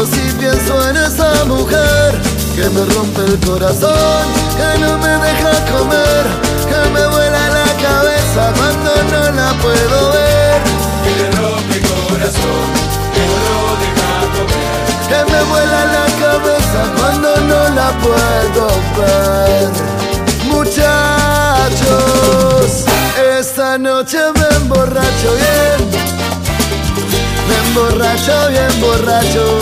si 0.00 0.24
pienso 0.38 0.88
en 0.88 0.96
esa 0.96 1.44
mujer 1.44 2.18
que 2.56 2.68
me 2.70 2.84
rompe 2.94 3.24
el 3.26 3.38
corazón, 3.46 4.24
que 4.56 4.78
no 4.80 4.96
me 4.98 5.08
deja 5.08 5.52
comer, 5.70 6.24
que 6.66 6.80
me 6.90 7.06
vuela 7.08 7.50
la 7.50 7.66
cabeza 7.76 8.52
cuando 8.56 8.90
no 9.12 9.20
la 9.32 9.52
puedo 9.60 10.12
ver. 10.12 10.62
Que 11.04 11.10
le 11.20 11.30
rompe 11.32 11.74
el 11.76 11.82
corazón, 12.08 12.66
que 13.14 13.22
no 13.30 13.36
lo 13.46 13.56
deja 13.82 14.12
comer. 14.34 14.72
Que 15.08 15.20
me 15.30 15.40
vuela 15.50 15.80
la 15.84 16.06
cabeza 16.24 16.80
cuando 16.96 17.28
no 17.42 17.60
la 17.74 17.88
puedo 17.98 18.64
ver. 18.98 19.68
Muchachos, 20.46 21.90
esta 23.38 23.68
noche 23.78 24.18
me 24.34 24.46
emborracho 24.56 25.30
bien. 25.36 25.80
Me 27.74 27.80
emborracho 27.80 28.48
bien 28.50 28.80
borracho. 28.82 29.58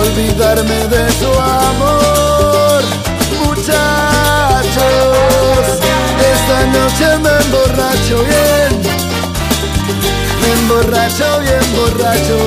Olvidarme 0.00 0.86
de 0.86 1.10
su 1.18 1.26
amor. 1.26 2.82
Muchachos, 3.44 4.82
esta 6.32 6.66
noche 6.66 7.18
me 7.18 7.30
emborracho 7.44 8.22
bien. 8.22 8.82
Me 10.40 10.52
emborracho 10.60 11.40
bien 11.40 11.66
borracho. 11.74 12.38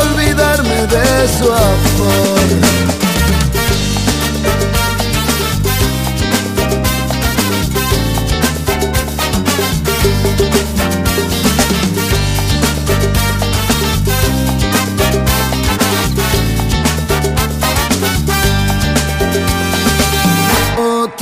Olvidarme 0.00 0.86
de 0.88 1.28
su 1.38 1.44
amor. 1.52 2.93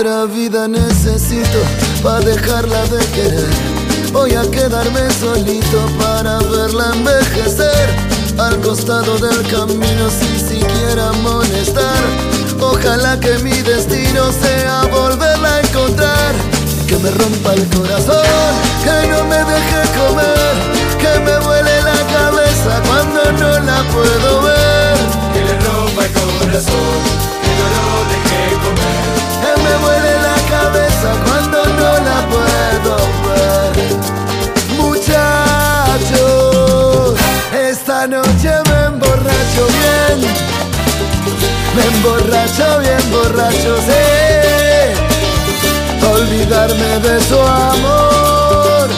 Otra 0.04 0.24
vida 0.24 0.66
necesito 0.66 1.60
para 2.02 2.18
dejarla 2.18 2.82
de 2.86 3.06
querer. 3.14 3.46
Voy 4.12 4.34
a 4.34 4.42
quedarme 4.50 5.08
solito 5.12 5.78
para 5.96 6.40
verla 6.40 6.90
envejecer. 6.92 7.88
Al 8.36 8.60
costado 8.62 9.16
del 9.18 9.46
camino 9.46 10.10
sin 10.10 10.40
siquiera 10.40 11.12
molestar. 11.22 12.02
Ojalá 12.60 13.20
que 13.20 13.38
mi 13.44 13.52
destino 13.62 14.32
sea 14.32 14.82
volverla 14.90 15.54
a 15.54 15.60
encontrar. 15.60 16.34
Que 16.88 16.96
me 16.96 17.10
rompa 17.12 17.54
el 17.54 17.64
corazón, 17.68 18.26
que 18.82 19.06
no 19.06 19.24
me 19.26 19.36
deje 19.36 19.82
comer, 20.00 20.52
que 20.98 21.20
me 21.20 21.38
vuele 21.46 21.80
la 21.80 22.00
cabeza 22.12 22.82
cuando 22.88 23.30
no 23.38 23.50
la 23.60 23.84
puedo 23.92 24.42
ver. 24.42 24.96
Que 25.32 25.44
le 25.44 25.54
rompa 25.60 26.04
el 26.04 26.12
corazón, 26.12 26.98
que 27.40 27.52
no 27.54 27.66
lo 27.70 27.86
deje 28.10 28.54
comer. 28.64 29.01
Me 29.64 29.74
vuele 29.84 30.12
la 30.28 30.36
cabeza 30.54 31.08
cuando 31.24 31.58
no 31.78 31.90
la 32.08 32.18
puedo 32.32 32.94
ver. 33.26 33.74
Muchachos, 34.78 36.24
esta 37.70 37.98
noche 38.06 38.50
me 38.68 38.78
emborracho 38.86 39.62
bien. 39.78 40.18
Me 41.74 41.82
emborracho 41.86 42.66
bien 42.80 43.04
borracho. 43.10 43.72
Pa' 46.00 46.10
olvidarme 46.10 46.90
de 46.98 47.14
su 47.22 47.38
amor. 47.40 48.88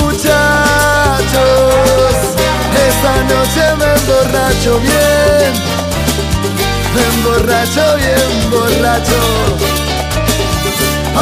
Muchachos, 0.00 1.46
esta 2.88 3.12
noche 3.32 3.64
me 3.78 3.88
emborracho 3.98 4.72
bien. 4.80 5.50
Me 6.94 7.02
emborracho 7.14 7.84
bien 7.96 8.30
borracho 8.50 9.85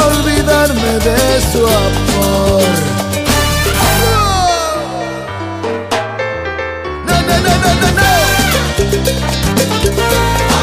olvidarme 0.07 0.91
de 0.99 1.41
su 1.51 1.59
amor. 1.65 2.63
No, 7.05 7.15
no, 7.21 7.35
no, 7.45 7.53
no, 7.63 7.71
no, 7.81 7.89
no. 7.91 8.09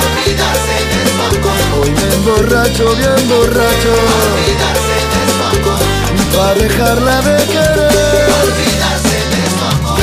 Olvidarse 0.02 0.76
de 0.92 1.02
su 1.10 1.20
amor, 1.28 1.56
Hoy 1.80 1.90
me 1.90 2.06
emborracho 2.14 2.86
bien 2.96 3.22
borracho 3.28 3.92
olvidarse 4.32 4.96
de 5.12 5.22
su 5.28 5.42
amor, 5.50 5.80
para 6.36 6.54
dejarla 6.54 7.16
de 7.22 7.36
querer. 7.46 8.26
olvidarse 8.42 9.18
de 9.32 9.42
su 9.50 9.62
amor, 9.70 9.98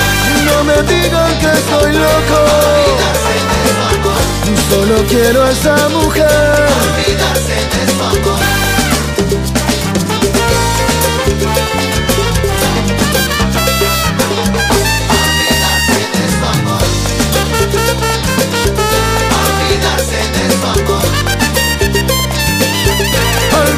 No 0.45 0.57
me 0.63 0.77
digan 0.83 1.31
que 1.39 1.49
estoy 1.59 1.91
loco, 1.93 2.39
olvidarse 2.79 3.35
de 3.49 3.69
su 3.69 3.81
amor, 3.95 4.21
solo 4.69 4.97
quiero 5.07 5.39
a 5.43 5.51
esa 5.51 5.77
mujer. 5.89 6.67
olvidarse 6.95 7.55
de 7.55 7.81
su 7.93 8.03
amor. 8.03 8.68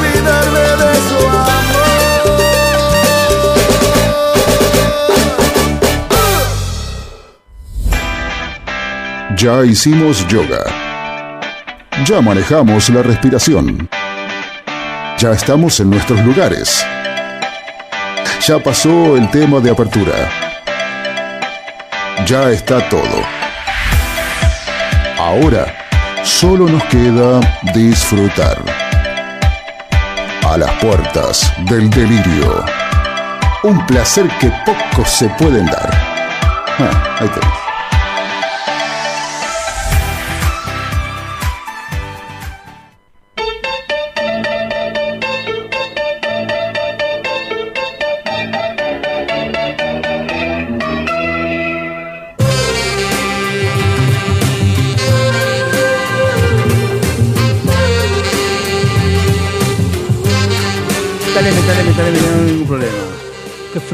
De. 0.00 0.22
Ya 9.36 9.64
hicimos 9.64 10.26
yoga. 10.28 10.64
Ya 12.04 12.20
manejamos 12.20 12.88
la 12.90 13.02
respiración. 13.02 13.88
Ya 15.18 15.32
estamos 15.32 15.80
en 15.80 15.90
nuestros 15.90 16.20
lugares. 16.24 16.84
Ya 18.46 18.58
pasó 18.58 19.16
el 19.16 19.30
tema 19.30 19.60
de 19.60 19.70
apertura. 19.70 20.12
Ya 22.26 22.50
está 22.50 22.88
todo. 22.88 23.22
Ahora 25.18 25.66
solo 26.24 26.66
nos 26.68 26.82
queda 26.84 27.40
disfrutar. 27.72 28.81
A 30.52 30.58
las 30.58 30.70
puertas 30.82 31.50
del 31.60 31.88
delirio. 31.88 32.62
Un 33.62 33.86
placer 33.86 34.28
que 34.38 34.52
pocos 34.66 35.10
se 35.10 35.26
pueden 35.30 35.64
dar. 35.64 35.90
Ah, 36.78 37.16
ahí. 37.20 37.51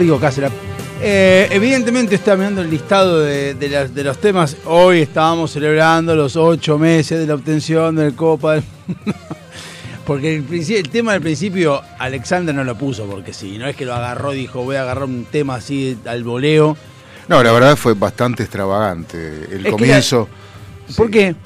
La. 0.08 0.50
Eh, 1.00 1.48
evidentemente 1.50 2.14
está 2.14 2.34
mirando 2.34 2.62
el 2.62 2.70
listado 2.70 3.20
de, 3.20 3.54
de 3.54 3.68
las- 3.68 3.94
de 3.94 4.02
los 4.04 4.18
temas. 4.18 4.56
Hoy 4.64 5.00
estábamos 5.02 5.52
celebrando 5.52 6.16
los 6.16 6.34
ocho 6.34 6.78
meses 6.78 7.18
de 7.20 7.26
la 7.26 7.34
obtención 7.34 7.94
del 7.94 8.14
Copa 8.14 8.54
del. 8.54 8.62
Porque 10.06 10.36
el, 10.36 10.88
tema 10.88 11.12
del 11.12 11.20
principio, 11.20 11.82
Alexander 11.98 12.54
no 12.54 12.64
lo 12.64 12.78
puso 12.78 13.04
porque 13.04 13.34
sí. 13.34 13.58
No 13.58 13.66
es 13.68 13.76
que 13.76 13.84
lo 13.84 13.94
agarró 13.94 14.32
y 14.32 14.38
dijo, 14.38 14.62
voy 14.64 14.76
a 14.76 14.82
agarrar 14.82 15.04
un 15.04 15.26
tema 15.30 15.56
así 15.56 15.98
al 16.06 16.24
voleo. 16.24 16.78
No, 17.28 17.42
la 17.42 17.52
verdad 17.52 17.76
fue 17.76 17.92
bastante 17.92 18.42
extravagante. 18.42 19.48
El 19.52 19.70
comienzo. 19.70 20.26
¿Por 20.96 21.06
sí, 21.08 21.12
qué? 21.12 21.36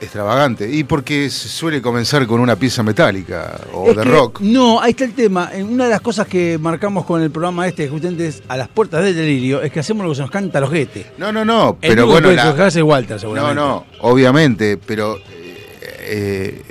Extravagante. 0.00 0.70
Y 0.70 0.84
porque 0.84 1.28
suele 1.28 1.82
comenzar 1.82 2.26
con 2.26 2.40
una 2.40 2.54
pieza 2.56 2.82
metálica 2.82 3.60
o 3.72 3.90
Es 3.90 3.96
de 3.96 4.02
que- 4.04 4.08
rock. 4.08 4.40
No, 4.40 4.80
ahí 4.80 4.90
está 4.92 5.04
el 5.04 5.12
tema. 5.14 5.50
Una 5.68 5.84
de 5.86 5.90
las 5.90 6.00
cosas 6.00 6.26
que 6.28 6.56
marcamos 6.58 7.04
con 7.04 7.20
el 7.20 7.30
programa 7.30 7.66
este, 7.66 7.88
justamente 7.88 8.28
es 8.28 8.42
a 8.48 8.56
las 8.56 8.68
puertas 8.68 9.02
del 9.02 9.16
delirio, 9.16 9.60
es 9.60 9.72
que 9.72 9.80
hacemos 9.80 10.04
lo 10.04 10.10
que 10.10 10.16
se 10.16 10.22
nos 10.22 10.30
canta 10.30 10.58
a 10.58 10.60
los 10.60 10.70
guetes. 10.70 11.06
No, 11.18 11.32
no, 11.32 11.44
no. 11.44 11.78
El 11.82 11.90
Pero 11.90 12.06
bueno, 12.06 12.30
la- 12.30 12.44
Walter, 12.84 13.10
no, 13.16 13.18
seguramente. 13.18 13.54
no, 13.56 13.86
obviamente. 14.00 14.76
Pero 14.76 15.16
eh, 15.16 15.22
eh, 16.10 16.62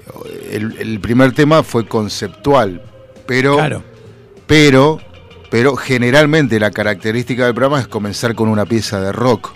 el, 0.51 0.77
el 0.80 1.00
primer 1.01 1.33
tema 1.33 1.63
fue 1.63 1.85
conceptual. 1.85 2.81
Pero, 3.25 3.57
Claro. 3.57 3.83
pero, 4.45 5.00
pero 5.51 5.75
generalmente 5.75 6.59
la 6.62 6.71
característica 6.71 7.44
del 7.45 7.53
programa 7.53 7.81
es 7.81 7.88
comenzar 7.89 8.35
con 8.35 8.47
una 8.47 8.65
pieza 8.65 9.01
de 9.01 9.12
rock. 9.12 9.51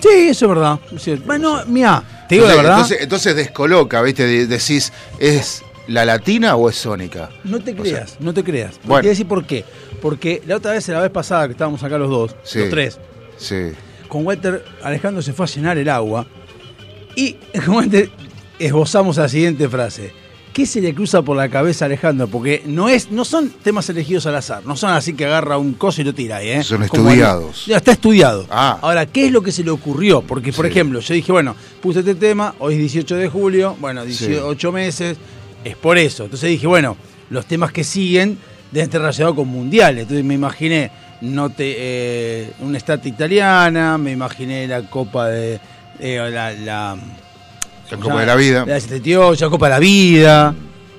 Sí, 0.00 0.28
eso 0.30 0.46
es 0.46 0.48
verdad. 0.48 0.78
es. 0.92 1.24
Bueno, 1.24 1.60
mira, 1.68 2.02
te 2.28 2.34
digo 2.36 2.46
la 2.46 2.52
Entonces- 2.54 2.56
verdad. 2.56 2.72
Entonces, 2.78 3.02
entonces 3.02 3.36
descoloca, 3.36 4.02
¿viste? 4.02 4.26
De- 4.26 4.46
Decís, 4.46 4.92
¿es 5.18 5.62
la 5.88 6.04
latina 6.04 6.56
o 6.56 6.68
es 6.70 6.76
sónica? 6.76 7.30
No 7.44 7.60
te 7.60 7.72
O 7.72 7.74
sea, 7.74 7.82
creas, 7.82 8.16
no 8.20 8.34
te 8.34 8.42
creas. 8.44 8.72
Te 8.78 8.86
Bueno. 8.88 9.02
voy 9.02 9.06
a 9.06 9.10
decir 9.10 9.26
por 9.26 9.44
qué. 9.46 9.64
Porque 10.02 10.42
la 10.46 10.56
otra 10.56 10.72
vez, 10.72 10.86
la 10.88 11.00
vez 11.00 11.10
pasada 11.10 11.46
que 11.46 11.52
estábamos 11.52 11.82
acá 11.82 11.96
los 11.98 12.10
dos, 12.10 12.36
Sí. 12.42 12.58
los 12.60 12.70
tres, 12.70 12.98
Sí. 13.38 13.72
con 14.08 14.26
Walter 14.26 14.64
Alejandro 14.82 15.22
se 15.22 15.32
fue 15.32 15.46
a 15.46 15.48
llenar 15.48 15.78
el 15.78 15.88
agua 15.88 16.26
y 17.14 17.34
con 17.66 17.76
Walter 17.76 18.10
esbozamos 18.58 19.16
la 19.16 19.28
siguiente 19.28 19.68
frase. 19.68 20.12
¿Qué 20.56 20.64
se 20.64 20.80
le 20.80 20.94
cruza 20.94 21.20
por 21.20 21.36
la 21.36 21.50
cabeza 21.50 21.84
a 21.84 21.86
Alejandro? 21.86 22.28
Porque 22.28 22.62
no 22.64 22.88
es, 22.88 23.10
no 23.10 23.26
son 23.26 23.50
temas 23.50 23.90
elegidos 23.90 24.24
al 24.24 24.36
azar, 24.36 24.64
no 24.64 24.74
son 24.74 24.90
así 24.92 25.12
que 25.12 25.26
agarra 25.26 25.58
un 25.58 25.74
coso 25.74 26.00
y 26.00 26.04
lo 26.04 26.14
tira 26.14 26.36
ahí, 26.36 26.48
¿eh? 26.48 26.62
Son 26.62 26.82
estudiados. 26.82 27.66
ya 27.66 27.76
está 27.76 27.92
estudiado. 27.92 28.46
Ah. 28.48 28.78
Ahora, 28.80 29.04
¿qué 29.04 29.26
es 29.26 29.32
lo 29.32 29.42
que 29.42 29.52
se 29.52 29.62
le 29.62 29.70
ocurrió? 29.70 30.22
Porque, 30.22 30.54
por 30.54 30.64
Sí. 30.64 30.70
ejemplo, 30.70 31.00
yo 31.00 31.12
dije, 31.12 31.30
bueno, 31.30 31.54
puse 31.82 31.98
este 31.98 32.14
tema, 32.14 32.54
hoy 32.58 32.72
es 32.72 32.80
18 32.80 33.16
de 33.16 33.28
julio, 33.28 33.76
bueno, 33.80 34.02
18 34.02 34.72
meses, 34.72 35.18
es 35.62 35.76
por 35.76 35.98
eso. 35.98 36.24
Entonces 36.24 36.48
dije, 36.48 36.66
bueno, 36.66 36.96
los 37.28 37.44
temas 37.44 37.70
que 37.70 37.84
siguen 37.84 38.38
deben 38.72 38.84
estar 38.86 39.02
relacionados 39.02 39.36
con 39.36 39.48
mundiales. 39.48 40.04
Entonces 40.04 40.24
me 40.24 40.32
imaginé 40.32 40.90
no 41.20 41.50
te, 41.50 41.74
eh, 41.76 42.50
una 42.60 42.78
estat 42.78 43.04
italiana, 43.04 43.98
me 43.98 44.12
imaginé 44.12 44.66
la 44.66 44.88
Copa 44.88 45.28
de. 45.28 45.60
eh, 46.00 46.30
la, 46.30 46.52
la, 46.52 46.96
La 47.90 47.96
Copa 47.98 48.20
de 48.20 48.26
la 48.26 48.36
Vida. 48.36 48.64
La 48.66 48.80
78, 48.80 49.44
la 49.44 49.50
Copa 49.50 49.66
de 49.66 49.70
la 49.70 49.78
Vida. 49.78 50.54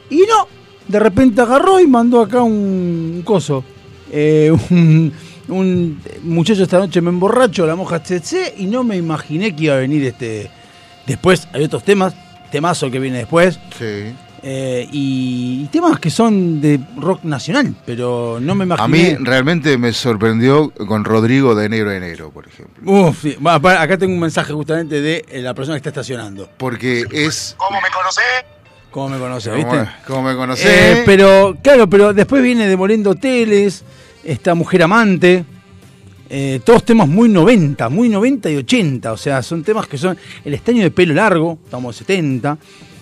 Y 0.10 0.18
no, 0.20 0.48
de 0.88 1.00
repente 1.00 1.42
agarró 1.42 1.80
y 1.80 1.88
mandó 1.88 2.22
acá 2.22 2.42
un, 2.42 3.14
un 3.16 3.22
coso. 3.24 3.64
Eh, 4.12 4.52
un, 4.70 5.12
un 5.50 6.02
muchacho 6.24 6.64
esta 6.64 6.80
noche 6.80 7.02
me 7.02 7.10
emborracho, 7.10 7.66
la 7.66 7.76
moja 7.76 8.02
tsetse, 8.02 8.56
y 8.58 8.66
no 8.66 8.84
me 8.84 8.98
imaginé 8.98 9.56
que 9.56 9.66
iba 9.66 9.76
a 9.76 9.80
venir 9.80 10.04
este. 10.06 10.50
Después 11.06 11.48
hay 11.54 11.64
otros 11.64 11.84
temas, 11.84 12.14
temazo 12.52 12.92
que 12.92 13.00
viene 13.00 13.20
después. 13.20 13.60
Sí. 13.78 14.14
Eh, 14.50 14.88
y, 14.94 15.64
y 15.64 15.68
temas 15.68 16.00
que 16.00 16.10
son 16.10 16.62
de 16.62 16.80
rock 16.96 17.26
nacional, 17.26 17.76
pero 17.86 18.38
no 18.40 18.56
me 18.56 18.74
A 18.78 18.88
mí 18.88 19.14
realmente 19.20 19.78
me 19.78 19.92
sorprendió 19.92 20.70
con 20.70 21.04
Rodrigo 21.04 21.54
de 21.54 21.66
enero 21.66 21.90
a 21.90 21.98
enero, 21.98 22.32
por 22.32 22.48
ejemplo. 22.48 22.90
Uf, 22.90 23.24
sí. 23.24 23.38
Acá 23.44 23.98
tengo 23.98 24.14
un 24.14 24.22
mensaje 24.22 24.54
justamente 24.54 25.02
de 25.02 25.26
eh, 25.28 25.42
la 25.42 25.54
persona 25.54 25.76
que 25.76 25.80
está 25.80 25.90
estacionando. 25.90 26.50
Porque 26.56 27.04
es. 27.12 27.56
¿Cómo 27.58 27.82
me 27.82 27.90
conocés? 27.90 28.24
¿Cómo 28.90 29.10
me 29.10 29.20
conoce, 29.20 29.50
¿Cómo, 29.50 29.64
viste? 29.64 29.90
cómo 30.08 30.22
me 30.22 30.36
conocés? 30.38 30.66
Eh, 30.66 31.04
pero, 31.06 31.58
claro, 31.62 31.90
pero 31.90 32.14
después 32.14 32.42
viene 32.42 32.70
Demoliendo 32.70 33.10
Hoteles, 33.10 33.84
esta 34.24 34.56
Mujer 34.56 34.84
Amante, 34.84 35.44
eh, 36.30 36.62
todos 36.64 36.86
temas 36.86 37.10
muy 37.10 37.28
90, 37.28 37.90
muy 37.90 38.08
90 38.08 38.50
y 38.50 38.56
80, 38.56 39.12
o 39.12 39.18
sea, 39.18 39.44
son 39.44 39.62
temas 39.62 39.88
que 39.88 39.98
son 39.98 40.18
el 40.46 40.54
estaño 40.54 40.84
de 40.84 40.92
pelo 40.92 41.14
largo, 41.14 41.60
estamos 41.66 41.98
en 41.98 42.00
70, 42.00 42.58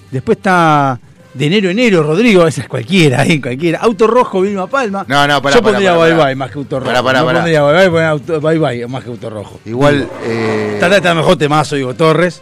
después 0.09 0.37
está 0.37 0.99
de 1.35 1.45
enero 1.47 1.67
a 1.67 1.71
enero, 1.71 2.01
Rodrigo, 2.01 2.47
esa 2.47 2.61
es 2.61 2.67
cualquiera, 2.67 3.25
eh, 3.25 3.39
cualquiera, 3.41 3.79
Auto 3.79 4.07
Rojo, 4.07 4.41
Vilma 4.41 4.67
Palma, 4.67 5.05
No, 5.07 5.27
no, 5.27 5.41
pará, 5.41 5.55
yo 5.57 5.61
pondría 5.61 5.95
Bye. 5.95 6.13
Bye 6.15 6.35
más 6.35 6.49
que 6.49 6.57
Auto 6.59 6.79
Rojo, 6.79 6.87
Pará, 6.91 7.03
pará, 7.03 7.19
no 7.19 7.25
pará. 7.25 7.39
pondría 7.39 7.61
Bye 7.63 7.73
Bye, 7.73 7.89
pondría 7.89 8.09
Auto- 8.09 8.41
Bye 8.41 8.57
Bye 8.57 8.87
más 8.87 9.03
que 9.03 9.09
Auto 9.09 9.29
Rojo. 9.29 9.59
Igual. 9.65 10.07
eh, 10.23 10.71
Está, 10.75 10.95
está 10.95 11.13
mejor 11.13 11.35
temazo, 11.37 11.75
digo, 11.75 11.93
Torres, 11.93 12.41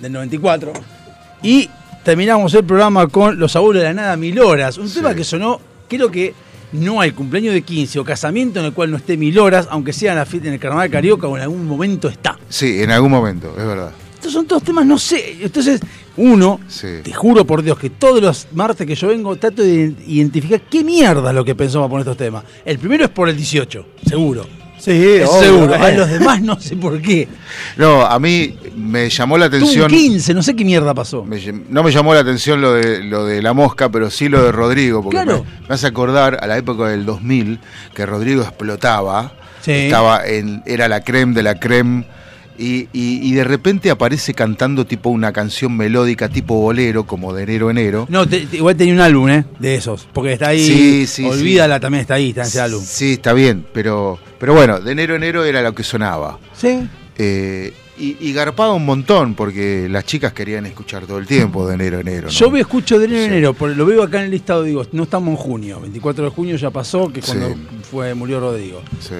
del 0.00 0.12
94. 0.12 0.72
Y 1.42 1.68
terminamos 2.02 2.52
el 2.54 2.64
programa 2.64 3.06
con 3.08 3.38
Los 3.38 3.54
Abuelos 3.56 3.82
de 3.82 3.88
la 3.88 3.94
Nada, 3.94 4.16
Mil 4.16 4.38
Horas. 4.40 4.78
Un 4.78 4.90
tema 4.92 5.14
que 5.14 5.22
sonó, 5.24 5.60
creo 5.88 6.10
que 6.10 6.34
no 6.72 7.00
hay 7.00 7.10
cumpleaños 7.12 7.52
de 7.52 7.62
15 7.62 7.98
o 7.98 8.04
casamiento 8.04 8.60
en 8.60 8.66
el 8.66 8.72
cual 8.72 8.90
no 8.90 8.96
esté 8.96 9.16
Mil 9.16 9.38
Horas, 9.38 9.66
aunque 9.70 9.92
sea 9.92 10.12
en 10.12 10.18
la 10.18 10.26
en 10.32 10.54
el 10.54 10.58
Carnaval 10.60 10.88
Carioca 10.90 11.26
o 11.26 11.36
en 11.36 11.42
algún 11.42 11.66
momento 11.66 12.08
está. 12.08 12.38
sí, 12.48 12.82
en 12.82 12.90
algún 12.90 13.10
momento, 13.10 13.54
es 13.58 13.66
verdad. 13.66 13.90
Estos 14.14 14.32
son 14.34 14.46
todos 14.46 14.62
temas, 14.62 14.84
no 14.84 14.98
sé. 14.98 15.38
Entonces, 15.40 15.80
uno, 16.20 16.60
Sí. 16.68 16.86
te 17.02 17.12
juro 17.12 17.44
por 17.44 17.62
Dios 17.62 17.78
que 17.78 17.90
todos 17.90 18.20
los 18.22 18.46
martes 18.52 18.86
que 18.86 18.94
yo 18.94 19.08
vengo 19.08 19.34
trato 19.36 19.62
de 19.62 19.94
identificar 20.06 20.60
qué 20.70 20.84
mierda 20.84 21.30
es 21.30 21.34
lo 21.34 21.44
que 21.44 21.54
pensó 21.54 21.78
para 21.80 21.88
poner 21.88 22.02
estos 22.02 22.16
temas. 22.16 22.44
El 22.64 22.78
primero 22.78 23.04
es 23.04 23.10
por 23.10 23.28
el 23.28 23.36
18, 23.36 23.86
seguro. 24.06 24.46
Sí, 24.78 24.90
obvio, 24.92 25.26
seguro. 25.42 25.74
eh. 25.74 25.78
A 25.78 25.90
los 25.90 26.08
demás 26.08 26.40
no 26.40 26.58
sé 26.58 26.74
por 26.74 27.02
qué. 27.02 27.28
No, 27.76 28.00
a 28.06 28.18
mí 28.18 28.54
me 28.76 29.10
llamó 29.10 29.36
la 29.36 29.50
Tuvo 29.50 29.58
un 29.58 29.62
atención. 29.64 29.88
15, 29.90 30.32
no 30.32 30.42
sé 30.42 30.56
qué 30.56 30.64
mierda 30.64 30.94
pasó. 30.94 31.22
me 31.24 31.38
no 31.68 31.82
me 31.82 31.90
llamó 31.90 32.14
la 32.14 32.20
atención 32.20 32.62
lo 32.62 32.72
de, 32.72 33.02
lo 33.04 33.26
de 33.26 33.42
la 33.42 33.52
mosca, 33.52 33.90
pero 33.90 34.08
sí 34.10 34.30
lo 34.30 34.42
de 34.42 34.52
Rodrigo, 34.52 35.02
porque 35.02 35.16
Claro. 35.22 35.44
me, 35.62 35.68
me 35.68 35.74
hace 35.74 35.86
acordar 35.86 36.38
a 36.42 36.46
la 36.46 36.56
época 36.56 36.88
del 36.88 37.04
2000 37.04 37.60
que 37.94 38.06
Rodrigo 38.06 38.42
explotaba, 38.42 39.34
Sí. 39.60 39.72
estaba 39.72 40.26
en, 40.26 40.62
era 40.64 40.88
la 40.88 41.02
creme 41.04 41.34
de 41.34 41.42
la 41.42 41.60
creme, 41.60 42.06
y, 42.60 42.88
y- 42.92 43.20
y 43.28 43.32
de 43.32 43.42
repente 43.44 43.90
aparece 43.90 44.34
cantando 44.34 44.84
tipo 44.86 45.08
una 45.10 45.32
canción 45.32 45.76
melódica 45.76 46.28
tipo 46.28 46.54
bolero, 46.60 47.06
como 47.06 47.32
de 47.32 47.42
enero 47.44 47.68
a 47.68 47.70
enero. 47.70 48.06
No, 48.10 48.28
te- 48.28 48.46
te- 48.46 48.58
igual 48.58 48.76
tenía 48.76 48.94
un 48.94 49.00
álbum, 49.00 49.28
¿eh? 49.30 49.44
De 49.58 49.74
esos. 49.76 50.06
Porque 50.12 50.34
está 50.34 50.48
ahí. 50.48 50.64
Sí, 50.64 51.06
sí, 51.06 51.24
Olvídala 51.24 51.80
también 51.80 52.02
está 52.02 52.14
ahí, 52.14 52.28
está 52.28 52.42
en 52.42 52.46
ese 52.48 52.60
álbum. 52.60 52.82
Sí, 52.84 53.12
está 53.14 53.32
bien, 53.32 53.64
pero, 53.72 54.18
pero 54.38 54.54
bueno, 54.54 54.78
de 54.80 54.92
enero 54.92 55.14
a 55.14 55.16
enero 55.16 55.44
era 55.44 55.62
lo 55.62 55.74
que 55.74 55.82
sonaba. 55.82 56.38
Sí. 56.54 56.86
Eh, 57.16 57.72
y, 57.98 58.16
y 58.18 58.32
garpaba 58.32 58.72
un 58.72 58.86
montón, 58.86 59.34
porque 59.34 59.86
las 59.90 60.04
chicas 60.06 60.32
querían 60.32 60.64
escuchar 60.64 61.04
todo 61.06 61.18
el 61.18 61.26
tiempo 61.26 61.66
de 61.68 61.74
enero 61.74 61.98
a 61.98 62.00
enero. 62.00 62.22
¿no? 62.24 62.30
Yo 62.30 62.50
me 62.50 62.60
escucho 62.60 62.98
de 62.98 63.04
enero 63.04 63.20
a 63.20 63.24
Sí. 63.24 63.30
enero, 63.30 63.52
porque 63.54 63.74
lo 63.76 63.84
veo 63.84 64.02
acá 64.02 64.20
en 64.20 64.24
el 64.26 64.30
listado, 64.30 64.62
digo, 64.62 64.86
no 64.92 65.02
estamos 65.02 65.28
en 65.30 65.36
junio. 65.36 65.80
24 65.80 66.24
de 66.24 66.30
junio 66.30 66.56
ya 66.56 66.70
pasó, 66.70 67.12
que 67.12 67.20
es 67.20 67.26
cuando 67.26 67.48
Sí. 67.48 67.54
fue, 67.90 68.14
murió 68.14 68.40
Rodrigo. 68.40 68.80
Sí. 69.00 69.16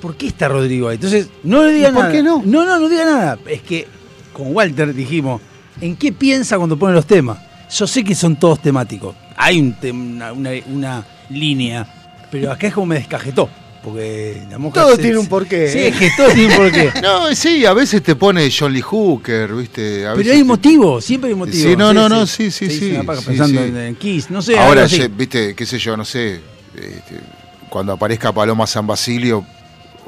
¿Por 0.00 0.16
qué 0.16 0.26
está 0.28 0.48
Rodrigo 0.48 0.88
ahí? 0.88 0.96
Entonces, 0.96 1.28
no 1.42 1.64
le 1.64 1.72
diga 1.72 1.88
¿Y 1.88 1.92
por 1.92 2.02
nada. 2.02 2.12
qué 2.12 2.22
no? 2.22 2.42
No, 2.44 2.64
no, 2.64 2.78
no 2.78 2.88
diga 2.88 3.04
nada. 3.04 3.38
Es 3.48 3.62
que 3.62 3.86
con 4.32 4.54
Walter 4.54 4.92
dijimos, 4.94 5.40
¿en 5.80 5.96
qué 5.96 6.12
piensa 6.12 6.56
cuando 6.58 6.78
pone 6.78 6.94
los 6.94 7.06
temas? 7.06 7.38
Yo 7.70 7.86
sé 7.86 8.04
que 8.04 8.14
son 8.14 8.36
todos 8.36 8.60
temáticos. 8.60 9.14
Hay 9.36 9.60
un 9.60 9.74
tem- 9.78 9.92
una, 10.16 10.32
una- 10.32 10.50
una 10.66 11.06
línea, 11.30 12.26
pero 12.30 12.52
acá 12.52 12.68
es 12.68 12.74
como 12.74 12.86
me 12.86 12.96
descajetó. 12.96 13.48
Porque 13.82 14.42
la 14.50 14.58
Todo 14.70 14.96
se- 14.96 15.02
tiene 15.02 15.16
un 15.18 15.28
porqué, 15.28 15.68
Sí, 15.68 15.78
es 15.78 15.96
que 15.96 16.10
todo 16.16 16.28
tiene 16.30 16.48
un 16.48 16.56
porqué. 16.56 16.90
No, 17.02 17.32
sí, 17.36 17.64
a 17.64 17.72
veces 17.72 18.02
te 18.02 18.16
pone 18.16 18.50
John 18.50 18.72
Lee 18.72 18.80
Hooker, 18.80 19.52
¿viste? 19.54 20.04
A 20.06 20.14
Pero 20.14 20.32
hay 20.32 20.38
te- 20.38 20.44
motivo, 20.44 21.00
siempre 21.00 21.30
hay 21.30 21.36
motivo. 21.36 21.68
Sí, 21.70 21.76
no, 21.76 21.94
no, 21.94 22.08
no, 22.08 22.26
sí, 22.26 22.50
sí, 22.50 22.68
sí, 22.68 22.98
pensando 23.24 23.62
en, 23.62 23.76
en 23.76 23.94
Kiss, 23.94 24.28
no 24.28 24.42
sé. 24.42 24.58
Ahora, 24.58 24.86
¿viste? 25.16 25.54
¿Qué 25.54 25.64
sé 25.66 25.78
yo? 25.78 25.96
No 25.96 26.04
sé. 26.04 26.40
este, 26.74 27.20
cuando 27.68 27.92
aparezca 27.92 28.32
Paloma 28.32 28.66
San 28.66 28.86
Basilio. 28.88 29.46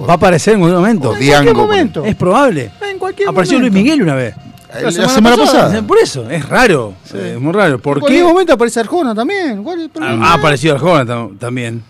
Va 0.06 0.12
a 0.12 0.16
aparecer 0.16 0.54
en 0.54 0.62
algún 0.62 0.74
momento. 0.76 1.12
En 1.14 1.20
Diango. 1.20 1.52
cualquier 1.52 1.66
momento. 1.66 2.04
Es 2.04 2.14
probable. 2.14 2.70
En 2.90 2.98
cualquier 2.98 3.28
Apareció 3.28 3.58
Luis. 3.58 3.72
Miguel 3.72 4.02
una 4.02 4.14
vez. 4.14 4.34
Eh, 4.36 4.40
La 4.74 4.80
La 4.82 4.92
semana 4.92 5.14
semana, 5.14 5.36
pasada. 5.36 5.62
pasada. 5.64 5.86
Por 5.86 5.98
eso, 5.98 6.30
es 6.30 6.48
raro. 6.48 6.94
eh, 7.14 7.32
Es 7.34 7.40
muy 7.40 7.52
raro. 7.52 7.78
¿Por 7.80 7.96
En 7.96 8.00
cualquier 8.00 8.22
qué? 8.24 8.28
momento 8.28 8.52
aparece 8.52 8.80
Arjona 8.80 9.14
también. 9.14 9.62
¿Cuál 9.64 9.78
es 9.78 9.84
el 9.84 9.90
problema? 9.90 10.30
Ha 10.30 10.34
aparecido 10.34 10.74
Arjona 10.74 11.04
tam- 11.04 11.38
también. 11.38 11.82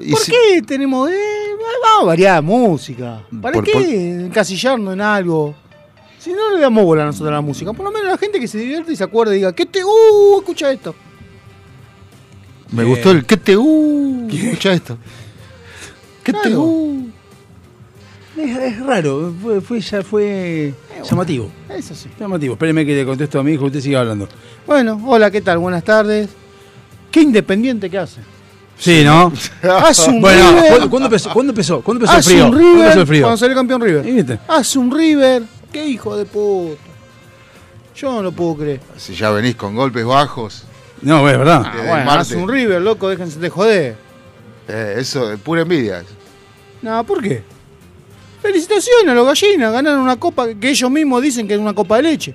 Y 0.00 0.10
¿Por 0.12 0.20
si- 0.20 0.32
qué 0.32 0.62
tenemos.? 0.62 1.10
Eh, 1.10 1.14
vamos 1.60 2.02
a 2.02 2.04
variar 2.06 2.42
música. 2.42 3.20
¿Para 3.42 3.54
Por- 3.54 3.64
qué 3.64 3.72
por- 3.72 3.82
encasillarnos 3.82 4.94
en 4.94 5.00
algo? 5.00 5.54
Si 6.18 6.32
no 6.32 6.52
le 6.54 6.60
damos 6.60 6.84
bola 6.84 7.02
a 7.02 7.06
nosotros 7.06 7.28
a 7.28 7.34
la 7.34 7.40
música, 7.42 7.72
por 7.74 7.84
lo 7.84 7.92
menos 7.92 8.08
la 8.08 8.16
gente 8.18 8.40
que 8.40 8.48
se 8.48 8.56
divierte 8.58 8.92
y 8.92 8.96
se 8.96 9.04
acuerde 9.04 9.34
y 9.34 9.38
diga, 9.38 9.52
¿qué 9.52 9.66
te. 9.66 9.84
¡Uh! 9.84 10.38
Escucha 10.38 10.72
esto. 10.72 10.94
Me 12.70 12.82
Eh, 12.82 12.86
gustó 12.86 13.10
el 13.10 13.26
¿Qué 13.26 13.36
te 13.36 13.56
uh? 13.56 14.26
Escucha 14.32 14.72
esto. 14.72 14.96
¿Qué 16.24 16.32
te 16.32 16.40
Claro. 16.40 16.60
uh? 16.62 17.10
Es, 18.36 18.56
es 18.56 18.80
raro. 18.84 19.32
Fue, 19.40 19.60
fue, 19.60 19.80
ya 19.80 20.02
fue 20.02 20.74
llamativo. 21.08 21.48
Eso 21.68 21.94
sí. 21.94 22.08
Llamativo. 22.18 22.54
Espéreme 22.54 22.84
que 22.84 22.96
le 22.96 23.04
contesto 23.06 23.38
a 23.38 23.44
mi 23.44 23.52
hijo. 23.52 23.66
Usted 23.66 23.80
sigue 23.80 23.96
hablando. 23.96 24.28
Bueno, 24.66 25.00
hola, 25.06 25.30
¿qué 25.30 25.40
tal? 25.40 25.58
Buenas 25.58 25.84
tardes. 25.84 26.30
Qué 27.12 27.20
independiente 27.22 27.88
que 27.88 27.98
hace. 27.98 28.20
Sí, 28.76 29.04
¿no? 29.04 29.32
Hace 29.62 30.10
un 30.10 30.20
Bueno, 30.20 30.50
River. 30.50 30.68
¿cuándo, 30.68 30.90
cuándo 30.90 31.06
empezó, 31.06 31.32
¿cuándo 31.32 31.50
empezó? 31.52 31.80
¿Cuándo 31.80 32.04
empezó 32.04 32.12
el 32.14 32.18
Hace 32.18 32.30
frío? 32.30 32.44
un 32.46 32.50
¿Cuándo 32.50 32.68
empezó 32.70 32.82
River. 32.88 32.98
el 32.98 33.06
frío? 33.06 33.22
Cuando 33.22 33.36
salió 33.36 33.54
campeón 33.56 33.80
River. 33.82 34.08
¿Y 34.08 34.12
viste? 34.12 34.38
Hace 34.48 34.78
un 34.80 34.90
River. 34.90 35.42
Qué 35.70 35.86
hijo 35.86 36.16
de 36.16 36.24
puta. 36.24 36.80
Yo 37.94 38.12
no 38.14 38.22
lo 38.22 38.32
puedo 38.32 38.56
creer. 38.56 38.80
Si 38.96 39.14
ya 39.14 39.30
venís 39.30 39.54
con 39.54 39.76
golpes 39.76 40.04
bajos. 40.04 40.64
No, 41.02 41.28
es 41.28 41.38
verdad. 41.38 41.62
Ah, 41.64 41.72
bueno, 41.88 42.10
hace 42.10 42.34
un 42.36 42.48
River, 42.48 42.82
loco, 42.82 43.08
déjense 43.08 43.38
de 43.38 43.48
joder. 43.48 43.96
Eh, 44.68 44.96
eso 44.98 45.32
es 45.32 45.40
pura 45.40 45.62
envidia. 45.62 46.04
No, 46.82 47.04
¿por 47.04 47.22
qué? 47.22 47.42
Felicitaciones 48.42 49.08
a 49.08 49.14
los 49.14 49.26
gallinas, 49.26 49.72
ganaron 49.72 50.00
una 50.00 50.16
copa 50.16 50.48
que 50.54 50.70
ellos 50.70 50.90
mismos 50.90 51.22
dicen 51.22 51.48
que 51.48 51.54
es 51.54 51.60
una 51.60 51.72
copa 51.72 51.96
de 51.96 52.02
leche. 52.02 52.34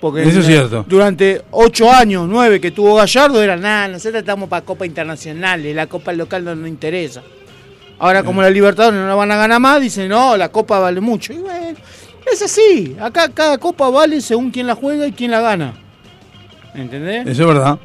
Porque 0.00 0.22
Eso 0.22 0.40
es 0.40 0.46
cierto. 0.46 0.84
Durante 0.86 1.42
ocho 1.50 1.90
años, 1.90 2.26
nueve 2.28 2.60
que 2.60 2.70
tuvo 2.70 2.94
Gallardo, 2.94 3.42
era 3.42 3.56
nada, 3.56 3.88
nosotros 3.88 4.20
estamos 4.20 4.48
para 4.48 4.64
copa 4.64 4.84
internacionales, 4.84 5.74
la 5.74 5.86
copa 5.86 6.12
local 6.12 6.44
no 6.44 6.54
nos 6.54 6.68
interesa. 6.68 7.22
Ahora, 7.98 8.22
como 8.22 8.42
la 8.42 8.50
Libertadores 8.50 9.00
no 9.00 9.08
la 9.08 9.14
van 9.14 9.32
a 9.32 9.36
ganar 9.36 9.58
más, 9.58 9.80
dicen, 9.80 10.08
no, 10.08 10.36
la 10.36 10.50
copa 10.50 10.78
vale 10.78 11.00
mucho. 11.00 11.32
Y 11.32 11.38
bueno, 11.38 11.78
es 12.30 12.42
así. 12.42 12.94
Acá 13.00 13.30
cada 13.32 13.56
copa 13.56 13.88
vale 13.88 14.20
según 14.20 14.50
quién 14.50 14.66
la 14.66 14.74
juega 14.74 15.06
y 15.06 15.12
quién 15.12 15.30
la 15.30 15.40
gana. 15.40 15.74
¿Entendés? 16.74 17.26
Eso 17.26 17.42
es 17.42 17.48
verdad. 17.48 17.78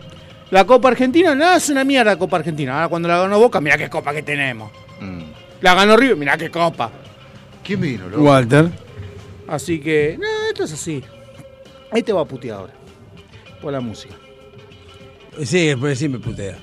La 0.52 0.66
Copa 0.66 0.90
Argentina, 0.90 1.34
nada, 1.34 1.56
es 1.58 1.70
una 1.70 1.84
mierda 1.84 2.12
la 2.12 2.20
Copa 2.20 2.38
Argentina. 2.38 2.76
Ahora 2.76 2.90
cuando 2.90 3.08
la 3.08 3.20
ganó 3.20 3.40
Boca, 3.40 3.62
mira 3.62 3.78
qué 3.78 3.90
copa 3.90 4.14
que 4.14 4.22
tenemos. 4.22 4.72
Mm. 5.00 5.22
La 5.62 5.74
ganó 5.76 5.96
River, 5.96 6.18
mirá 6.18 6.38
qué 6.38 6.52
copa. 6.52 6.92
¿Quién 7.64 7.80
vino, 7.80 8.10
loco? 8.10 8.24
Walter. 8.24 8.70
Así 9.48 9.80
que, 9.80 10.18
no, 10.20 10.28
esto 10.50 10.66
es 10.66 10.74
así. 10.74 11.04
Ahí 11.92 12.04
te 12.04 12.12
va 12.14 12.22
a 12.22 12.26
putear 12.26 12.58
ahora. 12.60 12.74
Por 13.62 13.72
la 13.72 13.80
música. 13.80 14.16
Sí, 15.44 15.68
después 15.68 15.98
sí 15.98 16.10
me 16.10 16.20
putea. 16.20 16.58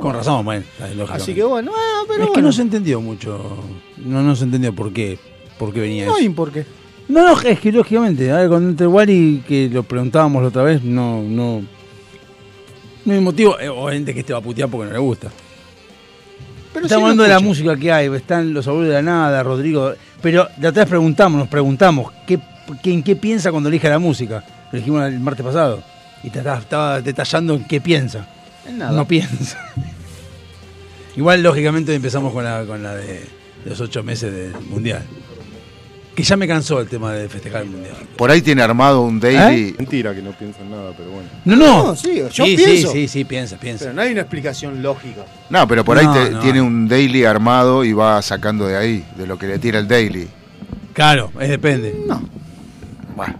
Con 0.00 0.14
razón, 0.14 0.44
bueno. 0.44 0.64
Así 1.10 1.34
que 1.34 1.44
bueno, 1.44 1.72
ah, 1.74 2.02
pero 2.08 2.24
es 2.24 2.26
que 2.26 2.32
bueno. 2.32 2.48
no 2.48 2.52
se 2.52 2.62
entendió 2.62 3.00
mucho. 3.00 3.58
No, 3.98 4.22
no 4.22 4.34
se 4.34 4.44
entendió 4.44 4.74
por 4.74 4.92
qué. 4.92 5.18
Por 5.58 5.72
qué 5.72 5.80
venía 5.80 6.06
No 6.06 6.12
eso. 6.12 6.20
hay 6.20 6.28
por 6.30 6.52
qué. 6.52 6.66
No, 7.08 7.22
no, 7.22 7.40
es 7.40 7.60
que 7.60 7.70
lógicamente, 7.70 8.30
a 8.32 8.38
ver, 8.38 8.48
cuando 8.48 8.68
entre 8.70 8.86
Wally, 8.86 9.44
que 9.46 9.68
lo 9.68 9.84
preguntábamos 9.84 10.42
la 10.42 10.48
otra 10.48 10.64
vez, 10.64 10.82
no, 10.82 11.22
no. 11.22 11.62
No 13.06 13.14
hay 13.14 13.20
motivo, 13.20 13.58
eh, 13.58 13.68
obviamente 13.68 14.12
que 14.12 14.20
este 14.20 14.32
va 14.34 14.40
a 14.40 14.42
putear 14.42 14.68
porque 14.68 14.86
no 14.88 14.92
le 14.92 14.98
gusta. 14.98 15.28
Pero 16.74 16.84
Estamos 16.86 17.04
hablando 17.04 17.22
de 17.22 17.28
la 17.30 17.40
música 17.40 17.74
que 17.76 17.90
hay, 17.90 18.06
están 18.14 18.52
los 18.52 18.66
abuelos 18.68 18.88
de 18.88 18.94
la 18.96 19.02
nada, 19.02 19.42
Rodrigo. 19.42 19.94
Pero 20.20 20.42
otra 20.58 20.70
vez 20.72 20.86
preguntamos, 20.86 21.38
nos 21.38 21.48
preguntamos, 21.48 22.12
¿qué, 22.26 22.38
qué- 22.82 22.92
¿en 22.92 23.02
qué 23.02 23.16
piensa 23.16 23.50
cuando 23.50 23.70
elige 23.70 23.88
la 23.88 23.98
música? 23.98 24.44
Lo 24.72 24.78
dijimos 24.78 25.02
el 25.06 25.18
martes 25.20 25.46
pasado. 25.46 25.82
Y 26.22 26.28
te 26.30 26.38
estaba, 26.40 26.58
estaba 26.58 27.00
detallando 27.00 27.54
en 27.54 27.64
qué 27.64 27.80
piensa. 27.80 28.26
En 28.68 28.78
nada. 28.78 28.92
No 28.92 29.06
piensa. 29.08 29.58
Igual, 31.16 31.42
lógicamente, 31.42 31.94
empezamos 31.94 32.32
con 32.32 32.44
la, 32.44 32.64
con 32.66 32.82
la 32.82 32.94
de 32.94 33.24
los 33.64 33.80
ocho 33.80 34.02
meses 34.02 34.32
del 34.32 34.52
mundial. 34.68 35.02
Que 36.16 36.22
ya 36.22 36.34
me 36.36 36.48
cansó 36.48 36.80
el 36.80 36.88
tema 36.88 37.12
de 37.12 37.28
festejar 37.28 37.62
el 37.62 37.68
mundial. 37.70 37.94
Por 38.16 38.30
ahí 38.30 38.40
tiene 38.40 38.62
armado 38.62 39.02
un 39.02 39.20
daily. 39.20 39.74
Mentira 39.78 40.14
que 40.14 40.22
no 40.22 40.30
piensan 40.32 40.70
nada, 40.70 40.92
pero 40.96 41.10
bueno. 41.10 41.28
No, 41.44 41.54
no. 41.56 41.86
No, 41.88 41.94
sí, 41.96 42.16
yo 42.32 42.46
sí, 42.46 42.56
pienso. 42.56 42.88
Sí, 42.90 43.00
sí, 43.02 43.08
sí, 43.08 43.24
piensa, 43.26 43.58
piensa. 43.58 43.84
Pero 43.84 43.94
no 43.94 44.00
hay 44.02 44.12
una 44.12 44.22
explicación 44.22 44.82
lógica. 44.82 45.26
No, 45.50 45.68
pero 45.68 45.84
por 45.84 45.98
ahí 45.98 46.06
No, 46.06 46.14
te- 46.14 46.30
no. 46.30 46.38
tiene 46.40 46.62
un 46.62 46.88
daily 46.88 47.24
armado 47.26 47.84
y 47.84 47.92
va 47.92 48.20
sacando 48.22 48.66
de 48.66 48.76
ahí, 48.78 49.04
de 49.18 49.26
lo 49.26 49.38
que 49.38 49.46
le 49.46 49.58
tira 49.58 49.78
el 49.78 49.86
daily. 49.86 50.26
Claro, 50.94 51.30
es 51.38 51.50
depende. 51.50 51.94
No. 52.08 52.22
Bueno. 53.14 53.34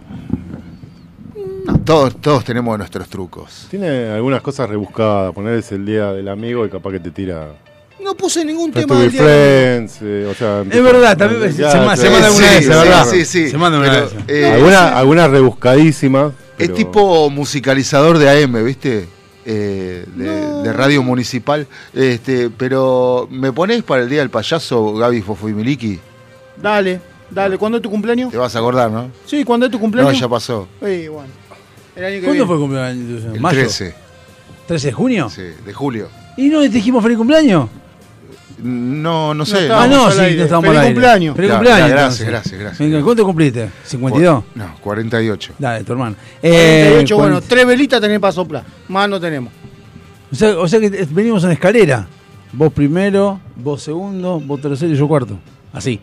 Todos, 1.83 2.15
todos 2.21 2.43
tenemos 2.43 2.77
nuestros 2.77 3.07
trucos. 3.09 3.67
Tiene 3.71 4.09
algunas 4.09 4.41
cosas 4.41 4.69
rebuscadas. 4.69 5.33
Ponerles 5.33 5.71
el 5.71 5.85
día 5.85 6.11
del 6.13 6.27
amigo 6.27 6.65
y 6.65 6.69
capaz 6.69 6.91
que 6.91 6.99
te 6.99 7.09
tira. 7.11 7.53
No 8.03 8.15
puse 8.15 8.45
ningún 8.45 8.71
tema 8.71 8.99
del 8.99 9.11
día. 9.11 9.23
de- 9.23 9.87
eh, 10.01 10.27
o 10.29 10.33
sea, 10.35 10.61
Es 10.69 10.83
verdad, 10.83 11.17
también 11.17 11.51
se, 11.51 11.61
Ya, 11.61 11.71
se 11.71 11.77
ma- 11.79 11.95
sí, 11.95 12.03
se 12.03 12.09
manda 12.09 12.27
alguna 12.27 12.47
sí, 12.47 12.53
vez, 12.55 12.63
sí, 12.63 12.69
¿verdad? 12.69 13.05
sí, 13.09 13.25
sí. 13.25 13.49
Se 13.49 13.57
manda 13.57 13.79
una 13.79 13.89
Pero, 13.91 14.03
vez. 14.03 14.13
eh, 14.27 14.51
Alguna, 14.53 14.97
algunas 14.97 15.29
rebuscadísimas. 15.31 16.31
Es 16.57 16.67
pero- 16.67 16.73
tipo 16.75 17.29
musicalizador 17.29 18.17
de 18.17 18.29
AM, 18.43 18.63
¿viste? 18.63 19.07
Eh, 19.45 20.05
de, 20.15 20.63
de 20.63 20.73
radio 20.73 21.01
municipal. 21.03 21.67
Este, 21.93 22.49
pero 22.49 23.27
¿me 23.31 23.51
ponés 23.51 23.81
para 23.83 24.03
el 24.03 24.09
día 24.09 24.19
del 24.19 24.29
payaso 24.29 24.93
Gaby 24.93 25.21
Fofo 25.21 25.47
y 25.49 25.53
Miliki? 25.53 25.99
Dale, 26.61 26.99
dale. 27.29 27.57
¿Cuándo 27.57 27.77
es 27.77 27.81
tu 27.81 27.89
cumpleaños? 27.89 28.31
Te 28.31 28.37
vas 28.37 28.55
a 28.55 28.59
acordar, 28.59 28.91
¿no? 28.91 29.09
Sí, 29.25 29.43
¿cuándo 29.43 29.65
es 29.67 29.71
tu 29.71 29.77
No, 29.77 29.81
cumpleaños? 29.81 30.19
ya 30.19 30.27
pasó. 30.29 30.67
Sí, 30.83 31.07
bueno. 31.07 31.29
El 31.95 32.03
año 32.05 32.15
que 32.15 32.21
¿Cuándo 32.25 32.31
viene. 32.33 32.45
fue 32.45 32.55
el 32.55 32.61
cumpleaños? 32.61 33.23
El 33.35 33.39
¿Mayo? 33.41 33.59
13 33.59 33.95
¿13 34.67 34.81
de 34.87 34.91
junio? 34.91 35.29
sí, 35.33 35.41
de 35.65 35.73
julio. 35.73 36.09
¿Y 36.35 36.49
no 36.49 36.59
te 36.61 36.69
dijimos 36.69 37.01
feliz 37.01 37.17
cumpleaños? 37.17 37.69
No, 38.59 39.33
no 39.33 39.45
sé. 39.45 39.61
estaba. 39.63 39.83
ah, 39.83 39.87
no, 39.87 40.11
sí, 40.11 40.19
aire. 40.19 40.37
no 40.37 40.43
estamos 40.45 40.63
Feliz 40.65 40.77
al 40.77 40.83
aire. 40.83 40.93
cumpleaños. 40.95 41.35
Feliz 41.35 41.49
Ya, 41.49 41.55
cumpleaños. 41.57 41.89
ya, 41.89 41.95
gracias, 41.95 42.27
gracias, 42.29 42.59
gracias. 42.59 43.03
¿Cuánto 43.03 43.23
cumpliste? 43.25 43.69
¿52? 43.87 44.43
No, 44.55 44.75
48. 44.81 45.53
Dale, 45.59 45.83
tu 45.83 45.91
hermano. 45.93 46.15
48, 46.41 47.13
Eh, 47.13 47.17
bueno, 47.17 47.35
cuan- 47.37 47.43
tres 47.47 47.67
velitas 47.67 48.01
tenés 48.01 48.19
para 48.19 48.33
soplar. 48.33 48.63
Más 48.87 49.07
no 49.09 49.19
tenemos. 49.19 49.53
O 50.31 50.35
sea, 50.35 50.57
o 50.57 50.67
sea 50.67 50.79
que 50.79 50.89
venimos 51.11 51.43
en 51.43 51.51
escalera. 51.51 52.07
Vos 52.51 52.73
primero, 52.73 53.39
vos 53.55 53.81
segundo, 53.83 54.39
vos 54.39 54.59
tercero 54.59 54.91
y 54.91 54.95
yo 54.97 55.07
cuarto. 55.07 55.37
Así. 55.73 55.99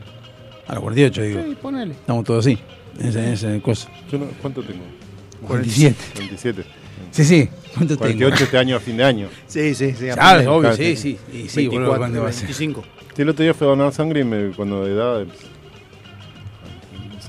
A 0.68 0.74
los 0.74 0.82
48, 0.82 1.22
digo. 1.22 1.40
Sí, 1.44 1.56
ponele. 1.60 1.92
Estamos 1.92 2.24
todos 2.24 2.46
así. 2.46 2.58
En 3.00 3.08
ese, 3.08 3.18
en 3.18 3.32
ese 3.32 3.60
cosa. 3.60 3.88
Yo 4.10 4.18
no- 4.18 4.26
¿Cuánto 4.40 4.62
tengo? 4.62 4.82
47. 5.48 5.96
27. 6.18 6.64
Sí, 7.14 7.24
sí. 7.24 7.48
¿Cuánto 7.74 7.96
48 7.96 8.34
tengo? 8.36 8.44
este 8.44 8.58
año 8.58 8.76
a 8.76 8.80
fin 8.80 8.96
de 8.96 9.04
año. 9.04 9.28
Sí, 9.46 9.74
sí, 9.74 9.94
sí. 9.98 10.06
Ah, 10.18 10.36
obvio, 10.46 10.60
Claro, 10.60 10.76
sí, 10.76 10.96
sí. 10.96 11.18
sí. 11.30 11.36
Y 11.44 11.48
sí, 11.48 11.66
boludo, 11.68 11.92
24, 11.92 11.98
¿cuándo 11.98 12.22
va 12.22 12.28
a 12.28 12.32
ser? 12.32 12.42
25. 12.46 12.84
Sí, 13.14 13.22
el 13.22 13.28
otro 13.28 13.42
día 13.44 13.54
fui 13.54 13.66
a 13.66 13.70
donar 13.70 13.92
sangre 13.92 14.20
y 14.20 14.24
me, 14.24 14.50
cuando 14.50 14.84
de 14.84 14.92
edad. 14.92 15.22
eh, 15.22 15.26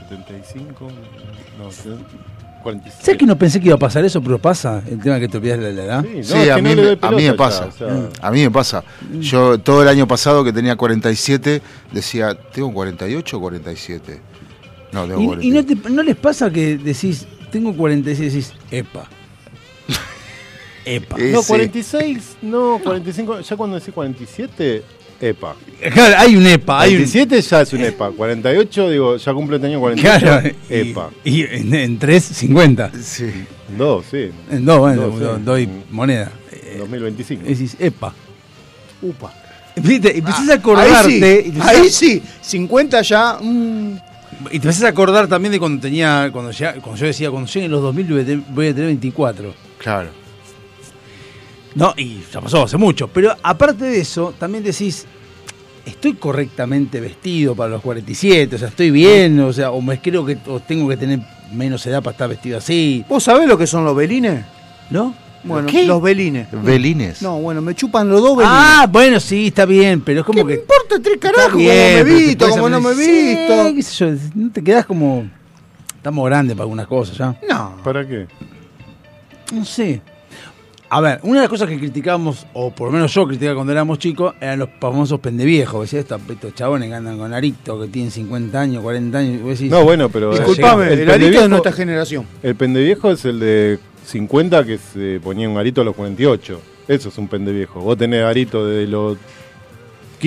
75. 0.10 0.88
No, 1.60 1.70
46. 2.64 3.06
¿Sabes 3.06 3.20
que 3.20 3.26
no 3.28 3.38
pensé 3.38 3.60
que 3.60 3.68
iba 3.68 3.76
a 3.76 3.80
pasar 3.80 4.04
eso, 4.06 4.22
pero 4.24 4.40
pasa? 4.40 4.82
El 4.90 5.00
tema 5.00 5.20
que 5.20 5.28
te 5.28 5.38
olvidas 5.38 5.60
de 5.60 5.72
la 5.74 5.84
edad. 5.84 6.02
Sí, 6.04 6.10
no, 6.18 6.24
Sí, 6.24 6.34
es 6.40 6.50
a 6.50 6.58
mí, 6.58 6.76
no 6.76 6.82
me- 6.82 6.98
a 7.00 7.12
mí 7.12 7.24
me 7.24 7.34
pasa. 7.34 7.70
ya, 7.80 7.86
o 7.86 7.90
sea, 7.90 8.10
A 8.28 8.32
mí 8.32 8.42
me 8.42 8.50
pasa. 8.50 8.84
Yo 9.20 9.60
todo 9.60 9.84
el 9.84 9.88
año 9.88 10.08
pasado 10.08 10.44
que 10.44 10.52
tenía 10.52 10.76
47 10.76 11.62
decía, 11.92 12.34
¿tengo 12.34 12.74
48 12.74 13.38
o 13.38 13.40
47? 13.40 14.20
No, 14.92 15.06
tengo 15.06 15.20
¿Y, 15.20 15.24
y 15.24 15.28
47. 15.28 15.76
no, 15.76 15.82
te- 15.84 15.90
no 15.92 16.02
les 16.04 16.16
pasa 16.16 16.50
que 16.50 16.78
decís, 16.80 17.28
tengo 17.52 17.72
46 17.76 18.34
y 18.34 18.36
decís, 18.38 18.54
epa? 18.72 19.08
Epa. 20.86 21.18
No, 21.18 21.42
sí. 21.42 21.48
46, 21.48 22.38
no, 22.44 22.80
45, 22.84 23.42
ya 23.42 23.56
cuando 23.58 23.78
decís 23.80 23.94
47, 23.94 24.84
EPA. 25.22 25.56
Claro, 25.94 26.16
hay 26.18 26.36
un 26.36 26.46
epa, 26.46 26.82
hay 26.82 26.92
un... 26.96 27.04
47 27.06 27.42
ya 27.42 27.62
es 27.62 27.74
un 27.74 27.82
EPA, 27.82 28.12
48, 28.12 28.90
digo, 28.90 29.18
ya 29.18 29.34
cumple 29.34 29.56
este 29.58 29.68
año 29.68 29.80
48, 29.80 30.20
Claro, 30.26 30.50
y, 30.70 30.76
EPA. 30.76 31.10
y 31.24 31.42
en, 31.44 31.74
en 31.74 31.98
3, 32.00 32.24
50. 32.24 32.92
Sí. 33.02 33.32
Dos, 33.78 34.06
sí, 34.12 34.30
En 34.52 34.66
2, 34.66 34.80
bueno, 34.80 35.02
Dos, 35.10 35.38
sí. 35.38 35.42
doy 35.44 35.70
moneda. 35.90 36.32
Eh, 36.52 36.76
2025. 36.80 37.44
decís, 37.46 37.76
epa. 37.80 38.14
Upa. 39.02 39.34
¿Viste? 39.78 40.14
Y 40.16 40.20
empezás 40.20 40.48
a 40.50 40.54
Ahí 40.54 40.58
acordarte. 40.60 41.10
sí, 41.10 41.50
y, 41.50 41.52
te 41.52 41.62
ahí 41.62 41.90
sí. 41.90 42.24
50 42.42 43.02
ya. 43.02 43.38
mm, 43.42 43.98
y 44.48 44.50
te 44.52 44.56
empezás 44.68 44.84
a 44.84 44.88
acordar 44.90 45.28
también 45.28 45.52
de 45.52 45.60
cuando 45.60 45.82
tenía. 45.82 46.30
Cuando, 46.32 46.52
ya, 46.52 46.74
cuando 46.76 46.96
yo 47.00 47.08
decía, 47.08 47.30
cuando 47.32 47.50
lleguen 47.52 47.72
los 47.72 47.82
2000 47.82 48.08
voy 48.08 48.22
a 48.22 48.26
tener- 48.26 48.44
voy 48.50 48.68
a 48.68 48.74
tener 48.74 48.88
24. 48.88 49.54
Claro. 49.80 50.10
No, 51.76 51.94
y 51.98 52.22
ya 52.32 52.42
pasó 52.42 52.64
hace 52.64 52.78
mucho. 52.78 53.08
Pero 53.08 53.36
aparte 53.44 53.86
de 53.86 54.00
eso, 54.00 54.34
también 54.40 54.64
decís, 54.64 55.06
estoy 55.86 56.14
correctamente 56.14 57.00
vestido 57.00 57.54
para 57.56 57.70
los 57.72 57.82
47, 57.82 58.56
o 58.56 58.60
sea, 58.60 58.70
estoy 58.70 58.92
bien, 58.92 59.40
o 59.42 59.54
sea, 59.54 59.72
o 59.72 59.82
me 59.82 60.00
creo 60.02 60.26
que 60.26 60.38
o 60.48 60.60
tengo 60.60 60.88
que 60.88 60.98
tener 60.98 61.20
menos 61.54 61.86
edad 61.86 62.02
para 62.02 62.14
estar 62.14 62.30
vestido 62.30 62.58
así, 62.58 63.06
¿Vos 63.08 63.24
sabés 63.24 63.48
lo 63.48 63.58
que 63.58 63.68
son 63.68 63.86
los 63.86 63.96
belines? 63.96 64.44
¿no? 64.90 65.14
Bueno, 65.44 65.68
¿Qué? 65.68 65.86
los 65.86 66.02
belines. 66.02 66.48
Belines. 66.52 67.22
No, 67.22 67.40
bueno, 67.40 67.62
me 67.62 67.76
chupan 67.76 68.10
los 68.10 68.20
dos 68.20 68.36
belines. 68.36 68.58
Ah, 68.60 68.88
bueno, 68.90 69.20
sí, 69.20 69.48
está 69.48 69.66
bien, 69.66 70.02
pero 70.02 70.22
es 70.22 70.26
¿Qué 70.26 70.32
como 70.32 70.44
me 70.44 70.54
que. 70.54 70.60
importa 70.62 71.00
tres 71.04 71.18
carajos? 71.20 71.52
Como 71.52 71.66
me 71.66 72.04
visto, 72.04 72.50
como 72.50 72.70
no 72.70 72.82
me 72.82 72.90
he 72.92 72.96
visto. 72.96 73.68
Sí, 73.68 73.76
qué 73.76 73.84
sé 73.84 73.96
yo, 73.96 74.32
no 74.34 74.52
te 74.52 74.64
quedás 74.64 74.86
como. 74.88 75.30
Estamos 75.98 76.26
grandes 76.26 76.56
para 76.56 76.64
algunas 76.64 76.88
cosas 76.88 77.18
ya. 77.18 77.36
No. 77.48 77.78
¿Para 77.84 78.08
qué? 78.08 78.28
No 79.54 79.64
sé. 79.66 80.02
A 80.96 81.02
ver, 81.02 81.20
una 81.24 81.36
de 81.36 81.42
las 81.42 81.50
cosas 81.50 81.68
que 81.68 81.78
criticábamos, 81.78 82.48
o 82.54 82.72
por 82.72 82.88
lo 82.88 82.94
menos 82.94 83.14
yo 83.14 83.28
criticaba 83.28 83.56
cuando 83.56 83.74
éramos 83.74 84.00
chicos, 84.00 84.34
eran 84.40 84.60
los 84.60 84.70
famosos 84.80 85.20
pendeviejos. 85.20 85.82
Decía, 85.82 86.00
estos, 86.00 86.22
estos 86.30 86.56
chabones 86.56 86.88
que 86.88 86.96
andan 86.96 87.18
con 87.18 87.34
arito, 87.34 87.82
que 87.82 87.90
tienen 87.90 88.12
50 88.12 88.62
años, 88.62 88.82
40 88.82 89.18
años. 89.18 89.34
y 89.34 89.38
vos 89.40 89.50
decís, 89.60 89.72
No, 89.72 89.84
bueno, 89.84 90.08
pero... 90.08 90.32
Disculpame, 90.32 90.94
el 90.94 91.00
el, 91.00 91.10
arito 91.12 91.12
de 91.12 91.32
pendeviejo- 91.34 91.50
nuestra 91.50 91.72
generación. 91.74 92.26
El 92.42 92.56
pendeviejo 92.56 93.12
es 93.12 93.26
el 93.26 93.42
de 93.42 93.78
50 94.06 94.64
que 94.66 94.78
se 94.78 95.20
ponía 95.22 95.50
un 95.50 95.58
arito 95.58 95.82
a 95.82 95.84
los 95.84 95.96
48. 95.96 96.62
Eso 96.88 97.10
es 97.10 97.18
un 97.18 97.28
pendeviejo. 97.28 97.82
Vos 97.82 97.98
tenés 97.98 98.24
arito 98.24 98.66
desde 98.66 98.90
los 98.90 99.18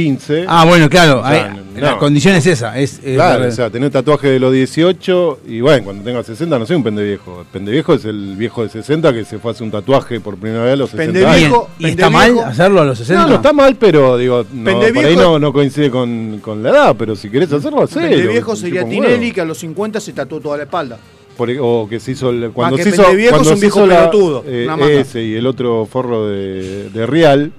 15. 0.02 0.44
Ah, 0.46 0.64
bueno, 0.64 0.88
claro. 0.88 1.20
O 1.20 1.28
sea, 1.28 1.46
hay- 1.46 1.60
no. 1.74 1.80
La 1.80 1.98
condición 1.98 2.34
es 2.36 2.46
esa. 2.46 2.78
Es, 2.78 3.00
es 3.04 3.14
Claro, 3.16 3.42
la- 3.42 3.48
o 3.48 3.50
sea, 3.52 3.68
tenés 3.70 3.90
tatuaje 3.90 4.28
de 4.28 4.38
los 4.40 4.52
18 4.52 5.40
y 5.48 5.60
bueno, 5.60 5.82
cuando 5.84 6.04
tengas 6.04 6.26
60 6.26 6.56
no 6.58 6.66
soy 6.66 6.76
un 6.76 6.84
pendeviejo. 6.84 7.40
El 7.40 7.46
pendeviejo 7.46 7.94
es 7.94 8.04
el 8.04 8.36
viejo 8.36 8.62
de 8.62 8.68
60 8.68 9.12
que 9.12 9.24
se 9.24 9.38
fue 9.38 9.50
a 9.50 9.52
hacer 9.54 9.64
un 9.64 9.70
tatuaje 9.72 10.20
por 10.20 10.36
primera 10.36 10.62
vez 10.64 10.72
a 10.74 10.76
los 10.76 10.90
60 10.90 11.12
Pendeviejo. 11.12 11.56
años. 11.56 11.68
¿Y 11.80 11.86
está 11.90 12.08
pendeviejo. 12.10 12.40
mal 12.42 12.50
hacerlo 12.52 12.80
a 12.80 12.84
los 12.84 12.98
60? 12.98 13.22
No, 13.22 13.28
no 13.28 13.34
está 13.36 13.52
mal, 13.52 13.76
pero 13.76 14.16
digo, 14.16 14.44
no, 14.52 14.64
por 14.72 14.82
Pendeviejo- 14.82 15.06
ahí 15.08 15.16
no, 15.16 15.38
no 15.38 15.52
coincide 15.52 15.90
con, 15.90 16.38
con 16.40 16.62
la 16.62 16.70
edad, 16.70 16.96
pero 16.98 17.14
si 17.16 17.28
querés 17.30 17.52
hacerlo, 17.52 17.82
hacelo. 17.82 18.06
El 18.06 18.28
viejo 18.28 18.54
sería 18.56 18.84
Tinelli, 18.88 19.18
huevo. 19.22 19.34
que 19.34 19.40
a 19.40 19.44
los 19.44 19.58
50 19.58 20.00
se 20.00 20.12
tatuó 20.12 20.40
toda 20.40 20.56
la 20.58 20.62
espalda. 20.64 20.98
Por- 21.36 21.50
o 21.60 21.86
que 21.88 22.00
se 22.00 22.10
hizo 22.12 22.30
el- 22.30 22.50
cuando 22.52 22.76
que 22.76 22.82
se 22.82 22.88
hizo 22.88 23.02
pendeviejo 23.02 23.30
cuando 23.36 23.50
es 23.50 23.54
un 23.54 23.60
se 23.60 23.66
viejo 23.66 23.78
hizo 23.78 23.86
la- 23.86 24.10
pelotudo, 24.10 24.44
eh, 24.48 25.00
ese 25.00 25.22
y 25.22 25.34
el 25.36 25.46
otro 25.46 25.86
forro 25.86 26.26
de, 26.26 26.90
de 26.90 27.06
Real 27.06 27.52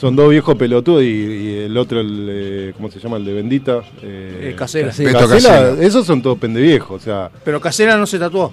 son 0.00 0.16
dos 0.16 0.30
viejos 0.30 0.56
pelotudos 0.56 1.02
y, 1.02 1.06
y 1.06 1.58
el 1.64 1.76
otro 1.76 2.00
el 2.00 2.26
eh, 2.30 2.72
¿cómo 2.76 2.90
se 2.90 2.98
llama? 2.98 3.18
el 3.18 3.24
de 3.26 3.32
Bendita 3.34 3.80
eh, 4.02 4.50
Eh, 4.52 4.54
casera. 4.56 4.88
Beto 4.96 5.12
Casela, 5.28 5.28
Casela. 5.28 5.82
esos 5.86 6.06
son 6.06 6.22
todos 6.22 6.38
pendeviejos, 6.38 7.02
o 7.02 7.04
sea, 7.04 7.30
Pero 7.44 7.60
Casera 7.60 7.96
no 7.98 8.06
se 8.06 8.18
tatuó. 8.18 8.52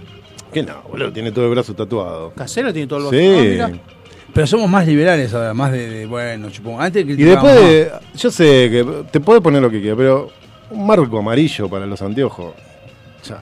que 0.51 0.61
no, 0.63 0.81
boludo, 0.89 1.11
tiene 1.13 1.31
todo 1.31 1.45
el 1.45 1.51
brazo 1.51 1.73
tatuado. 1.73 2.31
Casera 2.35 2.73
tiene 2.73 2.87
todo 2.87 3.09
el 3.09 3.17
Sí. 3.17 3.59
Ah, 3.61 3.67
mirá. 3.69 3.79
Pero 4.33 4.45
somos 4.45 4.69
más 4.69 4.85
liberales 4.85 5.33
ahora, 5.33 5.53
más 5.53 5.71
de, 5.71 5.89
de, 5.89 6.05
bueno, 6.05 6.49
chupón. 6.51 6.81
Antes 6.81 7.05
Y 7.07 7.15
después 7.15 7.55
de, 7.55 7.91
yo 8.15 8.29
sé 8.29 8.69
que 8.69 8.85
te 9.09 9.19
puedes 9.21 9.41
poner 9.41 9.61
lo 9.61 9.71
que 9.71 9.79
quieras, 9.79 9.97
pero 9.97 10.29
un 10.69 10.85
marco 10.85 11.17
amarillo 11.17 11.69
para 11.69 11.85
los 11.85 12.01
anteojos. 12.01 12.53
Ya, 13.27 13.41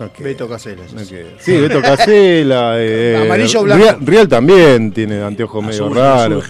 no 0.00 0.12
queda. 0.12 0.26
Beto 0.28 0.48
Casera. 0.48 0.82
No. 0.92 1.00
Sí, 1.38 1.52
Beto 1.56 1.80
Casela. 1.80 2.74
eh, 2.78 3.22
Amarillo 3.24 3.62
blanco. 3.62 3.84
Real, 3.84 3.96
Real 4.04 4.28
también 4.28 4.90
tiene 4.92 5.22
anteojos 5.22 5.64
medio 5.64 5.88
raros. 5.88 6.44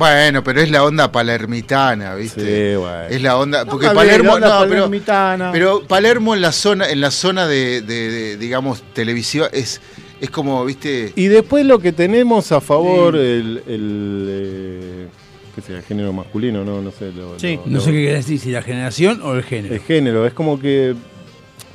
Bueno, 0.00 0.42
pero 0.42 0.62
es 0.62 0.70
la 0.70 0.82
onda 0.82 1.12
palermitana, 1.12 2.14
¿viste? 2.14 2.40
Sí, 2.72 2.76
bueno. 2.78 3.02
Es 3.10 3.20
la 3.20 3.36
onda. 3.36 3.66
Porque 3.66 3.84
No, 3.86 3.92
Palermo. 3.94 4.32
onda 4.32 4.48
No, 4.48 4.60
pero, 4.60 4.70
palermitana. 4.84 5.52
pero 5.52 5.82
Palermo 5.86 6.34
en 6.34 6.40
la 6.40 6.52
zona, 6.52 6.88
en 6.88 7.02
la 7.02 7.10
zona 7.10 7.46
de, 7.46 7.82
de- 7.82 8.10
de, 8.10 8.36
digamos, 8.38 8.82
televisiva, 8.94 9.48
es, 9.52 9.78
es 10.18 10.30
como, 10.30 10.64
¿viste? 10.64 11.12
Y 11.16 11.26
después 11.26 11.66
lo 11.66 11.78
que 11.80 11.92
tenemos 11.92 12.50
a 12.50 12.62
favor, 12.62 13.14
el, 13.14 13.62
el 13.68 14.26
eh, 14.30 15.06
¿qué 15.54 15.60
sea? 15.60 15.76
El 15.76 15.82
género 15.82 16.14
masculino, 16.14 16.64
no, 16.64 16.80
no 16.80 16.90
sé. 16.92 17.12
Lo, 17.12 17.38
Sí. 17.38 17.56
lo- 17.56 17.66
No 17.66 17.72
lo- 17.78 17.80
sé 17.82 17.92
qué 17.92 17.98
querés 18.04 18.24
decir, 18.26 18.40
si 18.40 18.50
la 18.52 18.62
generación 18.62 19.20
o 19.22 19.34
el 19.34 19.42
género. 19.42 19.74
El 19.74 19.80
género, 19.82 20.26
es 20.26 20.32
como 20.32 20.58
que 20.58 20.94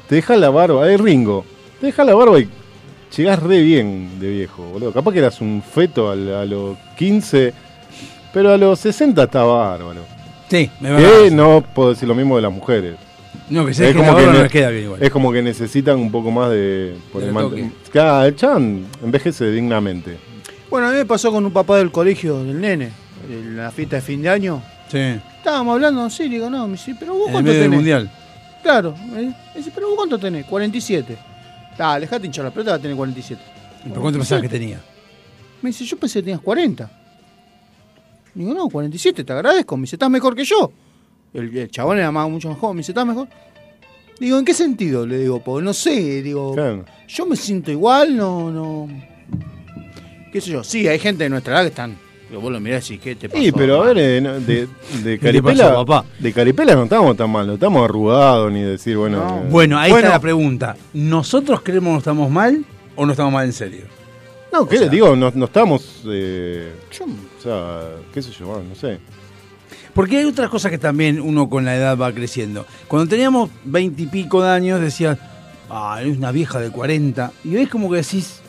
te 0.09 0.15
deja 0.15 0.35
la 0.35 0.49
barba, 0.49 0.91
es 0.91 0.99
Ringo, 0.99 1.45
te 1.79 1.85
deja 1.85 2.03
la 2.03 2.15
barba 2.15 2.39
y 2.39 2.49
llegás 3.15 3.37
re 3.43 3.61
bien 3.61 4.19
de 4.19 4.29
viejo, 4.31 4.63
boludo. 4.63 4.91
Capaz 4.91 5.13
que 5.13 5.19
eras 5.19 5.39
un 5.41 5.61
feto 5.61 6.09
a, 6.09 6.15
los 6.15 6.75
15, 6.97 7.53
pero 8.35 8.51
a 8.51 8.57
los 8.57 8.77
60 8.81 9.23
está 9.23 9.43
bárbaro. 9.43 10.01
Sí, 10.49 10.69
me 10.81 10.91
va 10.91 10.97
Que 10.97 11.31
no 11.31 11.61
puedo 11.73 11.91
decir 11.91 12.05
lo 12.05 12.13
mismo 12.13 12.35
de 12.35 12.41
las 12.41 12.51
mujeres. 12.51 12.97
No, 13.49 13.65
que 13.65 13.73
sé 13.73 13.85
Es 13.87 13.95
que 13.95 13.99
como 13.99 14.11
la 14.11 14.19
que 14.19 14.25
no 14.25 14.43
les 14.43 14.51
queda 14.51 14.69
bien 14.71 14.83
igual. 14.83 15.01
Es 15.01 15.09
como 15.09 15.31
que 15.31 15.41
necesitan 15.41 15.97
un 15.97 16.11
poco 16.11 16.31
más 16.31 16.49
de... 16.49 16.97
por 17.13 17.21
De 17.21 17.29
el. 17.29 17.71
Claro, 17.93 18.25
el 18.25 18.35
chan 18.35 18.87
envejece 19.01 19.49
dignamente. 19.51 20.17
Bueno, 20.69 20.87
a 20.87 20.91
mí 20.91 20.97
me 20.97 21.05
pasó 21.05 21.31
con 21.31 21.45
un 21.45 21.53
papá 21.53 21.77
del 21.77 21.93
colegio 21.93 22.43
del 22.43 22.59
nene, 22.59 22.89
en 23.29 23.55
la 23.55 23.71
fiesta 23.71 23.95
de 23.95 24.01
fin 24.01 24.21
de 24.21 24.27
año. 24.27 24.61
Sí. 24.91 24.97
Estábamos 25.37 25.75
hablando, 25.75 26.09
sí, 26.09 26.27
digo, 26.27 26.49
no, 26.49 26.67
me 26.67 26.73
dice, 26.73 26.93
pero 26.99 27.13
vos 27.13 27.29
cuánto 27.31 27.43
medio 27.43 27.53
del 27.53 27.69
tenés. 27.69 27.77
mundial. 27.77 28.11
Claro, 28.61 28.95
me 29.13 29.33
dice, 29.55 29.71
pero 29.73 29.87
vos 29.87 29.95
cuánto 29.95 30.19
tenés, 30.19 30.45
47. 30.45 31.17
Dale, 31.77 32.01
dejate 32.01 32.25
hinchar 32.25 32.43
la 32.43 32.51
pelota, 32.51 32.71
va 32.71 32.77
a 32.77 32.81
tener 32.81 32.97
47. 32.97 33.41
¿Pero 33.83 34.01
cuánto 34.01 34.19
pensabas 34.19 34.41
que 34.41 34.49
tenía? 34.49 34.81
Me 35.61 35.69
dice, 35.69 35.85
yo 35.85 35.95
pensé 35.95 36.19
que 36.19 36.23
tenías 36.23 36.41
40. 36.41 37.04
Digo, 38.35 38.53
no, 38.53 38.67
47, 38.69 39.23
te 39.23 39.33
agradezco. 39.33 39.77
Me 39.77 39.81
dice, 39.83 39.95
estás 39.95 40.09
mejor 40.09 40.35
que 40.35 40.43
yo. 40.43 40.71
El, 41.33 41.55
el 41.57 41.71
chabón 41.71 41.97
era 41.97 42.11
más, 42.11 42.29
mucho 42.29 42.49
más 42.49 42.57
joven. 42.59 42.75
Me 42.77 42.79
dice, 42.81 42.91
¿estás 42.91 43.05
mejor? 43.05 43.27
Digo, 44.19 44.37
¿en 44.37 44.45
qué 44.45 44.53
sentido? 44.53 45.05
Le 45.05 45.17
digo, 45.19 45.41
porque 45.43 45.63
no 45.65 45.73
sé, 45.73 46.21
digo, 46.21 46.53
Claro. 46.53 46.85
yo 47.07 47.25
me 47.25 47.35
siento 47.35 47.71
igual, 47.71 48.15
no, 48.15 48.49
no. 48.51 48.87
¿Qué 50.31 50.39
sé 50.41 50.51
yo? 50.51 50.63
Sí, 50.63 50.87
hay 50.87 50.99
gente 50.99 51.23
de 51.25 51.29
nuestra 51.29 51.55
edad 51.55 51.61
que 51.63 51.67
están. 51.69 51.97
Digo, 52.29 52.41
vos 52.41 52.51
lo 52.51 52.59
mirás 52.59 52.89
y 52.91 52.97
¿qué 52.97 53.15
te 53.15 53.29
pasa? 53.29 53.41
Sí, 53.41 53.51
pero 53.51 53.83
a 53.83 53.85
ver, 53.87 53.97
eh, 53.97 54.21
de, 54.21 54.67
de 55.03 55.19
¿Qué 55.19 55.31
le 55.31 55.41
pasó, 55.43 55.57
Caripela, 55.59 55.75
papá? 55.75 56.05
de 56.19 56.33
Caripela 56.33 56.75
no 56.75 56.83
estamos 56.83 57.15
tan 57.15 57.29
mal, 57.29 57.45
no 57.45 57.53
estamos 57.53 57.83
arrugados 57.83 58.51
ni 58.51 58.61
decir, 58.61 58.97
bueno... 58.97 59.17
No. 59.19 59.37
eh, 59.43 59.47
Bueno, 59.49 59.77
ahí 59.77 59.91
Bueno. 59.91 60.07
está 60.07 60.15
la 60.17 60.21
pregunta. 60.21 60.75
¿Nosotros 60.93 61.61
creemos 61.61 61.89
que 61.89 61.91
no 61.93 61.97
estamos 61.99 62.31
mal 62.31 62.65
o 62.95 63.05
no 63.05 63.11
estamos 63.11 63.31
mal 63.31 63.45
en 63.45 63.53
serio? 63.53 63.81
No, 64.55 64.67
¿qué 64.67 64.75
O 64.75 64.79
sea- 64.79 64.89
digo? 64.89 65.15
No, 65.15 65.31
no 65.35 65.45
estamos. 65.45 66.01
eh, 66.07 66.71
Yo- 66.91 67.05
o 67.05 67.41
sea, 67.41 67.81
qué 68.13 68.21
sé 68.21 68.31
yo, 68.31 68.61
no 68.67 68.75
sé. 68.75 68.99
Porque 69.93 70.17
hay 70.17 70.25
otras 70.25 70.49
cosas 70.49 70.71
que 70.71 70.77
también 70.77 71.19
uno 71.21 71.49
con 71.49 71.65
la 71.65 71.75
edad 71.75 71.97
va 71.97 72.11
creciendo. 72.13 72.65
Cuando 72.87 73.09
teníamos 73.09 73.49
veintipico 73.63 74.41
de 74.43 74.49
años 74.49 74.81
decías, 74.81 75.17
ah, 75.69 75.99
es 76.03 76.17
una 76.17 76.31
vieja 76.31 76.59
de 76.59 76.69
40. 76.69 77.31
Y 77.43 77.55
hoy 77.55 77.63
es 77.63 77.69
como 77.69 77.89
que 77.89 77.97
decís, 77.97 78.39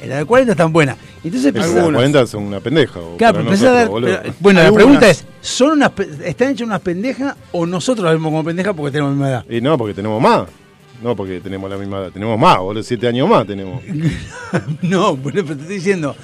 "Eh, 0.00 0.06
la 0.06 0.18
de 0.18 0.24
40 0.24 0.52
es 0.52 0.58
tan 0.58 0.72
buena. 0.72 0.96
Entonces 1.24 1.46
empezás- 1.46 1.74
las 1.74 1.84
40 1.84 2.26
son 2.26 2.44
una 2.44 2.60
pendeja. 2.60 3.00
o 3.00 3.16
Claro, 3.16 3.40
a 3.40 3.42
nosotros, 3.42 4.00
pero- 4.04 4.34
bueno, 4.40 4.62
la 4.62 4.72
pregunta 4.72 5.08
es, 5.10 5.24
¿son 5.40 5.70
unas, 5.72 5.90
¿están 6.24 6.50
hechas 6.50 6.66
unas 6.66 6.80
pendejas 6.80 7.36
o 7.52 7.66
nosotros 7.66 8.04
las 8.04 8.14
vemos 8.14 8.30
como 8.30 8.44
pendejas 8.44 8.74
porque 8.74 8.92
tenemos 8.92 9.10
la 9.10 9.14
misma 9.16 9.28
edad? 9.30 9.44
Y 9.50 9.60
no, 9.60 9.76
porque 9.76 9.94
tenemos 9.94 10.20
más. 10.22 10.48
No, 11.02 11.14
porque 11.14 11.40
tenemos 11.40 11.70
la 11.70 11.76
misma 11.76 11.98
edad. 11.98 12.10
Tenemos 12.10 12.38
más, 12.38 12.58
boludo. 12.58 12.82
Siete 12.82 13.06
años 13.06 13.28
más 13.28 13.46
tenemos. 13.46 13.82
no, 14.82 15.16
pero 15.16 15.44
te 15.44 15.52
estoy 15.52 15.76
diciendo, 15.76 16.14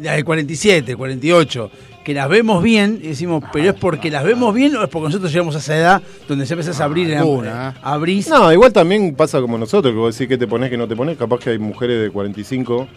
las 0.00 0.16
de 0.16 0.24
47, 0.24 0.96
48, 0.96 1.70
que 2.04 2.14
las 2.14 2.28
vemos 2.28 2.62
bien, 2.62 2.98
y 3.02 3.08
decimos, 3.08 3.44
pero 3.52 3.70
es 3.70 3.74
porque 3.74 4.10
las 4.10 4.24
vemos 4.24 4.54
bien 4.54 4.74
o 4.76 4.82
es 4.82 4.88
porque 4.88 5.06
nosotros 5.08 5.32
llegamos 5.32 5.54
a 5.56 5.58
esa 5.58 5.76
edad 5.76 6.02
donde 6.28 6.46
ya 6.46 6.54
empezás 6.54 6.80
a 6.80 6.84
abrir, 6.84 7.14
alguna, 7.14 7.70
¿eh? 7.70 7.80
abrís. 7.82 8.28
No, 8.28 8.52
igual 8.52 8.72
también 8.72 9.14
pasa 9.14 9.40
como 9.40 9.58
nosotros, 9.58 9.92
que 9.92 9.98
vos 9.98 10.16
decís 10.16 10.28
que 10.28 10.38
te 10.38 10.46
pones, 10.46 10.70
que 10.70 10.76
no 10.76 10.88
te 10.88 10.96
pones. 10.96 11.18
Capaz 11.18 11.40
que 11.40 11.50
hay 11.50 11.58
mujeres 11.58 12.00
de 12.00 12.10
45 12.10 12.88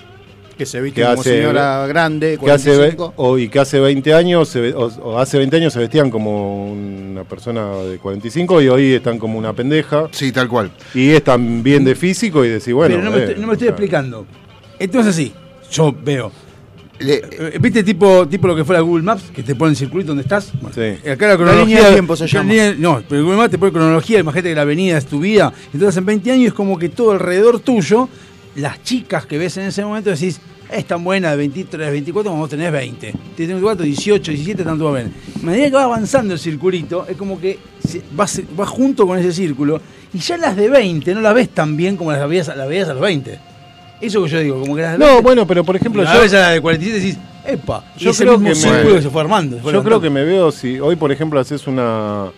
que 0.58 0.66
se 0.66 0.80
viste 0.82 1.02
que 1.02 1.08
como 1.08 1.22
hace- 1.22 1.38
señora 1.38 1.88
grande, 1.88 2.38
que 2.44 2.52
hace, 2.52 2.70
45. 2.76 3.14
o, 3.18 3.38
y 3.38 3.50
que 3.50 3.60
hace 3.60 3.80
20 3.80 4.14
años 4.14 4.48
se 4.50 4.62
ve- 4.62 4.74
o, 4.74 4.86
o 5.04 5.18
hace 5.20 5.38
20 5.38 5.58
años 5.58 5.74
se 5.74 5.80
vestían 5.80 6.10
como 6.12 6.72
una 6.72 7.24
persona 7.24 7.76
de 7.78 7.98
45 7.98 8.62
y 8.62 8.70
hoy 8.70 8.94
están 8.94 9.18
como 9.20 9.38
una 9.40 9.54
pendeja 9.54 10.08
Sí, 10.12 10.32
tal 10.32 10.48
cual. 10.48 10.72
y 10.94 11.10
están 11.10 11.64
bien 11.64 11.84
de 11.84 11.96
físico 11.96 12.46
y 12.46 12.50
decís, 12.50 12.74
bueno. 12.74 12.96
pero 12.96 13.04
no 13.04 13.12
me, 13.12 13.18
eh, 13.18 13.24
estoy, 13.26 13.42
no 13.42 13.48
me 13.48 13.54
estoy 13.54 13.68
o 13.68 13.70
sea, 13.70 13.76
explicando. 13.76 14.26
Entonces 14.80 15.16
sí, 15.16 15.34
yo 15.72 15.94
veo. 16.04 16.32
Le- 17.00 17.16
Eh, 17.32 17.58
¿Viste 17.60 17.84
tipo, 17.84 18.28
tipo 18.28 18.48
lo 18.48 18.56
que 18.56 18.64
fuera 18.64 18.80
Google 18.82 19.04
Maps? 19.04 19.24
Que 19.36 19.42
te 19.44 19.56
pone 19.56 19.72
el 19.72 19.76
circuito 19.76 20.10
donde 20.10 20.22
estás. 20.24 20.52
Bueno, 20.62 20.76
Sí. 20.76 21.10
Acá 21.10 21.28
la 21.28 21.36
cronología. 21.38 21.66
línea 21.66 21.86
de 21.88 21.94
tiempo 21.94 22.16
se 22.16 22.26
la 22.26 22.30
llama. 22.30 22.52
línea- 22.52 22.76
no, 22.78 23.02
pero 23.10 23.24
Google 23.24 23.38
Maps 23.38 23.52
te 23.52 23.58
pone 23.58 23.72
cronología. 23.72 24.20
Imagínate 24.20 24.50
que 24.50 24.56
la 24.56 24.62
avenida 24.62 24.98
es 25.00 25.06
tu 25.08 25.20
vida. 25.20 25.52
Entonces 25.74 25.98
en 25.98 26.06
20 26.06 26.32
años 26.32 26.48
es 26.48 26.54
como 26.54 26.78
que 26.78 26.90
todo 26.90 27.12
alrededor 27.12 27.60
tuyo, 27.60 28.08
las 28.56 28.84
chicas 28.84 29.26
que 29.26 29.38
ves 29.38 29.58
en 29.58 29.64
ese 29.66 29.84
momento 29.84 30.10
decís, 30.10 30.40
es 30.72 30.86
tan 30.86 31.04
buena 31.04 31.32
de 31.32 31.38
23, 31.38 31.92
24 31.92 32.32
como 32.32 32.42
vos 32.44 32.50
tenés 32.50 32.72
20. 32.72 33.12
Tienes 33.36 33.56
24, 33.56 33.86
18, 33.86 34.32
17, 34.32 34.64
tanto 34.64 34.86
va 34.86 35.00
bien. 35.00 35.14
A 35.42 35.46
medida 35.46 35.66
que 35.70 35.76
va 35.76 35.84
avanzando 35.84 36.34
el 36.34 36.40
circulito, 36.40 37.06
es 37.08 37.16
como 37.18 37.40
que 37.40 37.60
vas, 38.16 38.42
vas 38.56 38.70
junto 38.70 39.06
con 39.06 39.20
ese 39.20 39.32
círculo 39.32 39.80
y 40.14 40.20
ya 40.20 40.38
las 40.38 40.56
de 40.56 40.70
20 40.70 41.14
no 41.14 41.22
las 41.22 41.34
ves 41.36 41.50
tan 41.50 41.76
bien 41.78 41.96
como 41.98 42.12
las 42.12 42.28
veías, 42.28 42.48
las 42.56 42.68
veías 42.68 42.90
a 42.90 42.94
los 42.94 43.02
20. 43.02 43.40
Eso 44.02 44.24
que 44.24 44.30
yo 44.30 44.40
digo, 44.40 44.60
como 44.62 44.76
que 44.76 44.82
las 44.82 44.94
de 44.94 44.98
No, 45.00 45.06
20 45.06 45.22
bueno, 45.24 45.48
pero 45.48 45.64
por 45.64 45.76
ejemplo, 45.76 46.02
a 46.08 46.14
yo, 46.14 46.20
veces 46.22 46.34
a 46.40 46.42
la 46.42 46.50
de 46.52 46.62
47 46.62 47.00
decís, 47.06 47.18
epa, 47.46 47.86
Yo 47.98 48.10
ese 48.12 48.24
creo 48.24 48.38
mismo 48.40 48.50
que 48.64 48.68
me- 48.70 48.76
círculo 48.76 48.96
que 48.96 49.02
se 49.04 49.10
fue 49.10 49.22
armando. 49.22 49.58
se 49.58 49.62
fue 49.64 49.74
yo 49.74 49.84
creo 49.84 50.00
levantando. 50.00 50.02
que 50.02 50.10
me 50.10 50.24
veo 50.24 50.52
si 50.52 50.80
hoy, 50.80 50.96
por 50.96 51.12
ejemplo, 51.12 51.40
haces 51.40 51.68
una. 51.68 52.32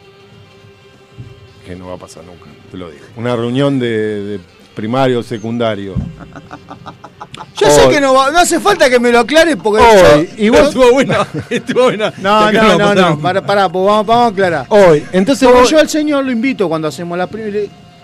que 1.65 1.75
no 1.75 1.87
va 1.87 1.93
a 1.95 1.97
pasar 1.97 2.23
nunca, 2.25 2.45
te 2.69 2.77
lo 2.77 2.89
digo. 2.91 3.03
Una 3.15 3.35
reunión 3.35 3.79
de, 3.79 3.87
de 4.23 4.39
primario, 4.75 5.23
secundario. 5.23 5.95
Yo 7.57 7.69
sé 7.69 7.87
que 7.89 8.01
no 8.01 8.13
va, 8.13 8.31
no 8.31 8.39
hace 8.39 8.59
falta 8.59 8.89
que 8.89 8.99
me 8.99 9.11
lo 9.11 9.19
aclares 9.19 9.55
porque 9.61 9.81
Hoy, 9.83 10.27
yo- 10.27 10.33
y 10.45 10.49
vos- 10.49 10.59
estuvo 10.67 10.91
buena, 10.91 11.25
estuvo 11.49 11.83
buena. 11.83 12.13
No, 12.21 12.51
no, 12.51 12.77
no, 12.77 12.95
no, 12.95 13.19
para, 13.19 13.45
para, 13.45 13.69
pues 13.69 13.85
vamos, 13.85 14.05
vamos 14.05 14.25
a 14.25 14.27
aclarar. 14.27 14.65
Hoy, 14.69 15.03
entonces 15.13 15.47
vos- 15.49 15.69
yo 15.69 15.79
al 15.79 15.89
señor 15.89 16.25
lo 16.25 16.31
invito 16.31 16.67
cuando 16.67 16.87
hacemos 16.89 17.17
la 17.17 17.27
primera. 17.27 17.59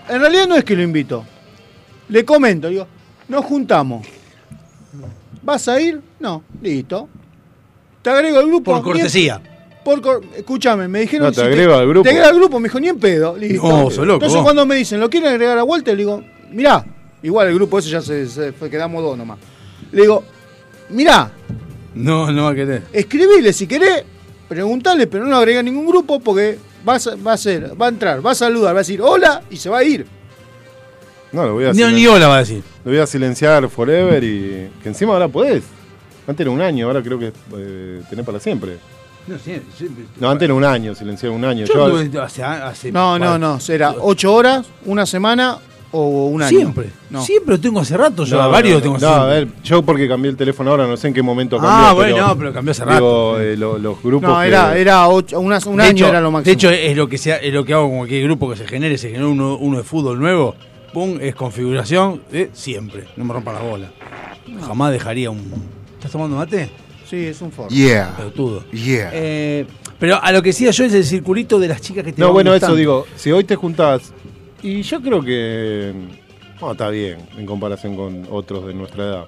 En 0.08 0.20
realidad 0.20 0.48
no 0.48 0.56
es 0.56 0.64
que 0.64 0.74
lo 0.74 0.82
invito. 0.82 1.24
Le 2.08 2.24
comento, 2.24 2.68
digo, 2.68 2.86
nos 3.28 3.44
juntamos. 3.44 4.06
¿Vas 5.42 5.68
a 5.68 5.80
ir? 5.80 6.00
No, 6.20 6.42
listo. 6.60 7.08
Te 8.00 8.10
agrego 8.10 8.38
al 8.38 8.46
grupo. 8.46 8.72
Por 8.72 8.82
cortesía. 8.82 9.40
Por 9.84 10.00
cor- 10.00 10.22
Escúchame, 10.36 10.88
me 10.88 11.00
dijeron. 11.00 11.26
No, 11.26 11.32
te 11.32 11.40
si 11.40 11.46
agrego 11.46 11.74
al 11.74 11.88
grupo. 11.88 12.04
Te 12.04 12.10
agrego 12.10 12.28
al 12.28 12.36
grupo, 12.36 12.58
me 12.60 12.68
dijo, 12.68 12.80
ni 12.80 12.88
en 12.88 12.98
pedo. 12.98 13.36
Listo. 13.36 13.62
No, 13.68 13.90
loco, 13.90 14.02
Entonces 14.14 14.34
vos. 14.34 14.42
cuando 14.44 14.64
me 14.66 14.76
dicen, 14.76 14.98
¿lo 15.00 15.10
quieren 15.10 15.30
agregar 15.30 15.58
a 15.58 15.62
vuelta? 15.62 15.90
Le 15.90 15.96
digo, 15.98 16.22
mirá, 16.52 16.84
igual 17.22 17.48
el 17.48 17.54
grupo 17.54 17.78
ese 17.78 17.88
ya 17.90 18.00
se, 18.00 18.26
se 18.28 18.52
fue, 18.52 18.68
quedamos 18.70 19.02
dos 19.02 19.16
nomás. 19.18 19.38
Le 19.90 20.02
digo, 20.02 20.24
mirá, 20.90 21.30
No, 21.94 22.30
no 22.30 22.44
va 22.44 22.50
a 22.50 22.54
querer. 22.54 22.82
escribile 22.92 23.52
si 23.52 23.66
querés, 23.66 24.04
preguntale, 24.48 25.06
pero 25.06 25.24
no 25.24 25.30
lo 25.30 25.36
agregue 25.36 25.58
a 25.58 25.62
ningún 25.62 25.86
grupo 25.86 26.20
porque 26.20 26.58
va 26.88 26.94
a, 26.94 27.00
ser- 27.00 27.26
va 27.26 27.32
a 27.34 27.36
ser, 27.36 27.80
va 27.80 27.86
a 27.86 27.88
entrar, 27.90 28.24
va 28.24 28.30
a 28.32 28.34
saludar, 28.34 28.74
va 28.74 28.78
a 28.78 28.82
decir 28.82 29.00
hola 29.02 29.42
y 29.50 29.56
se 29.56 29.68
va 29.68 29.78
a 29.78 29.84
ir. 29.84 30.06
No, 31.32 31.46
lo 31.46 31.54
voy, 31.54 31.64
a 31.64 31.72
Ni, 31.72 31.78
silen- 31.78 31.94
ni 31.94 32.06
hola 32.06 32.28
va 32.28 32.36
a 32.36 32.40
decir. 32.40 32.62
lo 32.84 32.90
voy 32.90 33.00
a 33.00 33.06
silenciar 33.06 33.68
forever 33.70 34.22
y. 34.22 34.70
que 34.82 34.88
encima 34.88 35.14
ahora 35.14 35.28
podés. 35.28 35.62
Antes 36.26 36.44
era 36.44 36.50
un 36.50 36.60
año, 36.60 36.86
ahora 36.86 37.02
creo 37.02 37.18
que 37.18 37.32
eh, 37.56 38.02
tenés 38.08 38.24
para 38.24 38.38
siempre. 38.38 38.76
No, 39.26 39.38
sí, 39.38 39.60
sí, 39.78 39.88
No, 40.20 40.30
antes 40.30 40.44
era 40.46 40.54
un 40.54 40.64
año, 40.64 40.94
silenciar 40.94 41.32
un 41.32 41.44
año. 41.44 41.64
Yo 41.64 41.74
Yo- 41.74 41.90
tuve 42.08 42.20
hace, 42.20 42.42
hace- 42.42 42.92
No, 42.92 43.18
no, 43.18 43.38
no, 43.38 43.58
será 43.60 43.94
ocho 44.00 44.32
horas, 44.34 44.66
una 44.84 45.06
semana 45.06 45.58
o 45.92 46.26
un 46.28 46.42
año. 46.42 46.48
Siempre. 46.58 46.90
No. 47.10 47.22
Siempre 47.24 47.54
lo 47.56 47.60
tengo 47.60 47.80
hace 47.80 47.96
rato. 47.96 48.24
Yo 48.24 48.36
No, 48.36 48.42
a 48.42 48.46
varios 48.48 48.76
no, 48.76 48.82
tengo 48.82 48.96
hace 48.96 49.04
no, 49.06 49.12
a 49.12 49.26
ver, 49.26 49.48
yo 49.62 49.82
porque 49.82 50.08
cambié 50.08 50.30
el 50.30 50.36
teléfono 50.36 50.70
ahora, 50.70 50.86
no 50.86 50.96
sé 50.96 51.08
en 51.08 51.14
qué 51.14 51.22
momento 51.22 51.56
cambió. 51.58 51.70
Ah, 51.72 51.92
bueno, 51.92 52.16
no, 52.28 52.38
pero 52.38 52.52
cambió 52.52 52.70
hace 52.72 52.84
rato. 52.84 52.94
Digo, 52.94 53.38
eh, 53.40 53.56
lo- 53.56 53.78
los 53.78 54.02
grupos. 54.02 54.28
No, 54.30 54.40
que- 54.40 54.48
era, 54.48 54.76
era 54.76 55.08
ocho, 55.08 55.38
un 55.40 55.48
De 55.50 55.54
año 55.84 55.90
hecho- 55.92 56.08
era 56.08 56.20
lo 56.20 56.30
máximo. 56.30 56.46
De 56.46 56.52
hecho, 56.52 56.70
es 56.70 56.96
lo 56.96 57.08
que 57.08 57.18
sea, 57.18 57.36
es 57.36 57.52
lo 57.52 57.64
que 57.64 57.74
hago 57.74 57.88
con 57.88 57.98
cualquier 57.98 58.24
grupo 58.24 58.50
que 58.50 58.56
se 58.56 58.66
genere, 58.66 58.96
se 58.98 59.08
genera 59.10 59.26
uno, 59.28 59.56
uno 59.56 59.76
de 59.78 59.84
fútbol 59.84 60.18
nuevo, 60.18 60.54
pum, 60.92 61.18
es 61.20 61.34
configuración 61.34 62.22
de 62.32 62.50
siempre. 62.52 63.04
No 63.16 63.24
me 63.24 63.34
rompa 63.34 63.52
la 63.52 63.60
bola. 63.60 63.90
Jamás 64.66 64.92
dejaría 64.92 65.30
un. 65.30 65.40
¿Estás 65.94 66.10
tomando 66.12 66.36
mate? 66.36 66.70
sí, 67.08 67.26
es 67.26 67.42
un 67.42 67.52
forro. 67.52 67.68
Yeah. 67.68 68.14
Pelotudo. 68.16 68.64
Yeah. 68.70 69.10
Eh, 69.12 69.66
pero 69.98 70.18
a 70.22 70.32
lo 70.32 70.42
que 70.42 70.48
decía 70.48 70.70
yo 70.70 70.84
es 70.84 70.94
el 70.94 71.04
circulito 71.04 71.58
de 71.60 71.68
las 71.68 71.80
chicas 71.82 72.02
que 72.04 72.12
te 72.14 72.20
No, 72.20 72.28
van 72.28 72.32
bueno, 72.34 72.50
gustando. 72.52 72.74
eso 72.74 72.78
digo, 72.78 73.06
si 73.16 73.30
hoy 73.30 73.44
te 73.44 73.54
juntás, 73.54 74.12
y 74.62 74.82
yo 74.82 75.00
creo 75.00 75.22
que. 75.22 75.92
No, 76.60 76.72
está 76.72 76.88
bien 76.90 77.18
en 77.36 77.44
comparación 77.46 77.96
con 77.96 78.26
otros 78.30 78.66
de 78.66 78.74
nuestra 78.74 79.04
edad. 79.04 79.24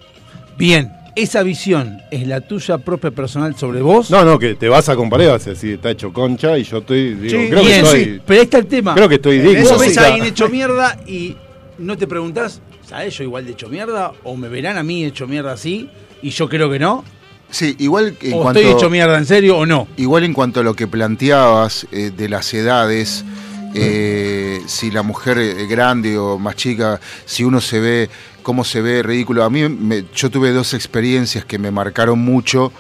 Bien, 0.56 0.92
esa 1.16 1.42
visión 1.42 1.98
es 2.10 2.26
la 2.28 2.40
tuya 2.40 2.78
propia 2.78 3.10
personal 3.10 3.56
sobre 3.56 3.82
vos. 3.82 4.10
No, 4.10 4.24
no, 4.24 4.38
que 4.38 4.54
te 4.54 4.68
vas 4.68 4.88
a 4.88 4.94
comparar, 4.94 5.28
vas 5.30 5.46
a 5.48 5.50
decir, 5.50 5.74
está 5.74 5.90
hecho 5.90 6.12
concha, 6.12 6.56
y 6.56 6.62
yo 6.62 6.78
estoy. 6.78 7.14
Digo, 7.14 7.40
Sí, 7.40 7.48
creo 7.50 7.62
que 7.62 7.76
estoy. 7.78 8.04
sí, 8.04 8.20
pero 8.24 8.38
ahí 8.38 8.44
está 8.44 8.58
el 8.58 8.66
tema. 8.66 8.94
Creo 8.94 9.08
que 9.08 9.16
estoy 9.16 9.38
digno. 9.40 9.60
Vos 9.62 9.70
eso 9.72 9.78
ves 9.80 9.98
a 9.98 10.06
alguien 10.06 10.26
hecho 10.26 10.48
mierda 10.48 10.96
y 11.06 11.36
no 11.78 11.96
te 11.98 12.06
preguntás, 12.06 12.60
¿sabes 12.86 13.16
yo 13.18 13.24
igual 13.24 13.46
de 13.46 13.52
hecho 13.52 13.68
mierda? 13.68 14.12
¿O 14.22 14.36
me 14.36 14.48
verán 14.48 14.76
a 14.78 14.84
mí 14.84 15.04
hecho 15.04 15.26
mierda 15.26 15.52
así? 15.52 15.90
Y 16.22 16.30
yo 16.30 16.48
creo 16.48 16.70
que 16.70 16.78
no. 16.78 17.04
Sí, 17.50 17.74
igual 17.78 18.16
en 18.22 18.34
o 18.34 18.42
cuanto, 18.42 18.60
estoy 18.60 18.74
hecho 18.76 18.90
mierda 18.90 19.18
en 19.18 19.26
serio 19.26 19.58
o 19.58 19.66
no. 19.66 19.86
igual 19.96 20.24
en 20.24 20.32
cuanto 20.32 20.60
a 20.60 20.62
lo 20.62 20.74
que 20.74 20.86
planteabas 20.86 21.86
eh, 21.92 22.10
de 22.16 22.28
las 22.28 22.52
edades, 22.54 23.24
eh, 23.74 24.60
si 24.66 24.90
la 24.90 25.02
mujer 25.02 25.38
es 25.38 25.68
grande 25.68 26.16
o 26.16 26.38
más 26.38 26.56
chica, 26.56 27.00
si 27.26 27.44
uno 27.44 27.60
se 27.60 27.80
ve, 27.80 28.10
cómo 28.42 28.64
se 28.64 28.80
ve 28.80 29.02
ridículo. 29.02 29.44
A 29.44 29.50
mí, 29.50 29.68
me- 29.68 30.04
yo 30.14 30.30
tuve 30.30 30.52
dos 30.52 30.74
experiencias 30.74 31.44
que 31.44 31.58
me 31.58 31.70
marcaron 31.70 32.18
mucho 32.18 32.72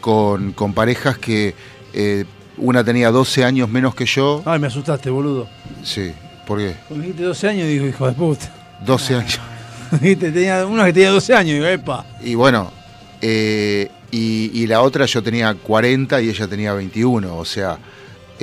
con, 0.00 0.52
con 0.52 0.74
parejas 0.74 1.16
que 1.18 1.54
eh, 1.92 2.24
una 2.56 2.82
tenía 2.84 3.10
12 3.10 3.44
años 3.44 3.68
menos 3.68 3.94
que 3.94 4.04
yo. 4.06 4.42
Ay, 4.44 4.58
me 4.58 4.66
asustaste, 4.66 5.10
boludo. 5.10 5.48
Sí, 5.84 6.12
¿por 6.46 6.58
qué? 6.58 6.74
Cuando 6.88 7.02
dijiste 7.04 7.22
12 7.24 7.48
años, 7.48 7.68
digo, 7.68 7.86
hijo 7.86 8.06
de 8.06 8.12
puta. 8.12 8.54
12 8.84 9.14
años. 9.14 9.40
Tenía, 10.00 10.64
uno 10.66 10.84
que 10.84 10.92
tenía 10.92 11.10
12 11.10 11.34
años, 11.34 11.54
digo, 11.54 11.66
epa. 11.66 12.04
Y 12.22 12.34
bueno, 12.34 12.72
eh, 13.20 13.90
y, 14.10 14.50
y 14.54 14.66
la 14.66 14.80
otra 14.82 15.04
yo 15.06 15.22
tenía 15.22 15.54
40 15.54 16.20
y 16.22 16.30
ella 16.30 16.48
tenía 16.48 16.72
21, 16.72 17.36
o 17.36 17.44
sea, 17.44 17.78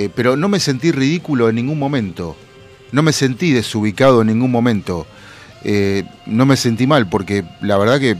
eh, 0.00 0.08
pero 0.14 0.36
no 0.36 0.48
me 0.48 0.58
sentí 0.60 0.90
ridículo 0.92 1.48
en 1.48 1.56
ningún 1.56 1.78
momento, 1.78 2.36
no 2.92 3.02
me 3.02 3.12
sentí 3.12 3.52
desubicado 3.52 4.20
en 4.22 4.28
ningún 4.28 4.50
momento, 4.50 5.06
Eh, 5.62 6.04
no 6.24 6.46
me 6.46 6.56
sentí 6.56 6.86
mal 6.86 7.06
porque 7.10 7.44
la 7.60 7.76
verdad 7.76 8.00
que 8.00 8.16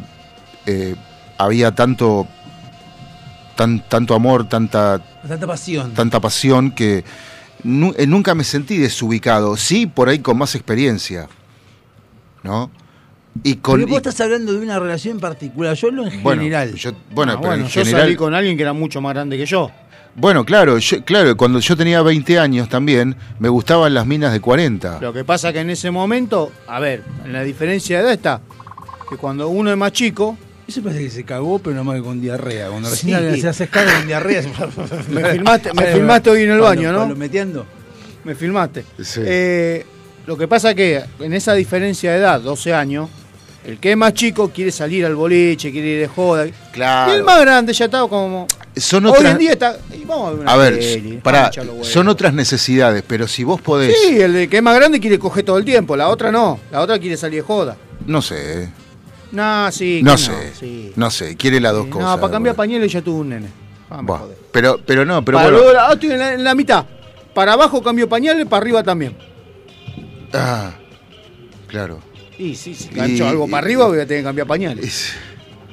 eh, 0.66 0.94
había 1.38 1.74
tanto, 1.74 2.26
tan, 3.56 3.80
tanto 3.88 4.14
amor, 4.14 4.46
tanta, 4.46 4.98
Tanta 5.26 5.46
pasión. 5.46 5.94
tanta 5.94 6.20
pasión 6.20 6.70
que 6.72 7.02
nu- 7.64 7.94
eh, 7.96 8.06
nunca 8.06 8.34
me 8.34 8.44
sentí 8.44 8.76
desubicado, 8.76 9.56
sí 9.56 9.86
por 9.86 10.10
ahí 10.10 10.18
con 10.18 10.36
más 10.36 10.54
experiencia, 10.54 11.28
¿no? 12.42 12.70
Y 13.42 13.54
con... 13.56 13.76
Pero 13.76 13.86
vos 13.86 13.94
y- 13.94 14.08
estás 14.08 14.20
hablando 14.20 14.52
de 14.52 14.58
una 14.58 14.78
relación 14.78 15.14
en 15.16 15.20
particular, 15.20 15.74
yo 15.76 15.88
hablo 15.88 16.06
en 16.06 16.22
bueno, 16.22 16.42
general. 16.42 16.74
yo- 16.74 16.92
bueno, 17.14 17.32
Ah, 17.32 17.36
pero 17.40 17.48
bueno, 17.48 17.64
en 17.64 17.70
yo 17.70 17.80
general... 17.82 18.02
salí 18.02 18.16
con 18.16 18.34
alguien 18.34 18.56
que 18.56 18.62
era 18.64 18.72
mucho 18.74 19.00
más 19.00 19.14
grande 19.14 19.38
que 19.38 19.46
yo. 19.46 19.70
Bueno, 20.16 20.44
claro, 20.44 20.78
yo- 20.78 21.04
claro, 21.04 21.36
cuando 21.36 21.60
yo 21.60 21.76
tenía 21.76 22.02
20 22.02 22.38
años 22.38 22.68
también, 22.68 23.16
me 23.38 23.48
gustaban 23.48 23.94
las 23.94 24.06
minas 24.06 24.32
de 24.32 24.40
40. 24.40 24.98
Lo 25.00 25.12
que 25.12 25.24
pasa 25.24 25.52
que 25.52 25.60
en 25.60 25.70
ese 25.70 25.90
momento, 25.90 26.52
a 26.66 26.80
ver, 26.80 27.02
en 27.24 27.32
la 27.32 27.42
diferencia 27.42 27.98
de 27.98 28.04
edad 28.04 28.12
está 28.12 28.40
que 29.08 29.16
cuando 29.16 29.48
uno 29.48 29.70
es 29.70 29.76
más 29.76 29.92
chico, 29.92 30.36
Eso 30.68 30.82
parece 30.84 31.02
que 31.02 31.10
se 31.10 31.24
cagó, 31.24 31.58
pero 31.58 31.74
no 31.74 31.82
más 31.82 31.96
que 31.96 32.02
con 32.02 32.20
diarrea. 32.20 32.68
Cuando 32.68 32.88
Sí. 32.90 33.12
recién 33.12 33.40
se 33.40 33.48
hace 33.48 33.66
cagar 33.66 33.96
con 33.96 34.06
diarrea. 34.06 34.40
Me 35.10 35.22
filmaste- 35.24 35.72
me 35.74 35.82
filmaste 35.94 36.30
hoy 36.30 36.42
en 36.44 36.50
el 36.52 36.60
baño, 36.60 36.92
¿no? 36.92 37.08
Metiendo. 37.16 37.66
me 38.22 38.34
filmaste. 38.36 38.84
Sí. 39.02 39.20
Eh, 39.24 39.84
lo 40.26 40.36
que 40.36 40.46
pasa 40.46 40.72
que 40.74 41.02
en 41.18 41.32
esa 41.32 41.54
diferencia 41.54 42.12
de 42.12 42.18
edad, 42.18 42.40
12 42.40 42.72
años, 42.72 43.08
el 43.64 43.78
que 43.78 43.90
es 43.92 43.96
más 43.96 44.14
chico 44.14 44.50
quiere 44.50 44.70
salir 44.72 45.04
al 45.04 45.14
boliche, 45.14 45.70
quiere 45.70 45.88
ir 45.88 46.00
de 46.00 46.08
joda. 46.08 46.46
Claro. 46.72 47.12
Y 47.12 47.16
el 47.16 47.24
más 47.24 47.40
grande 47.40 47.72
ya 47.72 47.84
está 47.86 48.00
como... 48.08 48.46
Son 48.76 49.04
Hoy 49.06 49.12
otras, 49.12 49.32
en 49.32 49.38
día 49.38 49.52
está... 49.52 49.76
y 49.92 50.04
vamos 50.04 50.28
a 50.28 50.30
ver 50.30 50.40
una 50.40 50.52
a 50.52 50.56
ver, 50.56 50.78
peli, 50.78 51.16
pará, 51.22 51.38
vamos 51.40 51.46
a 51.46 51.50
echar 51.50 51.64
los 51.66 51.74
huevos. 51.74 51.88
son 51.88 52.08
otras 52.08 52.32
necesidades, 52.32 53.02
pero 53.06 53.26
si 53.28 53.44
vos 53.44 53.60
podés, 53.60 53.94
Sí, 54.00 54.20
el 54.20 54.32
de 54.32 54.48
que 54.48 54.58
es 54.58 54.62
más 54.62 54.76
grande 54.76 55.00
quiere 55.00 55.18
coger 55.18 55.44
todo 55.44 55.58
el 55.58 55.64
tiempo, 55.64 55.96
la 55.96 56.08
otra 56.08 56.30
no, 56.30 56.60
la 56.70 56.80
otra 56.80 56.98
quiere 56.98 57.16
salir 57.16 57.40
de 57.42 57.46
joda. 57.46 57.76
no 58.06 58.22
sé, 58.22 58.70
No, 59.32 59.70
sí, 59.72 60.00
no 60.04 60.16
sé, 60.16 60.52
sí. 60.58 60.92
no 60.96 61.10
sé, 61.10 61.36
quiere 61.36 61.60
las 61.60 61.72
dos 61.72 61.86
Sí, 61.86 61.90
cosas. 61.90 62.08
No, 62.10 62.20
para 62.20 62.30
cambiar 62.32 62.54
pañales 62.54 62.90
ya 62.92 63.02
tuvo 63.02 63.18
un 63.18 63.28
nene. 63.30 63.48
Jodés. 63.88 64.38
pero, 64.52 64.78
pero 64.86 65.04
no, 65.04 65.24
pero 65.24 65.38
para 65.38 65.50
bueno, 65.50 65.64
luego, 65.64 65.80
ah, 65.80 65.92
estoy 65.92 66.12
en 66.12 66.18
la, 66.20 66.34
en 66.34 66.44
la 66.44 66.54
mitad. 66.54 66.86
Para 67.34 67.54
abajo 67.54 67.82
cambio 67.82 68.08
pañales, 68.08 68.46
para 68.46 68.62
arriba 68.62 68.82
también. 68.84 69.16
ah, 70.32 70.72
claro. 71.66 71.98
Y 72.42 72.54
sí, 72.54 72.74
si 72.74 72.88
algo 73.22 73.46
y- 73.46 73.50
para 73.50 73.64
arriba 73.66 73.86
voy 73.86 73.98
a 74.00 74.06
tener 74.06 74.22
que 74.22 74.24
cambiar 74.24 74.46
pañales. 74.46 74.84
Es- 74.84 75.12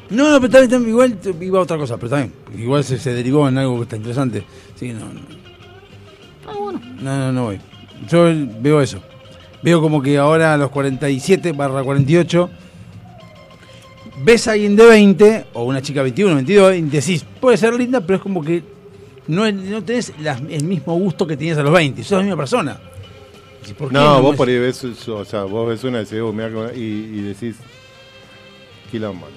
No, 0.09 0.29
no, 0.31 0.39
pero 0.41 0.51
también, 0.51 0.69
también, 0.71 0.89
igual 0.91 1.17
te- 1.17 1.45
iba 1.45 1.59
a 1.59 1.61
otra 1.61 1.77
cosa, 1.77 1.95
pero 1.97 2.09
también. 2.09 2.33
Igual 2.57 2.83
se, 2.83 2.97
se 2.99 3.13
derivó 3.13 3.47
en 3.47 3.57
algo 3.57 3.77
que 3.77 3.83
está 3.83 3.95
interesante. 3.97 4.43
Sí, 4.75 4.91
no, 4.93 4.99
no. 4.99 5.21
Ah, 6.47 6.55
bueno. 6.59 6.81
No, 7.01 7.17
no, 7.17 7.31
no 7.31 7.43
voy. 7.45 7.59
Yo 8.09 8.25
veo 8.59 8.81
eso. 8.81 8.99
Veo 9.63 9.81
como 9.81 10.01
que 10.01 10.17
ahora 10.17 10.53
a 10.53 10.57
los 10.57 10.69
47 10.69 11.51
barra 11.53 11.83
48 11.83 12.49
ves 14.23 14.47
a 14.47 14.51
alguien 14.53 14.75
de 14.75 14.85
20 14.85 15.45
o 15.53 15.63
una 15.63 15.81
chica 15.81 16.01
21, 16.03 16.35
22 16.35 16.75
y 16.75 16.81
decís, 16.83 17.25
puede 17.39 17.57
ser 17.57 17.73
linda, 17.73 18.01
pero 18.01 18.17
es 18.17 18.21
como 18.21 18.43
que 18.43 18.63
no, 19.27 19.49
no 19.51 19.83
tenés 19.83 20.13
el 20.49 20.63
mismo 20.63 20.95
gusto 20.97 21.27
que 21.27 21.35
tenías 21.37 21.57
a 21.57 21.63
los 21.63 21.73
20. 21.73 22.03
Sos 22.03 22.17
la 22.17 22.23
misma 22.23 22.37
persona. 22.37 22.79
¿Por 23.73 23.89
qué 23.89 23.93
No, 23.93 24.21
vos 24.21 24.35
por 24.35 24.47
ahí 24.47 24.57
ves, 24.59 24.83
o 24.83 25.25
sea, 25.25 25.43
vos 25.43 25.67
ves 25.69 25.83
una 25.83 26.01
y 26.01 26.03
decís, 26.05 26.19
"Oh, 26.21 26.31
que- 26.33 26.73
y, 26.75 26.79
y 26.81 27.21
decís, 27.21 27.55
quilombo. 28.91 29.27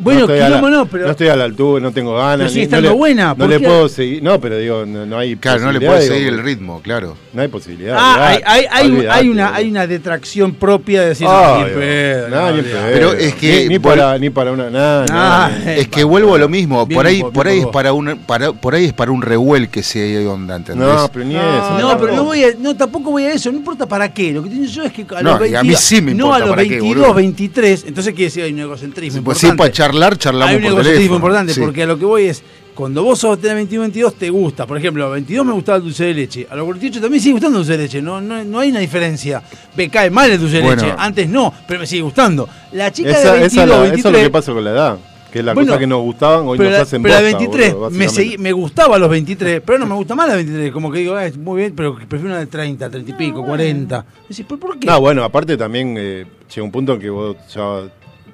Bueno, 0.00 0.20
estoy 0.20 0.38
la- 0.38 0.46
quilombo 0.46 0.70
no, 0.70 0.86
pero... 0.86 1.04
no 1.06 1.10
estoy 1.10 1.28
a 1.28 1.36
la 1.36 1.44
altura, 1.44 1.82
no 1.82 1.92
tengo 1.92 2.14
ganas. 2.16 2.38
Pero 2.38 2.50
sigue 2.50 2.62
estando 2.64 2.88
no 2.88 2.94
le, 2.94 2.98
buena, 2.98 3.28
No 3.28 3.36
¿por 3.36 3.48
le 3.48 3.60
puedo 3.60 3.88
seguir. 3.88 4.22
No, 4.22 4.40
pero 4.40 4.58
digo, 4.58 4.84
no, 4.86 5.06
no 5.06 5.18
hay. 5.18 5.36
claro, 5.36 5.60
no 5.60 5.72
le 5.72 5.80
puedes 5.80 6.06
seguir 6.06 6.28
el 6.28 6.42
ritmo, 6.42 6.80
claro. 6.82 7.16
No 7.32 7.42
hay 7.42 7.48
posibilidad. 7.48 7.96
Ah, 7.98 8.26
hay, 8.28 8.40
hay, 8.44 8.64
hay, 8.70 8.86
un- 8.90 8.96
olvidate, 8.96 9.18
hay 9.20 9.28
una, 9.28 9.54
hay 9.54 9.70
una 9.70 9.86
detracción 9.86 10.54
propia 10.54 11.02
de 11.02 11.08
decir, 11.10 11.26
no, 11.26 11.58
ni 11.64 11.70
pedo, 11.70 12.28
No, 12.28 12.36
no, 12.36 12.42
ni 12.42 12.48
en 12.58 12.64
olvidate". 12.64 12.92
pedo. 12.92 13.10
Pero 13.10 13.12
es 13.12 13.34
que 13.34 13.68
Ni, 13.68 13.78
para, 13.78 14.18
ni 14.18 14.30
para 14.30 14.52
una. 14.52 14.70
Nada, 14.70 15.04
Ah, 15.10 15.50
nada. 15.54 15.74
Es 15.76 15.88
que 15.88 16.02
vuelvo 16.04 16.34
a 16.34 16.38
lo 16.38 16.48
mismo, 16.48 16.84
Bien 16.86 16.96
por 16.96 17.06
ahí, 17.06 17.22
por- 17.22 17.46
ahí 17.46 17.60
es 17.60 17.66
para 17.66 17.92
un, 17.92 18.18
para, 18.26 18.52
por 18.52 18.74
ahí 18.74 18.86
es 18.86 18.92
para 18.92 19.10
un 19.12 19.22
revuelque 19.22 19.82
si 19.82 19.98
hay 20.00 20.26
onda, 20.26 20.56
¿entendés? 20.56 20.86
No, 20.88 21.08
pero 21.12 21.24
ni 21.24 21.34
No, 21.34 21.40
eso. 21.40 21.78
No, 21.78 21.88
pero 21.98 21.98
no 21.98 21.98
tampoco. 22.08 22.24
voy 22.24 22.44
a, 22.44 22.48
no, 22.58 22.76
tampoco 22.76 23.10
voy 23.10 23.22
a 23.24 23.32
eso, 23.32 23.50
no 23.52 23.58
importa 23.58 23.86
para 23.86 24.12
qué. 24.12 24.32
Lo 24.32 24.42
que 24.42 24.50
tengo 24.50 24.64
yo 24.64 24.82
es 24.84 24.92
que 24.92 25.06
a 25.16 25.22
No, 25.22 25.38
los 25.38 25.48
y 25.48 25.54
a 25.54 25.62
mí 25.62 25.74
sí 25.76 26.00
me 26.00 26.14
no 26.14 26.24
importa 26.26 26.36
a 26.36 26.38
los 26.40 26.50
para 26.50 26.62
qué, 26.62 26.68
22, 26.70 26.96
boludo. 26.96 27.14
23, 27.14 27.84
entonces 27.86 28.12
quiere 28.14 28.24
decir 28.24 28.42
hay 28.44 28.52
un 28.52 28.58
egocentrismo 28.60 29.22
pues 29.22 29.38
sí, 29.38 29.52
para 29.56 29.70
charlar, 29.90 30.18
charlamos 30.18 30.50
hay 30.50 30.56
un 30.68 30.74
por 30.74 30.82
teléfono. 30.82 31.14
importante, 31.16 31.54
Sí. 31.54 31.60
porque 31.60 31.82
a 31.82 31.86
lo 31.86 31.98
que 31.98 32.04
voy 32.04 32.22
es, 32.24 32.42
cuando 32.74 33.02
vos 33.02 33.18
sos 33.18 33.38
tenés 33.40 33.56
21, 33.56 33.82
22, 33.82 34.14
te 34.14 34.30
gusta. 34.30 34.66
Por 34.66 34.78
ejemplo, 34.78 35.04
a 35.04 35.06
los 35.08 35.14
22 35.14 35.44
me 35.44 35.52
gustaba 35.52 35.76
el 35.78 35.84
dulce 35.84 36.04
de 36.04 36.14
leche. 36.14 36.46
A 36.50 36.56
los 36.56 36.64
48 36.64 37.00
también 37.00 37.20
sigue 37.22 37.32
gustando 37.32 37.58
el 37.58 37.64
dulce 37.64 37.76
de 37.76 37.84
leche. 37.84 38.00
No, 38.02 38.20
no, 38.20 38.42
no 38.44 38.58
hay 38.60 38.70
una 38.70 38.80
diferencia. 38.80 39.42
Me 39.76 39.88
cae 39.90 40.08
mal 40.10 40.30
el 40.30 40.38
dulce 40.40 40.56
de 40.58 40.62
Bueno. 40.62 40.82
leche. 40.82 40.94
Antes 40.96 41.28
no, 41.28 41.52
pero 41.68 41.80
me 41.80 41.86
sigue 41.86 42.02
gustando. 42.02 42.48
La 42.72 42.90
chica 42.90 43.10
Esa, 43.10 43.34
de 43.34 43.40
22, 43.40 43.52
esa 43.52 43.62
es 43.62 43.68
la- 43.68 43.74
eso 43.74 43.82
23... 43.82 44.14
es 44.14 44.22
lo 44.22 44.26
que 44.28 44.32
pasa 44.32 44.52
con 44.52 44.64
la 44.64 44.70
edad. 44.70 44.98
Que 45.30 45.38
es 45.40 45.44
la 45.44 45.54
Bueno, 45.54 45.68
cosa 45.68 45.78
que 45.78 45.86
nos 45.86 46.00
gustaban, 46.02 46.48
hoy 46.48 46.58
pero 46.58 46.70
nos 46.70 46.78
la, 46.78 46.82
hacen 46.82 47.02
pero 47.04 47.14
bosta, 47.14 47.38
23 47.38 47.72
boludo, 47.74 47.90
me, 47.90 48.08
seguí- 48.08 48.36
me 48.38 48.50
gustaba 48.52 48.96
a 48.96 48.98
los 48.98 49.08
23, 49.10 49.62
pero 49.64 49.78
no 49.78 49.86
me 49.86 49.94
gusta 49.94 50.16
más 50.16 50.28
la 50.28 50.34
23. 50.34 50.72
Como 50.72 50.90
que 50.90 50.98
digo, 51.00 51.14
ah, 51.14 51.24
es 51.24 51.36
muy 51.36 51.60
bien, 51.60 51.72
pero 51.76 51.94
prefiero 51.94 52.26
una 52.26 52.38
de 52.40 52.46
30, 52.46 52.90
30 52.90 53.10
y 53.12 53.14
pico, 53.14 53.44
40. 53.44 54.04
Decís, 54.28 54.44
¿pero 54.48 54.58
por 54.58 54.76
qué? 54.76 54.88
No, 54.88 55.00
bueno, 55.00 55.22
aparte 55.22 55.56
también 55.56 55.94
eh, 55.96 56.26
llega 56.52 56.64
un 56.64 56.72
punto 56.72 56.94
en 56.94 57.00
que 57.00 57.10
vos 57.10 57.36
ya. 57.54 57.82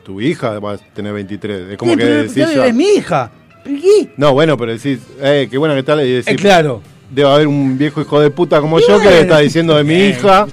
Tu 0.07 0.21
hija 0.21 0.61
va 0.61 0.75
a 0.75 0.79
tener 0.79 1.12
23. 1.12 1.73
Es 1.73 1.77
como 1.77 1.90
Sí, 1.92 1.99
que 1.99 2.05
pero 2.05 2.16
decís. 2.19 2.37
ya 2.37 2.53
ya- 2.55 2.66
es 2.69 2.75
mi 2.77 2.85
hija. 2.97 3.29
No, 4.16 4.33
bueno, 4.33 4.57
pero 4.57 4.71
decís, 4.73 5.01
eh, 5.21 5.49
qué 5.51 5.59
buena 5.59 5.75
que 5.75 5.83
tal. 5.83 6.07
Y 6.07 6.12
decís, 6.12 6.29
Eh, 6.33 6.37
claro. 6.37 6.81
debe 7.11 7.29
haber 7.29 7.49
un 7.49 7.77
viejo 7.77 8.01
hijo 8.01 8.21
de 8.21 8.31
puta 8.31 8.61
como 8.61 8.79
yo 8.79 9.01
que 9.01 9.11
le 9.11 9.21
está 9.23 9.40
diciendo 9.40 9.77
de 9.77 9.83
mi 9.83 9.95
Eh, 9.95 10.09
hija. 10.11 10.47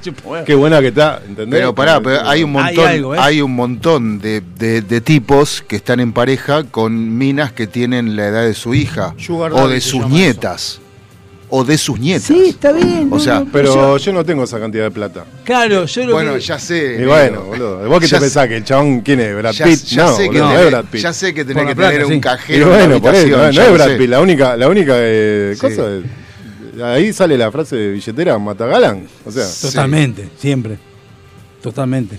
Qué 0.44 0.56
buena 0.56 0.82
que 0.82 0.88
está. 0.88 1.22
¿entendés? 1.28 1.60
Pero 1.60 1.76
pará, 1.76 2.02
pero 2.02 2.28
hay 2.28 2.42
un 2.42 2.56
Hay 2.58 2.64
montón, 2.76 2.88
algo, 2.88 3.14
¿eh? 3.14 3.18
hay 3.22 3.42
un 3.42 3.56
montón 3.56 4.18
de, 4.20 4.42
de- 4.58 4.82
de 4.82 5.02
tipos 5.02 5.62
que 5.62 5.76
están 5.76 6.00
en 6.00 6.14
pareja 6.14 6.64
con 6.64 7.16
minas 7.16 7.52
que 7.52 7.68
tienen 7.68 8.16
la 8.16 8.30
edad 8.30 8.44
de 8.46 8.56
su 8.56 8.74
hija 8.74 9.14
Sugar 9.20 9.54
o 9.54 9.68
de 9.68 9.80
sus 9.82 10.08
nietas 10.10 10.80
o 11.50 11.64
de 11.64 11.78
sus 11.78 12.00
nietas. 12.00 12.24
Sí, 12.24 12.46
está 12.50 12.72
bien. 12.72 13.10
O 13.12 13.20
sea, 13.20 13.40
no, 13.42 13.48
Pero 13.52 13.74
yo- 13.74 13.98
yo 13.98 14.14
no 14.14 14.26
tengo 14.26 14.44
esa 14.44 14.60
cantidad 14.60 14.84
de 14.86 14.92
plata. 14.92 15.26
claro, 15.44 15.86
yo 15.86 16.06
lo 16.06 16.14
Bueno, 16.14 16.34
que- 16.34 16.40
ya 16.40 16.58
sé. 16.58 16.98
Y 17.02 17.06
bueno, 17.06 17.42
boludo. 17.44 17.88
¿Vos 17.88 18.00
qué 18.00 18.08
Ya 18.08 18.18
te 18.18 18.22
pensás? 18.26 18.48
¿Que 18.48 18.58
el 18.58 18.64
chabón 18.64 19.02
quién 19.02 19.20
es? 19.20 19.36
¿Brad 19.36 19.52
Ya, 19.54 19.66
Pitt? 19.66 19.84
ya 19.84 20.06
no, 20.06 20.16
sé 20.16 20.30
que 20.30 20.40
no 20.40 20.58
es 20.58 20.72
Brad 20.72 20.86
Pitt. 20.86 21.02
ya 21.02 21.14
sé 21.14 21.34
que 21.34 21.46
tenés 21.46 21.68
que 21.68 21.76
plata, 21.76 21.92
tener 21.92 22.08
sí. 22.08 22.12
un 22.14 22.18
Y 22.18 22.22
cajero 22.22 22.68
bueno, 22.70 22.84
en 22.84 22.90
la 22.92 23.00
por 23.00 23.16
eso, 23.16 23.38
no, 23.38 23.48
es 23.48 23.74
Brad. 23.74 23.98
Pitt. 23.98 24.10
La 24.10 24.22
única, 24.22 24.58
la 24.58 24.68
única 24.68 24.94
eh, 24.98 25.52
Sí. 25.56 25.60
cosa 25.62 25.96
es- 25.96 26.04
Ahí 26.82 27.14
sale 27.14 27.38
la 27.38 27.52
frase 27.52 27.76
de 27.76 27.92
billetera 27.92 28.40
Matagalán. 28.40 29.06
O 29.24 29.32
sea, 29.32 29.46
Totalmente, 29.62 30.28
siempre. 30.40 30.80
Totalmente. 31.62 32.18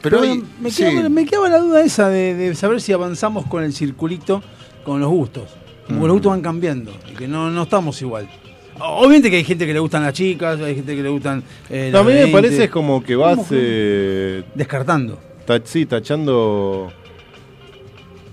Pero 0.00 0.20
Pero 0.20 0.32
hay- 0.32 0.42
me, 0.60 0.70
quedaba, 0.70 1.08
me 1.08 1.24
quedaba 1.26 1.48
la 1.48 1.58
duda 1.58 1.82
esa 1.82 2.08
de, 2.08 2.34
de 2.34 2.54
saber 2.54 2.80
si 2.80 2.92
avanzamos 2.92 3.46
con 3.46 3.62
el 3.64 3.72
circulito 3.72 4.42
con 4.84 5.00
los 5.00 5.10
gustos. 5.10 5.48
Como 5.88 6.06
los 6.06 6.14
gustos 6.14 6.30
van 6.30 6.40
cambiando 6.42 6.92
y 7.10 7.14
que 7.16 7.26
no, 7.28 7.50
no 7.50 7.64
estamos 7.64 8.00
igual. 8.02 8.28
Obviamente 8.84 9.30
que 9.30 9.36
hay 9.36 9.44
gente 9.44 9.66
que 9.66 9.72
le 9.72 9.78
gustan 9.80 10.02
las 10.02 10.12
chicas, 10.12 10.60
hay 10.60 10.74
gente 10.74 10.94
que 10.96 11.02
le 11.02 11.08
gustan. 11.08 11.42
eh, 11.70 11.90
no, 11.92 12.00
a 12.00 12.02
mí 12.02 12.08
me 12.12 12.20
20, 12.22 12.32
parece 12.32 12.64
es 12.64 12.70
como 12.70 13.02
que 13.02 13.14
vas 13.16 13.38
eh, 13.50 14.42
Descartando. 14.54 15.18
ta- 15.46 15.60
sí, 15.64 15.86
tachando. 15.86 16.92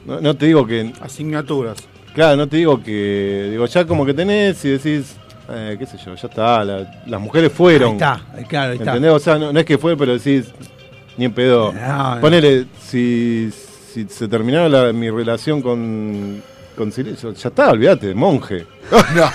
No, 0.05 0.19
no 0.21 0.35
te 0.35 0.47
digo 0.47 0.65
que. 0.65 0.91
Asignaturas. 1.01 1.77
Claro, 2.13 2.35
no 2.38 2.47
te 2.47 2.57
digo 2.57 2.81
que. 2.81 3.47
Digo, 3.51 3.65
ya 3.65 3.85
como 3.85 4.05
que 4.05 4.13
tenés 4.13 4.63
y 4.65 4.69
decís. 4.69 5.15
eh, 5.51 5.75
qué 5.79 5.85
sé 5.85 5.97
yo, 6.03 6.15
ya 6.15 6.27
está. 6.27 6.63
la- 6.65 7.01
las 7.05 7.21
mujeres 7.21 7.51
fueron. 7.51 7.89
Ahí 7.91 7.95
está, 7.95 8.21
ahí, 8.35 8.43
claro, 8.45 8.71
ahí 8.71 8.77
está. 8.77 8.91
¿Entendés? 8.91 9.12
O 9.12 9.19
sea, 9.19 9.38
no, 9.38 9.53
no 9.53 9.59
es 9.59 9.65
que 9.65 9.77
fue, 9.77 9.95
pero 9.97 10.17
decís. 10.17 10.51
Ni 11.17 11.25
en 11.25 11.33
pedo. 11.33 11.73
No, 11.73 12.15
no. 12.15 12.21
Ponele, 12.21 12.65
si, 12.81 13.49
si 13.93 14.05
se 14.07 14.27
terminara 14.29 14.69
la- 14.69 14.93
mi 14.93 15.09
relación 15.09 15.62
con, 15.62 16.41
con 16.79 16.91
silencio. 16.93 17.33
Ya 17.33 17.49
está, 17.49 17.71
olvídate, 17.71 18.15
monje. 18.15 18.65
no, 18.91 19.31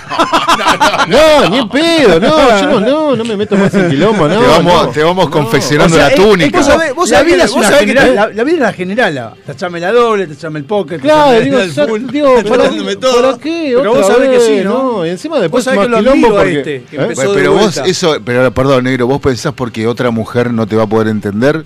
No, 1.07 1.49
ni 1.49 1.57
en 1.59 1.69
pedo, 1.69 2.19
no, 2.19 2.59
yo 2.61 2.67
no, 2.71 2.79
no, 2.79 3.15
no 3.15 3.23
me 3.23 3.37
meto 3.37 3.55
más 3.55 3.73
en 3.75 3.89
quilombo, 3.89 4.27
no. 4.27 4.39
te 4.39 4.47
vamos, 4.47 4.85
no. 4.85 4.89
te 4.91 5.03
vamos 5.03 5.29
confeccionando 5.29 5.95
O 5.95 5.97
sea, 5.99 6.07
la 6.09 6.13
es- 6.13 6.19
es 6.19 6.25
túnica. 6.25 6.57
vos 6.57 6.67
sabés- 6.67 6.93
vos 6.95 7.09
La 7.09 7.17
sabés 7.19 7.33
vida 7.35 7.45
que- 7.45 7.51
vos 7.53 7.65
sabés 7.65 7.93
la, 7.95 8.27
la 8.33 8.43
vida 8.43 8.55
es 8.55 8.59
la 8.61 8.73
general. 8.73 9.15
la- 9.15 9.33
Tachame 9.45 9.79
la 9.79 9.91
doble, 9.91 10.27
tachame 10.27 10.59
el 10.59 10.65
poker, 10.65 10.99
Claro, 10.99 11.39
digo, 11.39 11.59
el 11.59 11.71
full, 11.71 12.01
digo, 12.11 12.35
¿para, 12.49 12.69
todo. 12.99 13.21
¿para 13.21 13.37
qué? 13.37 13.73
Pero 13.77 13.93
vos 13.95 14.07
sabés 14.07 14.29
que 14.29 14.39
sí, 14.41 14.61
¿no? 14.63 15.05
Y 15.05 15.09
encima 15.09 15.39
después 15.39 15.63
sabés 15.63 15.77
más 15.79 15.85
que 15.87 15.91
lo 15.91 15.97
quilombo 15.99 16.35
porque... 16.35 16.57
este, 16.57 16.83
que 16.89 16.95
¿eh? 16.97 16.99
empezó- 17.01 17.29
de 17.31 17.35
pero 17.37 17.53
vos, 17.53 17.77
eso, 17.85 18.17
pero 18.25 18.51
perdón, 18.51 18.83
negro, 18.85 19.07
vos 19.07 19.21
pensás 19.21 19.53
porque 19.53 19.85
otra 19.87 20.09
mujer 20.09 20.51
no 20.51 20.65
te 20.67 20.75
va 20.75 20.83
a 20.83 20.87
poder 20.87 21.07
entender. 21.09 21.63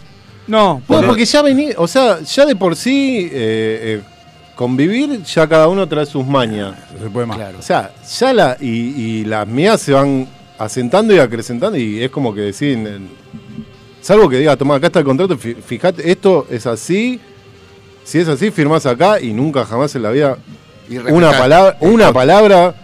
No, 0.48 0.82
No, 0.88 1.02
porque 1.06 1.26
ya 1.26 1.42
vení, 1.44 1.70
o 1.78 1.88
sea, 1.88 2.20
ya 2.22 2.46
de 2.46 2.56
por 2.56 2.76
sí 2.76 3.30
eh, 3.32 3.32
eh, 3.34 4.02
convivir, 4.60 5.24
ya 5.24 5.48
cada 5.48 5.70
uno 5.70 5.88
trae 5.88 6.06
sus 6.06 6.28
mañas. 6.28 6.76
No 6.94 7.00
se 7.06 7.10
puede 7.10 7.26
más. 7.26 7.40
O 7.58 7.62
sea, 7.62 7.94
ya 8.20 8.34
la, 8.34 8.58
y, 8.60 8.68
y 8.68 9.24
las 9.24 9.48
mías 9.48 9.80
se 9.80 9.94
van 9.94 10.28
asentando 10.58 11.14
y 11.16 11.20
acrecentando 11.20 11.78
y 11.78 12.04
es 12.04 12.12
como 12.12 12.34
que 12.34 12.42
decir, 12.42 12.78
eh, 12.86 13.00
salvo 14.02 14.28
que 14.28 14.36
diga, 14.36 14.58
toma, 14.58 14.76
acá 14.76 14.88
está 14.88 15.00
el 15.00 15.06
contrato, 15.06 15.38
fíjate, 15.38 16.12
esto 16.12 16.46
es 16.50 16.68
así, 16.68 17.22
si 18.04 18.20
es 18.20 18.28
así, 18.28 18.52
firmás 18.52 18.86
acá 18.86 19.22
y 19.22 19.32
nunca 19.32 19.64
jamás 19.64 19.96
en 19.96 20.04
la 20.04 20.12
vida 20.12 20.38
Y 20.90 20.98
una 20.98 21.32
palabra, 21.32 21.78
una 21.80 22.12
palabra. 22.12 22.76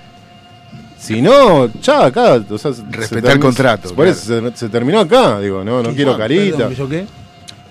Si 0.98 1.22
no, 1.22 1.68
ya 1.82 2.06
acá, 2.06 2.42
o 2.50 2.58
sea, 2.58 2.72
se- 2.72 2.84
Respetar 2.90 3.32
se 3.32 3.34
el 3.34 3.40
contrato, 3.42 3.94
Por 3.94 4.08
eso 4.08 4.22
se, 4.24 4.56
se 4.56 4.70
terminó 4.70 5.02
acá, 5.02 5.42
digo, 5.42 5.62
no, 5.62 5.84
no 5.84 5.94
quiero 5.94 6.18
carita. 6.18 6.70
Perdón, 6.70 6.76
¿Yo 6.76 6.88
qué? 6.88 7.06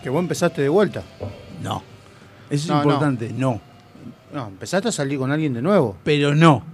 que 0.02 0.10
vos 0.10 0.20
empezaste 0.20 0.60
de 0.60 0.68
vuelta. 0.68 1.02
No. 1.62 1.82
Eso 2.50 2.64
es 2.64 2.68
no. 2.68 2.76
importante. 2.82 3.32
No. 3.34 3.52
No, 3.52 3.73
empezaste 4.48 4.88
a 4.88 4.92
salir 4.92 5.18
con 5.18 5.30
alguien 5.30 5.54
de 5.54 5.62
nuevo. 5.62 5.96
Pero 6.04 6.34
no. 6.34 6.64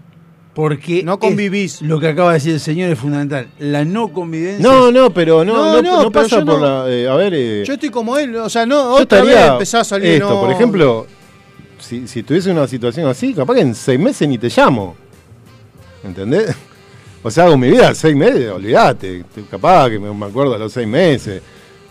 Porque 0.55 1.03
No 1.05 1.13
es- 1.15 1.19
convivís. 1.19 1.81
lo 1.83 2.01
que 2.01 2.09
acaba 2.09 2.31
de 2.31 2.35
decir 2.39 2.55
el 2.55 2.61
señor 2.61 2.91
es 2.91 2.99
fundamental. 2.99 3.49
La 3.61 3.85
no 3.85 4.13
convivencia. 4.13 4.63
No, 4.69 4.91
no, 4.91 5.11
pero 5.15 5.45
no, 5.45 5.55
No, 5.55 5.65
no, 5.75 5.83
no, 5.83 6.03
no 6.03 6.11
pero 6.11 6.13
pasa 6.25 6.37
por 6.45 6.59
no- 6.61 6.85
la. 6.87 6.91
eh, 6.93 7.09
a 7.09 7.15
ver, 7.15 7.33
eh, 7.35 7.63
Yo 7.65 7.75
estoy 7.75 7.91
como 7.91 8.19
él, 8.19 8.35
o 8.37 8.49
sea, 8.51 8.67
no, 8.67 8.97
yo 8.97 9.03
otra 9.03 9.21
vez 9.23 9.31
estaría 9.31 9.53
empezás 9.53 9.81
a 9.83 9.85
salir. 9.85 10.09
Esto, 10.15 10.29
no. 10.29 10.41
por 10.41 10.51
ejemplo, 10.51 11.07
si, 11.79 12.09
si 12.09 12.23
tuviese 12.25 12.51
una 12.51 12.67
situación 12.67 13.07
así, 13.09 13.33
capaz 13.33 13.55
que 13.55 13.61
en 13.61 13.75
seis 13.75 13.99
meses 14.01 14.29
ni 14.29 14.39
te 14.39 14.49
llamo. 14.49 14.95
¿Entendés? 16.05 16.55
O 17.23 17.31
sea, 17.31 17.45
hago 17.45 17.59
mi 17.59 17.69
vida 17.69 17.95
seis 17.95 18.17
meses, 18.17 18.51
olvídate. 18.51 19.23
Capaz 19.51 19.91
que 19.91 19.99
me, 19.99 20.11
me 20.11 20.25
acuerdo 20.25 20.55
a 20.55 20.59
los 20.59 20.73
seis 20.73 20.89
meses. 20.89 21.43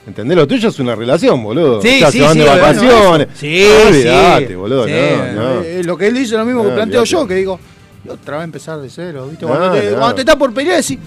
¿Entendés? 0.08 0.38
Lo 0.38 0.48
tuyo 0.48 0.70
es 0.70 0.80
una 0.80 0.96
relación, 0.96 1.44
boludo. 1.44 1.82
Sí, 1.82 1.98
o 1.98 2.00
sea, 2.00 2.12
sí, 2.12 2.18
se 2.20 2.24
van 2.24 2.34
sí, 2.34 2.40
de 2.40 2.46
bueno, 2.46 2.62
vacaciones. 2.62 3.28
eso. 3.28 3.38
Sí, 3.40 4.48
sí. 4.48 4.56
boludo. 4.56 4.86
Sí, 4.88 4.94
no, 5.36 5.44
no. 5.56 5.62
Eh, 5.62 5.82
lo 5.84 5.98
que 5.98 6.08
él 6.08 6.14
dice 6.16 6.34
es 6.36 6.40
lo 6.40 6.46
mismo 6.46 6.64
No, 6.64 6.70
que 6.70 6.76
planteo 6.76 7.02
olvídate. 7.02 7.22
yo, 7.22 7.28
que 7.28 7.34
digo, 7.36 7.60
otra 8.08 8.38
vez 8.38 8.44
empezar 8.46 8.80
de 8.80 8.90
cero, 8.90 9.28
¿viste? 9.30 9.46
No, 9.46 9.52
Cuando, 9.52 9.72
te, 9.78 9.92
no. 9.92 9.98
cuando 9.98 10.16
te 10.16 10.22
estás 10.22 10.36
por 10.38 10.54
pelear, 10.54 10.78
decís, 10.82 10.98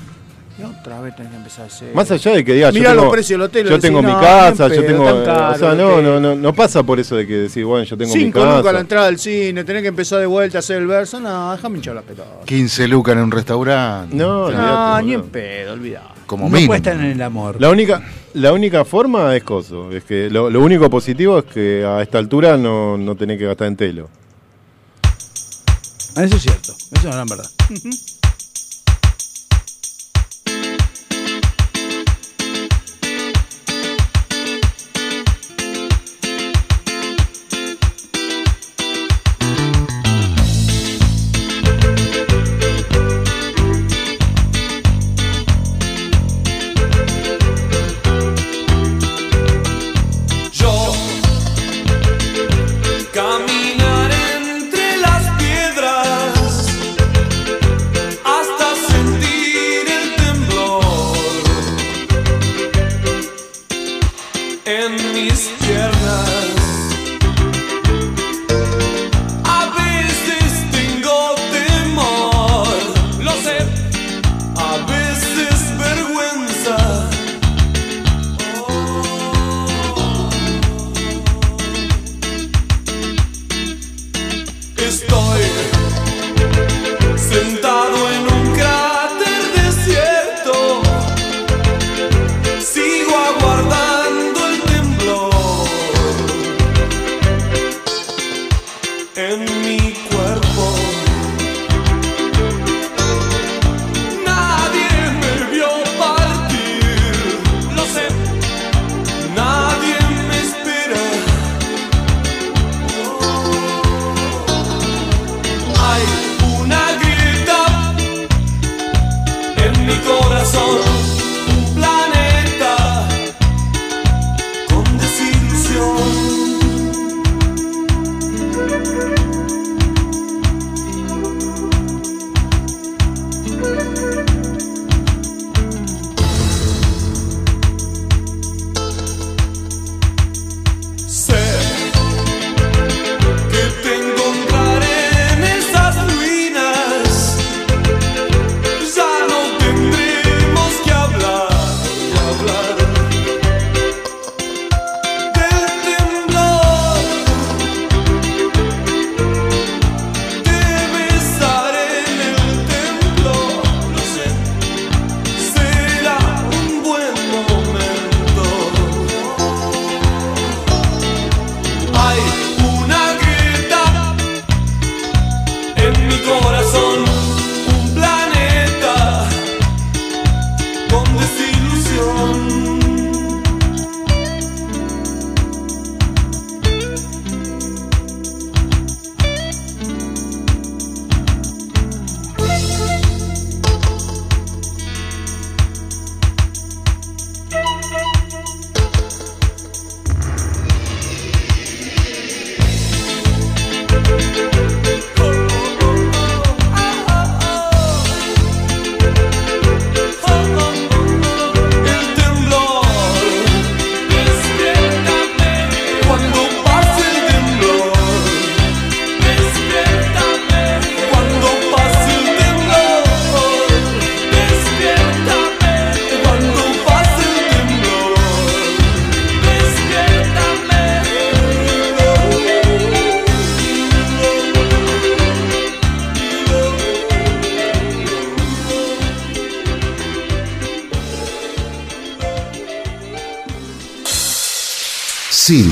y 0.59 0.63
otra 0.65 1.01
vez 1.01 1.17
tenés 1.17 1.31
que 1.33 1.37
empezar 1.39 1.65
de 1.67 1.71
cero. 1.79 1.91
Más 1.95 2.11
allá 2.11 2.33
de 2.33 2.45
que 2.45 2.55
diga, 2.55 2.71
Mirá 2.73 2.85
yo 2.85 2.91
tengo, 2.91 3.05
los 3.05 3.13
precios 3.13 3.39
del 3.41 3.47
hotel, 3.49 3.65
yo 3.65 3.71
decís, 3.71 3.83
tengo 3.83 4.03
mi 4.03 4.13
casa, 4.13 4.69
yo 4.69 4.75
en 4.75 4.87
tengo. 4.87 5.25
caro 5.25 5.55
o 5.55 5.59
sea, 5.59 5.75
no, 5.75 6.03
no, 6.03 6.21
no, 6.21 6.35
no 6.35 6.53
pasa 6.55 6.83
por 6.83 7.01
eso 7.01 7.17
de 7.17 7.27
que 7.27 7.35
decir, 7.35 7.65
bueno, 7.65 7.85
yo 7.85 7.97
tengo 7.97 8.13
Cinco 8.13 8.39
mi 8.41 8.45
casa. 8.45 8.59
lucas 8.59 8.73
la 8.75 8.81
entrada 8.81 9.07
al 9.09 9.19
cine, 9.19 9.65
tenés 9.65 9.83
que 9.83 9.89
empezar 9.89 10.21
de 10.21 10.27
vuelta 10.27 10.59
a 10.59 10.61
hacer 10.61 10.79
el 10.79 10.87
verso. 10.87 11.21
No, 11.21 11.53
déjame 11.53 11.77
hinchar 11.79 11.95
la 11.95 12.03
pelota. 12.03 12.45
15 12.45 12.89
lucas 12.89 13.15
en 13.17 13.23
un 13.23 13.31
restaurante. 13.31 14.15
No, 14.15 14.51
No, 14.51 15.01
ni 15.03 15.15
en 15.15 15.23
pedo, 15.23 15.73
olvidá. 15.73 16.09
Como 16.27 16.49
no 16.49 16.75
estar 16.75 16.95
en 16.95 17.05
el 17.05 17.23
amor. 17.23 17.61
La 17.61 17.69
única, 17.71 18.03
la 18.35 18.53
única 18.53 18.85
forma 18.85 19.35
es 19.37 19.43
coso. 19.45 19.91
Es 19.93 20.05
que 20.05 20.31
lo, 20.31 20.49
lo 20.51 20.61
único 20.61 20.89
positivo 20.89 21.39
es 21.39 21.45
que 21.45 21.85
a 21.85 22.01
esta 22.03 22.19
altura 22.19 22.57
no, 22.57 22.97
no 22.97 23.17
tenés 23.17 23.39
que 23.39 23.47
gastar 23.47 23.69
en 23.69 23.77
telo. 23.77 24.09
Eso 26.17 26.37
es 26.37 26.43
cierto. 26.43 26.73
Eso 26.73 26.95
es 26.95 27.05
una 27.05 27.15
gran 27.15 27.27
verdad. 27.29 27.51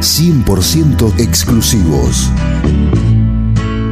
100% 0.00 1.20
exclusivos. 1.20 2.30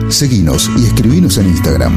Seguinos 0.08 0.70
y 0.78 0.86
escribinos 0.86 1.36
en 1.36 1.48
Instagram. 1.48 1.92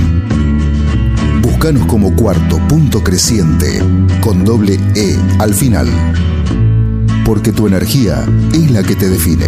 Buscanos 1.41 1.85
como 1.85 2.13
cuarto 2.13 2.57
punto 2.67 3.01
creciente 3.01 3.81
con 4.19 4.43
doble 4.43 4.77
E 4.95 5.17
al 5.39 5.53
final. 5.53 5.87
Porque 7.23 7.53
tu 7.53 7.67
energía 7.67 8.25
es 8.53 8.69
la 8.71 8.83
que 8.83 8.97
te 8.97 9.07
define. 9.07 9.47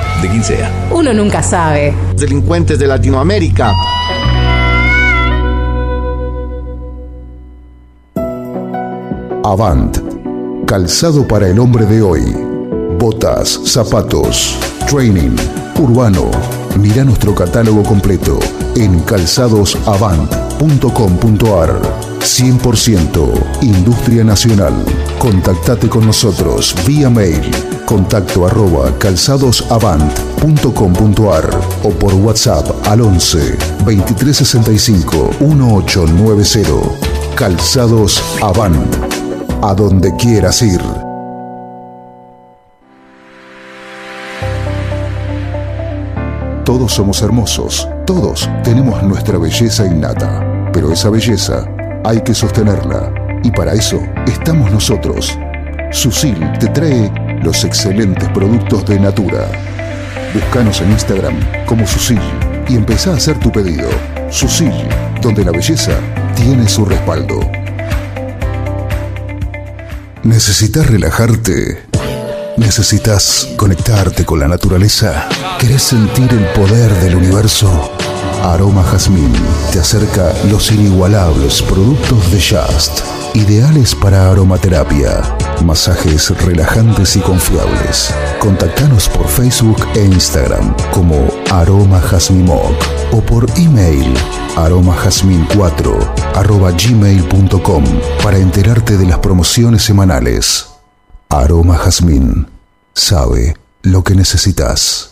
de 0.21 0.29
quien 0.29 0.43
sea. 0.43 0.69
Uno 0.91 1.13
nunca 1.13 1.41
sabe. 1.41 1.93
delincuentes 2.15 2.77
de 2.79 2.87
Latinoamérica. 2.87 3.71
Avant. 9.43 9.97
Calzado 10.67 11.27
para 11.27 11.47
el 11.47 11.57
hombre 11.59 11.85
de 11.85 12.01
hoy. 12.01 12.21
Botas, 12.97 13.59
zapatos, 13.65 14.57
training, 14.87 15.35
urbano. 15.79 16.31
Mira 16.79 17.03
nuestro 17.03 17.35
catálogo 17.35 17.83
completo 17.83 18.39
en 18.75 18.99
calzadosavant.com.ar. 19.01 21.81
100% 22.19 23.63
Industria 23.63 24.23
Nacional. 24.23 24.73
Contactate 25.17 25.89
con 25.89 26.05
nosotros 26.05 26.75
vía 26.85 27.09
mail 27.09 27.49
contacto 27.91 28.45
arroba 28.45 28.97
calzadosavant.com.ar 28.99 31.49
o 31.83 31.89
por 31.89 32.13
WhatsApp 32.13 32.87
al 32.87 33.01
11 33.01 33.57
2365 33.83 35.31
1890. 35.41 37.35
Calzados 37.35 38.23
Avant. 38.41 38.95
A 39.61 39.75
donde 39.75 40.15
quieras 40.15 40.61
ir. 40.61 40.79
Todos 46.63 46.93
somos 46.93 47.21
hermosos, 47.21 47.89
todos 48.05 48.49
tenemos 48.63 49.03
nuestra 49.03 49.37
belleza 49.37 49.85
innata, 49.85 50.69
pero 50.71 50.93
esa 50.93 51.09
belleza 51.09 51.67
hay 52.05 52.21
que 52.21 52.33
sostenerla 52.33 53.13
y 53.43 53.51
para 53.51 53.73
eso 53.73 53.99
estamos 54.27 54.71
nosotros. 54.71 55.37
Susil 55.91 56.39
te 56.57 56.67
trae 56.67 57.11
los 57.43 57.63
excelentes 57.63 58.29
productos 58.29 58.85
de 58.85 58.99
Natura. 58.99 59.47
Búscanos 60.33 60.81
en 60.81 60.91
Instagram 60.91 61.35
como 61.65 61.85
Susil 61.85 62.21
y 62.67 62.75
empezá 62.75 63.11
a 63.11 63.15
hacer 63.15 63.39
tu 63.39 63.51
pedido. 63.51 63.89
Susil, 64.29 64.73
donde 65.21 65.43
la 65.43 65.51
belleza 65.51 65.93
tiene 66.35 66.67
su 66.67 66.85
respaldo. 66.85 67.39
¿Necesitas 70.23 70.87
relajarte? 70.87 71.83
¿Necesitas 72.57 73.49
conectarte 73.57 74.23
con 74.23 74.39
la 74.39 74.47
naturaleza? 74.47 75.27
¿Querés 75.59 75.83
sentir 75.83 76.31
el 76.31 76.45
poder 76.53 76.93
del 77.01 77.15
universo? 77.15 77.91
Aroma 78.43 78.83
Jazmín 78.83 79.33
te 79.71 79.79
acerca 79.79 80.33
los 80.49 80.71
inigualables 80.71 81.61
productos 81.61 82.31
de 82.31 82.39
Just, 82.39 83.01
ideales 83.33 83.95
para 83.95 84.29
aromaterapia, 84.29 85.21
masajes 85.63 86.29
relajantes 86.41 87.15
y 87.15 87.19
confiables. 87.19 88.13
Contactanos 88.39 89.07
por 89.09 89.27
Facebook 89.27 89.77
e 89.95 90.05
Instagram 90.05 90.75
como 90.91 91.27
Aroma 91.49 91.99
Jazmín 91.99 92.45
Moc 92.45 92.75
o 93.11 93.21
por 93.21 93.45
email 93.57 94.13
aromajazmin4 94.55 96.35
arroba 96.35 96.71
gmail.com 96.71 97.83
para 98.23 98.37
enterarte 98.37 98.97
de 98.97 99.05
las 99.05 99.19
promociones 99.19 99.83
semanales. 99.83 100.67
Aroma 101.29 101.77
Jazmín 101.77 102.47
sabe 102.93 103.55
lo 103.83 104.03
que 104.03 104.15
necesitas. 104.15 105.11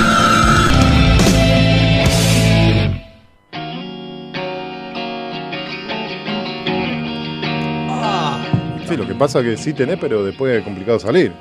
Sí, 8.91 8.97
lo 8.97 9.07
que 9.07 9.15
pasa 9.15 9.39
es 9.39 9.45
que 9.45 9.57
sí 9.57 9.73
tenés, 9.73 9.97
pero 9.99 10.23
después 10.23 10.57
es 10.57 10.63
complicado 10.63 10.99
salir. 10.99 11.31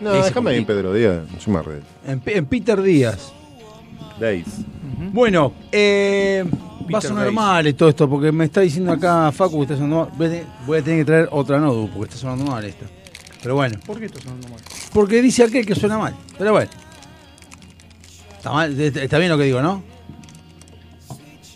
No, 0.00 0.12
Ese 0.14 0.28
déjame 0.28 0.50
ahí 0.50 0.58
en. 0.58 0.64
Pedro 0.64 0.92
Díaz, 0.92 1.20
yo 1.44 1.52
me 1.52 1.62
red. 1.62 1.80
En, 2.06 2.22
en 2.26 2.46
Peter 2.46 2.80
Díaz. 2.80 3.32
Days. 4.20 4.46
Bueno, 5.12 5.52
eh, 5.72 6.44
va 6.92 6.98
a 6.98 7.00
sonar 7.00 7.30
mal 7.32 7.74
todo 7.74 7.88
esto, 7.88 8.08
porque 8.08 8.32
me 8.32 8.44
está 8.44 8.60
diciendo 8.60 8.92
acá 8.92 9.30
Facu 9.32 9.56
que 9.58 9.62
está 9.62 9.76
sonando 9.76 10.10
mal. 10.16 10.46
Voy 10.66 10.78
a, 10.78 10.82
tener, 10.82 11.00
que 11.00 11.04
traer 11.04 11.28
otra 11.30 11.58
notebook, 11.58 11.90
porque 11.90 12.14
está 12.14 12.20
sonando 12.20 12.50
mal 12.50 12.64
esta. 12.64 12.86
Pero 13.42 13.54
bueno, 13.54 13.78
¿Por 13.86 13.98
qué 13.98 14.06
está 14.06 14.20
sonando 14.20 14.48
mal? 14.48 14.58
porque 14.92 15.22
dice 15.22 15.44
aquel 15.44 15.64
que 15.64 15.74
suena 15.74 15.98
mal. 15.98 16.14
Pero 16.36 16.52
bueno. 16.52 16.70
Está, 18.36 18.52
mal, 18.52 18.78
está 18.78 19.18
bien 19.18 19.30
lo 19.30 19.38
que 19.38 19.44
digo, 19.44 19.62
¿no? 19.62 19.82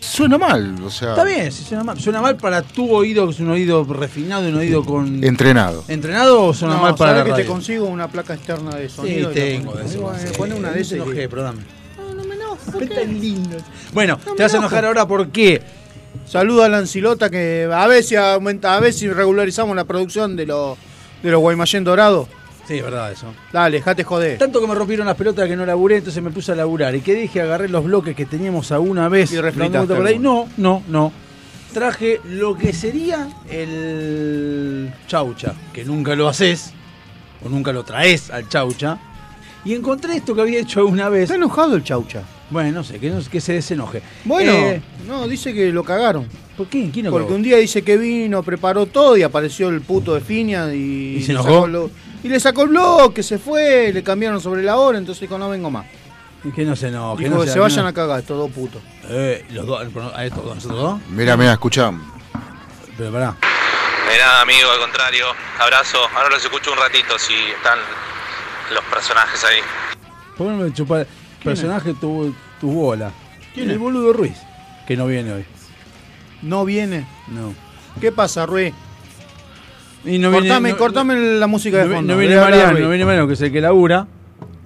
Suena 0.03 0.37
mal, 0.37 0.75
o 0.85 0.89
sea. 0.89 1.11
Está 1.11 1.23
bien, 1.23 1.51
si 1.51 1.63
suena 1.63 1.83
mal. 1.83 1.99
¿Suena 1.99 2.21
mal 2.21 2.35
para 2.37 2.61
tu 2.61 2.91
oído, 2.93 3.25
que 3.25 3.31
es 3.33 3.39
un 3.39 3.49
oído 3.49 3.83
refinado, 3.85 4.47
un 4.49 4.55
oído 4.55 4.83
con. 4.83 5.23
Entrenado. 5.23 5.83
¿Entrenado 5.87 6.43
o 6.47 6.53
suena 6.53 6.75
No, 6.75 6.81
mal 6.81 6.95
para 6.95 7.11
¿sabés 7.11 7.19
la 7.19 7.23
que 7.25 7.31
radio? 7.31 7.45
te 7.45 7.49
consigo 7.51 7.85
una 7.85 8.07
placa 8.09 8.33
externa 8.33 8.75
de 8.75 8.89
Sí, 8.89 8.95
sonido? 8.95 9.31
y 9.31 9.33
tengo 9.33 9.73
sí. 9.87 9.97
Pone 10.37 10.55
una 10.55 10.69
de 10.69 10.75
No 10.75 10.81
esas. 10.81 10.91
y- 10.91 10.95
enojé, 11.01 11.29
pero 11.29 11.43
dame. 11.43 11.61
No, 11.97 12.13
no 12.15 12.23
me 12.25 12.35
enojo. 12.35 12.59
Lindo. 13.07 13.57
Bueno, 13.93 14.19
No 14.25 14.35
te 14.35 14.43
vas 14.43 14.53
a 14.53 14.57
enojar 14.57 14.85
ahora 14.85 15.07
porque 15.07 15.61
Saluda 16.27 16.65
a 16.65 16.69
Lancilota 16.69 17.29
que 17.29 17.67
a 17.71 17.87
ver 17.87 18.03
si 18.03 18.15
aumenta, 18.15 18.75
a 18.75 18.79
ver 18.79 18.93
si 18.93 19.09
regularizamos 19.09 19.75
la 19.75 19.83
producción 19.85 20.35
de 20.35 20.45
los 20.45 20.77
de 21.23 21.31
los 21.31 21.39
Guaymallén 21.41 21.83
dorados. 21.83 22.27
Sí, 22.67 22.75
es 22.77 22.83
verdad 22.83 23.11
eso. 23.11 23.27
Dale, 23.51 23.77
dejate 23.77 24.03
joder. 24.03 24.37
Tanto 24.37 24.61
que 24.61 24.67
me 24.67 24.73
rompieron 24.75 25.05
las 25.05 25.17
pelotas 25.17 25.47
que 25.49 25.55
no 25.55 25.65
laburé, 25.65 25.97
entonces 25.97 26.23
me 26.23 26.31
puse 26.31 26.53
a 26.53 26.55
laburar. 26.55 26.95
¿Y 26.95 27.01
qué 27.01 27.13
dije? 27.13 27.41
Agarré 27.41 27.67
los 27.67 27.83
bloques 27.83 28.15
que 28.15 28.25
teníamos 28.25 28.71
alguna 28.71 29.09
vez. 29.09 29.31
Y 29.33 29.37
por 29.37 30.07
ahí. 30.07 30.17
No, 30.19 30.47
no, 30.57 30.81
no. 30.87 31.11
Traje 31.73 32.21
lo 32.25 32.55
que 32.55 32.71
sería 32.71 33.27
el 33.49 34.91
chaucha, 35.07 35.53
que 35.73 35.83
nunca 35.83 36.15
lo 36.15 36.27
haces, 36.29 36.71
o 37.43 37.49
nunca 37.49 37.71
lo 37.73 37.83
traes 37.83 38.29
al 38.29 38.47
chaucha. 38.47 38.97
Y 39.65 39.73
encontré 39.73 40.17
esto 40.17 40.35
que 40.35 40.41
había 40.41 40.59
hecho 40.59 40.81
alguna 40.81 41.09
vez. 41.09 41.23
Está 41.23 41.35
enojado 41.35 41.75
el 41.75 41.83
chaucha. 41.83 42.21
Bueno, 42.49 42.71
no 42.71 42.83
sé, 42.83 42.99
que, 42.99 43.09
no- 43.09 43.21
que 43.23 43.41
se 43.41 43.53
desenoje. 43.53 44.01
Bueno, 44.25 44.51
Eh, 44.51 44.81
no, 45.07 45.27
dice 45.27 45.53
que 45.53 45.71
lo 45.71 45.83
cagaron. 45.83 46.27
¿Por 46.57 46.67
qué? 46.67 46.89
¿Quién 46.93 47.05
lo 47.05 47.11
Porque 47.11 47.25
cagó? 47.27 47.35
un 47.37 47.41
día 47.43 47.57
dice 47.57 47.81
que 47.81 47.97
vino, 47.97 48.43
preparó 48.43 48.85
todo 48.85 49.17
y 49.17 49.23
apareció 49.23 49.69
el 49.69 49.81
puto 49.81 50.13
de 50.13 50.21
Finia 50.21 50.71
y, 50.73 51.15
¿Y 51.17 51.23
se 51.23 51.31
enojó? 51.31 51.49
sacó 51.49 51.67
lo- 51.67 51.89
y 52.23 52.29
le 52.29 52.39
sacó 52.39 52.63
el 52.63 52.69
bloque, 52.69 53.21
se 53.21 53.37
fue, 53.37 53.91
le 53.93 54.01
cambiaron 54.03 54.39
sobre 54.41 54.63
la 54.63 54.77
hora, 54.77 54.97
entonces 54.97 55.21
dijo 55.21 55.37
no 55.37 55.49
vengo 55.49 55.69
más. 55.69 55.85
Y 56.43 56.51
que 56.51 56.63
no 56.65 56.75
se. 56.75 56.87
Dijo 56.87 57.15
no 57.15 57.15
que 57.17 57.47
se 57.47 57.53
que 57.53 57.59
vayan 57.59 57.83
no- 57.83 57.87
a 57.89 57.93
cagar, 57.93 58.19
estos 58.19 58.37
dos 58.37 58.51
putos. 58.51 58.81
Eh, 59.09 59.45
los 59.51 59.65
dos, 59.65 59.81
a 60.13 60.25
estos 60.25 60.43
dos, 60.43 60.55
nosotros 60.55 60.79
dos. 60.81 60.99
Mira, 61.09 61.37
mira, 61.37 61.53
escuchá. 61.53 61.91
Pero 62.97 63.11
pará. 63.11 63.35
De 64.11 64.17
nada, 64.19 64.41
amigo, 64.41 64.69
al 64.69 64.79
contrario. 64.79 65.25
Abrazo. 65.59 65.97
Ahora 66.15 66.29
los 66.29 66.43
escucho 66.43 66.71
un 66.73 66.77
ratito 66.77 67.17
si 67.17 67.33
están 67.33 67.79
los 68.73 68.83
personajes 68.85 69.41
ahí. 69.45 69.59
¿Por 70.37 70.47
qué 70.47 70.53
no 70.53 70.63
me 70.63 70.73
chupa 70.73 71.01
el 71.01 71.07
personaje 71.43 71.93
tu, 71.93 72.35
tu 72.59 72.71
bola? 72.71 73.11
el 73.55 73.77
boludo 73.79 74.11
Ruiz, 74.13 74.37
que 74.87 74.97
no 74.97 75.05
viene 75.07 75.31
hoy. 75.31 75.45
No 76.41 76.65
viene. 76.65 77.07
No. 77.27 77.53
¿Qué 78.01 78.11
pasa, 78.11 78.45
Rui? 78.45 78.73
Y 80.05 80.19
no 80.19 80.31
cortame, 80.31 80.59
viene, 80.59 80.71
no- 80.71 80.77
cortame 80.77 81.15
la 81.39 81.47
música 81.47 81.77
de 81.77 81.93
fondo. 81.93 82.13
no 82.13 82.19
viene 82.19 82.35
Mariano, 82.35 82.79
no 82.79 82.89
viene 82.89 83.05
Mariano, 83.05 83.27
que 83.27 83.33
es 83.33 83.41
el 83.41 83.51
que 83.51 83.61
labura. 83.61 84.07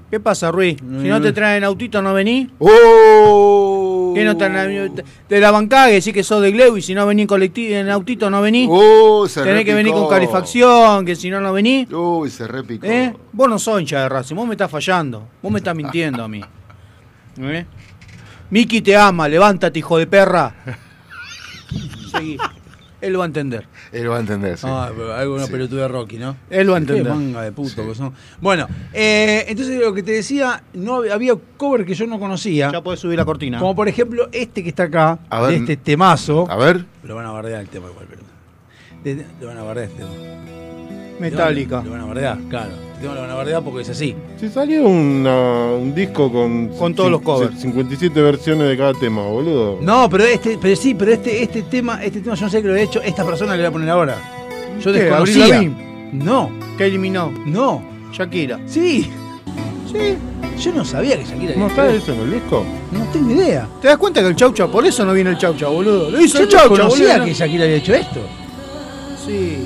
¿Qué 0.09 0.21
pasa, 0.21 0.51
Rui? 0.51 0.77
Si 0.77 1.07
no 1.09 1.21
te 1.21 1.33
traen 1.33 1.65
autito, 1.65 2.01
¿no 2.01 2.13
venís? 2.13 2.47
¡Oh! 2.59 4.13
¿Qué 4.15 4.23
no 4.23 4.37
te, 4.37 5.03
te, 5.27 5.39
la 5.39 5.51
bancás, 5.51 5.89
que 5.89 5.95
decís 5.95 6.13
que 6.13 6.23
sos 6.23 6.41
de 6.41 6.51
Gleu 6.51 6.77
y 6.77 6.81
si 6.81 6.95
no 6.95 7.05
venís 7.05 7.23
en, 7.23 7.27
colectivo, 7.27 7.75
en 7.75 7.89
autito, 7.89 8.29
¿no 8.29 8.41
venís? 8.41 8.69
¡Oh! 8.71 9.27
Se 9.27 9.43
Tenés 9.43 9.65
que 9.65 9.73
venir 9.73 9.91
con 9.91 10.07
calefacción, 10.09 11.05
que 11.05 11.15
si 11.15 11.29
no, 11.29 11.41
no 11.41 11.51
venís. 11.51 11.91
Uy, 11.91 12.29
se 12.29 12.47
repicó. 12.47 12.85
¿Eh? 12.87 13.13
Vos 13.33 13.49
no 13.49 13.59
sos 13.59 13.81
hincha 13.81 14.01
de 14.01 14.09
Racing, 14.09 14.35
vos 14.35 14.47
me 14.47 14.53
estás 14.53 14.71
fallando. 14.71 15.27
Vos 15.41 15.51
me 15.51 15.59
estás 15.59 15.75
mintiendo 15.75 16.23
a 16.23 16.27
mí. 16.29 16.41
¿Eh? 17.41 17.65
Miki 18.49 18.81
te 18.81 18.95
ama, 18.95 19.27
levántate, 19.27 19.77
hijo 19.79 19.97
de 19.97 20.07
perra. 20.07 20.55
Seguí. 22.11 22.37
Él 22.99 23.13
lo 23.13 23.19
va 23.19 23.25
a 23.25 23.27
entender. 23.27 23.67
Él 23.91 24.09
va 24.09 24.17
a 24.17 24.19
entender, 24.19 24.57
sí. 24.57 24.65
Ah, 24.67 24.89
pero 24.95 25.13
algo 25.13 25.35
una 25.35 25.45
Sí. 25.45 25.51
pelotuda 25.51 25.83
de 25.83 25.87
Rocky, 25.87 26.17
¿no? 26.17 26.35
Él 26.49 26.69
va 26.71 26.77
a 26.77 26.79
Qué 26.79 26.81
entender. 26.93 27.13
manga 27.13 27.41
de 27.43 27.51
puto 27.51 27.87
que 27.87 27.93
son. 27.93 28.11
Bueno, 28.41 28.67
eh, 28.93 29.45
entonces 29.47 29.79
lo 29.79 29.93
que 29.93 30.01
te 30.01 30.13
decía, 30.13 30.63
no 30.73 30.97
hab- 31.03 31.11
había 31.11 31.33
cover 31.57 31.85
que 31.85 31.93
yo 31.93 32.07
no 32.07 32.19
conocía. 32.19 32.71
Ya 32.71 32.81
podés 32.81 32.99
subir 32.99 33.17
la 33.17 33.25
cortina. 33.25 33.59
Como 33.59 33.75
por 33.75 33.87
ejemplo 33.87 34.27
este 34.31 34.63
que 34.63 34.69
está 34.69 34.83
acá, 34.83 35.19
A 35.29 35.41
ver. 35.41 35.51
de 35.51 35.55
este 35.57 35.77
temazo. 35.77 36.49
A 36.49 36.55
ver. 36.55 36.85
Lo 37.03 37.15
van 37.15 37.25
a 37.27 37.31
bardear 37.31 37.61
el 37.61 37.69
tema 37.69 37.87
igual, 37.89 38.07
pero. 38.09 38.21
de- 39.03 39.25
Lo 39.39 39.47
van 39.47 39.57
a 39.57 39.63
bardear 39.63 39.89
este 39.89 40.03
tema. 40.03 40.11
Metálica. 41.19 41.81
Lo 41.83 41.91
van 41.91 42.01
a 42.01 42.05
bardear, 42.05 42.37
claro. 42.49 42.71
Lo 43.01 43.09
van 43.13 43.29
a 43.29 43.35
bardear 43.35 43.61
porque 43.63 43.81
es 43.83 43.89
así. 43.89 44.15
Si 44.39 44.49
salió 44.49 44.83
una- 44.83 45.71
un 45.73 45.93
disco 45.93 46.31
con, 46.31 46.69
Con 46.69 46.95
todos 46.95 47.11
los 47.11 47.21
covers. 47.21 47.59
57 47.61 48.19
versiones 48.21 48.67
de 48.67 48.75
cada 48.77 48.93
tema, 48.93 49.21
boludo. 49.23 49.77
No, 49.81 50.09
pero 50.09 50.23
este, 50.25 50.57
pero 50.59 50.75
sí, 50.75 50.95
pero 50.95 51.13
este, 51.13 51.43
este 51.43 51.61
tema, 51.63 52.03
este 52.03 52.21
tema 52.21 52.35
yo 52.35 52.45
no 52.45 52.51
sé 52.51 52.61
que 52.61 52.67
lo 52.67 52.75
he 52.75 52.81
hecho, 52.83 53.01
esta 53.01 53.23
persona 53.23 53.51
que 53.51 53.57
lo 53.57 53.63
voy 53.65 53.69
a 53.69 53.71
poner 53.73 53.89
ahora. 53.91 54.17
Yo 54.81 54.91
¿Qué? 54.91 54.99
desconocía. 55.03 55.43
¿Avril 55.45 55.49
Lavigne? 55.73 56.13
No, 56.25 56.49
¿Qué 56.77 56.85
eliminó? 56.85 57.31
no. 57.45 57.83
Shakira. 58.13 58.59
Sí. 58.65 59.11
Sí. 59.91 60.17
Yo 60.59 60.71
no 60.73 60.83
sabía 60.83 61.17
que 61.19 61.23
Shakira 61.25 61.53
¿No 61.55 61.65
había 61.65 61.67
está 61.67 61.89
hecho 61.93 61.97
eso 61.97 62.13
en 62.13 62.19
el 62.21 62.31
disco? 62.33 62.65
No 62.91 63.03
tengo 63.13 63.31
idea. 63.31 63.67
¿Te 63.79 63.89
das 63.89 63.97
cuenta 63.97 64.21
que 64.21 64.27
el 64.27 64.35
Chaucha, 64.35 64.65
por 64.67 64.83
eso 64.87 65.05
no 65.05 65.13
viene 65.13 65.29
el 65.31 65.37
Chaucha, 65.37 65.67
boludo? 65.67 66.09
Lo 66.09 66.19
hizo 66.19 66.39
Yo 66.39 66.43
el 66.45 66.49
Chaucha, 66.49 66.67
conocía 66.69 67.09
boludo. 67.13 67.25
que 67.25 67.33
Shakira 67.35 67.63
había 67.65 67.75
hecho 67.75 67.93
esto. 67.93 68.21
Sí. 69.23 69.57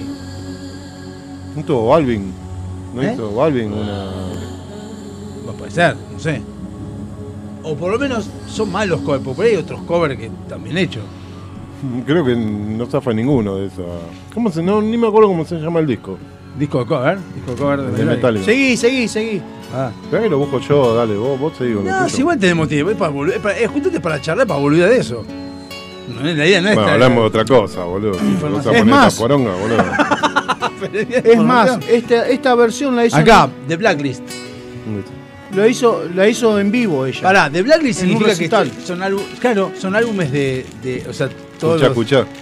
¿No 1.55 1.63
tuvo 1.63 1.87
Balvin? 1.89 2.31
¿No 2.93 3.01
¿Eh? 3.01 3.11
hizo 3.13 3.33
Balvin 3.33 3.73
una...? 3.73 4.11
Bueno, 5.43 5.53
puede 5.57 5.71
ser, 5.71 5.95
no 6.11 6.19
sé. 6.19 6.41
O 7.63 7.75
por 7.75 7.91
lo 7.91 7.99
menos 7.99 8.29
son 8.47 8.71
malos 8.71 9.01
covers, 9.01 9.23
porque 9.23 9.41
hay 9.43 9.55
otros 9.55 9.81
covers 9.83 10.17
que 10.17 10.31
también 10.47 10.77
he 10.77 10.81
hecho. 10.81 11.01
Creo 12.05 12.25
que 12.25 12.35
no 12.35 12.85
zafa 12.85 13.13
ninguno 13.13 13.57
de 13.57 13.67
esos. 13.67 13.85
¿Cómo 14.33 14.51
se...? 14.51 14.61
No, 14.63 14.81
ni 14.81 14.97
me 14.97 15.07
acuerdo 15.07 15.27
cómo 15.27 15.45
se 15.45 15.55
llama 15.59 15.79
el 15.79 15.87
disco. 15.87 16.17
Disco 16.57 16.79
de 16.79 16.85
cover, 16.85 17.17
disco 17.35 17.51
de 17.51 17.57
cover 17.57 17.81
de 17.81 17.91
De 17.91 18.05
Metallica. 18.05 18.45
Seguí, 18.45 18.75
seguí, 18.75 19.07
seguí. 19.07 19.41
Ah. 19.73 19.89
Que 20.09 20.29
lo 20.29 20.37
busco 20.37 20.59
yo, 20.59 20.95
dale, 20.95 21.15
vos, 21.15 21.39
vos 21.39 21.53
seguís 21.57 21.77
con 21.77 21.85
No, 21.85 22.09
si 22.09 22.19
igual 22.19 22.37
tenemos 22.37 22.67
tiempo, 22.67 22.91
es 22.91 22.97
para 22.97 23.11
volver, 23.11 23.35
es 23.35 23.41
para, 23.41 23.57
es 23.57 23.69
justamente 23.69 24.01
para 24.01 24.19
charlar, 24.19 24.45
para 24.45 24.59
volver 24.59 24.89
de 24.89 24.97
eso. 24.97 25.23
No, 26.15 26.21
la 26.23 26.31
idea 26.45 26.61
no 26.61 26.69
es 26.69 26.75
Bueno, 26.75 26.91
hablamos 26.91 27.17
de 27.23 27.27
otra 27.27 27.45
cosa, 27.45 27.83
boludo. 27.83 28.11
Vos 28.13 28.53
a 28.53 28.57
Es 28.59 28.63
poner 28.65 28.85
más. 28.85 29.07
esta 29.13 29.21
poronga, 29.21 29.51
boludo. 29.55 29.83
Es 31.23 31.37
más, 31.37 31.77
esta, 31.87 32.27
esta 32.27 32.55
versión 32.55 32.95
la 32.95 33.05
hizo. 33.05 33.15
Acá, 33.15 33.49
The 33.67 33.75
Blacklist. 33.77 34.23
Lo 35.53 35.67
hizo, 35.67 36.03
la 36.15 36.27
hizo 36.27 36.59
en 36.59 36.71
vivo 36.71 37.05
ella. 37.05 37.21
Pará, 37.21 37.49
The 37.51 37.61
Blacklist 37.61 38.01
En 38.01 38.09
significa 38.09 38.35
que 38.35 38.71
son 38.85 39.03
álbumes, 39.03 39.39
claro, 39.39 39.71
son 39.79 39.95
álbumes 39.95 40.31
de, 40.31 40.65
de 40.81 41.05
o 41.07 41.13
sea, 41.13 41.29
todos 41.59 41.81
Escuchá, 41.81 42.19
los- 42.19 42.27
escuchá. 42.27 42.41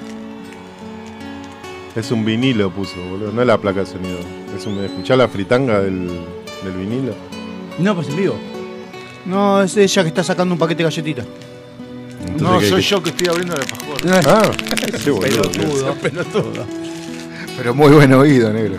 Es 1.95 2.11
un 2.11 2.23
vinilo 2.23 2.69
puso, 2.71 2.95
boludo. 3.09 3.31
No 3.31 3.41
es 3.41 3.47
la 3.47 3.57
placa 3.57 3.81
de 3.81 3.85
sonido. 3.87 4.19
Es 4.55 4.65
un, 4.65 4.77
escuchá 4.83 5.15
la 5.15 5.27
fritanga 5.27 5.81
del, 5.81 6.07
del 6.63 6.73
vinilo. 6.77 7.13
No, 7.79 7.95
pues 7.95 8.07
en 8.09 8.15
vivo. 8.15 8.35
No, 9.25 9.61
es 9.63 9.75
ella 9.75 10.01
que 10.03 10.07
está 10.09 10.23
sacando 10.23 10.53
un 10.53 10.59
paquete 10.59 10.83
de 10.83 10.89
galletitas. 10.89 11.25
Entonces, 12.21 12.41
No, 12.41 12.59
¿qué- 12.59 12.69
soy 12.69 12.81
yo 12.81 13.01
que 13.03 13.09
estoy 13.09 13.27
abriendo 13.29 13.55
el 13.55 13.61
alfajor. 13.61 13.97
Ah, 14.27 14.51
qué 15.03 15.09
boludo. 15.11 15.41
Pelotudo, 15.51 15.93
pelotudo. 15.95 16.65
Pero 17.57 17.73
muy 17.75 17.91
buen 17.91 18.13
oído, 18.13 18.51
negro. 18.53 18.75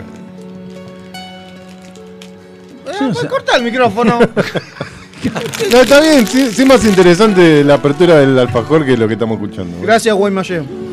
Eh, 2.87 3.27
corta 3.27 3.57
el 3.57 3.63
micrófono. 3.63 4.19
No, 5.71 5.81
está 5.81 6.01
bien, 6.01 6.25
sí, 6.25 6.49
sí 6.51 6.65
más 6.65 6.83
interesante 6.83 7.63
la 7.63 7.75
apertura 7.75 8.15
del 8.17 8.39
alfajor 8.39 8.83
que 8.83 8.97
lo 8.97 9.07
que 9.07 9.13
estamos 9.13 9.35
escuchando. 9.39 9.77
Gracias, 9.79 10.15
Guaymallé. 10.15 10.61
Bueno, 10.61 10.90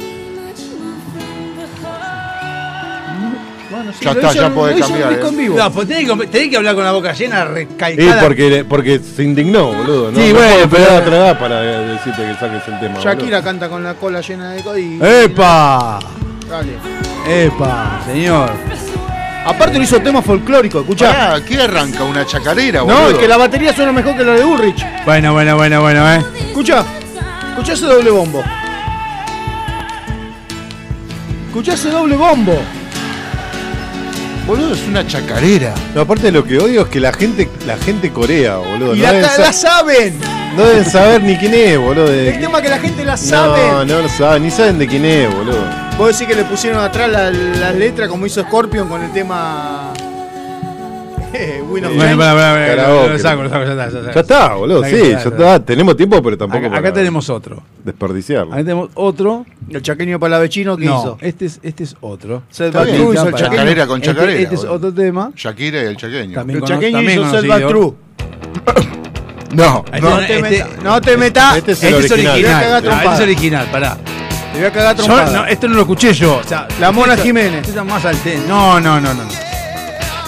sí, 3.98 4.04
Ya 4.04 4.10
está, 4.12 4.26
hizo- 4.32 4.40
ya 4.40 4.50
podés 4.50 4.80
cambiar, 4.80 5.12
eh. 5.12 5.48
No, 5.56 5.72
pues 5.72 5.88
tenés 5.88 6.10
que, 6.10 6.26
tenés 6.28 6.48
que 6.50 6.56
hablar 6.56 6.74
con 6.74 6.84
la 6.84 6.92
boca 6.92 7.12
llena, 7.12 7.40
Y 7.42 7.44
recalcada. 7.54 8.22
porque, 8.22 8.64
porque 8.68 8.98
se 9.00 9.22
indignó, 9.24 9.72
boludo. 9.72 10.12
¿no? 10.12 10.18
Sí, 10.18 10.32
No 10.32 10.38
bueno, 10.38 10.68
pero- 10.70 10.96
a 10.96 11.04
tragar 11.04 11.38
para 11.38 11.60
decirte 11.62 12.22
que 12.22 12.34
saques 12.34 12.68
el 12.68 12.80
tema. 12.80 13.00
Shakira 13.00 13.42
canta 13.42 13.68
con 13.68 13.82
la 13.82 13.94
cola 13.94 14.20
llena 14.20 14.52
de 14.52 14.60
y 14.80 14.98
¡Epa! 15.02 15.98
Dale. 16.48 16.72
¡Epa, 17.26 18.00
señor! 18.06 18.50
Aparte 19.46 19.78
lo 19.78 19.84
hizo 19.84 19.98
tema 20.00 20.20
folclórico, 20.20 20.80
escuchá. 20.80 21.10
Pará, 21.10 21.44
¿qué 21.44 21.60
arranca? 21.62 22.04
¿Una 22.04 22.26
chacarera, 22.26 22.82
boludo? 22.82 23.00
No, 23.00 23.08
es 23.08 23.14
que 23.16 23.26
la 23.28 23.36
batería 23.38 23.72
suena 23.74 23.92
mejor 23.92 24.14
que 24.16 24.24
la 24.24 24.32
de 24.34 24.44
Ulrich. 24.44 24.84
Bueno, 25.06 25.32
bueno, 25.32 25.56
bueno, 25.56 25.80
bueno, 25.80 26.12
eh. 26.14 26.22
Escuchá, 26.48 26.84
escuchá 27.50 27.72
ese 27.72 27.86
doble 27.86 28.10
bombo. 28.10 28.42
Escuchá 31.48 31.74
ese 31.74 31.90
doble 31.90 32.16
bombo. 32.16 32.60
Boludo, 34.48 34.72
es 34.74 34.80
una 34.88 35.06
chacarera. 35.06 35.74
No, 35.94 36.00
aparte 36.00 36.32
lo 36.32 36.42
que 36.42 36.58
odio 36.58 36.80
es 36.82 36.88
que 36.88 36.98
la 37.00 37.12
gente, 37.12 37.48
la 37.66 37.76
gente 37.76 38.10
corea, 38.10 38.56
boludo. 38.56 38.94
Y 38.94 38.98
no, 38.98 39.04
la, 39.04 39.12
deben 39.12 39.22
la 39.38 39.52
sa- 39.52 39.52
saben. 39.52 40.18
no 40.56 40.64
deben 40.64 40.84
saber 40.86 41.22
ni 41.22 41.36
quién 41.36 41.52
es, 41.54 41.78
boludo. 41.78 42.10
El 42.10 42.40
tema 42.40 42.62
que 42.62 42.68
la 42.70 42.78
gente 42.78 43.04
la 43.04 43.16
sabe. 43.18 43.60
no, 43.70 43.84
no 43.84 44.00
lo 44.02 44.08
saben, 44.08 44.42
ni 44.44 44.50
saben 44.50 44.78
de 44.78 44.86
quién 44.88 45.04
es, 45.04 45.32
boludo. 45.34 45.62
Vos 45.98 46.12
decís 46.18 46.26
que 46.26 46.34
le 46.34 46.44
pusieron 46.48 46.82
atrás 46.82 47.10
las 47.10 47.34
la 47.34 47.72
letras 47.72 48.08
como 48.08 48.24
hizo 48.24 48.40
Scorpion 48.42 48.88
con 48.88 49.02
el 49.02 49.12
tema. 49.12 49.92
Bueno, 51.68 51.90
lo 51.90 53.18
saco, 53.18 53.42
lo 53.42 53.48
saco, 53.50 53.64
ya 53.64 53.70
está, 53.72 53.88
ya 53.90 53.98
está. 53.98 54.12
Ya 54.14 54.20
está, 54.20 54.54
boludo, 54.54 54.84
sí, 54.84 55.10
ya 55.10 55.18
está. 55.18 55.60
Tenemos 55.64 55.96
tiempo, 55.96 56.22
pero 56.22 56.36
tampoco 56.38 56.66
Acá, 56.74 56.92
tenemos 56.92 57.28
otro. 57.28 57.62
desperdiciarlo. 57.84 58.52
Acá 58.52 58.62
tenemos 58.62 58.90
otro. 58.94 59.44
El 59.68 59.82
chaqueño 59.82 60.18
palavecino 60.18 60.76
que 60.76 60.86
No, 60.86 60.98
hizo. 61.00 61.18
este 61.20 61.46
es, 61.46 61.60
este 61.62 61.84
es 61.84 61.96
otro. 62.00 62.42
Hizo 62.50 62.64
el 62.66 62.72
chaqueño. 62.72 63.14
Chacarera 63.36 63.86
con 63.86 64.00
Este- 64.00 64.12
chacarera. 64.14 64.40
Este, 64.40 64.54
es 64.54 64.64
otro 64.64 64.92
tema. 64.92 65.30
Shakira 65.36 65.82
y 65.82 65.86
el 65.86 65.96
chaqueño. 65.96 66.34
También 66.34 66.58
El 66.60 66.64
chaqueño 66.64 67.00
hizo. 67.02 67.46
Batrú. 67.46 67.96
No, 69.54 69.84
Este 69.86 70.00
no. 70.00 70.10
No 70.10 70.16
te 70.18 70.22
este- 70.36 70.42
metas. 70.42 70.68
No 70.82 71.00
te 71.00 71.16
metas. 71.16 71.56
Este 71.58 71.72
es 71.72 71.84
original. 71.84 72.38
Este 72.38 73.14
es 73.14 73.20
original, 73.20 73.66
pará. 73.70 73.96
Te 74.52 74.58
voy 74.58 74.66
a 74.68 74.72
cagar 74.72 74.96
trompada. 74.96 75.48
esto 75.48 75.68
no 75.68 75.74
lo 75.74 75.80
escuché 75.82 76.12
yo. 76.14 76.40
La 76.80 76.90
Mona 76.90 77.16
Jiménez. 77.16 77.74
más 77.84 78.04
al 78.04 78.16
No, 78.48 78.80
no, 78.80 79.00
no, 79.00 79.14
no. 79.14 79.22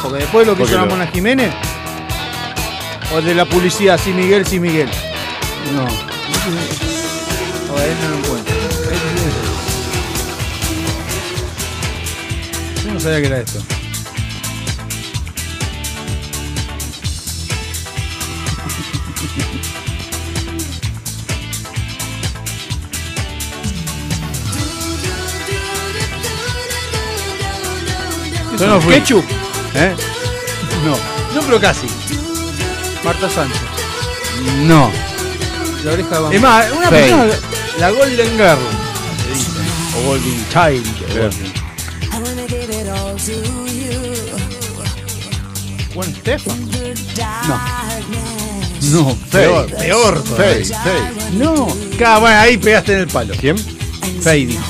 Porque 0.03 0.19
después 0.19 0.47
lo 0.47 0.57
que 0.57 0.63
hizo 0.63 0.77
la 0.77 0.87
Mona 0.87 1.07
Jiménez, 1.07 1.53
o 3.13 3.21
de 3.21 3.35
la 3.35 3.45
publicidad, 3.45 4.01
sí 4.03 4.13
Miguel, 4.13 4.47
sí 4.47 4.59
Miguel. 4.59 4.89
No. 5.75 5.83
A 5.83 5.87
ver, 7.81 7.97
no 8.03 8.09
lo 8.09 8.17
encuentro. 8.17 8.55
Yo 12.85 12.95
no 12.95 13.01
sabía 13.01 13.21
que 13.21 13.27
era 13.27 13.41
esto. 13.41 13.61
Son 28.59 28.69
los 28.69 28.85
ketchup. 28.85 29.40
¿Eh? 29.75 29.95
No. 30.85 30.97
No, 31.35 31.47
pero 31.47 31.61
casi. 31.61 31.87
Marta 33.05 33.29
Sánchez. 33.31 33.61
No. 34.67 34.91
La 35.85 35.93
oreja 35.93 36.09
de 36.11 36.21
bambú. 36.21 36.35
Es 36.37 36.41
más, 36.43 36.67
una 36.73 36.91
persona, 36.91 37.27
la 37.79 37.91
Golden 37.91 38.31
Girl, 38.33 38.59
se 39.25 39.31
dice. 39.35 39.51
O 39.97 40.03
Golden 40.07 40.47
Child. 40.49 40.87
o 41.03 41.15
Golden- 41.15 41.61
Gwen 45.95 46.15
Stefan. 46.15 46.71
No. 47.49 47.61
No, 48.93 49.17
peor. 49.31 49.67
Peor. 49.77 50.23
Todavía. 50.23 50.65
Fey. 50.83 51.39
No. 51.39 51.67
Claro, 51.99 52.21
bueno, 52.21 52.39
ahí 52.39 52.57
pegaste 52.59 52.93
en 52.95 52.99
el 53.01 53.07
palo. 53.09 53.35
¿Quién? 53.39 53.57
Dijo. 53.57 54.63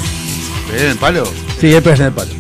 ¿Pegué 0.71 0.85
en 0.85 0.91
el 0.93 0.97
palo? 0.99 1.25
Sí, 1.61 1.73
ahí 1.75 1.81
pegaste 1.81 2.03
en 2.05 2.09
el 2.09 2.15
palo. 2.15 2.31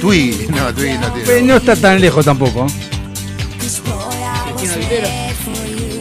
Twiggy. 0.00 0.46
No, 0.48 0.72
Twiggy 0.74 0.98
no 0.98 1.12
Pero 1.12 1.24
tiene. 1.24 1.42
no 1.42 1.56
está 1.56 1.76
tan 1.76 2.00
lejos 2.00 2.24
tampoco. 2.24 2.66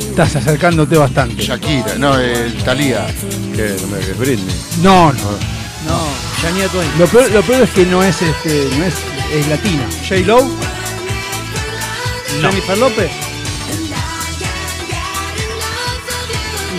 Estás 0.09 0.35
acercándote 0.35 0.97
bastante. 0.97 1.41
Shakira, 1.43 1.95
no, 1.97 2.17
el 2.17 2.53
Talía. 2.63 3.07
¿Qué? 3.55 3.75
No 3.81 3.87
me 3.87 3.99
que 3.99 4.11
es 4.11 4.17
Britney. 4.17 4.55
No, 4.81 5.13
no. 5.13 5.31
No, 5.85 5.97
Shania 6.41 6.67
Twain. 6.67 6.89
Lo 6.99 7.07
peor, 7.07 7.31
lo 7.31 7.41
peor 7.41 7.63
es 7.63 7.69
que 7.69 7.85
no 7.85 8.03
es 8.03 8.21
este, 8.21 8.67
no 8.77 8.83
es, 8.83 8.93
es 9.33 9.47
latina. 9.47 9.87
J. 10.07 10.15
Lowe. 10.25 10.49
Jennifer 12.41 12.77
López. 12.77 13.09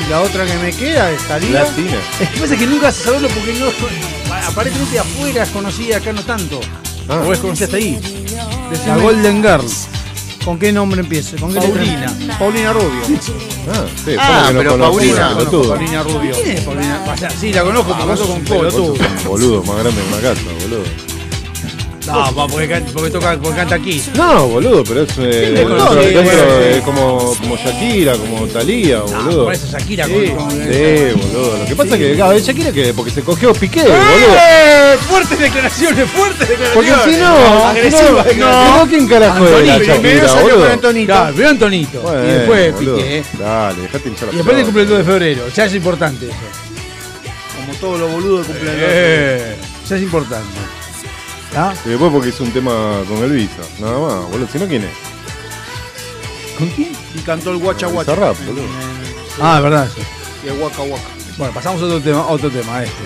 Y 0.06 0.10
la 0.10 0.20
otra 0.20 0.44
que 0.46 0.54
me 0.58 0.72
queda 0.72 1.10
es 1.10 1.22
Talía. 1.26 1.62
Latina. 1.64 1.96
Es 2.20 2.28
que 2.28 2.40
pasa 2.40 2.56
que 2.56 2.66
nunca 2.66 2.86
vas 2.86 3.00
a 3.00 3.04
saberlo 3.04 3.28
porque 3.28 3.54
no 3.54 3.66
aparentemente 4.46 4.98
afuera 4.98 5.42
es 5.44 5.48
conocida, 5.50 5.96
acá 5.96 6.12
no 6.12 6.22
tanto. 6.22 6.60
Ah. 7.10 7.22
Conocida 7.40 7.64
hasta 7.64 7.76
ahí. 7.76 7.98
La 8.86 8.96
Golden 8.98 9.42
Girl. 9.42 9.64
¿Con 10.44 10.58
qué 10.58 10.72
nombre 10.72 11.00
empieza? 11.00 11.36
¿Con 11.36 11.52
qué 11.52 11.58
Paulina. 11.60 12.16
Paulina 12.38 12.72
Rubio. 12.72 13.02
Ah, 13.70 13.84
sí, 14.04 14.12
Ah, 14.18 14.44
¿cómo 14.46 14.58
que 14.60 14.64
no 14.64 14.70
pero 14.70 14.78
Paulina. 14.78 15.36
Paulina 15.68 16.02
Rubio. 16.02 16.34
¿Quién 16.34 16.56
es 16.56 16.60
Paulina? 16.62 17.04
O 17.12 17.16
sea, 17.18 17.30
sí, 17.30 17.52
la 17.52 17.62
conozco 17.62 17.88
porque 17.92 18.06
canto 18.06 18.26
con 18.26 18.40
Colo. 18.44 18.70
Vos 18.70 18.90
un 18.90 19.24
boludo 19.26 19.62
más 19.64 19.76
grande 19.80 20.00
que 20.00 20.08
una 20.08 20.20
casa, 20.22 20.40
boludo. 20.62 20.82
No, 22.06 22.48
porque, 22.48 22.66
can- 22.68 22.84
porque, 22.94 23.10
toca, 23.10 23.38
porque 23.40 23.56
canta 23.58 23.74
aquí. 23.74 24.02
No, 24.14 24.48
boludo, 24.48 24.82
pero 24.84 25.02
es, 25.02 25.10
eh, 25.18 25.52
dentro, 25.54 26.00
eh, 26.00 26.80
como, 26.84 27.34
como 27.38 27.56
Shakira, 27.56 28.14
como 28.16 28.46
Talía, 28.46 29.00
boludo. 29.00 29.44
Por 29.44 29.52
eso 29.54 29.66
Shakira 29.70 30.06
Sí, 30.06 30.12
con- 30.34 30.36
con- 30.46 30.50
sí, 30.50 31.12
boludo. 31.14 31.58
Lo 31.58 31.64
que 31.66 31.76
pasa 31.76 31.94
es 31.94 32.00
que, 32.00 32.14
claro, 32.14 32.32
es 32.32 32.46
Shakira 32.46 32.72
que 32.72 32.94
porque 32.94 33.10
se 33.10 33.22
cogió 33.22 33.52
Piqué, 33.52 33.82
boludo. 33.82 33.96
¡Eh! 34.00 34.96
Fuertes 35.08 35.38
declaraciones, 35.38 36.10
fuertes 36.10 36.48
declaraciones. 36.48 36.74
Porque 36.74 37.12
si 37.12 37.18
no, 37.20 37.66
agresiva. 37.68 38.24
no, 38.38 38.78
no, 38.78 38.86
¿quién 38.88 39.06
carajo 39.06 39.44
Antonito, 39.44 39.78
primero 40.00 40.28
salió 40.28 40.42
boludo? 40.44 40.60
con 40.62 40.70
Antonito. 40.72 41.06
Claro, 41.12 41.28
primero 41.28 41.50
Antonito. 41.50 42.00
Bueno, 42.00 42.24
y 42.24 42.28
después 42.32 42.74
boludo. 42.74 42.96
Piqué. 42.96 43.22
Dale, 43.38 43.82
dejate 43.82 44.08
hinchar 44.08 44.28
la 44.28 44.32
Y 44.32 44.36
después 44.36 44.56
le 44.56 44.64
cumple 44.64 44.82
el 44.82 44.88
2 44.88 44.98
de 44.98 45.04
febrero. 45.04 45.42
Ya 45.54 45.64
es 45.66 45.74
importante 45.74 46.26
eso. 46.26 46.34
Como 47.60 47.74
todos 47.78 48.00
los 48.00 48.10
boludos 48.10 48.48
de 48.48 48.52
cumpleaños. 48.54 48.82
Eh, 48.88 49.56
ya 49.88 49.96
es 49.96 50.02
importante. 50.02 50.46
¿Ah? 51.56 51.74
Y 51.84 51.88
después 51.90 52.12
porque 52.12 52.28
hizo 52.28 52.44
un 52.44 52.52
tema 52.52 52.70
con 53.08 53.18
Elvisa, 53.24 53.62
nada 53.80 53.98
más, 53.98 54.30
boludo. 54.30 54.48
Si 54.52 54.58
no, 54.58 54.66
¿quién 54.66 54.84
es? 54.84 54.90
¿Con 56.58 56.68
quién? 56.70 56.92
Y 57.14 57.18
cantó 57.20 57.50
el 57.50 57.56
Guacha 57.58 57.86
Guacha. 57.88 58.12
Bizarrap, 58.12 58.36
boludo. 58.46 58.64
Ah, 59.42 59.56
es 59.56 59.62
verdad. 59.62 59.88
sí. 59.94 60.02
Y 60.44 60.48
el 60.48 60.58
Waka 60.60 60.82
Waka. 60.82 61.02
Bueno, 61.38 61.52
pasamos 61.54 61.82
a 61.82 61.84
otro 61.86 62.00
tema, 62.00 62.26
otro 62.26 62.50
tema, 62.50 62.82
este. 62.82 63.02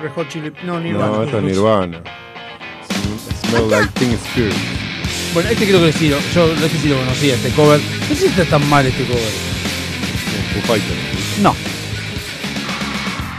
Red 0.00 0.10
Hot 0.14 0.28
Chili... 0.28 0.52
No, 0.64 0.78
Nirvana. 0.80 1.06
No, 1.08 1.22
esto 1.24 1.38
es 1.38 1.44
Nirvana. 1.44 2.00
Smell 3.48 3.70
like 3.70 3.88
Teen 3.98 4.12
Spirit. 4.12 4.54
Bueno, 5.34 5.50
este 5.50 5.66
creo 5.66 5.80
que 5.80 5.92
sí, 5.92 6.08
lo- 6.08 6.20
yo 6.34 6.46
no 6.54 6.60
sé 6.68 6.78
si 6.78 6.88
lo 6.88 6.96
conocía, 6.98 7.34
este 7.34 7.50
cover. 7.50 7.80
No 7.80 8.08
sé 8.08 8.16
si 8.16 8.26
está 8.26 8.44
tan 8.44 8.68
mal 8.68 8.86
este 8.86 9.04
cover. 9.06 9.22
Foo 10.52 10.62
Fighters. 10.62 11.38
No. 11.42 11.54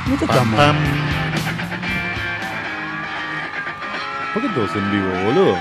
No 0.07 0.13
está 0.13 0.27
tan 0.27 0.51
mal. 0.51 0.75
¿Por 4.37 4.41
qué 4.47 4.53
todos 4.53 4.69
en 4.75 4.91
vivo, 4.91 5.09
boludo? 5.25 5.57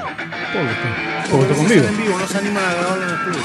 Porque 1.30 1.44
está 1.46 1.54
conmigo. 1.56 1.84
En 1.88 1.96
vivo, 1.96 2.18
no 2.18 2.26
se 2.28 2.36
animan 2.38 2.62
a 2.62 2.74
grabarlo 2.74 3.02
en 3.04 3.08
el 3.08 3.14
estudio. 3.16 3.40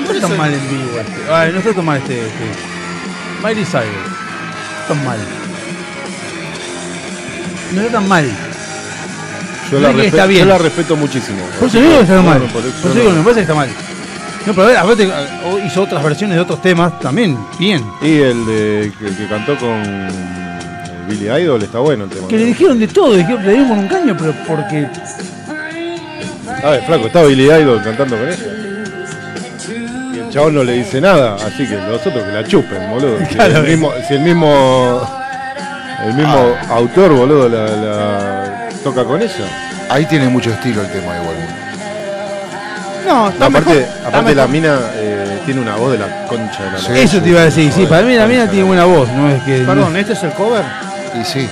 No 0.00 0.12
está 0.14 0.28
tan 0.28 0.36
mal 0.38 0.54
en 0.54 0.68
vivo 0.70 1.00
este. 1.00 1.32
Ay, 1.32 1.52
no 1.52 1.58
está 1.58 1.72
tan 1.74 1.84
mal 1.84 1.96
este. 1.98 2.20
este. 2.20 2.44
Miley 3.42 3.64
Cyrus. 3.64 3.84
No 3.84 4.82
está 4.82 4.94
tan 4.94 5.04
mal. 5.04 5.18
No 7.72 7.80
está 7.80 7.92
tan 7.92 8.08
mal. 8.08 8.30
Yo 9.72 9.80
la, 9.80 9.90
es 9.90 9.94
que 9.96 10.02
respe- 10.02 10.06
está 10.06 10.26
bien. 10.26 10.42
yo 10.46 10.52
la 10.52 10.58
respeto 10.58 10.96
muchísimo. 10.96 11.44
Por 11.58 11.68
eso 11.68 11.80
digo 11.80 11.94
que 11.96 12.00
está 12.02 12.22
mal. 12.22 12.38
No, 12.40 12.46
Por 12.52 12.64
eso 12.64 12.94
digo 12.94 13.10
me 13.10 13.20
parece 13.22 13.34
que 13.34 13.40
está 13.40 13.54
mal. 13.54 13.68
No, 14.46 14.54
pero 14.54 14.62
a 14.62 14.66
ver, 14.68 14.76
aparte 14.76 15.08
hizo 15.66 15.82
otras 15.82 16.02
versiones 16.04 16.36
de 16.36 16.42
otros 16.42 16.62
temas 16.62 16.96
también, 17.00 17.36
bien. 17.58 17.84
Y 18.00 18.18
el 18.20 18.46
de 18.46 18.92
que, 19.00 19.16
que 19.16 19.26
cantó 19.28 19.56
con 19.58 19.82
Billy 21.10 21.28
Idol 21.28 21.62
está 21.62 21.78
bueno 21.80 22.04
el 22.04 22.10
tema. 22.10 22.28
Que 22.28 22.38
le 22.38 22.44
dijeron 22.46 22.78
de 22.78 22.88
todo, 22.88 23.14
dijeron, 23.14 23.44
le 23.44 23.50
dieron 23.50 23.68
con 23.68 23.78
un 23.80 23.88
caño, 23.88 24.16
pero 24.18 24.32
porque. 24.46 24.86
A 26.62 26.70
ver, 26.70 26.84
flaco, 26.84 27.06
está 27.06 27.22
Billy 27.24 27.44
Idol 27.46 27.82
cantando 27.82 28.16
con 28.16 28.28
ella. 28.28 28.36
Y 30.14 30.18
el 30.18 30.30
chabón 30.30 30.54
no 30.54 30.64
le 30.64 30.72
dice 30.74 31.00
nada, 31.00 31.34
así 31.34 31.66
que 31.66 31.76
los 31.76 32.06
otros 32.06 32.24
que 32.24 32.32
la 32.32 32.44
chupen, 32.44 32.90
boludo. 32.90 33.18
Si 33.28 33.38
el 33.38 33.62
mismo, 33.64 33.92
si 34.06 34.14
el 34.14 34.20
mismo, 34.20 35.02
el 36.06 36.14
mismo 36.14 36.54
autor, 36.70 37.12
boludo, 37.12 37.48
la, 37.48 37.64
la 37.66 38.68
toca 38.84 39.04
con 39.04 39.20
ella. 39.20 39.86
Ahí 39.88 40.06
tiene 40.06 40.28
mucho 40.28 40.50
estilo 40.50 40.82
el 40.82 40.92
tema 40.92 41.16
igual. 41.20 41.36
No, 43.06 43.28
está 43.30 43.46
aparte, 43.46 43.70
mejor. 43.70 43.82
está 43.82 44.08
aparte 44.08 44.34
la 44.34 44.46
mejor. 44.46 44.50
mina 44.50 44.78
eh, 44.94 45.40
tiene 45.44 45.60
una 45.60 45.74
voz 45.74 45.92
de 45.92 45.98
la 45.98 46.26
concha 46.26 46.62
de 46.62 46.70
la 46.70 46.78
lora. 46.78 46.98
Eso 47.00 47.20
te 47.20 47.28
iba 47.30 47.40
a 47.40 47.44
decir, 47.44 47.72
sí, 47.72 47.86
para 47.86 48.02
mí 48.02 48.14
la 48.14 48.26
mina 48.26 48.48
tiene 48.48 48.64
buena 48.64 48.84
voz, 48.84 49.08
no 49.10 49.28
es 49.28 49.42
que. 49.42 49.58
Perdón, 49.60 49.96
¿este 49.96 50.12
es 50.12 50.22
el 50.22 50.30
cover? 50.32 50.62
Y 51.14 51.24
sí. 51.24 51.48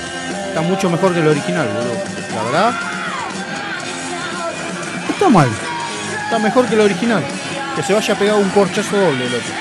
Está 0.47 0.61
mucho 0.61 0.89
mejor 0.89 1.13
que 1.13 1.19
el 1.19 1.27
original, 1.27 1.67
boludo. 1.67 1.93
La 2.35 2.43
verdad, 2.43 2.73
está 5.09 5.29
mal. 5.29 5.49
está 6.23 6.39
mejor 6.39 6.65
que 6.67 6.75
el 6.75 6.81
original. 6.81 7.23
Que 7.75 7.83
se 7.83 7.93
vaya 7.93 8.13
a 8.13 8.17
pegar 8.17 8.35
un 8.35 8.49
corchazo 8.49 8.97
doble 8.97 9.25
el 9.25 9.33
otro. 9.35 9.53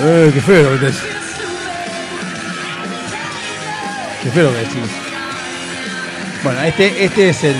Eh, 0.00 0.30
qué 0.32 0.40
feo 0.40 0.62
lo 0.62 0.70
que 0.72 0.78
te 0.78 0.86
decís. 0.86 1.02
Qué 4.22 4.30
feo 4.30 4.44
lo 4.44 4.52
que 4.52 4.58
decís. 4.58 4.90
Bueno, 6.42 6.62
este, 6.62 7.04
este 7.04 7.28
es 7.30 7.44
el. 7.44 7.56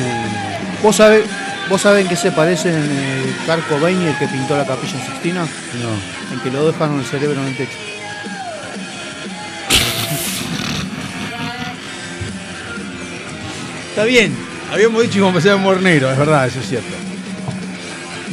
¿Vos 0.82 0.96
sabés, 0.96 1.24
¿Vos 1.68 1.82
sabés 1.82 2.02
en 2.02 2.08
qué 2.08 2.16
se 2.16 2.30
parecen 2.30 2.74
eh, 2.74 3.34
Kurt 3.44 3.68
Cobain 3.68 4.00
y 4.00 4.06
el 4.06 4.18
que 4.18 4.28
pintó 4.28 4.56
la 4.56 4.64
capilla 4.64 4.98
en 4.98 5.06
Sixtina? 5.06 5.40
No. 5.42 6.34
En 6.34 6.40
que 6.40 6.50
lo 6.50 6.66
dejaron 6.70 7.00
el 7.00 7.04
cerebro 7.04 7.40
en 7.40 7.48
el 7.48 7.56
techo. 7.56 7.76
Está 13.96 14.04
bien. 14.04 14.30
Habíamos 14.70 15.00
dicho 15.00 15.12
que 15.14 15.18
íbamos 15.20 15.46
a 15.46 15.52
empezar 15.54 15.74
a 15.78 15.80
negro, 15.80 16.10
es 16.10 16.18
verdad, 16.18 16.46
eso 16.46 16.60
es 16.60 16.68
cierto. 16.68 16.94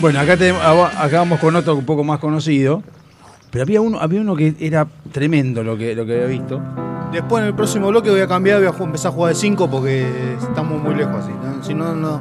Bueno, 0.01 0.20
acá, 0.20 0.36
tenemos, 0.36 0.61
acá 0.61 1.20
vamos 1.20 1.39
con 1.39 1.55
otro 1.55 1.76
un 1.76 1.86
poco 1.86 2.03
más 2.03 2.20
conocido. 2.20 2.84
Pero 3.49 3.64
había 3.64 3.80
uno, 3.80 3.97
había 4.01 4.20
uno 4.20 4.36
que 4.36 4.55
era 4.59 4.86
tremendo 5.14 5.64
lo 5.64 5.78
que, 5.78 5.95
lo 5.95 6.05
que 6.05 6.16
había 6.16 6.26
visto. 6.26 6.59
Después 7.14 7.43
en 7.43 7.47
el 7.47 7.53
próximo 7.55 7.88
bloque 7.88 8.09
voy 8.09 8.20
a 8.20 8.28
cambiar 8.28 8.61
y 8.61 8.66
voy 8.66 8.76
a 8.78 8.84
empezar 8.84 9.11
a 9.11 9.16
jugar 9.16 9.34
de 9.34 9.39
5 9.39 9.70
porque 9.72 10.05
estamos 10.41 10.82
muy 10.84 10.95
lejos 10.95 11.16
así. 11.24 11.32
¿no? 11.32 11.64
Si 11.64 11.74
no, 11.74 11.95
no. 11.95 12.20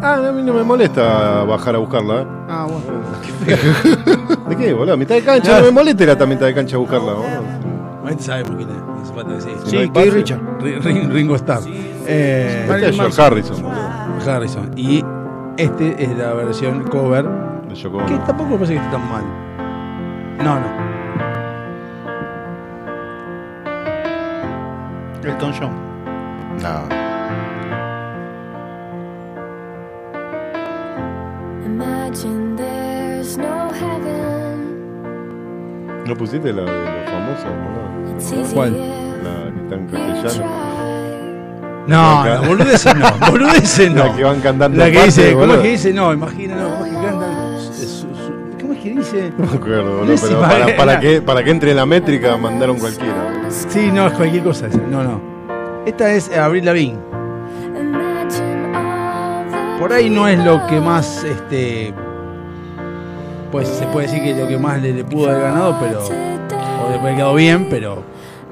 Ah, 0.00 0.14
a 0.26 0.32
mí 0.32 0.42
no 0.42 0.54
me 0.54 0.62
molesta 0.62 1.44
bajar 1.44 1.74
a 1.74 1.78
buscarla, 1.78 2.22
¿eh? 2.22 2.26
Ah, 2.48 2.66
bueno. 2.70 4.38
¿De 4.48 4.56
qué, 4.56 4.72
boludo? 4.72 4.96
Mitad 4.96 5.16
de 5.16 5.22
cancha, 5.24 5.58
no 5.58 5.66
me 5.66 5.70
molesta 5.72 6.04
ir 6.04 6.10
hasta 6.10 6.24
mitad 6.24 6.46
de 6.46 6.54
cancha 6.54 6.76
a 6.76 6.78
buscarla, 6.78 7.12
boludo. 7.12 7.28
Ahorita 8.04 8.22
sabemos 8.22 8.52
quién 8.56 8.70
es. 8.70 8.76
no 8.76 9.02
hace 9.02 9.12
falta 9.12 9.32
decir. 9.34 9.52
Si 9.66 9.76
no 9.76 9.80
hay 10.00 10.04
Sí. 10.04 10.10
Richard. 10.10 10.40
Ri- 10.60 10.80
Ri- 10.80 11.08
Ringo 11.10 11.34
Starr. 11.36 11.62
Eh, 12.10 12.66
Este 12.70 12.88
es 12.88 12.96
George 12.96 13.22
Harrison, 13.22 13.62
boludo. 13.62 14.30
Harrison. 14.34 14.70
Y 14.76 15.04
este 15.58 16.02
es 16.02 16.16
la 16.16 16.32
versión 16.34 16.82
cover. 16.84 17.24
De 17.68 17.74
Yoko 17.74 17.98
Que 18.06 18.16
tampoco 18.18 18.50
me 18.50 18.54
parece 18.56 18.74
que 18.74 18.78
esté 18.80 18.90
tan 18.90 19.08
mal. 19.10 19.24
No, 20.38 20.58
no. 20.58 20.88
Elton 25.24 25.52
John. 25.52 25.72
No. 26.62 26.88
Imagine 31.64 32.56
there's 32.56 33.36
no 33.36 33.70
heaven. 33.72 34.78
¿No 36.06 36.14
pusiste 36.16 36.52
la 36.52 36.62
de 36.62 36.68
los 36.68 37.10
famosos, 37.10 38.32
easy 38.32 38.54
¿Cuál? 38.54 38.72
La 38.72 39.52
que 39.52 39.60
está 39.62 39.74
en 39.74 39.86
castellano. 40.22 40.87
No, 41.88 42.22
no, 42.22 42.42
boludeces 42.42 42.94
no, 42.94 43.30
boludeces 43.30 43.90
no. 43.90 44.04
La 44.08 44.14
que 44.14 44.22
van 44.22 44.40
cantando 44.40 44.76
La 44.76 44.90
que 44.90 45.04
dice, 45.04 45.32
¿cómo 45.32 45.54
es 45.54 45.60
que 45.60 45.68
dice? 45.68 45.92
No, 45.94 46.12
imagínalo, 46.12 46.70
¿cómo 46.70 46.84
es 46.84 46.92
que 46.92 46.96
cantan? 47.02 48.58
¿Cómo 48.60 48.72
es 48.74 48.78
que 48.80 48.90
dice? 48.90 49.32
No 49.38 49.46
me 49.46 49.56
acuerdo, 49.56 49.96
boludo, 49.96 50.16
pero 50.20 50.76
para, 50.76 51.00
que, 51.00 51.22
para 51.22 51.42
que 51.42 51.50
entre 51.50 51.70
en 51.70 51.78
la 51.78 51.86
métrica 51.86 52.36
mandaron 52.36 52.78
cualquiera. 52.78 53.48
Sí, 53.48 53.90
no, 53.90 54.06
es 54.06 54.12
cualquier 54.12 54.44
cosa 54.44 54.66
esa. 54.66 54.76
No, 54.76 55.02
no. 55.02 55.18
Esta 55.86 56.12
es 56.12 56.30
Abril 56.36 56.66
Lavigne. 56.66 56.98
Por 59.78 59.90
ahí 59.90 60.10
no 60.10 60.28
es 60.28 60.38
lo 60.44 60.66
que 60.66 60.80
más, 60.80 61.24
este. 61.24 61.94
Pues 63.50 63.66
se 63.66 63.86
puede 63.86 64.08
decir 64.08 64.22
que 64.22 64.32
es 64.32 64.36
lo 64.36 64.46
que 64.46 64.58
más 64.58 64.82
le, 64.82 64.92
le 64.92 65.04
pudo 65.04 65.30
haber 65.30 65.40
ganado, 65.40 65.78
pero. 65.80 66.04
O 66.04 66.90
le 66.90 66.98
puede 66.98 66.98
haber 66.98 67.14
quedado 67.14 67.34
bien, 67.34 67.66
pero. 67.70 68.02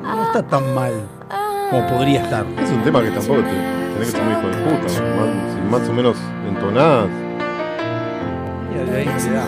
No 0.03 0.25
está 0.25 0.43
tan 0.43 0.75
mal 0.75 0.93
como 1.71 1.87
podría 1.89 2.23
estar. 2.23 2.45
Es 2.63 2.71
un 2.71 2.83
tema 2.83 3.03
que 3.03 3.11
tampoco 3.11 3.41
te, 3.41 3.51
tenés 3.95 4.11
que 4.13 4.17
ser 4.19 4.23
muy 4.23 4.33
hijo 4.33 4.47
de 4.49 4.57
puta. 4.57 4.87
Más, 4.87 5.55
si 5.55 5.61
más 5.71 5.89
o 5.89 5.93
menos 5.93 6.17
entonadas. 6.49 7.07
Y 8.75 8.95
ahí 8.95 9.09
se 9.19 9.31
da. 9.33 9.47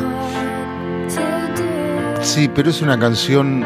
Sí, 2.21 2.51
pero 2.53 2.71
es 2.71 2.83
una 2.83 2.99
canción 2.99 3.64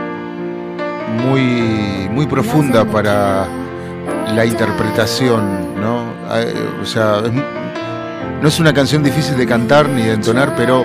muy, 1.28 2.08
muy 2.10 2.26
profunda 2.26 2.84
para 2.84 3.46
la 4.34 4.44
interpretación, 4.46 5.74
¿no? 5.80 6.12
Eh, 6.38 6.54
O 6.82 6.84
sea, 6.86 7.18
es 7.24 7.32
no 8.42 8.48
es 8.48 8.58
una 8.58 8.72
canción 8.74 9.02
difícil 9.04 9.36
de 9.36 9.46
cantar 9.46 9.88
ni 9.88 10.02
de 10.02 10.14
entonar, 10.14 10.54
pero, 10.56 10.84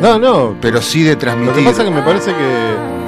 No, 0.00 0.18
no. 0.18 0.56
pero 0.60 0.82
sí 0.82 1.02
de 1.04 1.12
Lo 1.12 1.18
que 1.18 1.24
transmitir. 1.26 1.64
pasa 1.64 1.82
es 1.82 1.88
que 1.88 1.94
me 1.94 2.02
parece 2.02 2.32
que. 2.34 3.01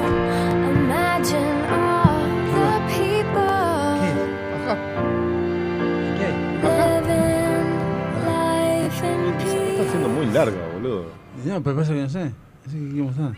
No, 11.45 11.61
pero 11.61 11.75
pasa 11.75 11.93
que 11.93 12.01
no 12.01 12.09
sé. 12.09 12.31
Así 12.65 12.77
que 12.79 12.89
quiero 12.89 13.05
mostrar. 13.05 13.33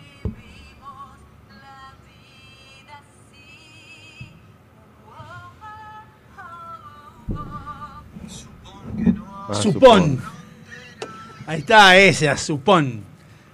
Ah, 9.49 9.53
Supón. 9.53 10.19
Ahí 11.45 11.59
está 11.59 11.97
esa, 11.97 12.37
Supón. 12.37 13.01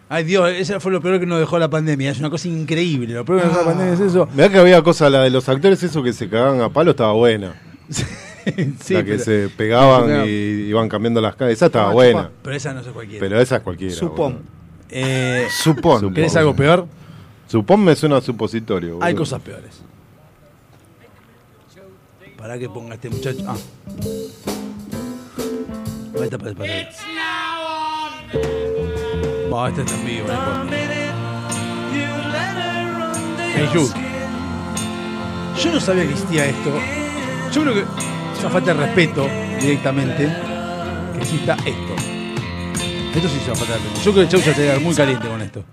Ay 0.10 0.24
Dios, 0.24 0.50
eso 0.52 0.80
fue 0.80 0.92
lo 0.92 1.02
peor 1.02 1.20
que 1.20 1.26
nos 1.26 1.40
dejó 1.40 1.58
la 1.58 1.70
pandemia. 1.70 2.12
Es 2.12 2.20
una 2.20 2.30
cosa 2.30 2.48
increíble. 2.48 3.14
Lo 3.14 3.26
peor 3.26 3.40
que 3.40 3.48
nos 3.48 3.56
dejó 3.56 3.66
la 3.66 3.76
pandemia 3.76 3.94
es 3.96 4.00
eso. 4.00 4.28
Mirá 4.34 4.50
que 4.50 4.60
había 4.60 4.82
cosa, 4.84 5.10
la 5.10 5.24
de 5.24 5.32
los 5.32 5.50
actores, 5.50 5.82
eso 5.82 6.04
que 6.04 6.14
se 6.14 6.30
cagaban 6.30 6.62
a 6.62 6.70
palo 6.70 6.92
estaba 6.92 7.14
buena. 7.14 7.60
Sí, 8.82 8.94
la 8.94 9.04
que 9.04 9.12
pero- 9.14 9.24
se 9.24 9.50
pegaban 9.50 10.26
y 10.28 10.30
iban 10.68 10.90
cambiando 10.90 11.22
las 11.22 11.36
caras. 11.36 11.54
Esa 11.54 11.68
estaba 11.68 11.90
Ah, 11.90 11.94
buena. 11.94 12.22
chupa. 12.24 12.32
Pero 12.44 12.56
esa 12.56 12.74
no 12.74 12.82
es 12.82 12.88
cualquiera. 12.88 13.20
Pero 13.20 13.40
esa 13.40 13.56
es 13.58 13.62
cualquiera. 13.62 13.94
Supón. 13.96 14.40
Eh, 14.90 15.48
Supón. 15.64 16.14
¿Querés 16.14 16.36
algo 16.36 16.56
peor? 16.56 16.88
Supón 17.48 17.84
me 17.84 17.96
suena 17.96 18.18
a 18.18 18.22
supositorio. 18.22 19.00
Hay 19.02 19.14
boludo. 19.14 19.18
cosas 19.22 19.42
peores. 19.42 19.82
Para 22.38 22.58
que 22.60 22.68
ponga 22.70 22.96
este 22.96 23.10
muchacho. 23.10 23.44
Ah. 23.48 23.56
Ahí 26.16 26.24
está, 26.24 26.38
para, 26.38 26.54
para. 26.54 26.72
Va, 29.54 29.70
este 29.70 29.82
está 29.82 29.96
en 29.96 30.06
vivo, 30.06 30.20
importa. 30.22 30.66
Hey 33.56 33.70
Jude. 33.74 33.94
Yo 35.64 35.72
no 35.72 35.80
sabía 35.80 36.04
que 36.04 36.12
existía 36.12 36.46
esto. 36.48 36.72
Yo 37.52 37.62
creo 37.62 37.74
que 37.76 37.84
una 38.44 38.52
falta 38.52 38.74
de 38.74 38.86
respeto 38.86 39.28
directamente 39.60 40.30
que 41.14 41.20
exista 41.20 41.54
esto. 41.66 41.96
Esto 43.16 43.30
sí 43.30 43.38
es 43.42 43.46
una 43.48 43.56
falta 43.56 43.74
de 43.74 43.80
respeto. 43.80 44.02
Yo 44.04 44.14
creo 44.14 44.26
que 44.26 44.32
Chau 44.32 44.42
ya 44.42 44.54
te 44.54 44.68
va 44.70 44.76
a 44.76 44.80
muy 44.80 44.96
caliente 44.96 45.28
con 45.28 45.42
esto. 45.42 45.64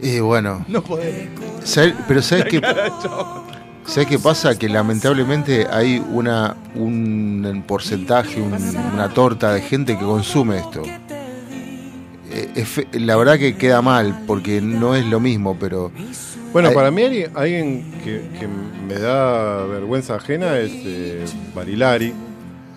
Y 0.00 0.20
bueno, 0.20 0.64
No 0.68 0.82
podés. 0.82 1.28
¿sabes- 1.64 1.94
pero 2.06 2.22
¿sabes 2.22 2.44
qué? 2.46 2.60
¿Sabes 3.86 4.08
qué 4.08 4.18
pasa? 4.18 4.58
Que 4.58 4.68
lamentablemente 4.68 5.66
hay 5.70 6.02
una, 6.10 6.56
un 6.74 7.64
porcentaje, 7.66 8.40
un- 8.40 8.52
una 8.94 9.08
torta 9.08 9.52
de 9.54 9.62
gente 9.62 9.96
que 9.96 10.04
consume 10.04 10.58
esto. 10.58 10.82
Eh, 12.30 12.50
es 12.56 13.00
la 13.00 13.16
verdad 13.16 13.38
que 13.38 13.56
queda 13.56 13.80
mal, 13.82 14.22
porque 14.26 14.60
no 14.60 14.94
es 14.94 15.06
lo 15.06 15.20
mismo, 15.20 15.56
pero... 15.58 15.92
Bueno, 16.56 16.72
para 16.72 16.90
mí 16.90 17.02
alguien, 17.34 17.84
que, 18.02 18.30
que 18.40 18.48
me 18.48 18.94
da 18.98 19.66
vergüenza 19.66 20.14
ajena 20.14 20.56
es 20.58 20.72
eh, 20.72 21.24
Barilari, 21.54 22.14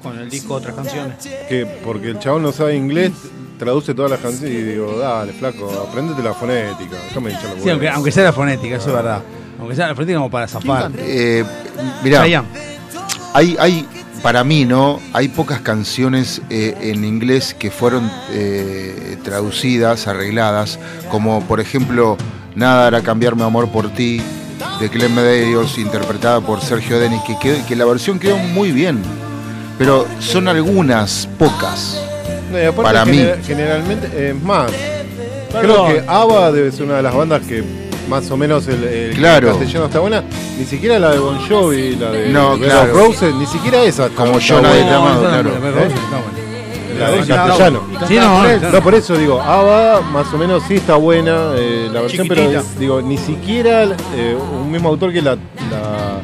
Con 0.03 0.19
el 0.19 0.29
disco 0.29 0.55
otras 0.55 0.75
canciones. 0.75 1.15
que 1.47 1.65
porque 1.85 2.09
el 2.09 2.19
chabón 2.19 2.43
no 2.43 2.51
sabe 2.51 2.75
inglés, 2.75 3.13
traduce 3.57 3.93
todas 3.93 4.11
las 4.11 4.19
canciones 4.19 4.53
y 4.53 4.63
digo, 4.63 4.97
dale, 4.99 5.31
flaco, 5.31 5.71
aprendete 5.87 6.21
la 6.21 6.33
fonética, 6.33 6.97
déjame 7.07 7.31
hinchar 7.31 7.51
los 7.55 7.63
Sí, 7.63 7.69
aunque, 7.69 7.85
huevos". 7.85 7.95
aunque 7.95 8.11
sea 8.11 8.23
la 8.25 8.33
fonética, 8.33 8.75
eso 8.75 8.89
es 8.89 8.95
verdad. 8.95 9.21
Aunque 9.57 9.75
sea 9.77 9.87
la 9.87 9.95
fonética 9.95 10.17
como 10.17 10.29
para 10.29 10.47
zafar. 10.49 10.91
Eh, 10.97 11.45
mirá, 12.03 12.23
hay, 13.33 13.55
hay, 13.57 13.87
para 14.21 14.43
mí, 14.43 14.65
¿no? 14.65 14.99
Hay 15.13 15.29
pocas 15.29 15.61
canciones 15.61 16.41
eh, 16.49 16.75
en 16.81 17.05
inglés 17.05 17.55
que 17.57 17.71
fueron 17.71 18.11
eh, 18.31 19.15
traducidas, 19.23 20.05
arregladas, 20.09 20.79
como 21.09 21.41
por 21.47 21.61
ejemplo 21.61 22.17
Nada 22.59 22.87
hará 22.87 23.01
cambiar 23.01 23.37
mi 23.37 23.43
amor 23.43 23.69
por 23.69 23.89
ti, 23.89 24.21
de 24.81 24.89
Clem 24.89 25.13
Medeiros, 25.15 25.77
interpretada 25.77 26.41
por 26.41 26.59
Sergio 26.59 26.99
Denis, 26.99 27.21
que, 27.25 27.37
quedó- 27.39 27.65
que 27.65 27.73
la 27.73 27.85
versión 27.85 28.19
quedó 28.19 28.35
muy 28.37 28.73
bien, 28.73 29.01
pero 29.77 30.05
son 30.19 30.49
algunas, 30.49 31.25
pocas. 31.39 32.03
No, 32.51 32.57
y 32.59 32.63
aparte 32.65 32.81
para 32.83 33.05
mí. 33.05 33.15
gener- 33.17 33.41
Generalmente, 33.45 34.29
es 34.29 34.43
más, 34.43 34.69
creo 35.61 35.87
que 35.87 36.03
ABBA 36.05 36.51
debe 36.51 36.71
ser 36.73 36.83
una 36.83 36.97
de 36.97 37.03
las 37.03 37.15
bandas 37.15 37.43
que 37.47 37.63
más 38.09 38.29
o 38.29 38.35
menos 38.35 38.67
el, 38.67 38.83
el 38.83 39.15
Claro. 39.15 39.51
castellano 39.51 39.85
está 39.85 39.99
buena. 39.99 40.23
Ni 40.59 40.65
siquiera 40.65 40.99
la 40.99 41.11
de 41.11 41.19
Bon 41.19 41.37
Jovi, 41.47 41.95
la 41.95 42.11
de 42.11 42.27
No, 42.29 42.57
claro. 42.57 42.91
Roses, 42.93 43.33
ni 43.35 43.45
siquiera 43.45 43.81
esa. 43.83 44.09
Como 44.09 44.37
yo 44.39 44.61
nadie 44.61 44.83
te 44.83 44.89
No, 44.91 45.05
La 46.99 47.25
castellano. 47.25 47.81
Sí, 48.07 48.17
no, 48.71 48.81
por 48.81 48.95
eso 48.95 49.17
digo, 49.17 49.41
ABBA 49.41 50.01
más 50.11 50.33
o 50.33 50.37
menos 50.37 50.63
sí 50.67 50.75
está 50.75 50.95
buena 50.95 51.53
eh, 51.55 51.89
la 51.91 52.01
versión, 52.01 52.27
pero 52.27 52.63
digo, 52.79 53.01
ni 53.01 53.17
siquiera 53.17 53.83
eh, 54.15 54.37
un 54.61 54.71
mismo 54.71 54.89
autor 54.89 55.11
que 55.13 55.21
la, 55.21 55.35
la, 55.35 56.21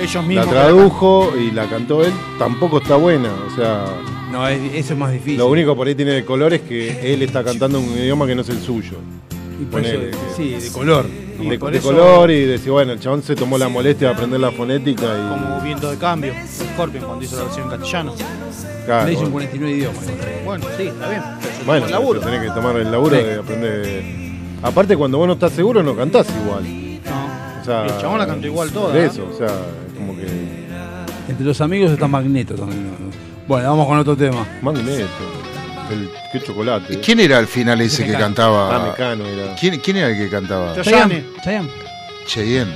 Ellos 0.00 0.14
la 0.14 0.22
mismos. 0.22 0.48
tradujo 0.50 1.32
y 1.38 1.50
la 1.50 1.66
cantó 1.66 2.04
él, 2.04 2.12
tampoco 2.38 2.78
está 2.78 2.96
buena. 2.96 3.30
O 3.50 3.54
sea, 3.56 3.84
No, 4.32 4.46
es- 4.48 4.60
eso 4.74 4.92
es 4.94 4.98
más 4.98 5.12
difícil. 5.12 5.38
lo 5.38 5.48
único 5.48 5.74
por 5.76 5.86
ahí 5.88 5.94
tiene 5.94 6.12
de 6.12 6.24
color 6.24 6.54
es 6.54 6.60
que 6.62 7.12
él 7.12 7.22
está 7.22 7.42
cantando 7.42 7.78
un 7.80 7.86
idioma 7.96 8.26
que 8.26 8.34
no 8.34 8.42
es 8.42 8.48
el 8.48 8.60
suyo. 8.60 8.98
Y 9.60 9.64
por 9.64 9.84
eso, 9.84 9.98
sí, 10.36 10.50
de 10.50 10.70
color. 10.70 11.06
De, 11.48 11.58
de 11.58 11.78
eso- 11.78 11.88
color 11.88 12.30
y 12.30 12.44
decir, 12.44 12.70
bueno, 12.72 12.92
el 12.92 13.00
chabón 13.00 13.22
se 13.22 13.34
tomó 13.34 13.56
la 13.58 13.68
molestia 13.68 14.08
de 14.08 14.14
aprender 14.14 14.40
la 14.40 14.50
fonética 14.52 15.04
y. 15.06 15.28
Como 15.28 15.60
viento 15.62 15.90
de 15.90 15.96
cambio. 15.96 16.32
Scorpion 16.74 17.04
cuando 17.04 17.24
hizo 17.24 17.36
la 17.36 17.44
versión 17.44 17.64
en 17.64 17.70
castellano. 17.70 18.14
Claro, 18.86 19.06
Le 19.06 19.12
hizo 19.12 19.24
en 19.24 19.32
bueno. 19.32 19.48
49 19.50 19.76
idiomas. 19.76 20.04
Bueno, 20.44 20.64
sí, 20.76 20.82
está 20.84 21.08
bien. 21.08 21.22
Pero 21.40 21.64
Bueno, 21.66 21.86
el 21.86 21.92
laburo. 21.92 22.20
tenés 22.20 22.40
que 22.42 22.48
tomar 22.50 22.76
el 22.76 22.90
laburo 22.90 23.16
Sí. 23.16 23.22
de 23.22 23.34
aprender. 23.38 24.04
Aparte, 24.62 24.96
cuando 24.96 25.18
vos 25.18 25.26
no 25.26 25.32
estás 25.34 25.52
seguro, 25.52 25.82
no 25.82 25.94
cantás 25.96 26.26
igual. 26.44 26.64
No. 27.04 27.60
O 27.60 27.64
sea, 27.64 27.86
Y 27.86 27.90
el 27.90 27.98
chabón 27.98 28.18
la 28.18 28.26
cantó 28.26 28.46
igual 28.46 28.70
toda, 28.70 28.88
Por 28.88 28.96
¿eh? 28.96 29.06
eso, 29.06 29.28
o 29.32 29.36
sea, 29.36 29.46
es 29.46 29.94
como 29.96 30.16
que. 30.16 30.26
Entre 31.28 31.44
los 31.46 31.60
amigos 31.60 31.90
está 31.92 32.08
Magneto 32.08 32.54
también. 32.54 32.88
Bueno, 33.46 33.68
vamos 33.70 33.86
con 33.86 33.98
otro 33.98 34.16
tema. 34.16 34.46
Magneto. 34.62 35.06
El, 35.90 36.08
qué 36.32 36.40
chocolate. 36.40 37.00
¿Quién 37.00 37.20
era 37.20 37.38
al 37.38 37.46
final 37.46 37.80
ese 37.80 38.04
que 38.06 38.12
cantaba? 38.12 38.74
Ah, 38.74 38.88
Mecano 38.90 39.24
era. 39.26 39.54
¿Quién, 39.56 39.78
quién 39.80 39.96
era 39.96 40.08
el 40.08 40.16
que 40.16 40.30
cantaba? 40.30 40.74
Chayanne. 40.80 41.24
Chayanne. 41.42 41.68
Cheyenne. 42.26 42.72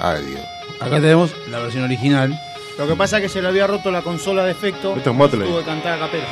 Ay, 0.00 0.22
Dios. 0.26 0.40
Acá 0.80 0.96
tenemos 1.00 1.30
la 1.50 1.58
versión 1.60 1.84
original. 1.84 2.38
Lo 2.78 2.86
que 2.88 2.94
pasa 2.96 3.16
es 3.18 3.22
que 3.24 3.28
se 3.28 3.40
le 3.42 3.48
había 3.48 3.66
roto 3.66 3.90
la 3.90 4.02
consola 4.02 4.44
de 4.44 4.50
efecto. 4.52 4.94
Esto 4.96 5.10
es 5.10 5.16
Motley. 5.16 5.48
Tuvo 5.48 5.58
que 5.60 5.64
cantar 5.64 5.94
a 5.94 5.98
capela. 6.00 6.24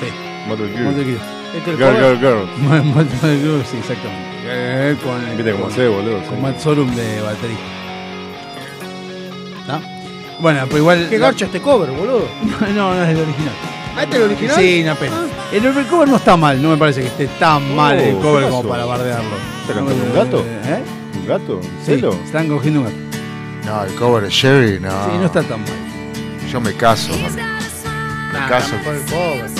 Sí. 0.00 0.06
Motley 0.48 0.70
Crue. 0.72 0.82
Motley 0.84 1.04
Crue. 1.04 1.18
Este 1.56 1.58
es 1.58 1.66
el 1.68 1.76
Girl, 1.76 1.94
cover. 1.94 2.18
girl, 2.18 2.46
girl. 2.70 2.84
Motley 2.84 3.40
Crue, 3.40 3.64
sí, 3.64 3.76
exactamente. 3.78 4.30
Eh, 4.52 4.96
Con, 5.02 5.36
Viste 5.36 5.52
cómo 5.52 5.64
con- 5.64 5.74
sé, 5.74 5.88
boludo. 5.88 6.18
Con 6.24 6.36
sí. 6.36 6.42
Matt 6.42 6.60
Sorum 6.60 6.94
de 6.94 7.20
batería. 7.22 7.56
¿Está? 9.60 9.80
Bueno, 10.38 10.60
pues 10.66 10.78
igual. 10.80 11.06
Qué 11.10 11.18
garcha 11.18 11.44
este 11.46 11.60
cover, 11.60 11.90
boludo. 11.90 12.26
No, 12.74 12.94
no 12.94 13.02
es 13.02 13.08
el 13.10 13.16
original. 13.20 13.54
¿Ah, 13.96 14.04
este 14.04 14.16
es 14.16 14.22
el 14.22 14.28
original? 14.30 14.56
Sí, 14.56 14.82
una 14.82 14.94
pena. 14.94 15.16
El, 15.52 15.64
el 15.66 15.86
cover 15.86 16.08
no 16.08 16.16
está 16.16 16.36
mal, 16.36 16.62
no 16.62 16.70
me 16.70 16.76
parece 16.76 17.00
que 17.02 17.08
esté 17.08 17.26
tan 17.38 17.74
mal 17.74 17.98
el 17.98 18.14
Oh, 18.16 18.20
cover 18.20 18.44
¿qué 18.44 18.50
como 18.50 18.68
para 18.68 18.84
bardearlo. 18.84 19.36
¿Está 19.62 19.74
cantando 19.74 20.04
un 20.04 20.14
gato? 20.14 20.44
¿Eh? 20.64 20.82
¿Un 21.20 21.26
gato? 21.26 21.60
Sí, 21.84 22.00
están 22.24 22.48
cogiendo 22.48 22.80
un 22.80 22.86
gato. 22.86 22.96
No, 23.66 23.84
el 23.84 23.94
cover 23.94 24.24
de 24.24 24.30
Sherry, 24.30 24.80
no. 24.80 24.90
Sí, 24.90 25.10
no 25.18 25.26
está 25.26 25.42
tan 25.42 25.60
mal. 25.60 25.70
Yo 26.50 26.60
me 26.60 26.72
caso. 26.74 27.12
man. 27.12 27.36
Nah, 28.32 28.48
caso. 28.48 28.74
el 28.76 29.02
cover. 29.10 29.50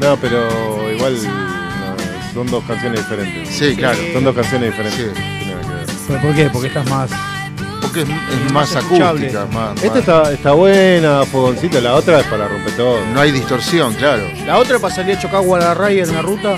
No, 0.00 0.16
pero 0.16 0.92
igual 0.92 1.16
no, 1.22 2.32
son 2.34 2.46
dos 2.48 2.64
canciones 2.64 3.00
diferentes. 3.00 3.48
Sí, 3.48 3.76
claro. 3.76 3.98
Son 4.12 4.24
dos 4.24 4.34
canciones 4.34 4.70
diferentes. 4.70 5.12
Sí. 5.14 5.22
No 5.22 5.38
tiene 5.38 5.54
nada 5.54 5.62
que 5.62 5.74
ver. 5.74 5.86
¿Pero 6.08 6.20
por 6.20 6.34
qué? 6.34 6.50
Porque 6.50 6.68
estás 6.68 6.88
más. 6.90 7.10
Que 7.96 8.02
es, 8.02 8.08
es 8.46 8.52
más 8.52 8.74
escuchable. 8.74 9.26
acústica, 9.28 9.46
más, 9.58 9.76
Esta 9.76 9.88
más- 9.88 9.98
está, 9.98 10.32
está 10.32 10.52
buena, 10.52 11.24
fogoncito, 11.24 11.80
la 11.80 11.94
otra 11.94 12.20
es 12.20 12.26
para 12.26 12.46
romper 12.48 12.76
todo. 12.76 12.98
no 13.12 13.20
hay 13.20 13.32
distorsión, 13.32 13.94
claro. 13.94 14.22
La 14.46 14.58
otra 14.58 14.78
para 14.78 14.94
salir 14.94 15.16
a 15.16 15.20
chocar 15.20 15.42
Guadalajara 15.42 15.90
en 15.90 16.12
la 16.12 16.22
ruta. 16.22 16.54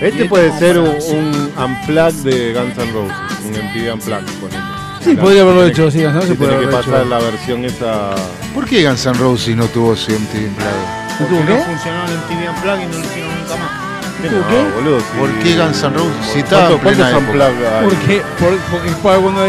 Este 0.00 0.24
Y 0.24 0.28
puede 0.28 0.52
ser 0.58 0.78
un, 0.78 0.88
un 0.88 1.52
unplug 1.56 2.12
de 2.22 2.52
Guns 2.52 2.76
N' 2.78 2.92
Roses, 2.92 3.16
un 3.44 3.50
MTV 3.52 3.92
unplug, 3.94 4.24
ponele. 4.40 4.62
Sí, 5.02 5.14
La- 5.14 5.22
podría 5.22 5.42
haberlo 5.42 5.60
tiene- 5.62 5.72
hecho, 5.72 5.90
sí, 5.90 5.98
no 6.02 6.20
se 6.22 6.34
puede 6.34 6.50
tiene 6.50 6.66
que 6.66 6.76
pasar 6.76 6.94
hecho. 7.00 7.04
la 7.08 7.18
versión 7.18 7.64
esa. 7.64 8.10
¿Por 8.52 8.66
qué 8.66 8.84
Guns 8.86 9.06
N' 9.06 9.14
Roses 9.18 9.56
no 9.56 9.64
tuvo 9.66 9.96
su 9.96 10.10
MTV 10.12 10.48
Unplugged? 10.48 11.20
¿No 11.20 11.26
tuvo 11.28 11.40
No 11.44 11.64
funcionó 11.64 12.04
el 12.04 12.20
TV 12.28 12.50
Unplugged 12.50 12.82
y 12.82 12.86
no 12.86 12.92
lo 12.98 13.04
hicieron 13.04 13.38
nunca 13.38 13.56
más. 13.56 13.85
¿Qué 14.22 14.30
no, 14.30 14.48
qué? 14.48 14.62
boludo? 14.74 15.00
sí. 15.00 15.06
¿Por 15.18 15.30
qué 15.40 15.56
Guns 15.56 15.82
N' 15.82 15.92
Roses? 15.96 16.26
Si 16.32 16.38
estaba 16.40 16.62
en 16.62 16.78
¿Cuánto- 16.78 16.88
plena 16.88 17.10
¿Cuántos 17.10 17.34
época. 17.34 17.44
Porque, 17.84 18.22
por- 18.38 18.58
porque 18.70 18.90
para 19.02 19.18
cuando 19.18 19.46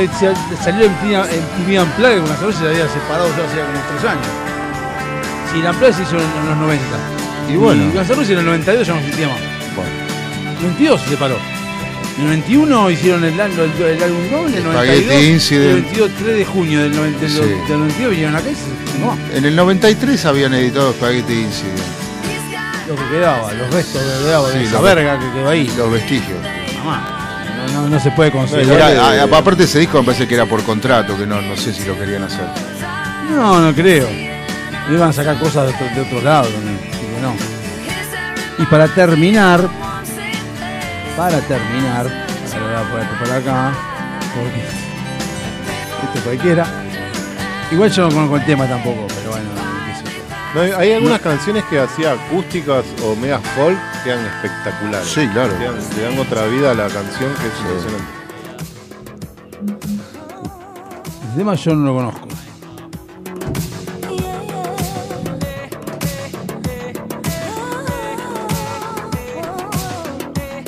salió 0.64 0.86
en 0.86 0.94
TV 1.00 1.80
Unplugged, 1.82 2.20
con 2.20 2.30
la 2.30 2.36
se 2.60 2.68
había 2.68 2.88
separado 2.90 3.30
ya 3.38 3.44
hacía 3.48 3.66
como 3.66 3.80
tres 3.90 4.12
años. 4.12 4.28
Si 5.54 5.62
la 5.62 5.72
Unplugged 5.72 5.94
se 5.96 6.04
hizo 6.04 6.16
en, 6.18 6.22
en 6.42 6.50
los 6.50 6.58
90. 6.58 6.84
Y 7.50 7.56
bueno. 7.56 7.84
Y 7.84 7.96
Guns 7.96 8.10
N' 8.10 8.16
Roses 8.16 8.30
en 8.32 8.40
el 8.40 8.46
92 8.46 8.88
ya 8.88 8.94
no 8.94 9.00
existía 9.00 9.28
más. 9.30 9.40
Bueno. 9.76 9.92
En 10.44 10.48
el 10.58 10.62
92 10.64 11.02
se 11.02 11.10
separó. 11.10 11.36
En 12.18 12.24
el 12.24 12.30
91 12.30 12.90
hicieron 12.92 13.24
el, 13.24 13.34
el, 13.40 13.40
el 13.40 14.04
álbum 14.04 14.30
doble, 14.32 14.58
el 14.58 14.64
92. 14.64 14.74
Spaghetti 14.74 15.14
y 15.14 15.18
el 15.28 15.34
Incident. 15.34 15.74
22, 15.86 16.12
3 16.18 16.36
de 16.38 16.46
junio 16.46 16.82
del, 16.82 16.96
90 16.96 17.20
del- 17.20 17.30
Sí. 17.32 17.40
del 17.40 17.80
92 17.80 18.10
vinieron 18.12 18.36
acá 18.36 18.50
y 18.50 18.56
se 18.56 19.00
no, 19.00 19.18
En 19.38 19.46
el 19.46 19.56
93 19.56 20.26
habían 20.26 20.54
editado 20.56 20.92
Spaghetti 20.94 21.34
Incident. 21.34 21.78
Lo 22.88 22.96
que 22.96 23.08
quedaba, 23.10 23.52
los 23.54 23.74
restos 23.74 24.02
que 24.02 24.26
quedaba 24.26 24.50
de 24.50 24.60
Sí, 24.60 24.66
esa 24.66 24.82
verga 24.82 25.20
que 25.20 25.32
quedó 25.32 25.50
ahí. 25.50 25.72
Los 25.78 25.92
vestigios. 25.92 26.38
Mamá, 26.80 27.44
no, 27.74 27.82
no, 27.84 27.90
no 27.90 28.00
se 28.00 28.12
puede 28.12 28.30
Era- 28.30 28.40
considerar. 28.40 28.98
a- 28.98 29.22
a- 29.24 29.38
aparte 29.40 29.64
ese 29.64 29.80
disco 29.80 30.00
me 30.00 30.06
parece 30.06 30.28
que 30.28 30.36
era 30.36 30.46
por 30.46 30.64
contrato, 30.64 31.18
que 31.18 31.26
no, 31.26 31.42
no 31.42 31.56
sé 31.58 31.74
si 31.74 31.84
lo 31.86 31.98
querían 31.98 32.24
hacer. 32.24 32.46
No, 33.30 33.60
no 33.60 33.74
creo. 33.74 34.08
Iban 34.90 35.10
a 35.10 35.14
sacar 35.14 35.38
cosas 35.38 35.68
de, 35.68 35.74
otro- 35.74 36.16
de 36.18 36.22
lados 36.24 36.50
también, 36.54 36.80
así 36.90 37.00
que 37.02 37.22
no. 37.22 37.36
Y 38.64 38.66
para 38.68 38.88
terminar, 38.88 39.68
para 41.18 41.40
terminar, 41.42 42.06
ahora 42.06 42.84
voy 42.92 43.02
a 43.02 43.20
por 43.20 43.32
acá, 43.32 43.72
porque 44.34 44.62
esto 46.08 46.20
cualquiera. 46.24 46.66
Igual 47.70 47.92
yo 47.92 48.04
no 48.04 48.10
conozco 48.16 48.38
el 48.38 48.46
tema 48.46 48.66
tampoco, 48.66 49.08
pero 49.10 49.32
bueno. 49.32 49.50
No, 50.56 50.62
hay, 50.62 50.94
algunas 50.94 51.22
canciones 51.22 51.64
que 51.66 51.80
hacía 51.80 52.14
acústicas 52.14 52.86
o 53.04 53.16
mega 53.16 53.40
folk 53.40 53.78
que 54.04 54.10
eran 54.12 54.26
espectaculares. 54.26 55.08
Sí, 55.08 55.28
claro. 55.28 55.58
Le 55.60 55.66
dan, 55.66 55.76
le 55.96 56.02
dan 56.02 56.20
otra 56.20 56.46
vida 56.48 56.72
a 56.72 56.74
la 56.74 56.88
canción 56.88 57.32
que 57.36 57.48
es 57.48 57.54
impresionante. 57.62 58.18
El 61.30 61.38
tema 61.38 61.56
yo 61.56 61.76
no 61.76 61.86
lo 61.86 61.94
conozco. 61.96 62.28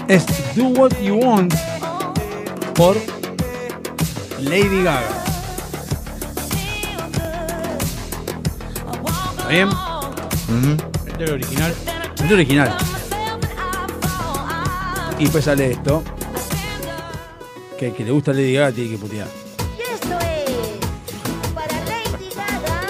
Es 0.08 0.26
Do 0.56 0.66
What 0.70 1.00
You 1.02 1.18
Want 1.18 1.54
por 2.74 2.98
Lady 4.40 4.84
Gaga. 4.84 5.29
Bien? 9.50 9.68
Ujú. 9.68 10.78
Este 11.08 11.24
es 11.24 11.30
el 11.30 11.34
original. 11.36 11.72
Este 11.72 12.16
es 12.16 12.22
el 12.32 12.34
original. 12.34 12.78
Y 15.18 15.24
después 15.24 15.43
sale 15.45 15.72
esto. 15.72 16.04
Que 17.78 17.88
el 17.88 17.93
que 17.93 18.04
le 18.04 18.12
gusta 18.12 18.32
Lady 18.34 18.54
Gaga 18.54 18.72
tiene 18.72 18.89
que 18.91 18.97
putear. 18.97 19.28
Y 19.78 19.82
esto 19.93 20.18
es 20.20 21.54
para 21.54 21.76
Lady 21.86 22.30
Gaga 22.36 22.82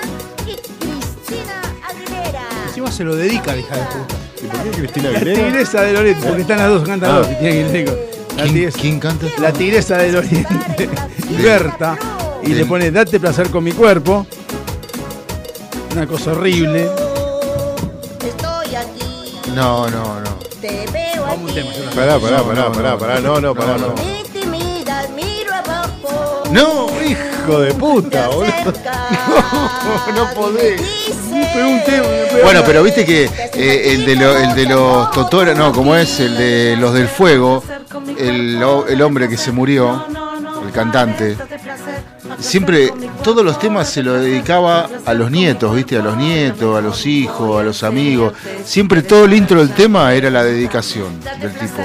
y 0.47 0.55
Cristina 0.55 1.61
Aguilera. 1.87 2.41
Encima 2.67 2.91
se 2.91 3.03
lo 3.03 3.15
dedica, 3.15 3.55
hija 3.55 3.75
de 3.75 3.83
puta. 3.85 4.15
¿Y 4.41 4.47
por 4.47 4.63
qué 4.63 4.69
Cristina 4.71 5.09
La 5.11 5.19
tigresa 5.19 5.81
del 5.81 5.97
Oriente, 5.97 6.25
porque 6.27 6.41
están 6.41 6.57
las 6.59 6.69
dos, 6.69 6.87
cantan 6.87 7.11
Ah. 7.11 7.17
dos. 7.19 7.27
y 7.31 7.35
que 7.35 7.85
La, 8.37 8.43
¿Quién, 8.45 8.71
quién 8.71 8.99
canta? 8.99 9.25
la 9.39 9.51
tigresa 9.51 9.97
del 9.97 10.15
Oriente, 10.15 10.89
Berta, 11.43 11.97
y 12.43 12.49
le 12.53 12.65
pone 12.65 12.89
date 12.89 13.19
placer 13.19 13.49
con 13.49 13.63
mi 13.63 13.73
cuerpo. 13.73 14.25
Una 15.91 16.07
cosa 16.07 16.31
horrible. 16.31 16.89
Estoy 18.25 18.75
aquí, 18.75 19.33
No, 19.55 19.89
no, 19.89 20.19
no. 20.21 20.29
te 20.61 20.85
veo 20.91 21.21
Vamos 21.23 21.39
un 21.39 21.49
aquí. 21.49 21.53
tema, 21.61 21.73
yo 21.73 21.83
no- 21.85 21.91
Pará, 21.91 22.19
pará, 22.19 22.37
No, 22.37 22.43
pará, 22.47 22.61
no, 22.61 22.71
pará, 22.71 22.89
no. 22.91 22.97
pará, 22.99 23.19
no, 23.19 23.41
no, 23.41 23.55
pará, 23.55 23.77
No, 23.77 23.87
no. 23.87 23.95
Miro 25.15 25.53
abajo. 25.53 26.43
No, 26.51 26.87
Hijo 27.03 27.59
de 27.61 27.73
puta, 27.73 28.27
boludo. 28.27 28.45
acercas 28.45 28.97
no 30.15 30.29
podés. 30.33 30.81
Bueno, 32.43 32.61
pero 32.65 32.83
viste 32.83 33.05
que 33.05 33.25
eh, 33.53 33.93
el, 33.93 34.05
de 34.05 34.15
lo- 34.15 34.37
el 34.37 34.55
de 34.55 34.65
los 34.65 35.11
Totora, 35.11 35.53
no, 35.53 35.71
como 35.71 35.95
es 35.95 36.19
el 36.19 36.37
de 36.37 36.75
los 36.77 36.93
del 36.93 37.07
fuego, 37.07 37.63
el, 38.17 38.61
ho- 38.63 38.85
el 38.87 39.01
hombre 39.01 39.27
que 39.29 39.37
se 39.37 39.51
murió, 39.51 40.05
el 40.65 40.71
cantante, 40.71 41.37
siempre 42.39 42.91
todos 43.23 43.43
los 43.43 43.59
temas 43.59 43.89
se 43.89 44.03
lo 44.03 44.13
dedicaba 44.13 44.89
a 45.05 45.13
los 45.13 45.29
nietos, 45.31 45.75
viste, 45.75 45.97
a 45.97 46.01
los 46.01 46.17
nietos, 46.17 46.77
a 46.77 46.81
los 46.81 47.05
hijos, 47.05 47.59
a 47.59 47.63
los 47.63 47.83
amigos. 47.83 48.33
Siempre 48.63 49.01
todo 49.01 49.25
el 49.25 49.33
intro 49.33 49.59
del 49.59 49.71
tema 49.73 50.13
era 50.13 50.29
la 50.29 50.43
dedicación 50.43 51.19
del 51.39 51.53
tipo. 51.53 51.81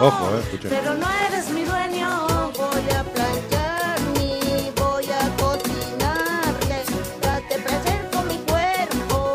Ojo, 0.00 0.30
eh, 0.30 0.40
escucha. 0.44 0.68
Pero 0.70 0.94
no 0.94 1.06
eres 1.28 1.50
mi 1.50 1.64
dueño. 1.64 2.08
Voy 2.56 2.90
a 2.96 3.02
planchar 3.02 4.00
ni 4.14 4.70
voy 4.76 5.04
a 5.10 5.28
cocinarle. 5.42 6.84
Date 7.20 7.58
placer 7.64 8.08
con 8.12 8.28
mi 8.28 8.36
cuerpo. 8.46 9.34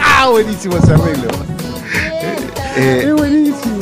Ah, 0.02 0.28
buenísimo 0.28 0.76
ese 0.76 0.92
arreglo. 0.92 1.28
Eh, 2.76 3.04
Es 3.06 3.14
buenísimo. 3.14 3.79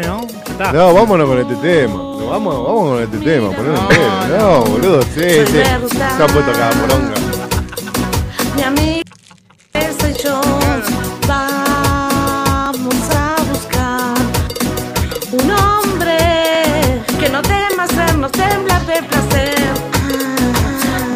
¿No? 0.00 0.26
Ya 0.26 0.38
está. 0.52 0.72
No, 0.72 0.94
vámonos 0.94 1.28
con 1.28 1.38
este 1.38 1.54
tema. 1.56 1.94
No, 1.94 2.26
vamos, 2.30 2.66
vamos 2.66 2.90
con 2.90 3.02
este 3.02 3.18
tema, 3.18 3.50
ponelo 3.50 3.78
entero. 3.78 4.38
No, 4.38 4.60
boludo, 4.64 5.02
sí, 5.02 5.44
sí. 5.46 5.62
Se 5.62 6.22
ha 6.22 6.26
puesto 6.26 6.50
acá, 6.50 6.70
poronga. 6.80 7.14
Mi 8.56 8.62
amigo 8.62 9.02
soy 10.00 10.14
yo. 10.24 10.40
Vamos 11.28 12.94
a 13.14 13.36
buscar 13.50 14.14
un 15.32 15.50
hombre 15.50 16.18
que 17.20 17.28
no 17.28 17.42
tema 17.42 17.84
hacernos 17.84 18.32
temblar 18.32 18.86
de 18.86 19.02
placer. 19.02 19.72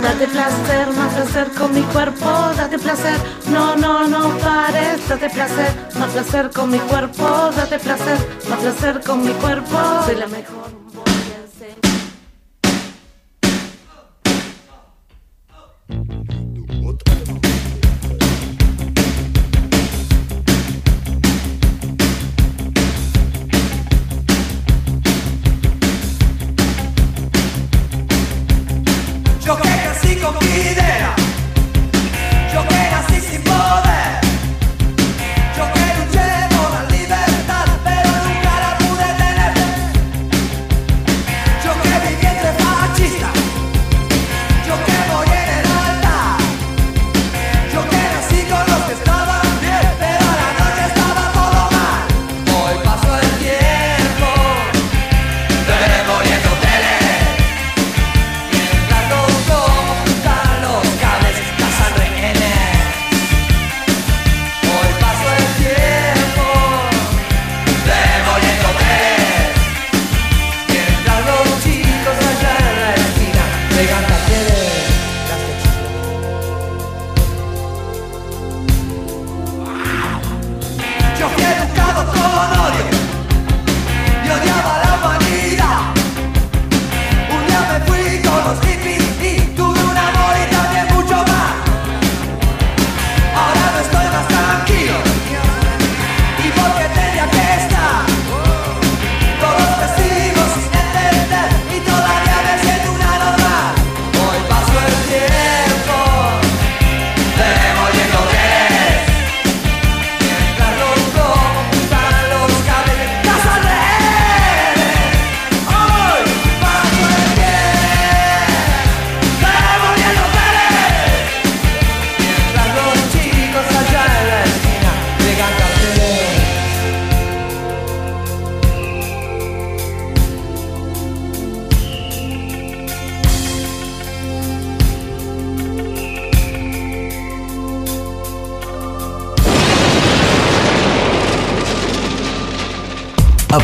Date 0.02 0.26
placer, 0.28 0.88
más 0.96 1.14
placer 1.14 1.48
con 1.58 1.74
mi 1.74 1.82
cuerpo, 1.82 2.30
date 2.56 2.78
placer. 2.78 3.18
No, 3.50 3.76
no, 3.76 4.06
no 4.06 4.36
pares, 4.38 5.08
date 5.08 5.30
placer, 5.30 5.74
más 5.98 6.12
placer 6.12 6.50
con 6.50 6.70
mi 6.70 6.78
cuerpo, 6.78 7.50
date 7.56 7.78
placer, 7.78 8.18
más 8.48 8.58
placer 8.60 9.00
con 9.04 9.22
mi 9.22 9.32
cuerpo. 9.32 9.78
Soy 10.06 10.16
la 10.16 10.26
mejor. 10.26 10.75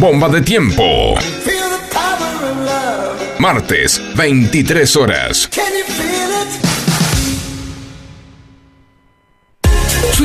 Bomba 0.00 0.30
de 0.30 0.40
tiempo. 0.40 1.14
Martes, 3.38 4.00
23 4.14 4.96
horas. 4.96 5.50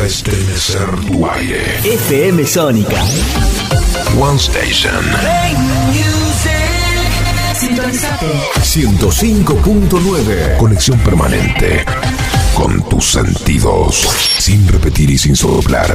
A 0.00 0.06
estremecer 0.06 0.88
tu 1.06 1.28
aire. 1.28 1.78
FM 1.84 2.46
Sónica. 2.46 3.04
One 4.18 4.38
Station. 4.38 5.04
Sintonizate. 7.54 8.26
105.9. 8.62 10.56
Conexión 10.56 10.98
permanente. 11.00 11.84
Con 12.54 12.82
tus 12.88 13.12
sentidos. 13.12 14.08
Sin 14.38 14.66
repetir 14.66 15.10
y 15.10 15.18
sin 15.18 15.36
soplar. 15.36 15.94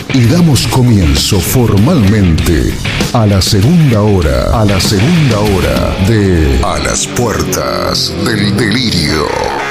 y 0.13 0.25
damos 0.25 0.67
comienzo 0.67 1.39
formalmente 1.39 2.73
a 3.13 3.25
la 3.25 3.41
segunda 3.41 4.01
hora, 4.01 4.59
a 4.59 4.65
la 4.65 4.79
segunda 4.79 5.39
hora 5.39 6.05
de 6.07 6.59
A 6.63 6.79
las 6.79 7.07
puertas 7.07 8.13
del 8.25 8.55
delirio. 8.57 9.70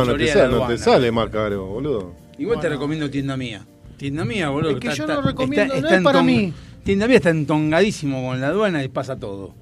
No, 0.00 0.12
no 0.12 0.16
te, 0.18 0.26
sale, 0.28 0.56
no 0.56 0.66
te 0.66 0.78
sale 0.78 1.12
más 1.12 1.28
caro, 1.30 1.66
boludo. 1.66 2.14
Igual 2.38 2.60
te 2.60 2.68
recomiendo 2.68 3.08
tienda 3.10 3.36
mía. 3.36 3.66
Tienda 3.96 4.24
mía, 4.24 4.50
boludo. 4.50 4.72
Es 4.72 4.80
que 4.80 4.88
está- 4.88 5.06
yo 5.06 5.14
lo 5.14 5.22
recomiendo, 5.22 5.62
está- 5.74 5.80
no 5.80 5.86
está 5.86 5.96
es 5.98 6.02
para 6.04 6.22
mí. 6.22 6.52
Tienda 6.84 7.06
mía 7.08 7.16
está 7.16 7.30
entongadísimo 7.30 8.26
con 8.26 8.40
la 8.40 8.48
aduana 8.48 8.84
y 8.84 8.88
pasa 8.88 9.18
todo. 9.18 9.54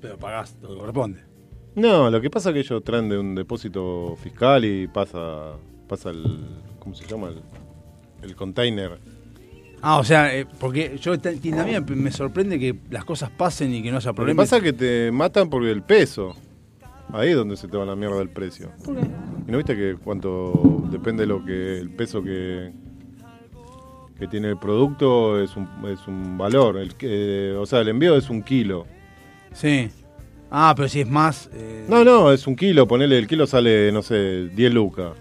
Pero 0.00 0.18
pagás 0.18 0.54
lo 0.62 0.68
que 0.68 0.76
corresponde. 0.76 1.20
No, 1.74 2.10
lo 2.10 2.20
que 2.20 2.30
pasa 2.30 2.50
es 2.50 2.54
que 2.54 2.60
ellos 2.60 2.84
traen 2.84 3.08
de 3.08 3.18
un 3.18 3.34
depósito 3.34 4.16
fiscal 4.22 4.64
y 4.64 4.86
pasa 4.86 5.52
pasa 5.88 6.10
el 6.10 6.22
¿cómo 6.78 6.94
se 6.94 7.06
llama? 7.06 7.28
El, 7.30 7.42
el 8.22 8.36
container. 8.36 8.98
Ah, 9.82 9.98
o 9.98 10.04
sea, 10.04 10.34
eh, 10.34 10.46
porque 10.60 10.96
yo 11.00 11.18
tienda 11.18 11.64
mía 11.64 11.80
me 11.86 12.10
sorprende 12.10 12.58
que 12.58 12.74
las 12.90 13.04
cosas 13.04 13.30
pasen 13.30 13.74
y 13.74 13.82
que 13.82 13.90
no 13.90 13.96
haya 13.98 14.10
Lo 14.10 14.12
que 14.14 14.16
problemas. 14.16 14.46
pasa 14.46 14.56
es 14.58 14.62
que 14.62 14.72
te 14.72 15.10
matan 15.10 15.50
por 15.50 15.64
el 15.64 15.82
peso. 15.82 16.36
Ahí 17.12 17.30
es 17.30 17.36
donde 17.36 17.56
se 17.56 17.68
te 17.68 17.76
va 17.76 17.84
la 17.84 17.94
mierda 17.96 18.20
el 18.20 18.30
precio. 18.30 18.70
¿Por 18.84 18.96
qué? 18.96 19.06
¿Y 19.46 19.50
no 19.52 19.58
viste 19.58 19.76
que 19.76 19.96
cuánto 20.02 20.84
depende 20.90 21.26
lo 21.26 21.44
que 21.44 21.78
el 21.78 21.90
peso 21.90 22.22
que 22.22 22.72
que 24.18 24.28
tiene 24.28 24.48
el 24.50 24.56
producto 24.58 25.40
es 25.42 25.56
un, 25.56 25.68
es 25.88 26.06
un 26.06 26.38
valor, 26.38 26.76
el 26.76 26.94
que, 26.94 27.52
o 27.58 27.66
sea, 27.66 27.80
el 27.80 27.88
envío 27.88 28.16
es 28.16 28.30
un 28.30 28.42
kilo. 28.42 28.86
Sí. 29.52 29.90
Ah, 30.50 30.72
pero 30.76 30.88
si 30.88 31.00
es 31.00 31.08
más. 31.08 31.50
eh, 31.52 31.84
No, 31.88 32.04
no, 32.04 32.30
es 32.30 32.46
un 32.46 32.54
kilo, 32.54 32.86
ponele, 32.86 33.18
el 33.18 33.26
kilo 33.26 33.46
sale, 33.46 33.90
no 33.90 34.02
sé, 34.02 34.48
10 34.54 34.72
lucas. 34.72 35.14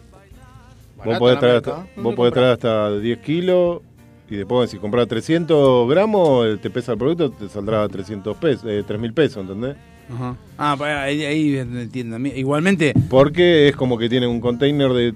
Vos 0.97 1.05
Barato 1.05 1.19
podés, 1.19 1.39
traer 1.39 1.55
hasta, 1.57 1.72
¿eh? 1.72 1.73
vos 1.95 2.03
¿Dónde 2.03 2.15
podés 2.15 2.34
traer 2.34 2.51
hasta 2.51 2.97
10 2.99 3.18
kilos 3.19 3.81
y 4.30 4.35
después 4.35 4.69
si 4.69 4.77
compras 4.77 5.07
300 5.07 5.89
gramos, 5.89 6.45
eh, 6.45 6.57
te 6.57 6.69
pesa 6.69 6.93
el 6.93 6.97
producto, 6.99 7.31
te 7.31 7.49
saldrá 7.49 7.88
300 7.89 8.38
pesos, 8.38 8.65
eh, 8.68 8.84
3 8.85 8.99
mil 8.99 9.14
pesos, 9.14 9.41
¿entendés? 9.41 9.76
Ajá. 10.11 10.35
Ah, 10.57 10.75
pues 10.77 10.91
ahí, 10.91 11.23
ahí 11.23 11.57
en 11.57 11.89
tienda 11.89 12.19
mía. 12.19 12.35
Igualmente. 12.35 12.93
Porque 13.09 13.69
es 13.69 13.75
como 13.75 13.97
que 13.97 14.09
tiene 14.09 14.27
un 14.27 14.41
container 14.41 14.91
de 14.91 15.13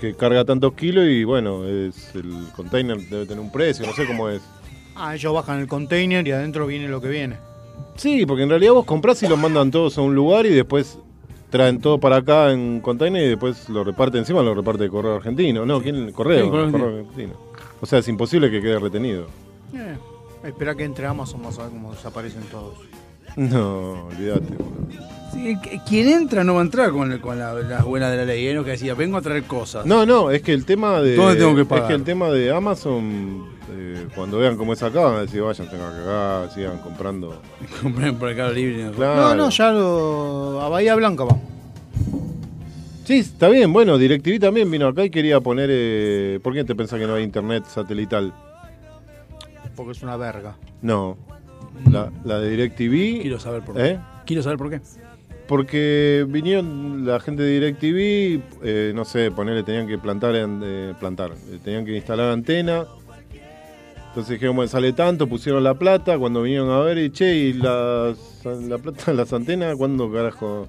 que 0.00 0.14
carga 0.14 0.44
tantos 0.44 0.74
kilos 0.74 1.06
y 1.06 1.24
bueno, 1.24 1.66
es 1.66 2.14
el 2.14 2.48
container 2.54 2.98
debe 3.08 3.26
tener 3.26 3.40
un 3.40 3.52
precio, 3.52 3.86
no 3.86 3.92
sé 3.92 4.06
cómo 4.06 4.28
es. 4.28 4.42
Ah, 4.96 5.14
ellos 5.14 5.32
bajan 5.32 5.60
el 5.60 5.66
container 5.66 6.26
y 6.26 6.32
adentro 6.32 6.66
viene 6.66 6.88
lo 6.88 7.00
que 7.00 7.08
viene. 7.08 7.36
Sí, 7.96 8.26
porque 8.26 8.42
en 8.42 8.50
realidad 8.50 8.72
vos 8.72 8.84
comprás 8.84 9.22
y 9.22 9.28
los 9.28 9.38
mandan 9.38 9.70
todos 9.70 9.96
a 9.98 10.02
un 10.02 10.14
lugar 10.14 10.46
y 10.46 10.50
después 10.50 10.98
traen 11.50 11.80
todo 11.80 11.98
para 11.98 12.16
acá 12.16 12.50
en 12.50 12.80
container 12.80 13.22
y 13.22 13.28
después 13.28 13.68
lo 13.68 13.84
reparte 13.84 14.18
encima, 14.18 14.42
lo 14.42 14.54
reparte 14.54 14.84
el 14.84 14.90
correo 14.90 15.16
argentino. 15.16 15.64
No, 15.64 15.80
¿quién? 15.80 15.96
El 15.96 16.12
correo. 16.12 16.44
Sí, 16.44 16.50
correo 16.50 16.66
el 16.66 16.72
correo 16.72 16.98
argentino. 16.98 17.34
O 17.80 17.86
sea, 17.86 18.00
es 18.00 18.08
imposible 18.08 18.50
que 18.50 18.60
quede 18.60 18.78
retenido. 18.78 19.26
Eh, 19.72 19.96
espera 20.44 20.74
que 20.74 20.84
entre 20.84 21.06
Amazon 21.06 21.42
vas 21.42 21.58
a 21.58 21.62
ver 21.62 21.70
cómo 21.70 21.92
desaparecen 21.92 22.42
todos. 22.50 22.74
No, 23.36 24.06
olvídate. 24.06 24.54
boludo. 24.54 24.86
sí, 25.32 25.56
quien 25.88 26.08
entra 26.08 26.44
no 26.44 26.54
va 26.54 26.60
a 26.60 26.64
entrar 26.64 26.90
con, 26.92 27.10
el- 27.12 27.20
con 27.20 27.38
la- 27.38 27.52
las 27.54 27.84
buenas 27.84 28.10
de 28.12 28.16
la 28.18 28.24
ley. 28.24 28.46
Es 28.46 28.54
lo 28.54 28.64
que 28.64 28.70
decía, 28.72 28.94
vengo 28.94 29.16
a 29.16 29.22
traer 29.22 29.42
cosas. 29.44 29.84
No, 29.86 30.06
no, 30.06 30.30
es 30.30 30.42
que 30.42 30.52
el 30.52 30.64
tema 30.64 31.00
de. 31.00 31.16
¿Dónde 31.16 31.36
tengo 31.36 31.54
que 31.54 31.62
Es 31.62 31.66
pagar? 31.66 31.88
que 31.88 31.94
el 31.94 32.04
tema 32.04 32.28
de 32.30 32.52
Amazon, 32.52 33.46
eh, 33.72 34.06
cuando 34.14 34.38
vean 34.38 34.56
cómo 34.56 34.72
es 34.72 34.82
acá, 34.82 35.00
van 35.00 35.16
a 35.16 35.20
decir, 35.22 35.42
vayan, 35.42 35.68
tengan 35.68 35.92
que 35.94 36.00
acá, 36.02 36.50
sigan 36.54 36.78
comprando. 36.78 37.40
Compren 37.82 38.14
por 38.16 38.28
Mercado 38.28 38.52
Libre. 38.52 38.90
Claro. 38.94 39.20
No, 39.30 39.34
no, 39.34 39.50
ya 39.50 39.70
lo. 39.72 40.60
A 40.62 40.68
Bahía 40.68 40.94
Blanca 40.94 41.24
va. 41.24 41.36
Sí, 43.04 43.18
está 43.18 43.48
bien, 43.50 43.70
bueno, 43.70 43.98
DirecTV 43.98 44.38
también 44.40 44.70
vino 44.70 44.86
acá 44.88 45.04
y 45.04 45.10
quería 45.10 45.40
poner. 45.40 45.68
Eh, 45.70 46.40
¿Por 46.42 46.54
qué 46.54 46.64
te 46.64 46.74
pensás 46.74 46.98
que 46.98 47.06
no 47.06 47.14
hay 47.16 47.24
internet 47.24 47.64
satelital? 47.68 48.32
Porque 49.76 49.92
es 49.92 50.02
una 50.02 50.16
verga. 50.16 50.56
No. 50.80 51.16
La, 51.90 52.10
la 52.24 52.40
de 52.40 52.50
DirecTV. 52.50 53.22
Quiero 53.22 53.38
saber 53.38 53.62
por 53.62 53.76
qué. 53.76 53.86
¿Eh? 53.86 53.98
Quiero 54.26 54.42
saber 54.42 54.58
por 54.58 54.70
qué. 54.70 54.80
Porque 55.46 56.24
vinieron 56.26 57.06
la 57.06 57.20
gente 57.20 57.42
de 57.42 57.60
DirecTV, 57.60 58.42
eh, 58.62 58.92
no 58.94 59.04
sé, 59.04 59.30
ponerle, 59.30 59.62
tenían 59.62 59.86
que 59.86 59.98
plantar, 59.98 60.34
eh, 60.36 60.94
plantar, 60.98 61.32
eh, 61.32 61.58
tenían 61.62 61.84
que 61.84 61.94
instalar 61.94 62.30
antena. 62.30 62.86
Entonces 64.08 64.34
dijeron, 64.34 64.56
bueno, 64.56 64.68
sale 64.68 64.92
tanto, 64.92 65.26
pusieron 65.26 65.62
la 65.64 65.74
plata, 65.74 66.16
cuando 66.18 66.40
vinieron 66.40 66.70
a 66.70 66.78
ver, 66.80 66.98
y 66.98 67.10
che, 67.10 67.34
y 67.34 67.52
las, 67.52 68.16
la 68.44 68.78
plata 68.78 69.12
las 69.12 69.32
antenas, 69.32 69.74
¿cuándo 69.76 70.10
carajo? 70.10 70.68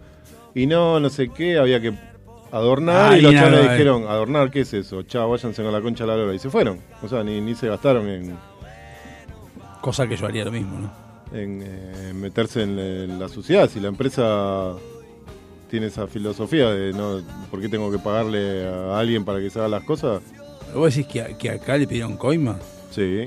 Y 0.54 0.66
no, 0.66 1.00
no 1.00 1.10
sé 1.10 1.30
qué, 1.30 1.58
había 1.58 1.80
que 1.80 1.94
adornar, 2.52 3.14
Ah, 3.14 3.18
y 3.18 3.22
los 3.22 3.34
chavales 3.34 3.72
dijeron, 3.72 4.04
¿adornar 4.08 4.50
qué 4.52 4.62
es 4.62 4.74
eso? 4.74 5.04
Chao, 5.04 5.30
váyanse 5.30 5.62
con 5.64 5.72
la 5.72 5.80
concha 5.80 6.06
a 6.06 6.08
la 6.08 6.18
lora, 6.18 6.34
y 6.34 6.40
se 6.40 6.50
fueron. 6.50 6.80
O 7.04 7.08
sea, 7.08 7.24
ni, 7.24 7.40
ni 7.40 7.54
se 7.56 7.68
gastaron 7.68 8.08
en, 8.10 8.36
Cosa 9.86 10.08
que 10.08 10.18
yo 10.18 10.26
haría 10.26 10.44
lo 10.44 10.52
mismo, 10.52 10.80
¿no? 10.80 10.92
en 11.32 11.62
eh, 11.64 12.12
meterse 12.16 12.64
en, 12.64 12.80
en 12.80 13.20
la 13.20 13.30
sociedad. 13.30 13.70
Si 13.70 13.80
la 13.80 13.90
empresa 13.90 14.74
tiene 15.70 15.86
esa 15.88 16.08
filosofía 16.08 16.72
de 16.72 16.92
no, 16.92 17.22
¿por 17.52 17.62
qué 17.62 17.70
tengo 17.70 17.92
que 17.92 18.00
pagarle 18.00 18.66
a 18.68 18.98
alguien 18.98 19.24
para 19.26 19.40
que 19.40 19.52
se 19.52 19.60
haga 19.60 19.68
las 19.68 19.84
cosas? 19.84 20.22
Pero 20.66 20.80
¿Vos 20.80 20.96
decís 20.96 21.12
que, 21.12 21.36
que 21.38 21.52
acá 21.52 21.78
le 21.78 21.86
pidieron 21.86 22.18
coima? 22.18 22.58
Sí. 22.90 23.26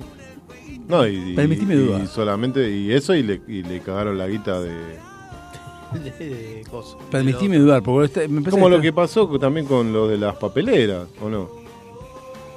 No, 0.89 1.07
y, 1.07 1.37
y- 1.39 2.07
solamente, 2.09 2.69
y 2.69 2.91
eso 2.93 3.15
y 3.15 3.23
le, 3.23 3.41
y 3.47 3.63
le 3.63 3.79
cagaron 3.81 4.19
la 4.19 4.27
guita 4.27 4.61
de... 4.61 4.73
de 6.19 6.65
cosas. 6.69 6.97
Permitime 7.11 7.59
dudar, 7.59 7.83
porque 7.85 8.27
me 8.29 8.41
parece 8.41 8.51
Como 8.51 8.69
lo 8.69 8.77
está- 8.77 8.83
que 8.83 8.93
pasó 8.93 9.39
también 9.39 9.67
con 9.67 9.93
lo 9.93 10.09
de 10.09 10.19
las 10.19 10.37
papeleras, 10.37 11.07
¿o 11.23 11.29
no? 11.29 11.51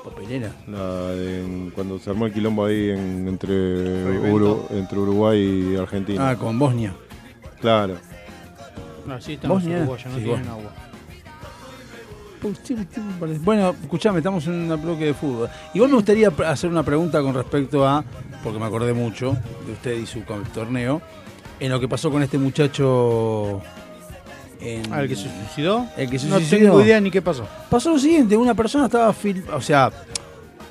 ¿Papelera? 0.04 0.52
La 0.68 1.08
de- 1.10 1.72
cuando 1.76 2.00
se 2.00 2.10
armó 2.10 2.26
el 2.26 2.34
quilombo 2.34 2.66
ahí 2.66 2.90
en- 2.90 3.28
entre. 3.28 4.32
Uru- 4.32 4.66
entre 4.72 4.98
Uruguay 5.00 5.74
y 5.74 5.76
Argentina. 5.78 6.30
Ah, 6.32 6.36
con 6.36 6.58
Bosnia. 6.58 6.94
Claro. 7.60 7.96
Así 9.10 9.34
están 9.34 9.50
los 9.50 9.60
Bosnia. 9.60 9.78
uruguayos, 9.80 10.06
no 10.08 10.18
Sí, 10.18 10.24
tienen 10.24 10.46
Bosnia. 10.48 10.52
agua. 10.54 10.72
Sí, 12.64 12.76
sí. 12.76 13.02
Bueno, 13.44 13.76
escuchame, 13.84 14.18
estamos 14.18 14.48
en 14.48 14.72
un 14.72 14.82
bloque 14.82 15.06
de 15.06 15.14
fútbol. 15.14 15.48
Igual 15.76 15.92
me 15.92 15.96
gustaría 15.98 16.30
hacer 16.48 16.72
una 16.72 16.82
pregunta 16.82 17.22
con 17.22 17.36
respecto 17.36 17.88
a, 17.88 18.04
porque 18.44 18.58
me 18.58 18.66
acordé 18.66 18.94
mucho 18.94 19.38
de 19.68 19.74
usted 19.74 19.96
y 20.00 20.08
su 20.08 20.22
torneo, 20.52 21.04
en 21.60 21.72
lo 21.72 21.80
que 21.80 21.88
pasó 21.88 22.10
con 22.10 22.24
este 22.24 22.40
muchacho. 22.40 23.62
En, 24.62 24.94
Ah, 24.94 25.02
¿el 25.02 25.10
que 25.10 25.16
se 25.16 25.24
suicidó? 25.24 25.86
El 25.98 26.10
que 26.10 26.20
se 26.20 26.28
No 26.28 26.38
suicidó. 26.38 26.60
tengo 26.60 26.82
idea 26.82 27.02
ni 27.02 27.10
qué 27.10 27.22
pasó. 27.22 27.48
Pasó 27.70 27.90
lo 27.90 28.00
siguiente, 28.00 28.38
una 28.38 28.54
persona 28.54 28.86
estaba 28.86 29.12
fil- 29.14 29.44
o 29.54 29.60
sea, 29.62 29.92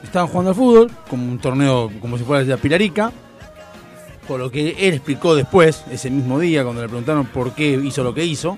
estaban 0.04 0.28
jugando 0.28 0.50
al 0.50 0.56
fútbol, 0.56 0.90
como 1.08 1.24
un 1.30 1.38
torneo, 1.38 1.90
como 2.00 2.16
si 2.16 2.24
fuera 2.24 2.44
de 2.44 2.50
la 2.50 2.56
Pilarica, 2.56 3.10
por 4.28 4.38
lo 4.38 4.50
que 4.50 4.70
él 4.78 4.94
explicó 4.94 5.34
después, 5.34 5.84
ese 5.90 6.08
mismo 6.08 6.38
día, 6.38 6.62
cuando 6.62 6.82
le 6.82 6.88
preguntaron 6.88 7.26
por 7.26 7.52
qué 7.52 7.72
hizo 7.82 8.04
lo 8.04 8.14
que 8.14 8.24
hizo. 8.24 8.56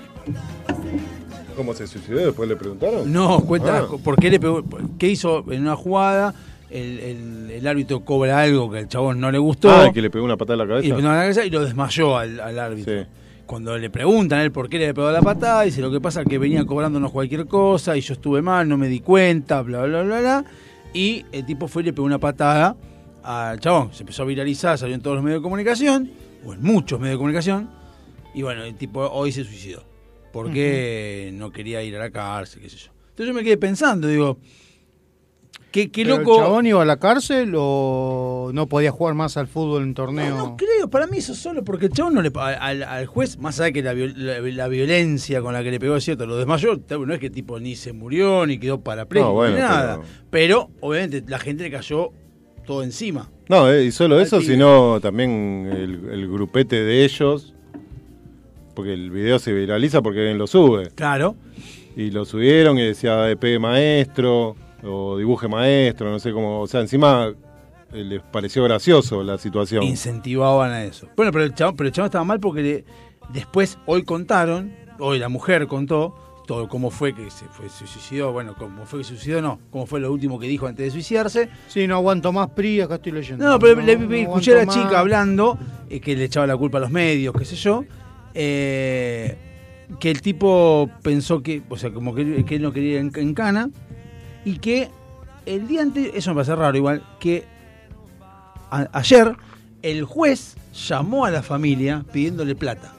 ¿Cómo 1.55 1.73
se 1.73 1.85
suicidó? 1.87 2.17
Después 2.25 2.49
le 2.49 2.55
preguntaron. 2.55 3.11
No, 3.11 3.39
cuenta 3.41 3.79
Ah. 3.79 3.87
por 4.03 4.15
qué 4.15 4.29
le 4.29 4.39
pegó, 4.39 4.63
qué 4.97 5.07
hizo 5.09 5.43
en 5.51 5.61
una 5.61 5.75
jugada, 5.75 6.33
el, 6.69 6.99
el- 6.99 7.51
el 7.51 7.67
árbitro 7.67 7.99
cobra 8.01 8.41
algo 8.41 8.71
que 8.71 8.79
al 8.79 8.87
chabón 8.87 9.19
no 9.19 9.31
le 9.31 9.37
gustó. 9.37 9.69
Ah, 9.71 9.91
que 9.93 10.01
le 10.01 10.09
pegó 10.09 10.25
una 10.25 10.37
patada 10.37 10.53
en 10.53 10.59
la 10.59 10.65
y, 10.65 10.67
cabeza. 10.67 10.87
le 10.89 10.95
pegó 10.95 11.07
en 11.09 11.15
la 11.15 11.21
cabeza 11.21 11.45
y 11.45 11.49
lo 11.51 11.63
desmayó 11.63 12.17
al, 12.17 12.39
al 12.39 12.59
árbitro. 12.59 13.05
Cuando 13.45 13.77
le 13.77 13.89
preguntan 13.89 14.39
a 14.39 14.43
él 14.43 14.51
por 14.51 14.69
qué 14.69 14.79
le 14.79 14.93
pegó 14.93 15.11
la 15.11 15.21
patada, 15.21 15.63
dice 15.63 15.81
lo 15.81 15.91
que 15.91 15.99
pasa 15.99 16.21
es 16.21 16.27
que 16.27 16.37
venía 16.37 16.65
cobrándonos 16.65 17.11
cualquier 17.11 17.45
cosa 17.45 17.95
y 17.97 18.01
yo 18.01 18.13
estuve 18.13 18.41
mal, 18.41 18.67
no 18.67 18.77
me 18.77 18.87
di 18.87 19.01
cuenta, 19.01 19.61
bla, 19.61 19.83
bla, 19.83 20.01
bla, 20.03 20.19
bla. 20.19 20.45
Y 20.93 21.25
el 21.31 21.45
tipo 21.45 21.67
fue 21.67 21.81
y 21.81 21.85
le 21.85 21.93
pegó 21.93 22.05
una 22.05 22.19
patada 22.19 22.77
al 23.23 23.59
chabón. 23.59 23.93
Se 23.93 24.03
empezó 24.03 24.23
a 24.23 24.25
viralizar, 24.25 24.77
salió 24.77 24.95
en 24.95 25.01
todos 25.01 25.15
los 25.15 25.23
medios 25.23 25.41
de 25.41 25.43
comunicación, 25.43 26.11
o 26.45 26.53
en 26.53 26.61
muchos 26.61 26.99
medios 26.99 27.15
de 27.15 27.17
comunicación. 27.17 27.69
Y 28.33 28.41
bueno, 28.43 28.63
el 28.63 28.75
tipo 28.75 29.01
hoy 29.01 29.31
se 29.31 29.43
suicidó. 29.43 29.83
Porque 30.31 31.31
no 31.33 31.51
quería 31.51 31.83
ir 31.83 31.95
a 31.95 31.99
la 31.99 32.11
cárcel, 32.11 32.61
qué 32.61 32.69
sé 32.69 32.77
yo. 32.77 32.91
Entonces 33.09 33.27
yo 33.27 33.33
me 33.33 33.43
quedé 33.43 33.57
pensando, 33.57 34.07
digo, 34.07 34.39
qué, 35.73 35.91
qué 35.91 36.03
¿Pero 36.03 36.19
loco. 36.19 36.35
¿El 36.35 36.41
chabón 36.43 36.65
iba 36.67 36.81
a 36.81 36.85
la 36.85 36.97
cárcel 36.97 37.53
o 37.57 38.51
no 38.53 38.67
podía 38.67 38.91
jugar 38.91 39.15
más 39.15 39.35
al 39.35 39.47
fútbol 39.47 39.83
en 39.83 39.93
torneo? 39.93 40.37
No 40.37 40.55
creo, 40.55 40.89
para 40.89 41.07
mí 41.07 41.17
eso 41.17 41.35
solo 41.35 41.63
porque 41.65 41.87
el 41.87 41.91
chabón 41.91 42.13
no 42.13 42.21
le 42.21 42.31
al, 42.35 42.83
al 42.83 43.05
juez, 43.07 43.37
más 43.39 43.59
allá 43.59 43.65
de 43.65 43.73
que 43.73 43.83
la, 43.83 43.93
la- 43.93 44.39
la 44.39 44.67
violencia 44.69 45.41
con 45.41 45.53
la 45.53 45.61
que 45.63 45.71
le 45.71 45.79
pegó 45.79 45.97
es 45.97 46.05
cierto, 46.05 46.25
lo 46.25 46.37
desmayó, 46.37 46.79
no 47.05 47.13
es 47.13 47.19
que 47.19 47.29
tipo 47.29 47.59
ni 47.59 47.75
se 47.75 47.91
murió, 47.91 48.45
ni 48.45 48.57
quedó 48.59 48.79
parapléjico, 48.79 49.29
No, 49.29 49.33
bueno, 49.35 49.55
ni 49.55 49.61
nada. 49.61 49.99
pero- 50.29 50.69
Pero... 50.69 50.69
obviamente 50.79 51.23
la 51.27 51.39
gente 51.39 51.63
le 51.63 51.71
cayó 51.71 52.11
todo 52.65 52.83
encima. 52.83 53.29
No, 53.49 53.69
eh, 53.69 53.83
y 53.83 53.91
solo 53.91 54.21
eso, 54.21 54.39
sino 54.39 54.99
también 55.01 55.67
el, 55.69 56.09
el 56.13 56.29
grupete 56.31 56.81
de 56.83 57.03
ellos 57.03 57.53
porque 58.73 58.93
el 58.93 59.11
video 59.11 59.37
se 59.37 59.53
viraliza 59.53 60.01
porque 60.01 60.19
alguien 60.19 60.37
lo 60.37 60.47
sube. 60.47 60.89
Claro. 60.95 61.35
Y 61.95 62.09
lo 62.11 62.25
subieron 62.25 62.79
y 62.79 62.83
decía 62.83 63.29
eh, 63.29 63.35
pegue 63.35 63.59
maestro 63.59 64.55
o 64.83 65.17
dibuje 65.17 65.47
maestro, 65.47 66.09
no 66.11 66.19
sé 66.19 66.31
cómo. 66.31 66.61
O 66.61 66.67
sea, 66.67 66.81
encima 66.81 67.33
eh, 67.93 68.03
les 68.03 68.21
pareció 68.21 68.63
gracioso 68.63 69.23
la 69.23 69.37
situación. 69.37 69.83
Incentivaban 69.83 70.71
a 70.71 70.83
eso. 70.83 71.07
Bueno, 71.15 71.31
pero 71.31 71.43
el 71.45 71.53
chabón, 71.53 71.75
pero 71.75 71.87
el 71.87 71.93
chabón 71.93 72.07
estaba 72.07 72.23
mal 72.25 72.39
porque 72.39 72.61
le- 72.61 72.85
después, 73.31 73.77
hoy 73.85 74.03
contaron, 74.03 74.73
hoy 74.99 75.19
la 75.19 75.29
mujer 75.29 75.67
contó 75.67 76.15
todo 76.45 76.67
cómo 76.67 76.91
fue 76.91 77.15
que 77.15 77.31
se 77.31 77.45
fue, 77.45 77.69
se 77.69 77.87
suicidó, 77.87 78.33
bueno, 78.33 78.53
cómo 78.59 78.85
fue 78.85 78.99
que 78.99 79.05
se 79.05 79.11
suicidó, 79.15 79.41
no, 79.41 79.59
cómo 79.71 79.85
fue 79.85 80.01
lo 80.01 80.11
último 80.11 80.37
que 80.37 80.47
dijo 80.47 80.67
antes 80.67 80.85
de 80.87 80.91
suicidarse. 80.91 81.47
Sí, 81.69 81.87
no 81.87 81.95
aguanto 81.95 82.33
más 82.33 82.49
PRI, 82.49 82.81
acá 82.81 82.95
estoy 82.95 83.13
leyendo. 83.13 83.45
No, 83.47 83.57
pero 83.59 83.75
le, 83.79 83.95
le- 83.97 84.21
escuché 84.23 84.51
a 84.51 84.55
la 84.55 84.65
chica 84.67 84.99
hablando, 84.99 85.57
eh, 85.89 86.01
que 86.01 86.15
le 86.17 86.25
echaba 86.25 86.45
la 86.45 86.57
culpa 86.57 86.79
a 86.79 86.81
los 86.81 86.91
medios, 86.91 87.33
qué 87.37 87.45
sé 87.45 87.55
yo, 87.55 87.85
eh, 88.33 89.37
que 89.99 90.11
el 90.11 90.21
tipo 90.21 90.89
pensó 91.01 91.41
que, 91.41 91.61
o 91.69 91.77
sea, 91.77 91.91
como 91.93 92.13
que, 92.13 92.43
que 92.45 92.55
él 92.55 92.61
no 92.61 92.73
quería 92.73 92.93
ir 92.93 92.97
en, 92.97 93.11
en 93.15 93.33
cana, 93.33 93.69
y 94.45 94.57
que 94.59 94.89
el 95.45 95.67
día 95.67 95.81
antes, 95.81 96.11
eso 96.13 96.31
me 96.31 96.35
parece 96.35 96.55
raro 96.55 96.77
igual, 96.77 97.03
que 97.19 97.45
a- 98.71 98.87
ayer 98.93 99.35
el 99.81 100.03
juez 100.05 100.55
llamó 100.87 101.25
a 101.25 101.31
la 101.31 101.43
familia 101.43 102.03
pidiéndole 102.11 102.55
plata. 102.55 102.93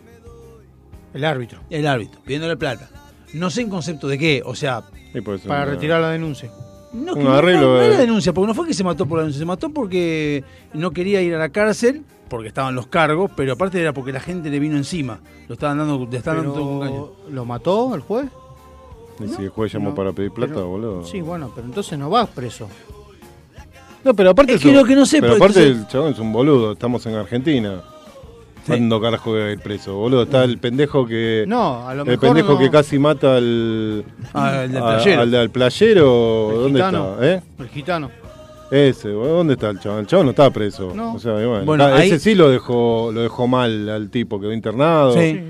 El 1.13 1.25
árbitro. 1.25 1.61
El 1.71 1.87
árbitro, 1.87 2.21
pidiéndole 2.25 2.57
plata. 2.57 2.89
No 3.33 3.51
sé 3.51 3.63
en 3.63 3.71
concepto 3.71 4.09
de 4.09 4.19
qué, 4.19 4.43
o 4.45 4.55
sea... 4.55 4.83
Para 5.47 5.65
retirar 5.65 6.01
la 6.01 6.11
denuncia. 6.11 6.51
No, 6.93 7.15
que 7.15 7.21
Un 7.21 7.27
no- 7.27 7.35
arreglo 7.35 7.61
no, 7.63 7.75
no 7.75 7.81
de- 7.81 7.87
era 7.87 7.99
denuncia, 7.99 8.33
porque 8.33 8.49
no 8.49 8.55
fue 8.55 8.67
que 8.67 8.75
se 8.75 8.85
mató 8.85 9.07
por 9.07 9.19
la 9.19 9.23
denuncia, 9.23 9.39
se 9.41 9.45
mató 9.47 9.71
porque 9.71 10.45
no 10.73 10.91
quería 10.93 11.21
ir 11.23 11.35
a 11.35 11.39
la 11.39 11.49
cárcel, 11.51 12.05
porque 12.29 12.49
estaban 12.49 12.75
los 12.75 12.87
cargos, 12.89 13.31
pero 13.37 13.53
aparte 13.53 13.81
era 13.81 13.93
porque 13.93 14.13
la 14.13 14.21
gente 14.21 14.51
le 14.51 14.59
vino 14.59 14.77
encima. 14.77 15.21
Lo 15.49 15.55
estaban 15.55 15.79
dando, 15.79 16.07
le 16.11 16.17
estaban 16.19 16.45
dando 16.47 17.17
¿Lo 17.31 17.45
mató 17.45 17.95
el 17.95 18.01
juez? 18.01 18.27
Y 19.21 19.29
si 19.29 19.43
el 19.43 19.49
juez 19.51 19.73
llamó 19.73 19.91
no, 19.91 19.95
para 19.95 20.13
pedir 20.13 20.33
plata, 20.33 20.55
pero- 20.55 20.69
boludo. 20.69 21.05
Sí, 21.05 21.21
bueno, 21.21 21.51
pero 21.55 21.67
entonces 21.67 21.99
no 21.99 22.11
vas 22.11 22.29
preso. 22.31 22.69
No, 24.05 24.13
pero 24.15 24.31
aparte 24.31 24.55
Es 24.55 24.61
que 24.63 24.73
lo 24.73 24.85
que 24.85 24.95
no 24.95 25.07
sé, 25.07 25.21
Pero 25.21 25.37
pues, 25.37 25.43
aparte 25.43 25.63
entonces- 25.63 25.83
el 25.87 25.89
chabón 25.93 26.13
es 26.13 26.19
un 26.19 26.33
boludo, 26.33 26.73
estamos 26.73 27.05
en 27.07 27.15
Argentina. 27.15 27.83
¿Cuándo 28.67 28.99
carajo 29.01 29.31
voy 29.33 29.43
a 29.43 29.53
ir 29.53 29.61
preso? 29.61 29.95
Boludo, 29.95 30.23
está 30.23 30.43
el 30.45 30.59
pendejo 30.59 31.07
que. 31.07 31.45
No, 31.47 31.87
a 31.87 31.95
lo 31.95 32.03
El 32.03 32.09
mejor 32.09 32.29
pendejo 32.29 32.53
no. 32.55 32.59
que 32.59 32.71
casi 32.71 32.99
mata 32.99 33.37
al. 33.37 34.05
Ah, 34.33 34.61
al 34.61 34.73
del 34.73 34.83
a- 34.83 34.87
playero. 34.97 35.21
al 35.21 35.31
del 35.31 35.51
playero. 35.51 36.51
El 36.51 36.57
¿Dónde 36.63 36.79
gitano. 36.81 37.13
está? 37.15 37.27
¿Eh? 37.35 37.43
El 37.59 37.69
gitano. 37.69 38.11
Ese, 38.71 39.13
boludo, 39.13 39.37
¿dónde 39.37 39.53
está 39.55 39.69
el 39.71 39.81
chabón? 39.81 40.01
El 40.01 40.07
chabón 40.07 40.27
no 40.27 40.31
está 40.31 40.51
preso. 40.51 40.93
No. 40.95 41.15
O 41.15 41.19
sea, 41.19 41.33
y 41.43 41.47
bueno, 41.47 41.65
Bueno, 41.67 41.85
está- 41.87 41.97
ahí- 41.99 42.09
ese 42.09 42.19
sí 42.19 42.35
lo 42.35 42.49
dejó, 42.49 43.11
lo 43.13 43.21
dejó 43.21 43.47
mal 43.47 43.89
al 43.91 44.09
tipo, 44.11 44.41
quedó 44.41 44.53
internado. 44.53 45.13
Sí. 45.13 45.41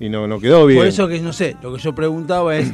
Y 0.00 0.08
no, 0.08 0.26
no 0.26 0.40
quedó 0.40 0.66
bien. 0.66 0.80
Por 0.80 0.88
eso 0.88 1.06
que 1.06 1.20
no 1.20 1.32
sé, 1.32 1.56
lo 1.62 1.72
que 1.74 1.80
yo 1.80 1.94
preguntaba 1.94 2.56
es, 2.56 2.72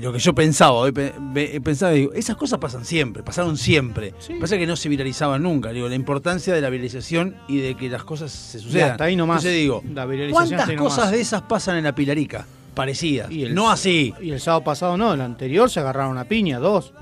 lo 0.00 0.12
que 0.12 0.18
yo 0.18 0.34
pensaba, 0.34 0.72
hoy 0.72 0.92
pensaba, 0.92 1.92
digo, 1.92 2.12
esas 2.12 2.36
cosas 2.36 2.58
pasan 2.58 2.84
siempre, 2.84 3.22
pasaron 3.22 3.56
siempre. 3.56 4.14
Pasa 4.40 4.56
que 4.58 4.66
no 4.66 4.76
se 4.76 4.88
viralizaban 4.88 5.42
nunca, 5.42 5.70
digo, 5.70 5.88
la 5.88 5.94
importancia 5.94 6.54
de 6.54 6.60
la 6.60 6.68
viralización 6.70 7.36
y 7.48 7.58
de 7.58 7.74
que 7.76 7.88
las 7.88 8.04
cosas 8.04 8.30
se 8.32 8.58
sucedan. 8.58 8.92
hasta 8.92 9.04
ahí 9.04 9.16
nomás. 9.16 9.38
Entonces 9.44 9.60
digo, 9.60 9.82
La 9.94 10.06
¿cuántas 10.30 10.68
ahí 10.68 10.76
cosas 10.76 10.98
nomás. 10.98 11.12
de 11.12 11.20
esas 11.20 11.42
pasan 11.42 11.76
en 11.78 11.84
la 11.84 11.94
Pilarica? 11.94 12.46
Parecidas. 12.74 13.30
Y 13.30 13.44
el- 13.44 13.54
no 13.54 13.70
así. 13.70 14.12
Y 14.20 14.30
el 14.30 14.40
sábado 14.40 14.62
pasado 14.64 14.96
no, 14.98 15.14
el 15.14 15.20
anterior 15.20 15.70
se 15.70 15.80
agarraron 15.80 16.18
a 16.18 16.24
piña, 16.24 16.58
dos. 16.58 16.92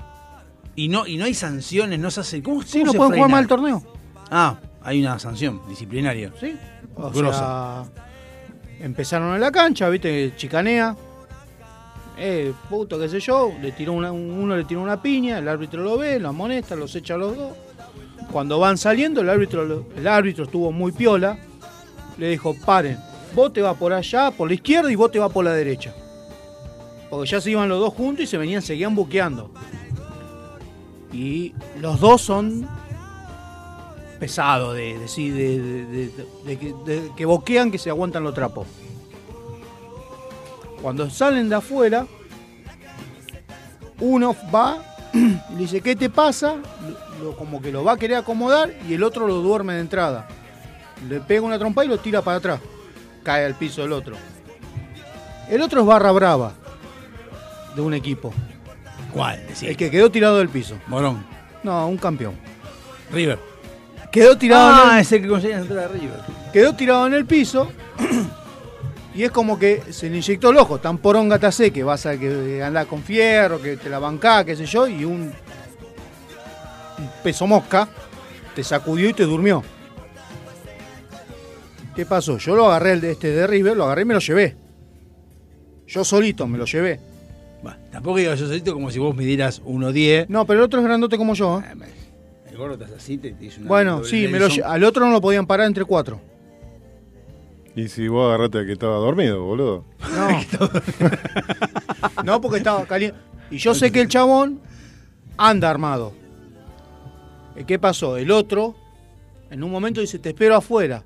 Y 0.77 0.87
no, 0.87 1.05
y 1.07 1.17
no 1.17 1.25
hay 1.25 1.33
sanciones, 1.33 1.99
no 1.99 2.09
se 2.11 2.21
hace. 2.21 2.41
¿Cómo, 2.43 2.61
Sí, 2.63 2.79
cómo 2.79 2.85
no 2.85 2.91
se 2.93 2.97
pueden 2.97 3.13
jugar 3.13 3.29
mal 3.31 3.41
el 3.43 3.47
torneo. 3.49 3.83
Ah, 4.31 4.57
hay 4.83 5.01
una 5.01 5.19
sanción 5.19 5.61
disciplinaria. 5.67 6.31
Sí. 6.39 6.55
O 6.95 7.09
Grosa. 7.11 7.85
sea, 8.77 8.85
empezaron 8.85 9.35
en 9.35 9.41
la 9.41 9.51
cancha, 9.51 9.89
viste, 9.89 10.33
chicanea. 10.37 10.95
Eh, 12.17 12.53
puto, 12.69 12.97
qué 12.97 13.09
sé 13.09 13.19
yo, 13.19 13.51
le 13.61 13.73
tiró 13.73 13.93
uno 13.93 14.55
le 14.55 14.63
tiró 14.63 14.81
una 14.81 15.01
piña, 15.01 15.39
el 15.39 15.47
árbitro 15.47 15.83
lo 15.83 15.97
ve, 15.97 16.19
lo 16.19 16.29
amonesta, 16.29 16.75
los 16.75 16.95
echa 16.95 17.15
a 17.15 17.17
los 17.17 17.35
dos. 17.35 17.53
Cuando 18.31 18.57
van 18.59 18.77
saliendo, 18.77 19.21
el 19.21 19.29
árbitro, 19.29 19.85
el 19.95 20.07
árbitro 20.07 20.45
estuvo 20.45 20.71
muy 20.71 20.91
piola, 20.91 21.37
le 22.17 22.29
dijo, 22.29 22.55
paren, 22.65 22.97
vos 23.35 23.51
te 23.51 23.61
vas 23.61 23.75
por 23.75 23.91
allá, 23.91 24.31
por 24.31 24.47
la 24.47 24.53
izquierda, 24.53 24.91
y 24.91 24.95
vos 24.95 25.11
te 25.11 25.19
vas 25.19 25.31
por 25.31 25.43
la 25.43 25.53
derecha. 25.53 25.93
Porque 27.09 27.29
ya 27.29 27.41
se 27.41 27.51
iban 27.51 27.67
los 27.69 27.79
dos 27.79 27.93
juntos 27.93 28.23
y 28.23 28.27
se 28.27 28.37
venían, 28.37 28.61
seguían 28.61 28.95
buqueando. 28.95 29.51
Y 31.11 31.53
los 31.79 31.99
dos 31.99 32.21
son 32.21 32.67
pesados 34.19 34.75
de, 34.75 34.97
de, 34.97 36.11
de 36.85 37.11
que 37.15 37.25
boquean 37.25 37.71
que 37.71 37.77
se 37.77 37.89
aguantan 37.89 38.23
los 38.23 38.33
trapos. 38.33 38.67
Cuando 40.85 41.09
salen 41.09 41.49
de 41.49 41.55
afuera, 41.55 42.05
uno 43.99 44.35
va 44.53 44.77
y 45.11 45.17
le 45.53 45.57
dice, 45.57 45.81
¿qué 45.81 45.95
te 45.95 46.11
pasa? 46.11 46.57
Lo- 47.23 47.35
como 47.35 47.59
que 47.59 47.71
lo 47.71 47.83
va 47.83 47.93
a 47.93 47.97
querer 47.97 48.17
acomodar 48.17 48.71
y 48.87 48.93
el 48.93 49.01
otro 49.01 49.25
lo 49.27 49.41
duerme 49.41 49.73
de 49.73 49.79
entrada. 49.79 50.27
Le 51.09 51.21
pega 51.21 51.41
una 51.41 51.57
trompa 51.57 51.83
y 51.83 51.87
lo 51.87 51.97
tira 51.97 52.21
para 52.21 52.37
atrás. 52.37 52.59
Cae 53.23 53.45
al 53.45 53.55
piso 53.55 53.83
el 53.83 53.93
otro. 53.93 54.15
El 55.49 55.63
otro 55.63 55.81
es 55.81 55.87
barra 55.87 56.11
brava 56.11 56.53
de 57.75 57.81
un 57.81 57.95
equipo. 57.95 58.31
¿Cuál? 59.11 59.43
El 59.63 59.75
que 59.75 59.89
quedó 59.89 60.11
tirado 60.11 60.37
del 60.37 60.49
piso. 60.49 60.75
Morón. 60.85 61.25
No, 61.63 61.87
un 61.87 61.97
campeón. 61.97 62.35
River. 63.11 63.39
Quedó 64.11 64.37
tirado 64.37 64.69
Ah, 64.71 64.89
en 64.89 64.95
el... 64.97 65.01
ese 65.01 65.19
que 65.19 65.27
conseguía 65.27 65.57
entrar 65.57 65.85
a 65.85 65.87
River. 65.87 66.19
Quedó 66.53 66.75
tirado 66.75 67.07
en 67.07 67.15
el 67.15 67.25
piso 67.25 67.71
y 69.15 69.23
es 69.23 69.31
como 69.31 69.57
que 69.57 69.81
se 69.91 70.09
le 70.09 70.17
inyectó 70.17 70.49
el 70.49 70.57
ojo. 70.57 70.79
Tan 70.79 70.97
poronga 70.97 71.39
te 71.39 71.45
hace 71.45 71.71
que 71.71 71.83
vas 71.83 72.05
a 72.05 72.17
que 72.17 72.61
andar 72.61 72.85
con 72.85 73.01
fierro, 73.01 73.61
que 73.61 73.77
te 73.77 73.89
la 73.89 73.97
bancás, 73.99 74.43
qué 74.43 74.55
sé 74.57 74.65
yo, 74.65 74.87
y 74.87 75.05
un, 75.05 75.31
un 76.97 77.09
peso 77.23 77.47
mosca 77.47 77.87
te 78.53 78.63
sacudió 78.63 79.09
y 79.09 79.13
te 79.13 79.23
durmió. 79.23 79.63
¿Qué 81.95 82.05
pasó? 82.05 82.37
Yo 82.37 82.57
lo 82.57 82.65
agarré 82.67 82.91
el 82.91 83.01
de 83.01 83.11
este 83.11 83.29
de 83.29 83.47
River, 83.47 83.77
lo 83.77 83.85
agarré 83.85 84.01
y 84.01 84.05
me 84.05 84.13
lo 84.13 84.19
llevé. 84.19 84.55
Yo 85.87 86.03
solito 86.03 86.45
me 86.45 86.57
lo 86.57 86.65
llevé. 86.65 86.99
Tampoco 87.91 88.17
digo 88.17 88.33
yo 88.33 88.47
solito 88.47 88.73
como 88.73 88.91
si 88.91 88.99
vos 88.99 89.15
midieras 89.15 89.63
1.10. 89.63 90.25
No, 90.27 90.45
pero 90.45 90.59
el 90.59 90.65
otro 90.65 90.81
es 90.81 90.85
grandote 90.85 91.17
como 91.17 91.33
yo. 91.35 91.61
¿eh? 91.61 91.87
El 92.51 92.57
gordo 92.57 92.73
estás 92.73 92.91
así, 92.91 93.17
te, 93.17 93.31
te 93.31 93.45
hizo 93.45 93.61
una 93.61 93.69
Bueno, 93.69 94.03
sí, 94.03 94.27
me 94.27 94.39
lo 94.39 94.47
al 94.65 94.83
otro 94.83 95.05
no 95.05 95.11
lo 95.13 95.21
podían 95.21 95.47
parar 95.47 95.67
entre 95.67 95.85
cuatro. 95.85 96.19
Y 97.75 97.89
si 97.89 98.07
vos 98.07 98.27
agarraste 98.27 98.65
que 98.65 98.71
estaba 98.71 98.95
dormido, 98.97 99.43
boludo. 99.43 99.85
No, 102.23 102.41
porque 102.41 102.57
estaba 102.57 102.85
caliente. 102.85 103.17
Y 103.51 103.57
yo 103.57 103.75
sé 103.75 103.91
que 103.91 104.01
el 104.01 104.07
chabón 104.07 104.61
anda 105.37 105.69
armado. 105.69 106.13
¿Y 107.55 107.65
¿Qué 107.65 107.77
pasó? 107.77 108.17
El 108.17 108.31
otro, 108.31 108.75
en 109.51 109.63
un 109.63 109.71
momento 109.71 110.01
dice, 110.01 110.17
te 110.17 110.29
espero 110.29 110.55
afuera. 110.55 111.03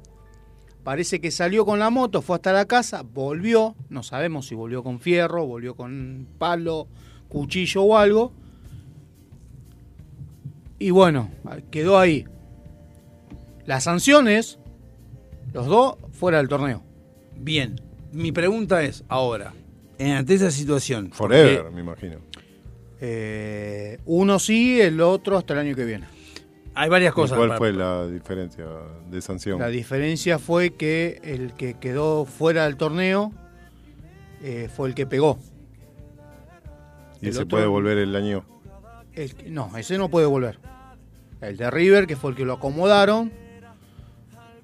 Parece 0.83 1.19
que 1.19 1.31
salió 1.31 1.65
con 1.65 1.79
la 1.79 1.89
moto, 1.89 2.21
fue 2.21 2.37
hasta 2.37 2.53
la 2.53 2.65
casa, 2.65 3.01
volvió. 3.01 3.75
No 3.89 4.03
sabemos 4.03 4.47
si 4.47 4.55
volvió 4.55 4.83
con 4.83 4.99
fierro, 4.99 5.45
volvió 5.45 5.75
con 5.75 6.27
palo, 6.37 6.87
cuchillo 7.27 7.83
o 7.83 7.97
algo. 7.97 8.31
Y 10.77 10.91
bueno, 10.91 11.31
quedó 11.71 11.99
ahí. 11.99 12.25
La 13.65 13.81
sanción 13.81 14.27
es 14.27 14.58
los 15.53 15.65
dos 15.67 15.95
fuera 16.11 16.37
del 16.37 16.47
torneo. 16.47 16.83
Bien. 17.37 17.75
Mi 18.11 18.31
pregunta 18.31 18.81
es, 18.83 19.03
ahora, 19.07 19.53
en- 19.97 20.11
ante 20.13 20.33
esa 20.33 20.49
situación. 20.51 21.11
Forever, 21.11 21.61
porque 21.61 21.75
me 21.75 21.81
imagino. 21.81 22.17
Eh, 23.01 23.99
uno 24.05 24.39
sí, 24.39 24.81
el 24.81 24.99
otro 25.01 25.37
hasta 25.37 25.53
el 25.53 25.59
año 25.59 25.75
que 25.75 25.85
viene. 25.85 26.07
Hay 26.75 26.89
varias 26.89 27.11
¿Y 27.13 27.15
cosas. 27.15 27.37
¿Cuál 27.37 27.57
fue 27.57 27.71
la 27.73 28.07
diferencia 28.07 28.65
de 29.09 29.21
sanción? 29.21 29.59
La 29.59 29.67
diferencia 29.67 30.39
fue 30.39 30.71
que 30.71 31.19
el 31.23 31.53
que 31.53 31.75
quedó 31.75 32.25
fuera 32.25 32.65
del 32.65 32.77
torneo 32.77 33.31
eh, 34.41 34.69
fue 34.75 34.87
el 34.89 34.95
que 34.95 35.05
pegó. 35.05 35.37
y 37.21 37.27
el 37.27 37.33
se 37.33 37.39
otro- 37.39 37.49
puede 37.57 37.67
volver 37.67 37.97
el 37.97 38.15
año. 38.15 38.45
El 39.13 39.53
no, 39.53 39.75
ese 39.77 39.97
no 39.97 40.09
puede 40.09 40.25
volver. 40.25 40.59
El 41.41 41.57
de 41.57 41.69
River, 41.69 42.07
que 42.07 42.15
fue 42.15 42.31
el 42.31 42.37
que 42.37 42.45
lo 42.45 42.53
acomodaron, 42.53 43.31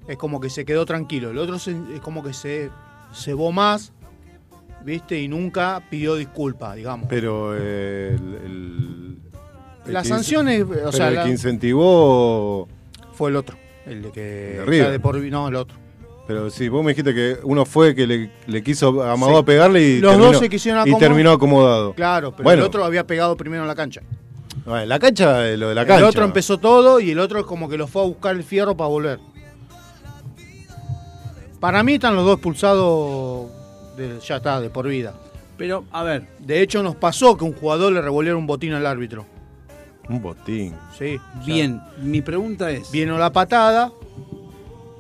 es 0.08 0.18
como 0.18 0.40
que 0.40 0.50
se 0.50 0.66
quedó 0.66 0.86
tranquilo. 0.86 1.32
El 1.32 1.38
otro 1.38 1.60
se- 1.60 1.76
es 1.94 2.00
como 2.02 2.24
que 2.24 2.34
se 2.34 2.70
cebó 3.14 3.52
más, 3.52 3.92
¿viste? 4.84 5.20
Y 5.22 5.28
nunca 5.28 5.82
pidió 5.90 6.16
disculpas, 6.16 6.76
digamos. 6.76 7.08
Pero 7.10 7.56
eh, 7.58 8.16
el, 8.16 8.34
el- 8.46 9.18
el 9.88 9.94
Las 9.94 10.08
sanciones, 10.08 10.64
o 10.64 10.68
pero 10.68 10.92
sea, 10.92 11.10
el 11.10 11.16
la- 11.16 11.24
que 11.24 11.30
incentivó. 11.30 12.68
Fue 13.14 13.30
el 13.30 13.36
otro. 13.36 13.58
El 13.86 14.02
de 14.02 14.12
que. 14.12 14.22
de 14.68 14.78
ya 14.78 14.90
de 14.90 15.00
por- 15.00 15.18
no, 15.22 15.48
el 15.48 15.56
otro. 15.56 15.78
Pero 16.28 16.50
sí, 16.50 16.70
vos 16.70 16.84
me 16.84 16.92
dijiste 16.92 17.14
que 17.14 17.38
uno 17.44 17.66
fue 17.66 17.94
que 17.94 18.08
le, 18.08 18.32
le 18.48 18.64
quiso 18.64 19.04
amagó 19.04 19.38
a 19.38 19.46
pegarle 19.46 19.80
y, 19.84 20.00
Los 20.00 20.12
terminó, 20.14 20.32
dos 20.32 20.40
se 20.42 20.50
quisieron 20.50 20.80
y 20.80 20.90
acomodar. 20.90 21.08
terminó 21.08 21.32
acomodado. 21.32 21.94
Claro, 21.94 22.32
pero 22.32 22.44
Bueno. 22.46 22.64
el 22.64 22.68
otro 22.68 22.84
había 22.84 23.06
pegado 23.06 23.38
primero 23.38 23.62
en 23.62 23.68
la 23.68 23.76
cancha. 23.76 24.02
La 24.66 24.98
cancha, 24.98 25.48
eh, 25.48 25.56
lo 25.56 25.70
de 25.70 25.76
la 25.76 25.82
el 25.82 25.88
cancha. 25.88 26.08
otro 26.08 26.26
empezó 26.26 26.58
todo 26.58 27.00
y 27.00 27.12
el 27.12 27.20
otro 27.20 27.40
es 27.40 27.46
como 27.46 27.70
que 27.70 27.78
lo 27.78 27.86
fue 27.86 28.02
a 28.02 28.06
buscar 28.06 28.36
el 28.36 28.44
fierro 28.44 28.76
para 28.76 28.88
volver. 28.90 29.20
Para 31.60 31.84
mí 31.84 31.94
están 31.94 32.16
los 32.16 32.26
dos 32.26 32.36
expulsados 32.36 33.48
de- 33.98 34.20
ya 34.20 34.38
está, 34.38 34.60
de 34.62 34.70
por 34.70 34.88
vida. 34.88 35.14
Pero, 35.58 35.86
a 35.92 36.04
ver. 36.04 36.28
De 36.40 36.62
hecho, 36.62 36.84
nos 36.84 36.96
pasó 36.96 37.38
que 37.38 37.46
un 37.46 37.54
jugador 37.54 37.94
le 37.94 38.02
revolviera 38.02 38.38
un 38.38 38.46
botín 38.46 38.74
al 38.74 38.86
árbitro. 38.86 39.26
Un 40.10 40.22
botín. 40.22 40.76
Sí. 40.98 41.18
Bien, 41.46 41.82
mi 42.02 42.22
pregunta 42.22 42.70
es. 42.70 42.92
Vino 42.92 43.18
la 43.18 43.32
patada. 43.32 43.92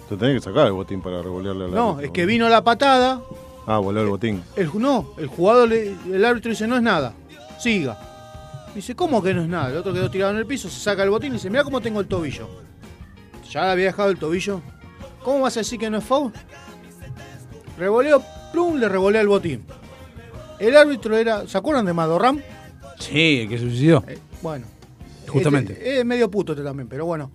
Te 0.09 0.15
tenés 0.17 0.35
que 0.35 0.41
sacar 0.49 0.67
el 0.67 0.73
botín 0.73 1.01
para 1.01 1.21
revolearle 1.21 1.65
al 1.65 1.71
No, 1.71 1.89
árbitro. 1.91 2.05
es 2.05 2.11
que 2.11 2.25
vino 2.25 2.47
la 2.47 2.63
patada. 2.63 3.21
Ah, 3.67 3.79
voló 3.79 4.01
el 4.01 4.07
botín. 4.07 4.43
El, 4.55 4.69
no, 4.79 5.09
el 5.17 5.27
jugador, 5.27 5.69
le- 5.69 5.95
el 6.11 6.23
árbitro 6.23 6.51
dice, 6.51 6.67
no 6.67 6.75
es 6.77 6.81
nada. 6.81 7.13
Siga. 7.59 7.99
Dice, 8.73 8.95
¿cómo 8.95 9.21
que 9.23 9.33
no 9.33 9.41
es 9.41 9.47
nada? 9.47 9.69
El 9.71 9.77
otro 9.77 9.93
quedó 9.93 10.09
tirado 10.11 10.31
en 10.31 10.37
el 10.37 10.45
piso, 10.45 10.69
se 10.69 10.79
saca 10.79 11.03
el 11.03 11.09
botín 11.09 11.31
y 11.31 11.33
dice, 11.33 11.49
mira 11.49 11.63
cómo 11.63 11.81
tengo 11.81 11.99
el 11.99 12.07
tobillo. 12.07 12.47
Ya 13.49 13.65
le 13.65 13.71
había 13.71 13.85
dejado 13.85 14.09
el 14.09 14.17
tobillo. 14.17 14.61
¿Cómo 15.25 15.41
vas 15.41 15.57
a 15.57 15.61
decir 15.61 15.79
que 15.79 15.89
no 15.89 15.97
es 15.97 16.03
foul? 16.03 16.31
Revoleo, 17.79 18.23
plum, 18.53 18.77
le 18.77 18.87
revolea 18.87 19.21
el 19.21 19.27
botín. 19.27 19.65
El 20.59 20.77
árbitro 20.77 21.17
era, 21.17 21.47
¿se 21.47 21.57
acuerdan 21.57 21.85
de 21.85 21.93
Madorram? 21.93 22.39
Sí, 22.99 23.41
el 23.41 23.49
que 23.49 23.57
sucedió. 23.57 24.03
Bueno. 24.43 24.67
Justamente. 25.27 25.73
Este- 25.73 25.99
es 25.99 26.05
medio 26.05 26.29
puto 26.29 26.53
este 26.53 26.63
también, 26.63 26.87
pero 26.87 27.05
bueno. 27.05 27.31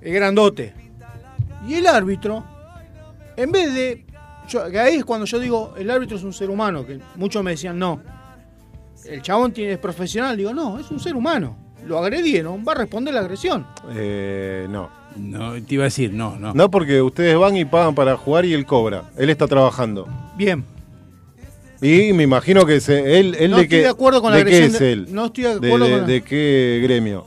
Es 0.00 0.12
grandote. 0.12 0.74
Y 1.66 1.74
el 1.74 1.86
árbitro, 1.86 2.44
en 3.36 3.52
vez 3.52 3.72
de. 3.72 4.04
yo- 4.48 4.68
que 4.70 4.78
ahí 4.78 4.96
es 4.96 5.04
cuando 5.04 5.24
yo 5.24 5.38
digo, 5.38 5.74
el 5.78 5.90
árbitro 5.90 6.16
es 6.16 6.24
un 6.24 6.32
ser 6.32 6.50
humano, 6.50 6.84
que 6.84 6.98
muchos 7.14 7.42
me 7.44 7.52
decían, 7.52 7.78
no. 7.78 8.02
El 9.06 9.22
chabón 9.22 9.52
tiene, 9.52 9.74
es 9.74 9.78
profesional. 9.78 10.36
Digo, 10.36 10.52
no, 10.52 10.78
es 10.80 10.90
un 10.90 10.98
ser 11.00 11.14
humano. 11.14 11.56
Lo 11.86 11.98
agredieron, 11.98 12.64
va 12.66 12.72
a 12.72 12.74
responder 12.74 13.14
la 13.14 13.20
agresión. 13.20 13.66
Eh, 13.94 14.66
no. 14.68 14.97
No, 15.16 15.52
te 15.62 15.74
iba 15.74 15.84
a 15.84 15.86
decir, 15.86 16.12
no, 16.12 16.36
no. 16.38 16.54
No, 16.54 16.70
porque 16.70 17.02
ustedes 17.02 17.36
van 17.36 17.56
y 17.56 17.64
pagan 17.64 17.94
para 17.94 18.16
jugar 18.16 18.44
y 18.44 18.54
él 18.54 18.64
cobra. 18.66 19.04
Él 19.16 19.30
está 19.30 19.46
trabajando. 19.48 20.06
Bien. 20.36 20.64
Y 21.80 22.12
me 22.12 22.24
imagino 22.24 22.66
que 22.66 22.80
se, 22.80 23.18
él, 23.20 23.36
él 23.38 23.50
No 23.50 23.56
de 23.58 23.62
estoy 23.64 23.78
qué, 23.78 23.82
de 23.84 23.88
acuerdo 23.88 24.20
con 24.20 24.32
la 24.32 24.38
¿de 24.38 24.44
qué 24.44 24.50
agresión 24.56 24.74
es 24.74 24.80
de- 24.80 24.92
él? 24.92 25.06
no 25.10 25.26
estoy 25.26 25.44
de 25.44 25.50
acuerdo 25.52 25.84
de, 25.86 25.90
con 25.92 26.00
la- 26.00 26.06
de 26.06 26.22
qué 26.22 26.80
gremio? 26.82 27.24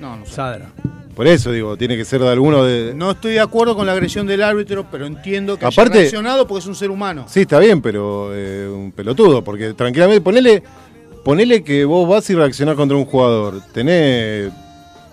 No, 0.00 0.16
no 0.16 0.24
sé. 0.26 0.32
Sadra. 0.32 0.70
Por 1.14 1.26
eso 1.26 1.50
digo, 1.50 1.76
tiene 1.76 1.96
que 1.96 2.04
ser 2.04 2.20
de 2.20 2.28
alguno 2.28 2.62
de... 2.62 2.92
No 2.94 3.10
estoy 3.10 3.32
de 3.32 3.40
acuerdo 3.40 3.74
con 3.74 3.86
la 3.86 3.92
agresión 3.92 4.26
del 4.26 4.42
árbitro, 4.42 4.86
pero 4.90 5.04
entiendo 5.06 5.58
que 5.58 5.66
haya 5.66 5.74
Aparte- 5.82 5.98
reaccionado 6.00 6.46
porque 6.46 6.60
es 6.60 6.66
un 6.68 6.76
ser 6.76 6.90
humano. 6.90 7.24
Sí, 7.26 7.40
está 7.40 7.58
bien, 7.58 7.82
pero 7.82 8.30
eh, 8.34 8.68
un 8.72 8.92
pelotudo, 8.92 9.42
porque 9.42 9.72
tranquilamente, 9.74 10.20
ponele, 10.20 10.62
ponele 11.24 11.64
que 11.64 11.84
vos 11.84 12.08
vas 12.08 12.28
y 12.30 12.34
reaccionás 12.36 12.76
contra 12.76 12.96
un 12.96 13.04
jugador. 13.04 13.60
Tenés 13.72 14.52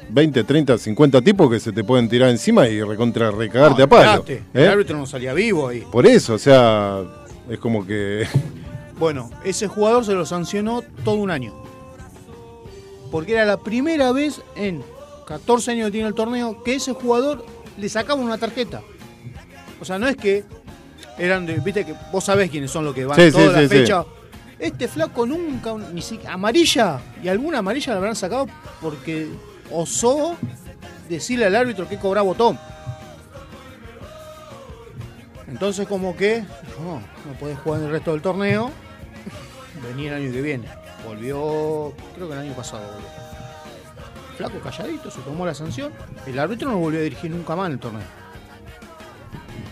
20, 0.10 0.44
30, 0.44 0.78
50 0.78 1.22
tipos 1.22 1.50
que 1.50 1.60
se 1.60 1.72
te 1.72 1.84
pueden 1.84 2.08
tirar 2.10 2.30
encima 2.30 2.68
y 2.68 2.82
recontra 2.82 3.32
recagarte 3.32 3.80
No, 3.80 3.84
a 3.86 3.88
palo. 3.88 4.12
olvidate, 4.12 4.44
El 4.54 4.64
¿eh? 4.64 4.68
árbitro 4.70 4.98
no 4.98 5.06
salía 5.06 5.34
vivo 5.34 5.68
ahí. 5.68 5.84
Por 5.92 6.06
eso, 6.06 6.36
o 6.36 6.38
sea, 6.40 7.02
es 7.50 7.60
como 7.60 7.86
que... 7.86 8.28
Bueno, 8.98 9.30
ese 9.44 9.68
jugador 9.68 10.06
se 10.06 10.14
lo 10.14 10.26
sancionó 10.26 10.82
todo 11.04 11.16
un 11.16 11.30
año. 11.30 11.54
Porque 13.12 13.34
era 13.34 13.44
la 13.44 13.58
primera 13.58 14.14
vez 14.14 14.42
en 14.56 14.84
14 15.28 15.72
años 15.72 15.88
que 15.88 15.92
tiene 15.92 16.08
el 16.08 16.14
torneo 16.14 16.64
que 16.64 16.76
ese 16.76 16.94
jugador 16.94 17.46
le 17.78 17.90
sacaba 17.90 18.22
una 18.22 18.38
tarjeta. 18.38 18.82
O 19.82 19.86
sea, 19.86 20.00
no 20.00 20.08
es 20.08 20.16
que 20.16 20.46
eran 21.18 21.46
de, 21.46 21.56
viste 21.56 21.86
que 21.86 21.94
vos 22.12 22.24
sabés 22.24 22.50
quiénes 22.50 22.72
son 22.72 22.86
los 22.86 22.96
que 22.96 23.04
van 23.04 23.20
Sí, 23.20 23.32
toda 23.34 23.48
sí, 23.48 23.54
la 23.54 23.62
sí. 23.64 23.68
fecha. 23.68 24.06
Este 24.60 24.88
flaco 24.88 25.26
nunca, 25.26 25.74
ni 25.94 26.02
siquiera 26.02 26.34
amarilla, 26.36 27.02
y 27.22 27.28
alguna 27.28 27.58
amarilla 27.60 27.92
la 27.92 27.98
habrán 27.98 28.16
sacado 28.16 28.48
porque 28.82 29.28
osó 29.72 30.36
decirle 31.10 31.46
al 31.46 31.56
árbitro 31.56 31.88
que 31.88 31.98
cobraba 31.98 32.28
botón. 32.28 32.60
Entonces 35.48 35.88
como 35.88 36.16
que, 36.16 36.38
dijo, 36.38 36.82
no, 36.84 36.96
no 36.96 37.40
podés 37.40 37.58
jugar 37.60 37.80
en 37.80 37.86
el 37.88 37.92
resto 37.92 38.12
del 38.12 38.22
torneo, 38.22 38.72
vení 39.88 40.08
el 40.08 40.14
año 40.14 40.32
que 40.32 40.42
viene. 40.42 40.68
Volvió, 41.06 41.94
creo 42.16 42.28
que 42.28 42.34
el 42.34 42.40
año 42.40 42.54
pasado 42.54 42.86
volvió. 42.94 43.10
Flaco 44.38 44.60
calladito, 44.60 45.10
se 45.10 45.22
tomó 45.22 45.46
la 45.46 45.54
sanción. 45.54 45.94
El 46.26 46.40
árbitro 46.40 46.70
no 46.70 46.78
volvió 46.78 47.00
a 47.00 47.04
dirigir 47.04 47.32
nunca 47.32 47.56
más 47.56 47.68
en 47.68 47.74
el 47.74 47.80
torneo. 47.80 48.02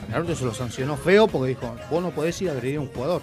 El 0.08 0.16
árbitro 0.16 0.36
se 0.36 0.46
lo 0.46 0.54
sancionó 0.54 0.96
feo 0.96 1.28
porque 1.28 1.50
dijo, 1.50 1.76
vos 1.90 2.02
no 2.02 2.12
podés 2.12 2.40
ir 2.42 2.50
a 2.50 2.54
agredir 2.54 2.78
a 2.78 2.82
un 2.82 2.88
jugador. 2.88 3.22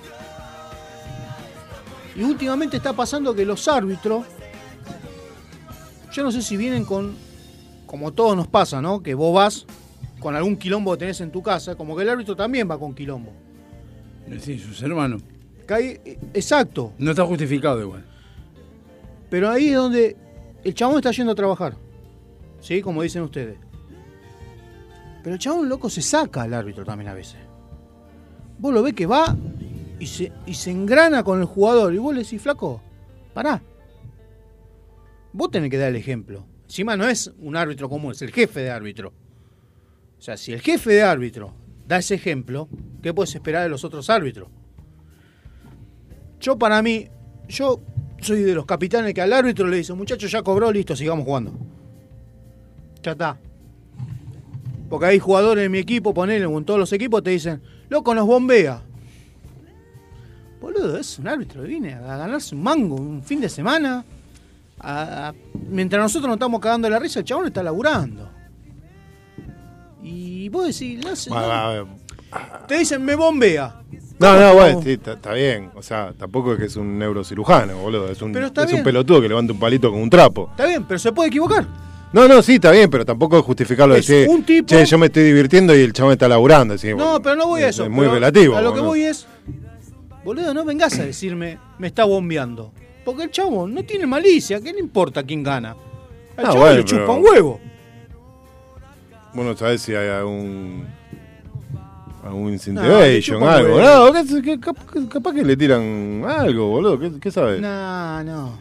Y 2.17 2.23
últimamente 2.23 2.77
está 2.77 2.93
pasando 2.93 3.35
que 3.35 3.47
los 3.47 3.69
árbitros, 3.69 4.27
yo 6.13 6.23
no 6.23 6.33
sé 6.33 6.43
si 6.43 6.57
vienen 6.57 6.85
con, 6.85 7.15
como 7.87 8.13
todos 8.13 8.37
nos 8.37 8.49
pasa, 8.49 8.81
¿no? 8.83 9.03
Que 9.03 9.15
vos 9.15 9.35
vas 9.35 9.67
con 10.19 10.35
algún 10.37 10.57
quilombo 10.57 10.93
que 10.93 10.99
tenés 10.99 11.21
en 11.21 11.31
tu 11.31 11.43
casa, 11.43 11.75
como 11.77 11.97
que 11.97 12.03
el 12.03 12.09
árbitro 12.11 12.37
también 12.37 12.71
va 12.71 12.79
con 12.79 12.95
quilombo. 12.95 13.33
Sí, 14.41 14.59
su 14.59 14.75
ser 14.75 14.93
humano. 14.93 15.19
Que 15.67 15.75
ahí- 15.75 16.01
eh, 16.05 16.19
exacto. 16.35 16.93
No 16.99 17.11
está 17.11 17.25
justificado 17.25 17.81
igual. 17.81 18.05
Pero 19.29 19.49
ahí 19.51 19.69
es 19.69 19.77
donde 19.77 20.17
el 20.63 20.75
chabón 20.75 20.97
está 20.97 21.11
yendo 21.13 21.33
a 21.33 21.35
trabajar. 21.35 21.75
¿Sí? 22.61 22.83
Como 22.83 23.03
dicen 23.03 23.23
ustedes. 23.23 23.57
Pero 25.23 25.35
el 25.35 25.41
chabón 25.41 25.69
loco 25.69 25.89
se 25.91 26.03
saca 26.03 26.43
al 26.43 26.55
árbitro 26.55 26.85
también 26.85 27.09
a 27.11 27.15
veces. 27.15 27.37
Vos 28.59 28.73
lo 28.75 28.83
ves 28.83 28.95
que 28.95 29.07
va 29.07 29.37
y 29.99 30.07
se, 30.07 30.33
y 30.47 30.55
se 30.55 30.71
engrana 30.71 31.23
con 31.23 31.41
el 31.41 31.47
jugador. 31.47 31.95
Y 31.95 31.99
vos 31.99 32.15
le 32.15 32.23
decís, 32.23 32.41
flaco, 32.43 32.81
pará. 33.35 33.63
Vos 35.33 35.51
tenés 35.51 35.71
que 35.71 35.79
dar 35.79 35.89
el 35.89 35.97
ejemplo. 35.97 36.47
Encima 36.65 36.97
no 36.97 37.09
es 37.09 37.33
un 37.39 37.57
árbitro 37.57 37.89
común, 37.89 38.13
es 38.13 38.23
el 38.23 38.33
jefe 38.33 38.61
de 38.61 38.71
árbitro. 38.71 39.13
O 40.19 40.23
sea, 40.23 40.37
si 40.37 40.53
el 40.53 40.61
jefe 40.61 40.93
de 40.93 41.03
árbitro 41.03 41.55
da 41.87 41.99
ese 41.99 42.15
ejemplo, 42.15 42.69
¿qué 43.03 43.15
puedes 43.15 43.35
esperar 43.35 43.63
de 43.63 43.69
los 43.69 43.85
otros 43.85 44.11
árbitros? 44.11 44.49
Yo 46.41 46.59
para 46.59 46.81
mí, 46.83 47.09
yo 47.49 47.81
soy 48.21 48.43
de 48.43 48.55
los 48.55 48.67
capitanes 48.67 49.15
que 49.15 49.21
al 49.21 49.33
árbitro 49.33 49.67
le 49.67 49.79
dice, 49.79 49.93
muchachos, 49.95 50.31
ya 50.31 50.43
cobró, 50.43 50.71
listo, 50.71 50.95
sigamos 50.95 51.25
jugando. 51.25 51.53
Ya 53.03 53.13
está. 53.13 53.39
Porque 54.89 55.07
hay 55.07 55.19
jugadores 55.19 55.67
en 55.67 55.73
mi 55.73 55.79
equipo, 55.79 56.13
ponele, 56.13 56.45
en 56.45 56.65
todos 56.65 56.79
los 56.79 56.93
equipos, 56.93 57.23
te 57.23 57.31
dicen, 57.31 57.63
loco, 57.89 58.15
nos 58.15 58.27
bombea. 58.27 58.83
Boludo, 60.61 60.99
es 60.99 61.19
un 61.19 61.29
árbitro, 61.29 61.63
viene 61.63 61.95
a 61.95 62.17
ganarse 62.19 62.55
un 62.55 62.63
mango 62.63 62.97
un 62.97 63.23
fin 63.23 63.41
de 63.41 63.49
semana. 63.49 64.05
A- 64.81 65.29
a- 65.29 65.35
mientras 65.71 66.03
nosotros 66.03 66.29
nos 66.29 66.37
estamos 66.37 66.61
cagando 66.61 66.87
de 66.87 66.91
la 66.93 66.99
risa, 66.99 67.21
el 67.21 67.25
chabón 67.25 67.47
está 67.47 67.63
laburando. 67.63 68.29
Y 70.03 70.49
vos 70.49 70.67
decís, 70.67 71.05
no 71.05 71.15
sé, 71.15 71.31
Va, 71.31 71.77
no. 71.77 72.67
te 72.67 72.79
dicen, 72.79 73.05
me 73.05 73.15
bombea. 73.15 73.77
No, 74.19 74.39
no, 74.39 74.55
bueno, 74.55 74.83
sí, 74.83 74.99
está, 75.03 75.33
bien. 75.33 75.71
O 75.75 75.83
sea, 75.83 76.13
tampoco 76.17 76.53
es 76.53 76.59
que 76.59 76.65
es 76.67 76.77
un 76.77 76.99
neurocirujano, 76.99 77.77
boludo. 77.79 78.09
Es 78.11 78.21
un, 78.23 78.37
es 78.37 78.73
un 78.73 78.83
pelotudo 78.83 79.21
que 79.21 79.29
levanta 79.29 79.53
un 79.53 79.59
palito 79.59 79.91
con 79.91 80.01
un 80.01 80.11
trapo. 80.11 80.49
Está 80.51 80.67
bien, 80.67 80.85
pero 80.85 80.99
se 80.99 81.13
puede 81.13 81.29
equivocar. 81.29 81.67
No, 82.13 82.27
no, 82.27 82.43
sí, 82.43 82.55
está 82.55 82.71
bien, 82.73 82.91
pero 82.91 83.05
tampoco 83.05 83.39
es 83.39 83.45
justificarlo 83.45 83.95
Es 83.95 84.07
decir, 84.07 84.29
un 84.29 84.43
tipo- 84.43 84.67
che, 84.67 84.85
yo 84.85 84.99
me 84.99 85.07
estoy 85.07 85.23
divirtiendo 85.23 85.75
y 85.77 85.81
el 85.81 85.93
chabón 85.93 86.13
está 86.13 86.29
laburando. 86.29 86.75
así, 86.75 86.93
No, 86.95 87.21
pero 87.23 87.37
no 87.37 87.47
voy 87.47 87.63
a 87.63 87.69
es- 87.69 87.77
eso. 87.77 87.85
Es 87.85 87.91
muy 87.91 88.07
relativo. 88.09 88.57
A 88.57 88.61
lo 88.63 88.75
que 88.75 88.81
voy 88.81 89.03
es, 89.03 89.27
boludo, 90.25 90.53
no 90.53 90.65
vengas 90.65 90.99
a 90.99 91.05
decirme, 91.05 91.59
me 91.79 91.87
está 91.87 92.05
bombeando. 92.05 92.73
Porque 93.11 93.25
el 93.25 93.31
chavo 93.31 93.67
no 93.67 93.83
tiene 93.85 94.07
malicia, 94.07 94.61
¿qué 94.61 94.73
le 94.73 94.81
importa 94.81 95.23
quién 95.23 95.43
gana? 95.43 95.71
Al 96.37 96.45
Ah, 96.47 96.49
chavo 96.49 96.59
bueno, 96.61 96.77
le 96.77 96.85
chupa 96.85 97.01
pero- 97.03 97.15
un 97.15 97.25
huevo. 97.25 97.61
Bueno, 99.35 99.57
sabes 99.57 99.83
si 99.83 99.95
hay 99.95 100.09
algún. 100.09 100.87
algún 102.25 102.47
le 102.47 102.53
incentivation, 102.53 103.43
algo. 103.43 103.81
No, 103.81 104.13
que- 104.13 104.43
que- 104.43 104.61
cap- 104.61 105.09
capaz 105.09 105.33
que 105.35 105.45
le 105.45 105.57
tiran 105.57 106.25
algo, 106.29 106.69
boludo. 106.69 106.99
¿Qué, 106.99 107.13
qué 107.21 107.31
sabes? 107.31 107.61
No, 107.61 108.23
no. 108.25 108.59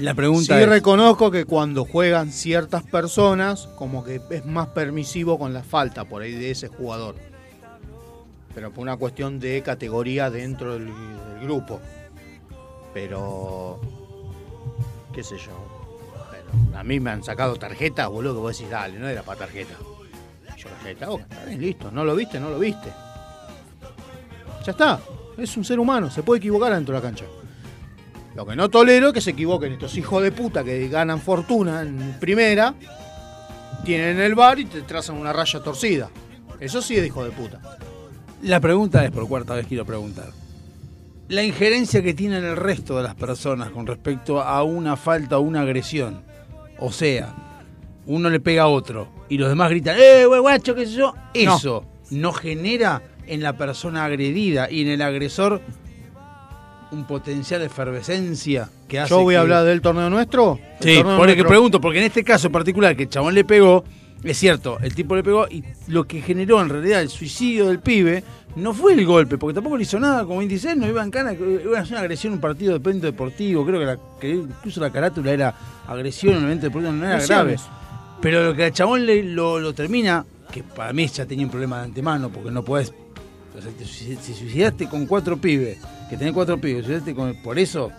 La 0.00 0.14
pregunta 0.14 0.56
Sí 0.56 0.62
es. 0.62 0.68
reconozco 0.68 1.30
que 1.30 1.44
cuando 1.44 1.84
juegan 1.84 2.30
ciertas 2.32 2.82
personas, 2.84 3.66
como 3.76 4.04
que 4.04 4.20
es 4.30 4.44
más 4.46 4.68
permisivo 4.68 5.38
con 5.38 5.52
la 5.52 5.62
falta 5.62 6.04
por 6.04 6.22
ahí 6.22 6.32
de 6.32 6.50
ese 6.52 6.68
jugador. 6.68 7.16
Pero 8.54 8.70
por 8.72 8.82
una 8.82 8.96
cuestión 8.96 9.38
de 9.40 9.62
categoría 9.62 10.30
dentro 10.30 10.74
del, 10.74 10.86
del 10.86 11.40
grupo. 11.42 11.80
Pero. 13.00 13.78
qué 15.14 15.22
sé 15.22 15.36
yo. 15.38 15.52
A 16.74 16.82
mí 16.82 16.98
me 16.98 17.10
han 17.10 17.22
sacado 17.22 17.54
tarjetas, 17.54 18.08
boludo, 18.08 18.34
que 18.34 18.40
vos 18.40 18.58
decís, 18.58 18.68
dale, 18.68 18.98
no 18.98 19.08
era 19.08 19.22
para 19.22 19.38
tarjeta. 19.38 19.74
Yo 20.56 20.68
tarjeta, 20.68 21.08
ok, 21.08 21.20
está 21.20 21.44
bien, 21.44 21.60
listo. 21.60 21.92
No 21.92 22.04
lo 22.04 22.16
viste, 22.16 22.40
no 22.40 22.50
lo 22.50 22.58
viste. 22.58 22.88
Ya 24.66 24.72
está. 24.72 24.98
Es 25.36 25.56
un 25.56 25.64
ser 25.64 25.78
humano, 25.78 26.10
se 26.10 26.24
puede 26.24 26.38
equivocar 26.38 26.74
dentro 26.74 26.92
de 26.92 27.00
la 27.00 27.06
cancha. 27.06 27.24
Lo 28.34 28.44
que 28.44 28.56
no 28.56 28.68
tolero 28.68 29.08
es 29.08 29.14
que 29.14 29.20
se 29.20 29.30
equivoquen 29.30 29.74
estos 29.74 29.96
hijos 29.96 30.20
de 30.20 30.32
puta 30.32 30.64
que 30.64 30.88
ganan 30.88 31.20
fortuna 31.20 31.82
en 31.82 32.16
primera, 32.18 32.74
tienen 33.84 34.18
el 34.18 34.34
bar 34.34 34.58
y 34.58 34.64
te 34.64 34.82
trazan 34.82 35.18
una 35.18 35.32
raya 35.32 35.60
torcida. 35.60 36.10
Eso 36.58 36.82
sí 36.82 36.96
es 36.96 37.06
hijo 37.06 37.22
de 37.22 37.30
puta. 37.30 37.60
La 38.42 38.58
pregunta 38.58 39.04
es, 39.04 39.12
por 39.12 39.28
cuarta 39.28 39.54
vez 39.54 39.68
quiero 39.68 39.84
preguntar. 39.84 40.32
La 41.28 41.42
injerencia 41.42 42.02
que 42.02 42.14
tienen 42.14 42.42
el 42.42 42.56
resto 42.56 42.96
de 42.96 43.02
las 43.02 43.14
personas 43.14 43.70
con 43.70 43.86
respecto 43.86 44.40
a 44.40 44.62
una 44.62 44.96
falta 44.96 45.36
o 45.36 45.42
una 45.42 45.60
agresión. 45.60 46.22
O 46.78 46.90
sea, 46.90 47.34
uno 48.06 48.30
le 48.30 48.40
pega 48.40 48.62
a 48.62 48.68
otro 48.68 49.08
y 49.28 49.36
los 49.36 49.50
demás 49.50 49.68
gritan, 49.68 49.96
¡eh, 49.98 50.24
guacho, 50.24 50.74
qué 50.74 50.86
sé 50.86 50.92
yo! 50.92 51.14
Eso 51.34 51.84
no, 52.10 52.32
genera 52.32 53.02
en 53.26 53.42
la 53.42 53.58
persona 53.58 54.06
agredida 54.06 54.70
y 54.70 54.82
en 54.82 54.88
el 54.88 55.02
agresor 55.02 55.60
un 56.90 57.06
potencial 57.06 57.60
de 57.60 57.66
efervescencia 57.66 58.70
que 58.88 58.98
hace 58.98 59.10
Yo 59.10 59.20
voy 59.20 59.34
a 59.34 59.40
hablar 59.40 59.66
del 59.66 59.82
torneo 59.82 60.08
nuestro. 60.08 60.58
Sí, 60.80 60.96
torneo 60.96 61.18
por 61.18 61.28
el 61.28 61.36
que 61.36 61.44
pregunto, 61.44 61.78
porque 61.78 61.98
en 61.98 62.06
este 62.06 62.24
caso 62.24 62.46
en 62.46 62.52
particular 62.54 62.96
que 62.96 63.02
el 63.02 63.10
chabón 63.10 63.34
le 63.34 63.44
pegó, 63.44 63.84
es 64.24 64.36
cierto, 64.38 64.78
el 64.82 64.94
tipo 64.94 65.14
le 65.16 65.22
pegó 65.22 65.46
y 65.48 65.62
lo 65.86 66.04
que 66.06 66.20
generó 66.20 66.60
en 66.60 66.68
realidad 66.68 67.00
el 67.02 67.08
suicidio 67.08 67.66
del 67.68 67.78
pibe 67.80 68.24
no 68.56 68.74
fue 68.74 68.94
el 68.94 69.06
golpe, 69.06 69.38
porque 69.38 69.54
tampoco 69.54 69.76
le 69.76 69.84
hizo 69.84 70.00
nada, 70.00 70.24
como 70.24 70.38
26, 70.38 70.76
no 70.76 70.86
iba 70.88 71.02
en 71.02 71.10
cana, 71.10 71.32
iba 71.34 71.78
a 71.78 71.82
hacer 71.82 71.92
una 71.92 72.00
agresión 72.00 72.32
un 72.32 72.40
partido 72.40 72.72
de 72.72 72.76
evento 72.78 73.06
deportivo, 73.06 73.64
creo 73.64 73.78
que, 73.78 73.86
la- 73.86 73.98
que 74.20 74.30
incluso 74.30 74.80
la 74.80 74.90
carátula 74.90 75.32
era 75.32 75.54
agresión 75.86 76.32
en 76.34 76.38
un 76.40 76.44
evento 76.46 76.66
deportivo, 76.66 76.92
no 76.92 77.04
era 77.06 77.18
grave. 77.28 77.56
Pero 78.20 78.44
lo 78.44 78.54
que 78.56 78.64
al 78.64 78.72
chabón 78.72 79.06
le, 79.06 79.22
lo, 79.22 79.60
lo 79.60 79.72
termina, 79.74 80.24
que 80.50 80.64
para 80.64 80.92
mí 80.92 81.06
ya 81.06 81.24
tenía 81.26 81.44
un 81.44 81.50
problema 81.52 81.78
de 81.78 81.84
antemano, 81.84 82.30
porque 82.30 82.50
no 82.50 82.64
podés. 82.64 82.92
O 83.56 83.62
sea, 83.62 83.70
si 83.86 84.16
suicidaste 84.34 84.88
con 84.88 85.06
cuatro 85.06 85.36
pibes, 85.36 85.78
que 86.10 86.16
tenés 86.16 86.32
cuatro 86.32 86.58
pibes, 86.60 86.84
suicidaste 86.84 87.14
con, 87.14 87.36
por 87.42 87.58
eso, 87.58 87.92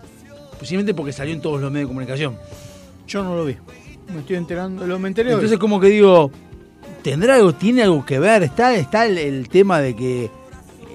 posiblemente 0.58 0.92
porque 0.92 1.12
salió 1.12 1.32
en 1.32 1.40
todos 1.40 1.60
los 1.60 1.70
medios 1.72 1.88
de 1.88 1.94
comunicación. 1.94 2.36
Yo 3.06 3.24
no 3.24 3.34
lo 3.34 3.44
vi. 3.46 3.56
Me 4.14 4.20
estoy 4.20 4.36
enterando, 4.36 4.86
lo 4.86 4.98
me 4.98 5.08
enteré 5.08 5.30
hoy. 5.30 5.34
Entonces, 5.34 5.58
como 5.58 5.78
que 5.80 5.88
digo, 5.88 6.30
¿tendrá 7.02 7.36
algo, 7.36 7.52
tiene 7.54 7.82
algo 7.82 8.04
que 8.04 8.18
ver? 8.18 8.42
Está, 8.42 8.74
está 8.74 9.06
el, 9.06 9.18
el 9.18 9.48
tema 9.48 9.80
de 9.80 9.94
que 9.94 10.30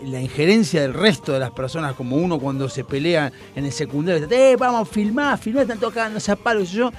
la 0.05 0.21
injerencia 0.21 0.81
del 0.81 0.93
resto 0.93 1.33
de 1.33 1.39
las 1.39 1.51
personas, 1.51 1.93
como 1.95 2.15
uno 2.17 2.37
cuando 2.39 2.69
se 2.69 2.83
pelea 2.83 3.31
en 3.55 3.65
el 3.65 3.71
secundario, 3.71 4.27
eh, 4.29 4.55
vamos, 4.57 4.87
filmar, 4.89 5.37
filmar, 5.39 5.63
están 5.63 5.79
tocando 5.79 6.17
ese 6.19 6.35
palo, 6.35 6.65
sé 6.65 6.75
yo. 6.77 6.91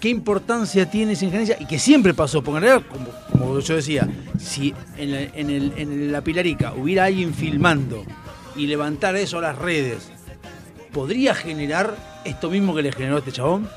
¿Qué 0.00 0.08
importancia 0.08 0.88
tiene 0.88 1.12
esa 1.14 1.24
injerencia? 1.24 1.56
Y 1.58 1.66
que 1.66 1.78
siempre 1.78 2.14
pasó, 2.14 2.40
porque 2.42 2.58
en 2.58 2.62
realidad, 2.64 2.86
como, 2.88 3.08
como 3.32 3.58
yo 3.60 3.74
decía, 3.76 4.08
si 4.38 4.72
en 4.96 5.10
la, 5.12 5.20
en 5.22 5.50
el- 5.50 5.72
en 5.76 6.12
la 6.12 6.20
Pilarica 6.22 6.72
hubiera 6.74 7.04
alguien 7.06 7.34
filmando 7.34 8.04
y 8.54 8.68
levantar 8.68 9.16
eso 9.16 9.38
a 9.38 9.42
las 9.42 9.58
redes, 9.58 10.10
¿podría 10.92 11.34
generar 11.34 11.96
esto 12.24 12.48
mismo 12.48 12.74
que 12.76 12.82
le 12.82 12.92
generó 12.92 13.16
a 13.16 13.18
este 13.18 13.32
chabón? 13.32 13.68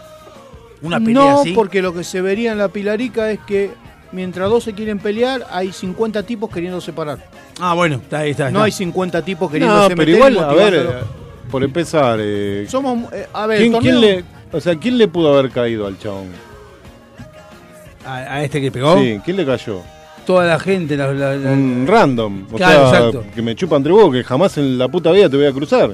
Una 0.81 0.99
pelea 0.99 1.13
no, 1.13 1.41
así. 1.41 1.53
porque 1.53 1.81
lo 1.81 1.93
que 1.93 2.03
se 2.03 2.21
vería 2.21 2.51
en 2.51 2.57
la 2.57 2.67
pilarica 2.69 3.29
es 3.31 3.39
que 3.41 3.71
mientras 4.11 4.49
dos 4.49 4.63
se 4.63 4.73
quieren 4.73 4.99
pelear, 4.99 5.45
hay 5.51 5.71
50 5.71 6.23
tipos 6.23 6.49
queriendo 6.49 6.81
separar. 6.81 7.19
Ah, 7.59 7.73
bueno, 7.75 7.97
está 7.97 8.19
ahí, 8.19 8.31
está. 8.31 8.45
No 8.45 8.59
está. 8.59 8.63
hay 8.65 8.71
50 8.71 9.21
tipos 9.23 9.51
queriendo 9.51 9.75
No, 9.75 9.83
pero 9.89 9.97
meter 9.97 10.09
y 10.09 10.17
igual, 10.17 10.39
a 10.39 10.53
ver, 10.53 10.89
por 11.51 11.63
empezar, 11.63 12.17
eh, 12.21 12.65
Somos, 12.69 13.11
eh, 13.13 13.27
a 13.31 13.45
ver, 13.45 13.59
¿quién, 13.59 13.73
quién 13.77 14.01
le, 14.01 14.23
o 14.51 14.59
sea, 14.59 14.75
¿quién 14.75 14.97
le 14.97 15.07
pudo 15.07 15.37
haber 15.37 15.51
caído 15.51 15.85
al 15.85 15.97
chabón? 15.99 16.27
a, 18.05 18.15
a 18.15 18.43
este 18.43 18.59
que 18.61 18.71
pegó. 18.71 18.97
Sí, 18.97 19.19
¿quién 19.23 19.37
le 19.37 19.45
cayó? 19.45 19.81
Toda 20.25 20.45
la 20.45 20.59
gente, 20.59 20.95
la, 20.97 21.13
la- 21.13 21.35
la- 21.35 21.51
Un 21.51 21.85
random. 21.87 22.47
O 22.51 22.55
Claro, 22.55 22.89
sea, 22.89 22.99
exacto. 22.99 23.25
que 23.35 23.41
me 23.41 23.55
chupa 23.55 23.75
entre 23.75 23.91
vos, 23.91 24.11
que 24.11 24.23
jamás 24.23 24.57
en 24.57 24.77
la 24.77 24.87
puta 24.87 25.11
vida 25.11 25.29
te 25.29 25.37
voy 25.37 25.45
a 25.45 25.51
cruzar. 25.51 25.91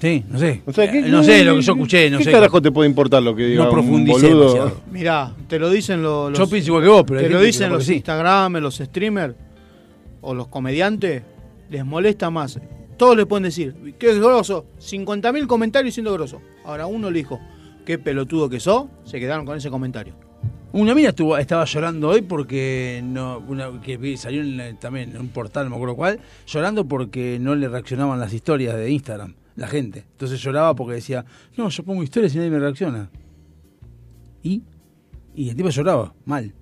Sí, 0.00 0.24
no 0.28 0.38
sé. 0.38 0.62
O 0.66 0.72
sea, 0.72 0.90
¿qué- 0.90 1.02
no 1.02 1.22
sé 1.24 1.42
lo 1.44 1.54
que 1.56 1.62
yo 1.62 1.72
escuché, 1.72 2.10
no 2.10 2.18
¿qué 2.18 2.24
sé. 2.24 2.32
carajo 2.32 2.60
te 2.60 2.70
puede 2.70 2.88
importar 2.88 3.22
lo 3.22 3.34
que 3.34 3.44
diga 3.46 3.62
No 3.64 3.70
un 3.70 3.74
profundicé 3.74 4.28
boludo? 4.34 4.80
Mirá, 4.90 5.32
te 5.48 5.58
lo 5.58 5.70
dicen 5.70 6.02
los. 6.02 6.36
Yo 6.36 6.46
pienso 6.48 6.68
igual 6.70 6.82
que 6.82 6.88
vos, 6.88 7.04
pero 7.06 7.20
Te 7.20 7.28
lo 7.30 7.40
dicen 7.40 7.70
los. 7.70 7.88
Instagram, 7.88 8.56
los 8.58 8.76
streamers 8.76 9.34
o 10.20 10.34
los 10.34 10.48
comediantes. 10.48 11.22
Les 11.70 11.84
molesta 11.84 12.30
más. 12.30 12.60
Todos 12.96 13.16
le 13.16 13.26
pueden 13.26 13.44
decir, 13.44 13.94
qué 13.98 14.14
grosso. 14.18 14.66
50.000 14.78 15.46
comentarios 15.46 15.94
siendo 15.94 16.12
grosso. 16.12 16.40
Ahora 16.64 16.86
uno 16.86 17.10
le 17.10 17.18
dijo, 17.18 17.40
qué 17.84 17.98
pelotudo 17.98 18.48
que 18.48 18.60
sos. 18.60 18.86
Se 19.04 19.18
quedaron 19.18 19.44
con 19.44 19.56
ese 19.56 19.68
comentario. 19.70 20.14
Una 20.72 20.94
mina 20.94 21.08
estuvo, 21.10 21.38
estaba 21.38 21.64
llorando 21.64 22.08
hoy 22.10 22.20
porque 22.22 23.00
no, 23.02 23.42
una, 23.48 23.80
que 23.80 24.16
salió 24.18 24.42
en 24.42 24.76
también 24.78 25.10
en 25.14 25.20
un 25.22 25.28
portal, 25.28 25.64
no 25.64 25.70
me 25.70 25.76
acuerdo 25.76 25.96
cuál, 25.96 26.18
llorando 26.46 26.84
porque 26.86 27.38
no 27.40 27.54
le 27.54 27.66
reaccionaban 27.68 28.20
las 28.20 28.34
historias 28.34 28.76
de 28.76 28.90
Instagram, 28.90 29.34
la 29.56 29.66
gente. 29.68 30.04
Entonces 30.12 30.40
lloraba 30.40 30.74
porque 30.74 30.94
decía, 30.94 31.24
no, 31.56 31.68
yo 31.68 31.82
pongo 31.82 32.02
historias 32.02 32.34
y 32.34 32.38
nadie 32.38 32.50
me 32.50 32.58
reacciona. 32.58 33.10
¿Y? 34.42 34.62
Y 35.34 35.48
el 35.50 35.56
tipo 35.56 35.68
lloraba, 35.70 36.14
mal. 36.24 36.52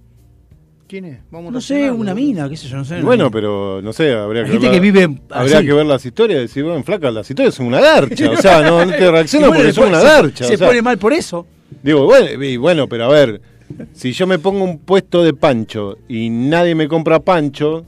¿Quién 0.87 1.07
es? 1.07 1.19
Vamos 1.31 1.53
No 1.53 1.61
sé, 1.61 1.91
una 1.91 2.15
mina, 2.15 2.49
qué 2.49 2.57
sé 2.57 2.69
yo, 2.69 2.77
no 2.77 2.85
sé. 2.85 3.01
Bueno, 3.01 3.31
pero 3.31 3.81
no 3.83 3.93
sé, 3.93 4.12
habría 4.12 4.45
que 4.45 4.51
gente 4.51 4.66
ver 4.66 4.75
que 4.75 4.81
vive 4.81 5.19
habría 5.31 5.59
así. 5.59 5.66
que 5.66 5.73
ver 5.73 5.87
las 5.87 6.05
historias 6.05 6.39
y 6.39 6.43
decir, 6.43 6.62
bueno, 6.65 6.83
flaca, 6.83 7.11
las 7.11 7.29
historias 7.29 7.55
son 7.55 7.66
una 7.66 7.81
garcha, 7.81 8.31
o 8.31 8.37
sea, 8.37 8.61
no, 8.62 8.85
no 8.85 8.91
te 8.93 9.11
reaccionan 9.11 9.49
bueno, 9.51 9.62
porque 9.65 9.73
son 9.73 9.89
una 9.89 10.01
se- 10.01 10.07
garcha. 10.07 10.45
Se 10.45 10.55
o 10.55 10.59
sea. 10.59 10.69
pone 10.69 10.83
mal 10.83 10.99
por 10.99 11.12
eso. 11.12 11.47
Digo, 11.83 12.05
bueno, 12.05 12.43
y 12.45 12.57
bueno, 12.59 12.87
pero 12.89 13.05
a 13.05 13.09
ver, 13.09 13.41
si 13.93 14.12
yo 14.12 14.27
me 14.27 14.39
pongo 14.39 14.62
un 14.65 14.79
puesto 14.79 15.25
de 15.25 15.33
pancho 15.33 15.97
y 16.07 16.29
nadie 16.29 16.75
me 16.75 16.87
compra 16.87 17.19
pancho, 17.21 17.87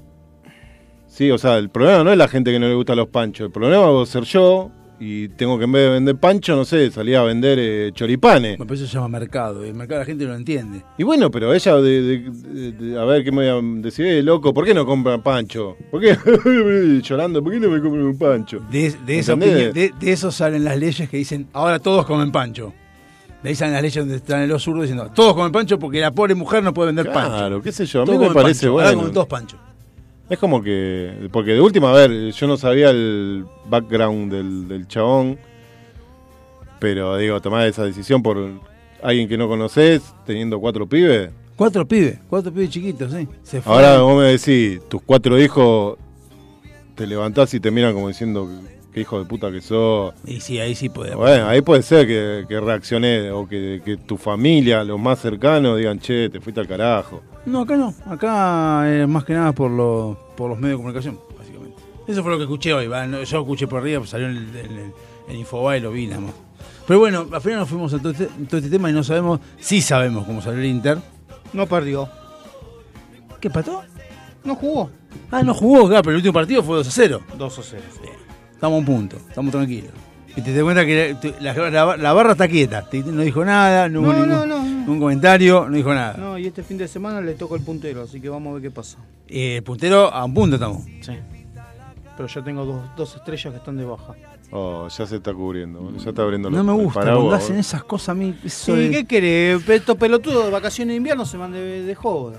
sí, 1.07 1.31
o 1.31 1.37
sea, 1.39 1.59
el 1.59 1.69
problema 1.69 2.03
no 2.03 2.11
es 2.12 2.16
la 2.19 2.28
gente 2.28 2.51
que 2.51 2.59
no 2.59 2.66
le 2.66 2.74
gusta 2.74 2.95
los 2.95 3.09
panchos, 3.09 3.47
el 3.47 3.53
problema 3.53 3.87
va 3.91 4.03
a 4.03 4.07
ser 4.07 4.24
yo 4.24 4.70
y 4.98 5.28
tengo 5.28 5.59
que 5.59 5.64
en 5.64 5.73
vez 5.73 5.82
de 5.85 5.90
vender 5.90 6.16
pancho, 6.16 6.56
no 6.56 6.64
sé, 6.64 6.90
salir 6.90 7.16
a 7.16 7.23
vender 7.23 7.59
eh, 7.60 7.90
choripanes. 7.94 8.56
Bueno, 8.56 8.66
pero 8.68 8.74
eso 8.81 8.86
se 8.86 8.94
llama 8.94 9.09
mercado, 9.09 9.64
y 9.64 9.68
el 9.68 9.74
mercado 9.74 10.01
la 10.01 10.06
gente 10.06 10.24
no 10.24 10.31
lo 10.31 10.36
entiende. 10.36 10.82
Y 10.97 11.02
bueno, 11.02 11.31
pero 11.31 11.52
ella, 11.52 11.77
de, 11.77 12.31
de- 12.31 12.98
a 12.98 13.05
ver, 13.05 13.23
¿qué 13.24 13.31
me 13.32 13.51
voy 13.52 13.78
a 13.78 13.81
decir? 13.82 14.06
Eh, 14.06 14.23
loco, 14.23 14.55
¿por 14.55 14.64
qué 14.64 14.73
no 14.74 14.86
compran 14.86 15.23
pancho? 15.23 15.77
¿Por 15.90 16.01
qué? 16.01 16.16
Llorando, 17.02 17.43
¿por 17.43 17.52
qué 17.52 17.60
no 17.60 17.68
me 17.68 17.81
compran 17.81 18.05
un 18.05 18.18
pancho? 18.18 18.60
De, 18.70 18.94
de 19.05 19.18
esa 19.18 19.35
opinión- 19.35 19.73
de, 19.73 19.93
eso 20.02 20.31
salen 20.31 20.64
las 20.64 20.78
leyes 20.78 21.09
que 21.09 21.16
dicen, 21.16 21.47
ahora 21.52 21.78
todos 21.78 22.06
comen 22.06 22.32
pancho. 22.32 22.73
De 23.43 23.51
ahí 23.51 23.55
salen 23.55 23.74
las 23.74 23.82
leyes 23.82 23.97
donde 23.97 24.16
están 24.16 24.48
los 24.48 24.62
zurdos 24.62 24.82
diciendo, 24.85 25.10
todos 25.14 25.35
comen 25.35 25.52
pancho 25.52 25.78
porque 25.78 26.01
la 26.01 26.10
pobre 26.10 26.35
mujer 26.35 26.62
no 26.62 26.73
puede 26.73 26.86
vender 26.93 27.12
pancho. 27.12 27.36
Claro, 27.36 27.62
qué 27.62 27.70
sé 27.70 27.85
yo, 27.86 28.01
a 28.02 28.05
mí 28.06 28.12
Todos 28.12 28.28
me 28.28 28.35
parece 28.35 28.60
pancho, 28.66 28.73
ahora 28.73 28.85
bueno. 28.86 28.98
comen 29.01 29.12
todos 29.14 29.27
pancho. 29.27 29.56
Es 30.28 30.39
como 30.39 30.62
que. 30.62 31.28
Porque 31.32 31.53
de 31.53 31.61
última, 31.61 31.90
a 31.90 31.94
ver, 31.94 32.32
yo 32.32 32.47
no 32.47 32.57
sabía 32.57 32.90
el 32.90 33.44
background 33.69 34.32
del, 34.32 34.69
del 34.69 34.89
chabón. 34.89 35.39
Pero 36.78 37.16
digo, 37.16 37.40
tomar 37.40 37.66
esa 37.66 37.85
decisión 37.85 38.23
por 38.23 38.51
alguien 39.03 39.28
que 39.28 39.39
no 39.39 39.48
conoces, 39.48 40.03
teniendo 40.27 40.59
cuatro 40.61 40.86
pibes. 40.86 41.31
Cuatro 41.57 41.86
pibes, 41.86 42.19
cuatro 42.28 42.53
pibes 42.53 42.70
chiquitos, 42.70 43.12
sí. 43.12 43.27
Se. 43.43 43.62
Ahora 43.65 43.98
vos 43.98 44.20
me 44.20 44.28
decís, 44.31 44.81
tus 44.89 45.01
cuatro 45.03 45.40
hijos, 45.40 45.97
te 46.94 47.07
levantás 47.07 47.55
y 47.55 47.61
te 47.61 47.70
miran 47.70 47.94
como 47.94 48.09
diciendo 48.09 48.48
qué 48.97 49.02
hijo 49.02 49.18
de 49.18 49.27
puta 49.27 49.52
que 49.52 49.60
sos. 49.60 50.14
Y 50.24 50.40
sí, 50.40 50.59
ahí 50.59 50.74
sí 50.74 50.89
puede. 50.89 51.14
Bueno, 51.14 51.48
ahí 51.48 51.60
puede 51.60 51.82
ser 51.82 52.06
que, 52.06 52.47
que 52.48 52.59
reaccioné 52.59 53.31
o 53.31 53.47
que, 53.47 53.82
que 53.85 53.98
tu 53.98 54.16
familia, 54.16 54.82
los 54.85 54.98
más 54.98 55.20
cercanos, 55.20 55.77
digan, 55.77 55.98
che, 55.98 56.31
te 56.31 56.40
fuiste 56.40 56.62
al 56.62 56.66
carajo. 56.66 57.20
No, 57.44 57.60
acá 57.60 57.77
no. 57.77 57.93
Acá 58.06 58.90
es 58.90 59.06
más 59.06 59.24
que 59.24 59.35
nada 59.35 59.52
por, 59.52 59.70
los 59.70 60.16
por 60.35 60.48
los 60.48 60.59
medios 60.59 60.78
de 60.78 60.82
comunicación, 60.82 61.20
básicamente. 61.39 61.77
Eso 62.09 62.23
fue 62.23 62.32
lo 62.32 62.39
que 62.39 62.44
escuché 62.44 62.73
hoy. 62.73 62.89
Yo 62.89 63.40
escuché 63.40 63.66
por 63.66 63.82
arriba, 63.82 63.98
pues 63.98 64.09
salió 64.09 64.31
en 64.31 64.36
el, 64.39 64.93
el, 65.28 65.36
Infobae 65.36 65.77
y 65.77 65.81
lo 65.82 65.90
vi 65.90 66.06
nada 66.06 66.23
más. 66.23 66.35
Pero 66.86 66.98
bueno, 66.98 67.27
al 67.31 67.40
final 67.43 67.59
nos 67.59 67.68
fuimos 67.68 67.93
a 67.93 67.98
todo 67.98 68.12
este, 68.12 68.31
todo 68.48 68.56
este 68.56 68.70
tema 68.70 68.89
y 68.89 68.94
no 68.94 69.05
sabemos, 69.05 69.40
sí 69.59 69.82
sabemos 69.82 70.24
cómo 70.24 70.40
salió 70.40 70.60
el 70.60 70.66
Inter. 70.66 70.97
No 71.52 71.66
perdió. 71.66 72.09
¿Qué 73.43 73.51
pató? 73.51 73.82
No 74.43 74.55
jugó. 74.55 74.90
Ah, 75.31 75.43
no 75.43 75.52
jugó, 75.52 75.86
claro, 75.86 76.02
pero 76.02 76.12
el 76.12 76.16
último 76.16 76.32
partido 76.32 76.62
fue 76.62 76.77
2 76.77 76.89
a 76.89 76.90
0. 76.90 77.20
2 77.36 77.59
a 77.59 77.62
0. 77.62 77.82
Estamos 78.57 78.77
a 78.77 78.78
un 78.81 78.85
punto, 78.85 79.16
estamos 79.16 79.53
tranquilos. 79.53 79.93
Y 80.37 80.43
te 80.43 80.53
das 80.53 80.62
cuenta 80.65 80.85
que 80.85 81.16
la, 81.41 81.55
la- 81.70 81.97
la 81.97 82.12
barra 82.12 82.33
está 82.33 82.47
quieta. 82.49 82.87
No 83.07 83.23
dijo 83.23 83.43
nada, 83.45 83.89
no 83.89 84.01
hubo 84.03 84.12
No, 84.12 84.45
ningún, 84.45 84.87
no, 84.87 84.99
comentario, 85.01 85.66
no 85.69 85.77
dijo 85.77 85.95
nada. 85.95 86.15
No, 86.19 86.37
y 86.39 86.47
este 86.47 86.62
fin 86.62 86.77
de 86.77 86.89
semana 86.89 87.20
le 87.23 87.33
toca 87.35 87.55
el 87.55 87.62
puntero, 87.62 88.03
así 88.03 88.20
que 88.20 88.28
vamos 88.28 88.51
a 88.51 88.55
ver 88.55 88.62
qué 88.62 88.70
pasa. 88.70 88.99
Eh, 89.28 89.62
puntero 89.65 90.12
a 90.12 90.24
un 90.24 90.35
punto 90.35 90.57
estamos. 90.57 90.83
Sí. 91.01 91.12
Pero 92.16 92.28
ya 92.28 92.43
tengo 92.45 92.65
dos, 92.65 92.83
dos 92.97 93.15
estrellas 93.16 93.53
que 93.53 93.59
están 93.59 93.77
de 93.77 93.85
baja. 93.85 94.15
Oh, 94.51 94.89
ya 94.89 95.07
se 95.07 95.16
está 95.16 95.33
cubriendo, 95.35 95.81
boludo, 95.81 96.03
ya 96.03 96.11
está 96.11 96.23
abriendo 96.23 96.51
No 96.51 96.59
los- 96.59 96.66
me 96.66 96.73
el 96.73 96.85
gusta 96.85 97.01
cuando 97.01 97.35
hacen 97.35 97.57
esas 97.57 97.85
cosas 97.85 98.11
a 98.11 98.15
mí. 98.15 98.35
Eso 98.45 98.77
¿Y 98.77 98.89
de- 98.89 98.91
qué 98.91 99.05
querés? 99.07 99.69
Estos 99.69 99.97
pelotudos 99.97 100.45
de 100.47 100.51
vacaciones 100.51 100.93
de 100.93 100.97
invierno 100.97 101.24
se 101.27 101.37
van 101.37 101.53
de, 101.53 101.83
de 101.83 101.95
joda. 101.95 102.39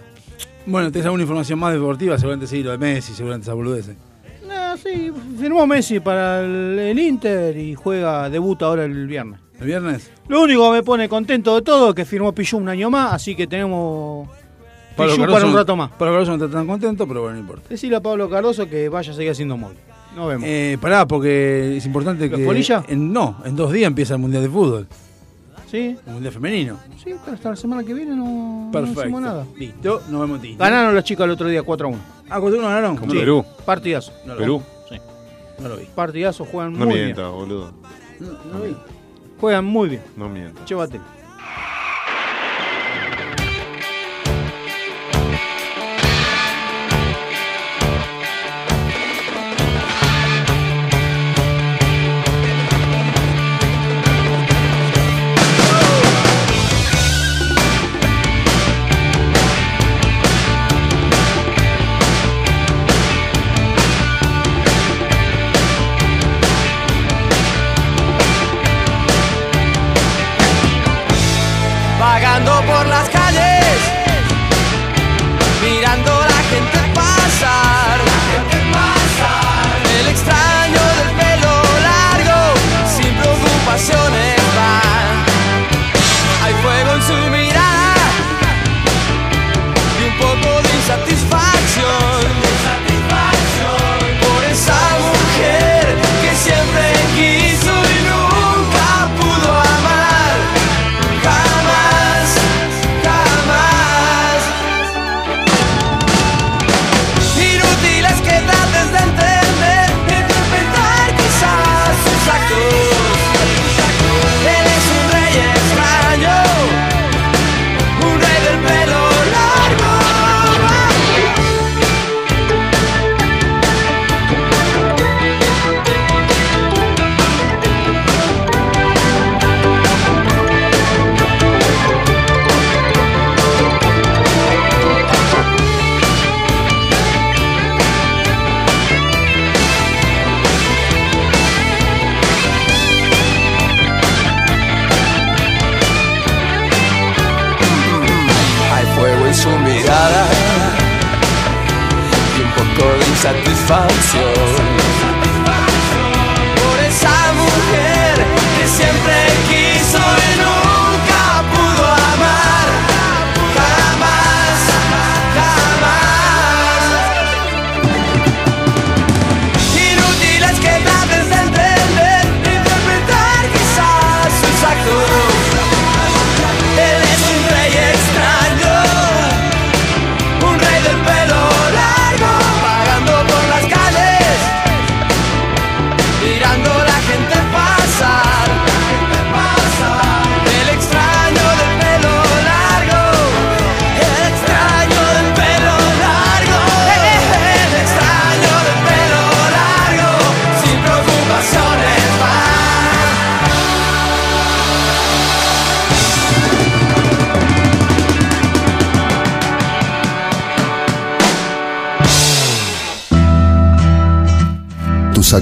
Bueno, 0.65 0.91
¿tenés 0.91 1.06
alguna 1.06 1.23
información 1.23 1.60
más 1.60 1.73
deportiva? 1.73 2.18
Seguramente 2.18 2.48
sí, 2.48 2.61
lo 2.64 2.72
de 2.72 2.77
Messi, 2.77 3.14
seguramente 3.14 3.45
esa 3.45 3.53
boludez. 3.53 3.89
Sí, 4.83 5.11
firmó 5.39 5.65
Messi 5.67 5.99
para 5.99 6.41
el, 6.41 6.79
el 6.79 6.99
Inter 6.99 7.57
y 7.57 7.75
juega, 7.75 8.29
debuta 8.29 8.65
ahora 8.65 8.85
el 8.85 9.07
viernes. 9.07 9.39
¿El 9.59 9.65
viernes? 9.67 10.11
Lo 10.27 10.41
único 10.43 10.71
que 10.71 10.77
me 10.77 10.83
pone 10.83 11.09
contento 11.09 11.55
de 11.55 11.61
todo 11.61 11.89
es 11.89 11.95
que 11.95 12.05
firmó 12.05 12.31
Pichu 12.33 12.57
un 12.57 12.69
año 12.69 12.89
más, 12.89 13.13
así 13.13 13.35
que 13.35 13.47
tenemos 13.47 14.27
Pablo 14.95 15.13
Pichu 15.13 15.21
Cardoso 15.21 15.33
para 15.33 15.47
un 15.47 15.55
rato 15.55 15.75
más. 15.75 15.91
Pablo 15.91 16.13
Cardoso 16.13 16.37
no 16.37 16.45
está 16.45 16.57
tan 16.57 16.67
contento, 16.67 17.07
pero 17.07 17.21
bueno, 17.21 17.35
no 17.35 17.41
importa. 17.41 17.69
Decirle 17.69 17.97
a 17.97 18.01
Pablo 18.01 18.29
Cardoso 18.29 18.67
que 18.69 18.89
vaya 18.89 19.11
a 19.11 19.15
seguir 19.15 19.31
haciendo 19.31 19.57
móvil. 19.57 19.77
Nos 20.15 20.27
vemos. 20.27 20.43
Eh, 20.47 20.77
pará, 20.79 21.07
porque 21.07 21.77
es 21.77 21.85
importante 21.85 22.27
¿Los 22.29 22.39
que. 22.39 22.45
polilla? 22.45 22.83
En, 22.87 23.11
no, 23.13 23.37
en 23.45 23.55
dos 23.55 23.71
días 23.71 23.87
empieza 23.87 24.13
el 24.15 24.19
Mundial 24.19 24.43
de 24.43 24.49
Fútbol. 24.49 24.87
¿Sí? 25.69 25.97
El 26.05 26.13
Mundial 26.13 26.33
Femenino. 26.33 26.79
Sí, 27.03 27.13
pero 27.23 27.35
hasta 27.35 27.49
la 27.49 27.55
semana 27.55 27.83
que 27.83 27.93
viene 27.93 28.15
no, 28.15 28.65
no 28.65 28.69
Perfecto. 28.71 29.01
hicimos 29.01 29.21
nada. 29.21 29.45
Listo, 29.57 30.01
nos 30.09 30.21
vemos 30.21 30.41
Ganaron 30.57 30.95
las 30.95 31.03
chicas 31.03 31.25
el 31.25 31.31
otro 31.31 31.47
día 31.47 31.61
4 31.61 31.87
a 31.87 31.89
1. 31.91 31.99
Ah, 32.29 32.39
¿cuánto 32.39 32.59
ganaron? 32.61 32.97
Con 32.97 33.09
Sí, 33.09 33.17
Perú. 33.17 33.45
Partidazo. 33.65 34.11
No 34.25 34.33
lo 34.33 34.39
Perú. 34.39 34.63
Sí. 34.89 34.97
No 35.59 35.69
lo 35.69 35.77
vi. 35.77 35.85
Partidazo, 35.85 36.45
juegan 36.45 36.73
No 36.73 36.79
muy 36.85 36.93
bien. 36.95 37.05
mientas, 37.05 37.31
boludo. 37.31 37.71
No, 38.19 38.31
no 38.51 38.57
lo 38.59 38.63
vi. 38.65 38.77
Juegan 39.39 39.65
muy 39.65 39.89
bien. 39.89 40.01
No 40.15 40.27
mientas. 40.29 40.65
Llévatelo. 40.67 41.03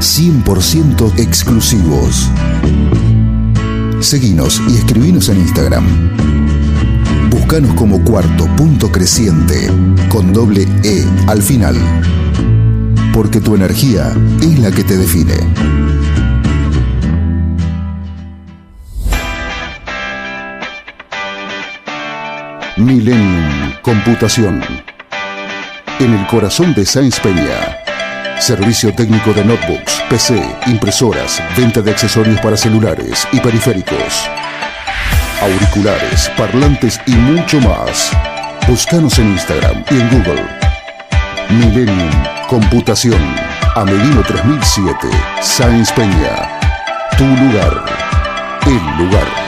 100% 0.00 1.18
exclusivos. 1.18 2.30
Seguinos 4.00 4.62
y 4.68 4.76
escribinos 4.76 5.28
en 5.28 5.38
Instagram. 5.38 5.84
Buscanos 7.30 7.74
como 7.74 8.04
cuarto 8.04 8.46
punto 8.56 8.92
creciente 8.92 9.68
con 10.08 10.32
doble 10.32 10.68
E 10.84 11.04
al 11.26 11.42
final. 11.42 11.76
Porque 13.12 13.40
tu 13.40 13.56
energía 13.56 14.12
es 14.40 14.58
la 14.60 14.70
que 14.70 14.84
te 14.84 14.96
define. 14.96 15.34
Millennium 22.76 23.72
Computación. 23.82 24.62
En 25.98 26.14
el 26.14 26.26
corazón 26.28 26.72
de 26.74 26.86
Sáenz 26.86 27.18
Peña. 27.18 27.77
Servicio 28.40 28.94
técnico 28.94 29.32
de 29.32 29.44
notebooks, 29.44 30.02
PC, 30.08 30.40
impresoras, 30.66 31.42
venta 31.56 31.82
de 31.82 31.90
accesorios 31.90 32.40
para 32.40 32.56
celulares 32.56 33.26
y 33.32 33.40
periféricos. 33.40 34.28
Auriculares, 35.42 36.30
parlantes 36.36 37.00
y 37.06 37.12
mucho 37.12 37.60
más. 37.60 38.12
Búscanos 38.66 39.18
en 39.18 39.32
Instagram 39.32 39.84
y 39.90 39.94
en 39.94 40.08
Google. 40.10 40.46
Millennium 41.50 42.10
Computación. 42.48 43.20
Amelino 43.74 44.22
3007. 44.22 45.08
Sáenz 45.42 45.92
Peña. 45.92 46.58
Tu 47.18 47.24
lugar. 47.24 47.84
El 48.64 49.04
lugar. 49.04 49.47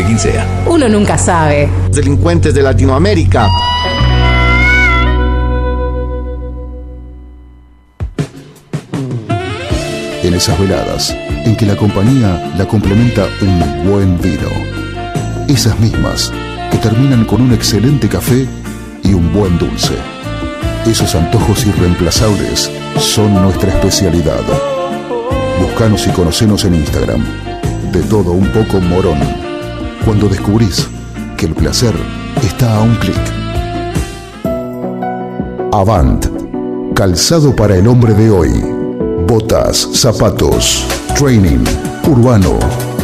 de 0.00 0.06
quien 0.06 0.18
sea. 0.18 0.46
Uno 0.66 0.88
nunca 0.88 1.18
sabe. 1.18 1.68
Delincuentes 1.92 2.54
de 2.54 2.62
Latinoamérica. 2.62 3.48
En 10.22 10.34
esas 10.34 10.58
veladas 10.58 11.14
en 11.44 11.54
que 11.54 11.66
la 11.66 11.76
compañía 11.76 12.52
la 12.56 12.66
complementa 12.66 13.26
un 13.42 13.90
buen 13.90 14.20
vino. 14.20 14.48
Esas 15.48 15.78
mismas 15.80 16.32
que 16.70 16.78
terminan 16.78 17.24
con 17.26 17.42
un 17.42 17.52
excelente 17.52 18.08
café 18.08 18.46
y 19.02 19.12
un 19.12 19.32
buen 19.32 19.58
dulce. 19.58 19.94
Esos 20.86 21.14
antojos 21.14 21.66
irreemplazables 21.66 22.70
son 22.98 23.34
nuestra 23.34 23.70
especialidad. 23.70 24.44
Buscanos 25.60 26.06
y 26.06 26.10
conocenos 26.10 26.64
en 26.64 26.74
Instagram. 26.76 27.22
De 27.92 28.02
todo 28.04 28.32
un 28.32 28.48
poco 28.48 28.80
morón. 28.80 29.49
Cuando 30.04 30.28
descubrís 30.28 30.88
que 31.36 31.46
el 31.46 31.54
placer 31.54 31.94
está 32.42 32.76
a 32.76 32.82
un 32.82 32.94
clic. 32.96 33.20
Avant. 35.72 36.26
Calzado 36.94 37.54
para 37.54 37.76
el 37.76 37.86
hombre 37.86 38.14
de 38.14 38.30
hoy. 38.30 38.50
Botas, 39.26 39.88
zapatos, 39.92 40.84
training, 41.16 41.64
urbano, 42.08 42.58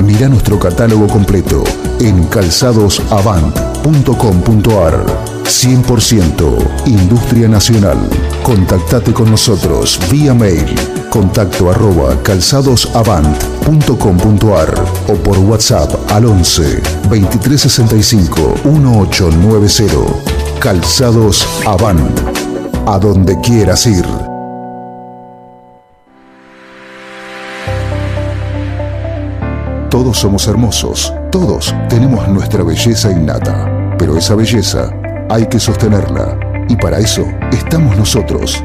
Mira 0.05 0.29
nuestro 0.29 0.59
catálogo 0.59 1.07
completo 1.07 1.65
en 2.01 2.25
calzadosavant.com.ar. 2.25 5.07
100% 5.45 6.87
Industria 6.87 7.49
Nacional. 7.49 7.97
Contactate 8.43 9.13
con 9.13 9.31
nosotros 9.31 10.01
vía 10.11 10.35
mail 10.35 10.75
contacto 11.17 11.71
arroba 11.71 12.15
calzadosavant.com.ar 12.23 14.85
o 15.09 15.15
por 15.15 15.39
WhatsApp 15.39 15.91
al 16.13 16.27
11 16.27 16.83
2365 17.09 18.55
1890. 18.65 20.61
Calzados 20.61 21.49
Avant. 21.65 22.21
A 22.87 22.99
donde 22.99 23.41
quieras 23.41 23.87
ir. 23.87 24.05
Todos 29.89 30.19
somos 30.19 30.47
hermosos, 30.47 31.15
todos 31.33 31.75
tenemos 31.89 32.29
nuestra 32.29 32.63
belleza 32.63 33.11
innata, 33.11 33.95
pero 33.99 34.19
esa 34.19 34.35
belleza 34.35 34.93
hay 35.31 35.47
que 35.47 35.59
sostenerla 35.59 36.39
y 36.69 36.77
para 36.77 36.99
eso 36.99 37.25
estamos 37.53 37.97
nosotros. 37.97 38.63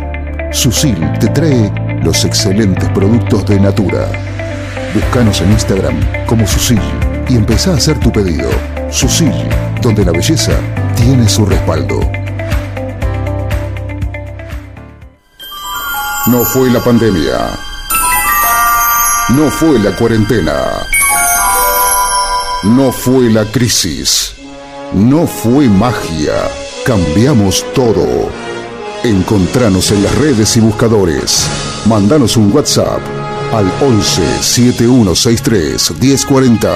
Susil 0.51 0.97
te 1.17 1.29
trae 1.29 1.90
los 2.01 2.25
excelentes 2.25 2.89
productos 2.89 3.45
de 3.45 3.59
Natura. 3.59 4.07
Búscanos 4.93 5.41
en 5.41 5.51
Instagram 5.51 6.25
como 6.25 6.47
Susil 6.47 6.81
y 7.29 7.35
empezá 7.35 7.71
a 7.71 7.75
hacer 7.75 7.99
tu 7.99 8.11
pedido. 8.11 8.49
Susil, 8.89 9.33
donde 9.81 10.03
la 10.03 10.11
belleza 10.11 10.53
tiene 10.95 11.29
su 11.29 11.45
respaldo. 11.45 11.99
No 16.27 16.43
fue 16.45 16.69
la 16.69 16.79
pandemia. 16.83 17.37
No 19.29 19.49
fue 19.49 19.79
la 19.79 19.95
cuarentena. 19.95 20.53
No 22.63 22.91
fue 22.91 23.29
la 23.29 23.45
crisis. 23.45 24.33
No 24.93 25.25
fue 25.25 25.67
magia. 25.67 26.33
Cambiamos 26.85 27.65
todo. 27.73 28.29
Encontranos 29.03 29.91
en 29.91 30.03
las 30.03 30.15
redes 30.15 30.57
y 30.57 30.59
buscadores. 30.59 31.49
Mandanos 31.85 32.37
un 32.37 32.53
WhatsApp 32.53 33.01
al 33.51 33.71
11 33.81 34.21
7163 34.41 35.93
1040. 35.99 36.69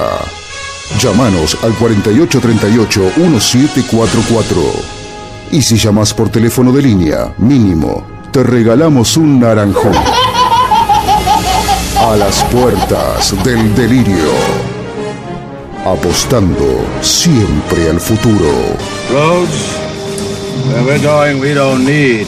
Llamanos 1.00 1.56
al 1.62 1.72
4838 1.74 3.12
1744. 3.16 4.62
Y 5.52 5.62
si 5.62 5.76
llamas 5.76 6.12
por 6.12 6.28
teléfono 6.28 6.72
de 6.72 6.82
línea, 6.82 7.32
mínimo, 7.38 8.04
te 8.32 8.42
regalamos 8.42 9.16
un 9.16 9.40
naranjón. 9.40 9.94
A 11.98 12.16
las 12.16 12.42
puertas 12.44 13.32
del 13.44 13.74
delirio. 13.74 14.32
Apostando 15.84 16.84
siempre 17.00 17.88
al 17.88 18.00
futuro. 18.00 18.76
Roads, 19.12 19.76
where 20.68 20.84
we're 20.84 20.98
going, 20.98 21.40
we 21.40 21.54
don't 21.54 21.84
need 21.84 22.26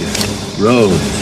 roads. 0.60 1.18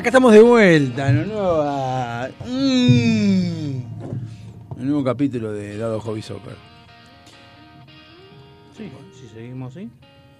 Acá 0.00 0.08
estamos 0.08 0.32
de 0.32 0.40
vuelta 0.40 1.10
en 1.10 1.18
un 1.18 1.28
nuevo, 1.28 1.62
mm, 2.46 3.82
un 4.80 4.86
nuevo 4.86 5.04
capítulo 5.04 5.52
de 5.52 5.76
Dado 5.76 6.00
Hobby 6.00 6.22
Soccer. 6.22 6.54
Sí, 8.78 8.90
si 9.12 9.28
seguimos 9.28 9.76
así. 9.76 9.90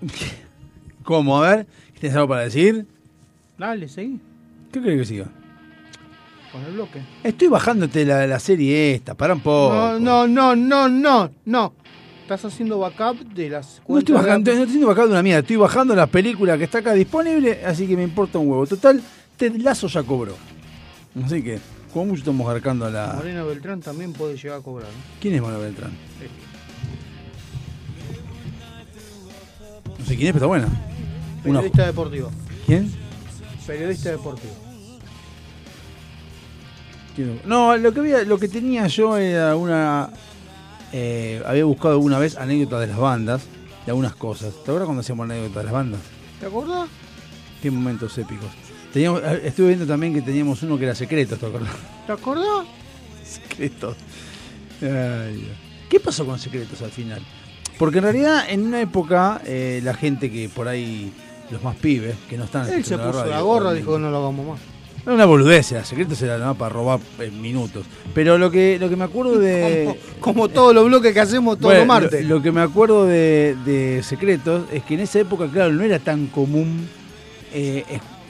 ¿Cómo? 1.05 1.43
A 1.45 1.57
ver, 1.57 1.67
¿tienes 1.99 2.17
algo 2.17 2.29
para 2.29 2.41
decir? 2.45 2.87
Dale, 3.59 3.87
seguí. 3.89 4.19
¿Qué 4.73 4.81
crees 4.81 5.01
que 5.01 5.05
siga? 5.05 5.27
Con 6.53 6.65
el 6.65 6.73
bloque. 6.73 7.03
Estoy 7.23 7.49
bajándote 7.49 8.07
la, 8.07 8.27
la 8.27 8.39
serie 8.39 8.95
esta, 8.95 9.13
para 9.15 9.35
un 9.35 9.41
poco. 9.41 9.75
No, 9.75 9.99
no, 9.99 10.27
no, 10.27 10.57
no, 10.57 10.89
no, 10.89 11.31
no. 11.45 11.75
Estás 12.23 12.47
haciendo 12.47 12.79
backup 12.79 13.19
de 13.35 13.51
las 13.51 13.83
No 13.87 13.99
estoy, 13.99 14.15
de- 14.17 14.23
bajando, 14.23 14.55
no 14.55 14.63
estoy 14.63 14.85
bajando 14.85 15.11
una 15.11 15.23
mierda, 15.23 15.41
estoy 15.41 15.57
bajando 15.57 15.95
la 15.95 16.07
película 16.07 16.57
que 16.57 16.65
está 16.65 16.79
acá 16.79 16.95
disponible, 16.95 17.63
así 17.67 17.87
que 17.87 17.95
me 17.95 18.05
importa 18.05 18.39
un 18.39 18.49
huevo. 18.49 18.67
Total, 18.67 19.03
Ted 19.41 19.57
Lazo 19.57 19.87
ya 19.89 20.03
cobró. 20.03 20.37
Así 21.25 21.43
que, 21.43 21.59
como 21.95 22.05
mucho 22.07 22.19
estamos 22.19 22.47
arcando 22.47 22.85
a 22.85 22.91
la. 22.91 23.15
Moreno 23.17 23.47
Beltrán 23.47 23.81
también 23.81 24.13
puede 24.13 24.37
llegar 24.37 24.59
a 24.59 24.61
cobrar. 24.63 24.87
¿no? 24.91 24.99
¿Quién 25.19 25.35
es 25.35 25.41
Manuel 25.41 25.63
Beltrán? 25.63 25.93
No 29.99 30.05
sé 30.05 30.17
quién 30.17 30.29
es, 30.29 30.33
pero 30.35 30.37
está 30.37 30.47
buena. 30.47 30.67
Una- 30.67 31.61
Periodista 31.61 31.87
deportivo. 31.87 32.31
¿Quién? 32.67 32.93
Periodista 33.67 34.11
deportivo. 34.11 34.53
No, 37.47 37.77
lo 37.79 37.93
que, 37.95 38.01
había, 38.01 38.23
lo 38.25 38.39
que 38.39 38.49
tenía 38.49 38.87
yo 38.89 39.17
era 39.17 39.57
una. 39.57 40.11
eh, 40.93 41.43
había 41.47 41.65
buscado 41.65 41.95
alguna 41.95 42.19
vez 42.19 42.37
anécdotas 42.37 42.81
de 42.81 42.87
las 42.89 42.99
bandas, 42.99 43.43
de 43.87 43.91
algunas 43.91 44.15
cosas. 44.17 44.53
¿Te 44.55 44.61
acuerdas 44.71 44.85
cuando 44.85 45.01
hacíamos 45.01 45.25
anécdotas 45.25 45.57
de 45.57 45.65
las 45.65 45.73
bandas? 45.73 46.01
¿Te 46.41 46.47
acordás? 46.47 46.89
Qué 47.63 47.71
momentos 47.71 48.17
épicos. 48.19 48.49
Teníamos, 48.93 49.23
eh, 49.23 49.43
estuve 49.45 49.69
viendo 49.69 49.87
también 49.87 50.13
que 50.13 50.23
teníamos 50.23 50.63
uno 50.63 50.77
que 50.79 50.85
era 50.85 50.95
secreto, 50.95 51.37
¿te 51.37 51.47
acordás? 51.47 51.75
¿Te 52.07 52.13
acordás? 52.13 52.67
Secretos. 53.25 53.97
Ay. 54.83 55.49
¿Qué 55.89 56.01
pasó 56.01 56.25
con 56.25 56.39
secretos 56.39 56.81
al 56.83 56.91
final? 56.91 57.21
Porque 57.79 57.99
en 57.99 58.05
realidad 58.05 58.45
en 58.49 58.67
una 58.67 58.81
época 58.81 59.41
eh, 59.45 59.81
la 59.83 59.95
gente 59.95 60.31
que 60.31 60.49
por 60.49 60.69
ahí, 60.69 61.13
los 61.51 61.63
más 61.63 61.77
pibes, 61.77 62.15
que 62.29 62.37
no 62.37 62.45
están 62.45 62.69
Él 62.73 62.85
se 62.85 62.97
puso 62.97 63.13
radio, 63.13 63.31
la 63.31 63.41
gorra, 63.41 63.73
dijo 63.73 63.95
que 63.95 63.99
no 64.01 64.11
lo 64.11 64.19
hagamos 64.19 64.47
más. 64.47 64.61
Era 65.03 65.15
una 65.15 65.25
boludez, 65.25 65.73
era 65.73 65.85
secretos 65.85 66.21
era 66.21 66.37
nada 66.39 66.55
para 66.55 66.75
robar 66.75 67.01
en 67.19 67.41
minutos. 67.41 67.87
Pero 68.15 68.39
lo 68.39 68.51
que, 68.51 68.79
lo 68.79 68.89
que 68.89 68.97
me 68.97 69.05
acuerdo 69.05 69.39
de. 69.39 69.99
Como 70.21 70.49
todos 70.49 70.75
los 70.75 70.85
bloques 70.85 71.15
que 71.15 71.21
hacemos 71.21 71.57
todos 71.57 71.71
Bueno, 71.75 71.81
los 71.81 71.87
martes. 71.87 72.25
Lo, 72.25 72.37
lo 72.37 72.43
que 72.43 72.53
me 72.53 72.61
acuerdo 72.61 73.07
de, 73.07 73.57
de 73.65 74.03
secretos 74.03 74.65
es 74.71 74.85
que 74.85 74.95
en 74.95 75.01
esa 75.01 75.21
época, 75.21 75.49
claro, 75.49 75.73
no 75.73 75.83
era 75.83 75.99
tan 75.99 76.27
común 76.27 76.87
eh, 77.53 77.85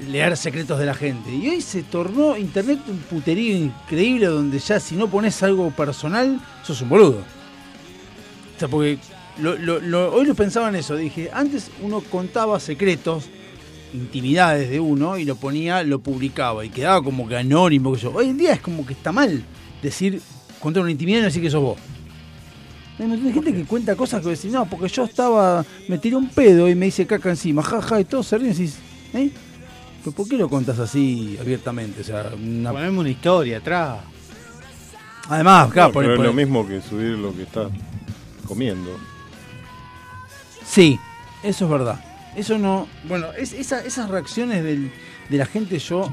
leer 0.08 0.36
secretos 0.36 0.78
de 0.78 0.86
la 0.86 0.94
gente. 0.94 1.34
Y 1.34 1.48
hoy 1.48 1.60
se 1.60 1.82
tornó 1.82 2.36
internet 2.36 2.80
un 2.88 2.98
puterío 2.98 3.56
increíble 3.56 4.26
donde 4.26 4.58
ya 4.58 4.80
si 4.80 4.96
no 4.96 5.08
pones 5.08 5.42
algo 5.42 5.70
personal, 5.70 6.40
sos 6.62 6.80
un 6.82 6.88
boludo. 6.88 7.18
O 8.56 8.58
sea, 8.58 8.68
porque 8.68 8.98
hoy 9.42 10.26
lo 10.26 10.34
pensaba 10.34 10.68
en 10.68 10.76
eso. 10.76 10.96
Dije, 10.96 11.30
antes 11.32 11.70
uno 11.82 12.00
contaba 12.00 12.60
secretos, 12.60 13.24
intimidades 13.92 14.70
de 14.70 14.80
uno, 14.80 15.18
y 15.18 15.24
lo 15.24 15.36
ponía, 15.36 15.82
lo 15.82 16.00
publicaba, 16.00 16.64
y 16.64 16.68
quedaba 16.68 17.02
como 17.02 17.28
que 17.28 17.36
anónimo. 17.36 17.92
Que 17.92 18.00
yo. 18.00 18.12
Hoy 18.12 18.28
en 18.28 18.38
día 18.38 18.52
es 18.52 18.60
como 18.60 18.84
que 18.86 18.92
está 18.92 19.12
mal 19.12 19.42
decir, 19.82 20.20
contar 20.60 20.82
una 20.82 20.92
intimidad 20.92 21.18
y 21.18 21.20
no 21.22 21.26
decir 21.26 21.42
que 21.42 21.50
sos 21.50 21.62
vos. 21.62 21.78
Hay 22.98 23.32
gente 23.32 23.54
que 23.54 23.64
cuenta 23.64 23.96
cosas 23.96 24.22
que 24.22 24.28
decís, 24.28 24.52
no, 24.52 24.68
porque 24.68 24.88
yo 24.88 25.04
estaba, 25.04 25.64
me 25.88 25.96
tiré 25.96 26.16
un 26.16 26.28
pedo 26.28 26.68
y 26.68 26.74
me 26.74 26.88
hice 26.88 27.06
caca 27.06 27.30
encima, 27.30 27.62
jaja, 27.62 27.98
y 27.98 28.04
todos 28.04 28.26
se 28.26 28.36
ríen 28.36 28.50
y 28.50 28.54
decís, 28.54 28.76
¿eh? 29.14 29.30
¿Pero 30.02 30.12
por 30.12 30.28
qué 30.28 30.36
lo 30.36 30.48
contas 30.48 30.78
así 30.78 31.36
abiertamente? 31.40 32.00
O 32.00 32.04
sea, 32.04 32.30
una... 32.34 32.72
Poneme 32.72 32.98
una 32.98 33.08
historia 33.10 33.58
atrás. 33.58 33.98
Además, 35.28 35.70
claro, 35.72 35.88
No, 35.88 35.92
por- 35.94 36.04
pero 36.04 36.16
por- 36.16 36.24
es 36.26 36.30
lo 36.30 36.36
mismo 36.36 36.66
que 36.66 36.80
subir 36.80 37.18
lo 37.18 37.34
que 37.34 37.42
estás 37.42 37.68
comiendo. 38.46 38.96
Sí, 40.66 40.98
eso 41.42 41.64
es 41.64 41.70
verdad. 41.70 42.04
Eso 42.36 42.58
no. 42.58 42.88
Bueno, 43.04 43.26
es- 43.36 43.52
esa- 43.52 43.84
esas 43.84 44.08
reacciones 44.08 44.62
del- 44.62 44.92
de 45.28 45.36
la 45.38 45.46
gente, 45.46 45.78
yo. 45.78 46.08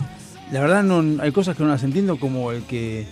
La 0.51 0.61
verdad, 0.61 0.84
no 0.84 1.22
hay 1.22 1.31
cosas 1.31 1.55
que 1.57 1.64
no 1.64 1.69
las 1.69 1.84
entiendo, 1.84 2.18
como 2.18 2.51
el 2.51 2.64
que. 2.64 3.07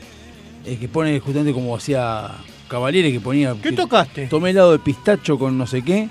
El 0.66 0.80
que 0.80 0.88
pone 0.88 1.20
justamente 1.20 1.54
como 1.54 1.76
hacía 1.76 2.32
Cavaliere, 2.68 3.12
que 3.12 3.20
ponía. 3.20 3.54
¿Qué 3.62 3.70
que 3.70 3.76
tocaste? 3.76 4.28
Tomé 4.28 4.50
helado 4.50 4.72
de 4.72 4.80
pistacho 4.80 5.38
con 5.38 5.56
no 5.58 5.68
sé 5.68 5.84
qué. 5.84 6.10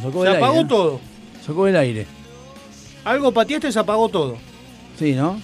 Sacó 0.00 0.22
Se 0.22 0.28
del 0.28 0.36
apagó 0.36 0.52
aire, 0.52 0.62
¿no? 0.62 0.68
todo. 0.68 1.00
Sacó 1.44 1.64
del 1.66 1.76
aire. 1.76 2.06
Algo 3.04 3.32
pateaste 3.32 3.68
y 3.68 3.72
se 3.72 3.78
apagó 3.78 4.08
todo. 4.08 4.36
Sí, 4.98 5.12
¿no? 5.14 5.40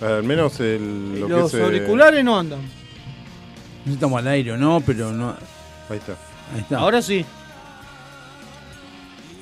Al 0.00 0.22
menos 0.24 0.60
el, 0.60 1.20
lo 1.20 1.28
Los 1.28 1.50
que 1.50 1.56
es, 1.56 1.62
eh, 1.62 1.64
auriculares 1.64 2.24
no 2.24 2.38
andan. 2.38 2.60
No 3.86 3.92
estamos 3.94 4.18
al 4.18 4.28
aire 4.28 4.52
o 4.52 4.56
no, 4.56 4.80
pero 4.84 5.12
no. 5.12 5.30
Ahí 5.88 5.96
está. 5.98 6.12
Ahí 6.54 6.60
está. 6.60 6.78
Ahora 6.78 7.00
sí. 7.00 7.24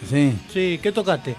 Sí. 0.08 0.32
Sí, 0.52 0.78
¿qué 0.82 0.92
tocaste? 0.92 1.34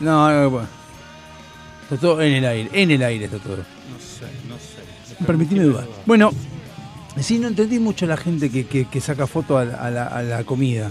No, 0.00 0.30
no, 0.30 0.50
bueno. 0.50 0.68
Está 1.84 1.96
todo 1.96 2.20
en 2.22 2.32
el 2.34 2.44
aire. 2.44 2.70
En 2.72 2.90
el 2.90 3.02
aire 3.02 3.24
está 3.26 3.38
todo. 3.38 3.56
No 3.56 3.98
sé, 3.98 4.26
no 4.48 4.56
sé. 4.56 5.24
Permitime 5.24 5.64
dudar. 5.64 5.86
Bueno, 6.06 6.30
sí, 7.20 7.38
no 7.38 7.48
entendí 7.48 7.78
mucho 7.78 8.06
la 8.06 8.16
gente 8.16 8.50
que, 8.50 8.66
que- 8.66 8.86
que 8.86 9.00
saca 9.00 9.26
foto 9.26 9.58
a 9.58 9.64
la, 9.64 9.74
a 9.76 9.90
la- 9.90 10.06
a 10.06 10.22
la 10.22 10.44
comida. 10.44 10.90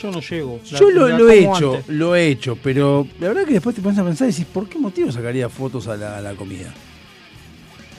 Yo 0.00 0.10
no 0.10 0.20
llego. 0.20 0.60
La- 0.70 0.78
Yo 0.78 0.90
lo, 0.90 1.08
la 1.08 1.18
lo 1.18 1.28
he 1.30 1.38
hecho, 1.40 1.74
antes. 1.74 1.88
lo 1.88 2.14
he 2.16 2.28
hecho, 2.28 2.56
pero 2.62 3.06
la 3.20 3.28
verdad 3.28 3.44
que 3.44 3.52
después 3.54 3.74
te 3.76 3.82
pones 3.82 3.98
a 3.98 4.04
pensar 4.04 4.28
y 4.28 4.32
decís, 4.32 4.46
¿por 4.46 4.68
qué 4.68 4.78
motivo 4.78 5.10
sacaría 5.12 5.48
fotos 5.48 5.88
a 5.88 5.96
la, 5.96 6.18
a 6.18 6.20
la 6.20 6.34
comida? 6.34 6.72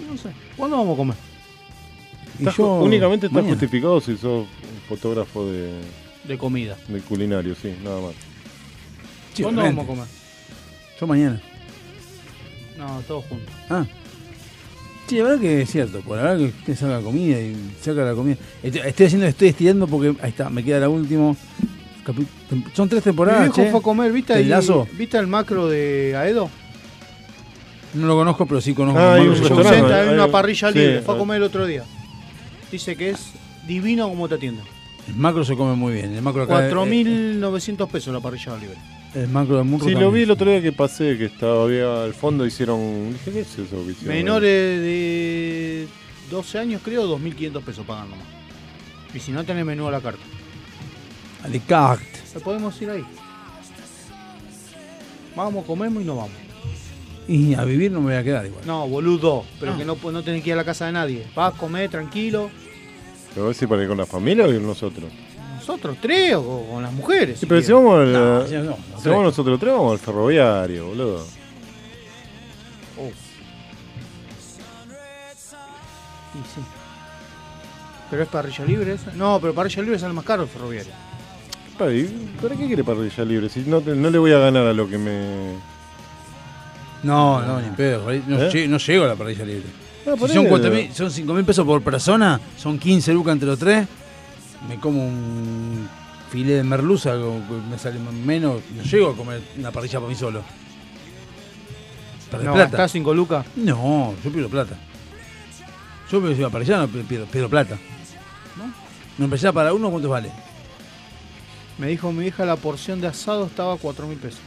No 0.09 0.17
sé. 0.17 0.29
¿Cuándo 0.57 0.77
vamos 0.77 0.95
a 0.95 0.97
comer? 0.97 1.15
Y 2.39 2.43
Está- 2.47 2.55
yo, 2.57 2.75
únicamente 2.81 3.27
está 3.27 3.41
justificado 3.43 4.01
si 4.01 4.17
sos 4.17 4.45
un 4.45 4.47
fotógrafo 4.89 5.45
de, 5.51 5.73
De 6.27 6.37
comida. 6.37 6.75
de 6.87 6.99
culinario, 7.01 7.53
sí, 7.55 7.73
nada 7.83 8.01
más. 8.01 8.13
Sí, 9.33 9.43
¿Cuándo 9.43 9.61
vamos 9.61 9.83
a 9.85 9.87
comer? 9.87 10.05
Yo 10.99 11.07
mañana. 11.07 11.41
No, 12.77 13.01
todos 13.07 13.25
juntos. 13.25 13.53
Ah. 13.69 13.85
Sí, 15.07 15.17
la 15.17 15.23
verdad 15.25 15.41
que 15.41 15.61
es 15.61 15.69
cierto, 15.69 15.99
por 16.01 16.17
la 16.17 16.23
verdad 16.23 16.37
que 16.39 16.45
usted 16.45 16.75
saca 16.75 16.93
la 16.97 17.01
comida 17.01 17.39
y 17.39 17.55
saca 17.81 18.01
la 18.05 18.13
comida. 18.13 18.37
Estoy, 18.63 18.81
estoy 18.85 19.05
haciendo, 19.05 19.27
estoy 19.27 19.49
estirando 19.49 19.87
porque 19.87 20.15
ahí 20.21 20.29
está, 20.29 20.49
me 20.49 20.63
queda 20.63 20.79
la 20.79 20.89
última. 20.89 21.35
Son 22.73 22.89
tres 22.89 23.01
Mi 23.01 23.09
temporadas. 23.11 23.41
viejo 23.43 23.55
che. 23.55 23.69
fue 23.71 23.79
a 23.79 23.83
comer, 23.83 24.11
¿viste, 24.11 24.33
¿Del 24.33 24.43
ahí- 24.43 24.49
lazo? 24.49 24.87
¿viste 24.97 25.17
el 25.17 25.27
macro 25.27 25.67
de 25.67 26.15
Aedo? 26.17 26.49
No 27.93 28.07
lo 28.07 28.15
conozco, 28.15 28.45
pero 28.45 28.61
sí 28.61 28.73
conozco. 28.73 28.99
Ah, 28.99 29.15
hay 29.15 29.27
un 29.27 29.35
Senta, 29.35 30.01
hay 30.01 30.09
una 30.09 30.27
parrilla 30.29 30.71
sí, 30.71 30.77
libre. 30.79 31.01
Fue 31.01 31.15
a 31.15 31.17
comer 31.17 31.37
el 31.37 31.43
otro 31.43 31.65
día. 31.65 31.83
Dice 32.71 32.95
que 32.95 33.09
es 33.09 33.31
divino 33.67 34.07
como 34.07 34.29
te 34.29 34.35
atienden. 34.35 34.63
El 35.07 35.15
macro 35.15 35.43
se 35.43 35.55
come 35.55 35.75
muy 35.75 35.93
bien. 35.93 36.13
El 36.15 36.21
macro 36.21 36.43
acá. 36.43 36.69
4.900 36.71 37.89
pesos 37.89 38.13
la 38.13 38.19
parrilla 38.21 38.55
libre. 38.55 38.77
eh, 39.13 39.23
El 39.23 39.27
macro 39.27 39.57
de 39.57 39.63
Murro 39.63 39.85
Sí, 39.85 39.91
lo 39.91 40.09
vi 40.09 40.21
el 40.21 40.31
otro 40.31 40.49
día 40.49 40.61
que 40.61 40.71
pasé, 40.71 41.17
que 41.17 41.25
estaba 41.25 41.63
había 41.65 42.03
al 42.03 42.13
fondo, 42.13 42.45
hicieron... 42.45 43.11
Dije, 43.11 43.31
¿qué 43.31 43.39
es 43.41 43.57
eso 43.59 43.83
que 43.85 43.91
hicieron? 43.91 44.15
Menores 44.15 44.79
de 44.81 45.87
12 46.29 46.59
años, 46.59 46.81
creo, 46.85 47.05
2.500 47.19 47.61
pesos 47.61 47.85
pagan 47.85 48.09
nomás. 48.11 48.25
Y 49.13 49.19
si 49.19 49.33
no 49.33 49.43
tenés 49.43 49.65
menú 49.65 49.87
a 49.87 49.91
la 49.91 49.99
carta. 49.99 50.21
A 51.43 51.47
la 51.47 51.59
carte. 51.59 52.05
Podemos 52.43 52.81
ir 52.81 52.89
ahí. 52.89 53.05
Vamos, 55.35 55.65
comemos 55.65 56.01
y 56.01 56.05
nos 56.05 56.17
vamos. 56.17 56.31
Y 57.27 57.53
a 57.53 57.63
vivir 57.63 57.91
no 57.91 57.99
me 57.99 58.07
voy 58.07 58.15
a 58.15 58.23
quedar 58.23 58.45
igual. 58.45 58.65
No, 58.65 58.87
boludo. 58.87 59.45
Pero 59.59 59.73
Ah. 59.73 59.77
que 59.77 59.85
no, 59.85 59.95
no 60.11 60.23
tenés 60.23 60.43
que 60.43 60.49
ir 60.49 60.53
a 60.53 60.57
la 60.57 60.65
casa 60.65 60.85
de 60.87 60.91
nadie. 60.91 61.27
Vas 61.35 61.53
a 61.53 61.57
comer 61.57 61.89
tranquilo. 61.89 62.49
¿Pero 63.33 63.45
vos 63.45 63.55
decís 63.55 63.69
para 63.69 63.81
ir 63.81 63.87
con 63.87 63.97
la 63.97 64.05
familia 64.05 64.45
o 64.45 64.47
con 64.47 64.65
nosotros? 64.65 65.09
Nosotros 65.57 65.97
tres 66.01 66.33
o 66.35 66.65
con 66.69 66.83
las 66.83 66.91
mujeres. 66.91 67.39
Sí, 67.39 67.45
pero 67.45 67.61
si 67.61 67.71
vamos, 67.71 67.99
al, 67.99 68.11
No, 68.13 68.47
si 68.47 68.53
no, 68.55 68.63
no, 68.63 68.75
si 68.75 68.81
tres. 68.93 69.05
vamos 69.05 69.23
nosotros 69.25 69.59
tres, 69.59 69.71
vamos 69.73 69.91
al 69.93 69.99
ferroviario, 69.99 70.87
boludo. 70.87 71.25
Oh. 72.97 73.07
Y 76.33 76.37
sí. 76.55 76.61
¿Pero 78.09 78.23
es 78.23 78.29
parrilla 78.29 78.65
libre 78.65 78.93
esa? 78.93 79.11
No, 79.13 79.39
pero 79.39 79.53
parrilla 79.53 79.81
libre 79.83 79.99
sale 79.99 80.13
más 80.13 80.25
caro 80.25 80.43
el 80.43 80.49
ferroviario. 80.49 80.91
Pa, 81.77 81.91
¿y 81.91 82.03
¿Para 82.41 82.55
qué 82.55 82.67
quiere 82.67 82.83
parrilla 82.83 83.23
libre? 83.25 83.49
Si 83.49 83.61
no, 83.61 83.81
no 83.81 84.09
le 84.09 84.17
voy 84.17 84.31
a 84.33 84.37
ganar 84.39 84.67
a 84.67 84.73
lo 84.73 84.87
que 84.87 84.97
me... 84.97 85.55
No, 87.03 87.41
no, 87.41 87.59
ni 87.59 87.69
pedo. 87.69 88.03
No, 88.27 88.41
¿Eh? 88.43 88.67
no 88.67 88.77
llego 88.77 89.05
a 89.05 89.07
la 89.07 89.15
parrilla 89.15 89.43
libre. 89.45 89.63
Ah, 90.05 90.13
Si 90.19 90.33
son, 90.33 90.43
ahí, 90.45 90.49
cuatro 90.49 90.71
eh. 90.73 90.83
mil- 90.87 90.93
son 90.93 91.09
5 91.11 91.33
mil 91.33 91.45
pesos 91.45 91.65
por 91.65 91.81
persona, 91.81 92.39
son 92.57 92.77
15 92.77 93.13
lucas 93.13 93.33
entre 93.33 93.47
los 93.47 93.57
tres. 93.57 93.87
Me 94.67 94.75
como 94.79 95.03
un 95.07 95.87
filé 96.29 96.53
de 96.55 96.63
merluza, 96.63 97.15
me 97.69 97.77
sale 97.79 97.99
menos. 97.99 98.61
No 98.75 98.83
llego 98.83 99.09
a 99.11 99.15
comer 99.15 99.41
una 99.57 99.71
parrilla 99.71 99.99
para 99.99 100.09
mí 100.09 100.15
solo. 100.15 100.43
¿Perdés 102.29 102.47
No, 102.47 102.53
plata? 102.53 102.69
¿Está 102.69 102.87
5 102.87 103.13
lucas? 103.13 103.45
No, 103.55 104.13
yo 104.23 104.31
pierdo 104.31 104.49
plata. 104.49 104.75
Yo 106.11 106.21
me 106.21 106.35
si 106.35 106.41
para 106.43 106.59
allá 106.63 106.77
no 106.79 106.87
pierdo 106.87 107.49
plata. 107.49 107.77
¿No? 108.57 108.63
Una 109.17 109.27
parrilla 109.29 109.51
para 109.51 109.73
uno, 109.73 109.89
¿cuánto 109.89 110.09
vale? 110.09 110.31
Me 111.81 111.87
dijo 111.87 112.11
mi 112.11 112.27
hija 112.27 112.45
la 112.45 112.57
porción 112.57 113.01
de 113.01 113.07
asado 113.07 113.47
estaba 113.47 113.73
a 113.73 113.77
4 113.77 114.05
mil 114.05 114.19
pesos. 114.19 114.39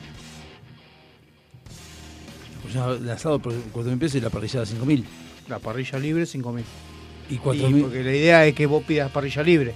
Pues 2.62 2.73
ya 2.74 2.86
el 2.90 3.11
asado 3.11 3.40
por 3.40 3.52
4 3.73 3.90
mil 3.90 3.98
pesos 3.98 4.15
y 4.15 4.20
la 4.20 4.31
parrilla 4.31 4.62
a 4.62 4.66
5 4.66 4.86
mil. 4.86 5.05
La 5.48 5.59
parrilla 5.59 5.98
libre 5.98 6.27
5 6.27 6.52
mil. 6.52 6.65
Y 7.28 7.36
4 7.39 7.69
mil. 7.70 7.82
Porque 7.82 8.05
la 8.05 8.12
idea 8.15 8.47
es 8.47 8.55
que 8.55 8.66
vos 8.66 8.85
pidas 8.85 9.11
parrilla 9.11 9.43
libre. 9.43 9.74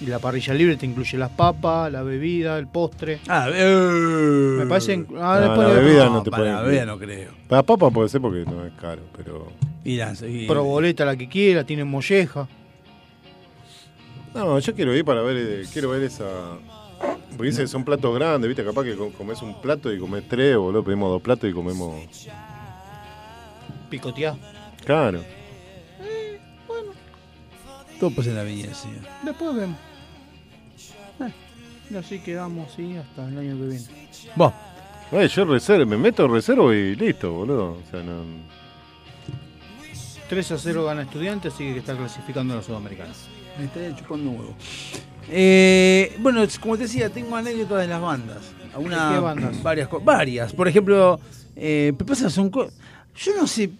Y 0.00 0.06
la 0.06 0.18
parrilla 0.20 0.54
libre 0.54 0.76
te 0.78 0.86
incluye 0.86 1.18
las 1.18 1.30
papas, 1.30 1.92
la 1.92 2.02
bebida, 2.02 2.58
el 2.58 2.66
postre. 2.66 3.20
Ah, 3.28 3.46
eh. 3.52 4.56
Me 4.58 4.66
parece. 4.66 5.04
Ah, 5.18 5.38
No, 5.38 5.40
después 5.48 5.68
la 5.68 5.74
bebida 5.82 6.04
no, 6.06 6.12
no, 6.14 6.22
te 6.22 6.30
para 6.30 6.42
puede 6.42 6.52
la 6.54 6.62
bebida 6.62 6.86
no 6.86 6.98
creo. 6.98 7.30
Para 7.46 7.62
papa 7.62 7.90
puede 7.90 8.08
ser 8.08 8.22
porque 8.22 8.44
no 8.46 8.64
es 8.64 8.72
caro, 8.80 9.02
pero... 9.14 9.52
Y 9.84 9.96
la- 9.96 10.14
y- 10.26 10.46
Proboleta 10.46 11.04
la 11.04 11.14
que 11.14 11.28
quiera, 11.28 11.64
tiene 11.64 11.84
molleja. 11.84 12.48
No, 14.34 14.58
yo 14.58 14.74
quiero 14.74 14.94
ir 14.94 15.04
para 15.04 15.22
ver, 15.22 15.36
eh, 15.36 15.64
quiero 15.72 15.90
ver 15.90 16.02
esa... 16.02 16.24
Porque 17.36 17.50
dice 17.50 17.62
que 17.62 17.68
son 17.68 17.84
platos 17.84 18.14
grandes, 18.14 18.48
viste, 18.48 18.64
capaz 18.64 18.84
que 18.84 18.96
co- 18.96 19.10
comes 19.12 19.40
un 19.42 19.60
plato 19.60 19.92
y 19.92 19.98
comes 19.98 20.28
tres, 20.28 20.56
boludo, 20.56 20.84
pedimos 20.84 21.10
dos 21.10 21.22
platos 21.22 21.48
y 21.50 21.52
comemos... 21.52 21.94
Picoteada. 23.90 24.36
Claro. 24.84 25.20
Todo 28.00 28.10
pasa 28.10 28.30
en 28.30 28.36
la 28.36 28.42
viña, 28.42 28.74
señor. 28.74 29.00
Después 29.22 29.54
vemos. 29.54 29.78
Eh, 31.20 31.32
y 31.90 31.96
así 31.96 32.18
quedamos, 32.20 32.72
sí, 32.74 32.96
hasta 32.96 33.28
el 33.28 33.38
año 33.38 33.56
que 33.56 33.66
viene. 33.68 33.84
Vos. 34.36 34.52
Oye, 35.12 35.28
yo 35.28 35.44
reservo, 35.44 35.86
me 35.86 35.96
meto 35.96 36.26
reservo 36.26 36.72
y 36.72 36.96
listo, 36.96 37.32
boludo. 37.32 37.72
O 37.72 37.90
sea, 37.90 38.02
no... 38.02 38.22
3 40.28 40.52
a 40.52 40.58
0 40.58 40.84
gana 40.84 41.02
estudiante, 41.02 41.48
así 41.48 41.64
que 41.72 41.78
está 41.78 41.96
clasificando 41.96 42.54
a 42.54 42.56
la 42.58 42.62
Sudamericana. 42.62 43.12
Me 43.58 43.64
estaría 43.66 43.94
chupando 43.96 44.30
un 44.30 44.36
huevo. 44.38 44.54
Eh, 45.30 46.16
bueno, 46.20 46.42
es- 46.42 46.58
como 46.58 46.76
te 46.76 46.84
decía, 46.84 47.08
tengo 47.10 47.36
anécdotas 47.36 47.78
de 47.80 47.86
las 47.86 48.00
bandas. 48.00 48.38
Algunas- 48.74 49.08
¿De 49.10 49.14
qué 49.14 49.20
bandas? 49.20 49.62
Varias, 49.62 49.88
varias. 50.02 50.52
Por 50.52 50.68
ejemplo, 50.68 51.20
eh, 51.56 51.92
¿qué 51.96 52.04
pasa? 52.04 52.28
Son 52.30 52.50
Yo 52.50 53.32
no 53.40 53.46
sé. 53.46 53.70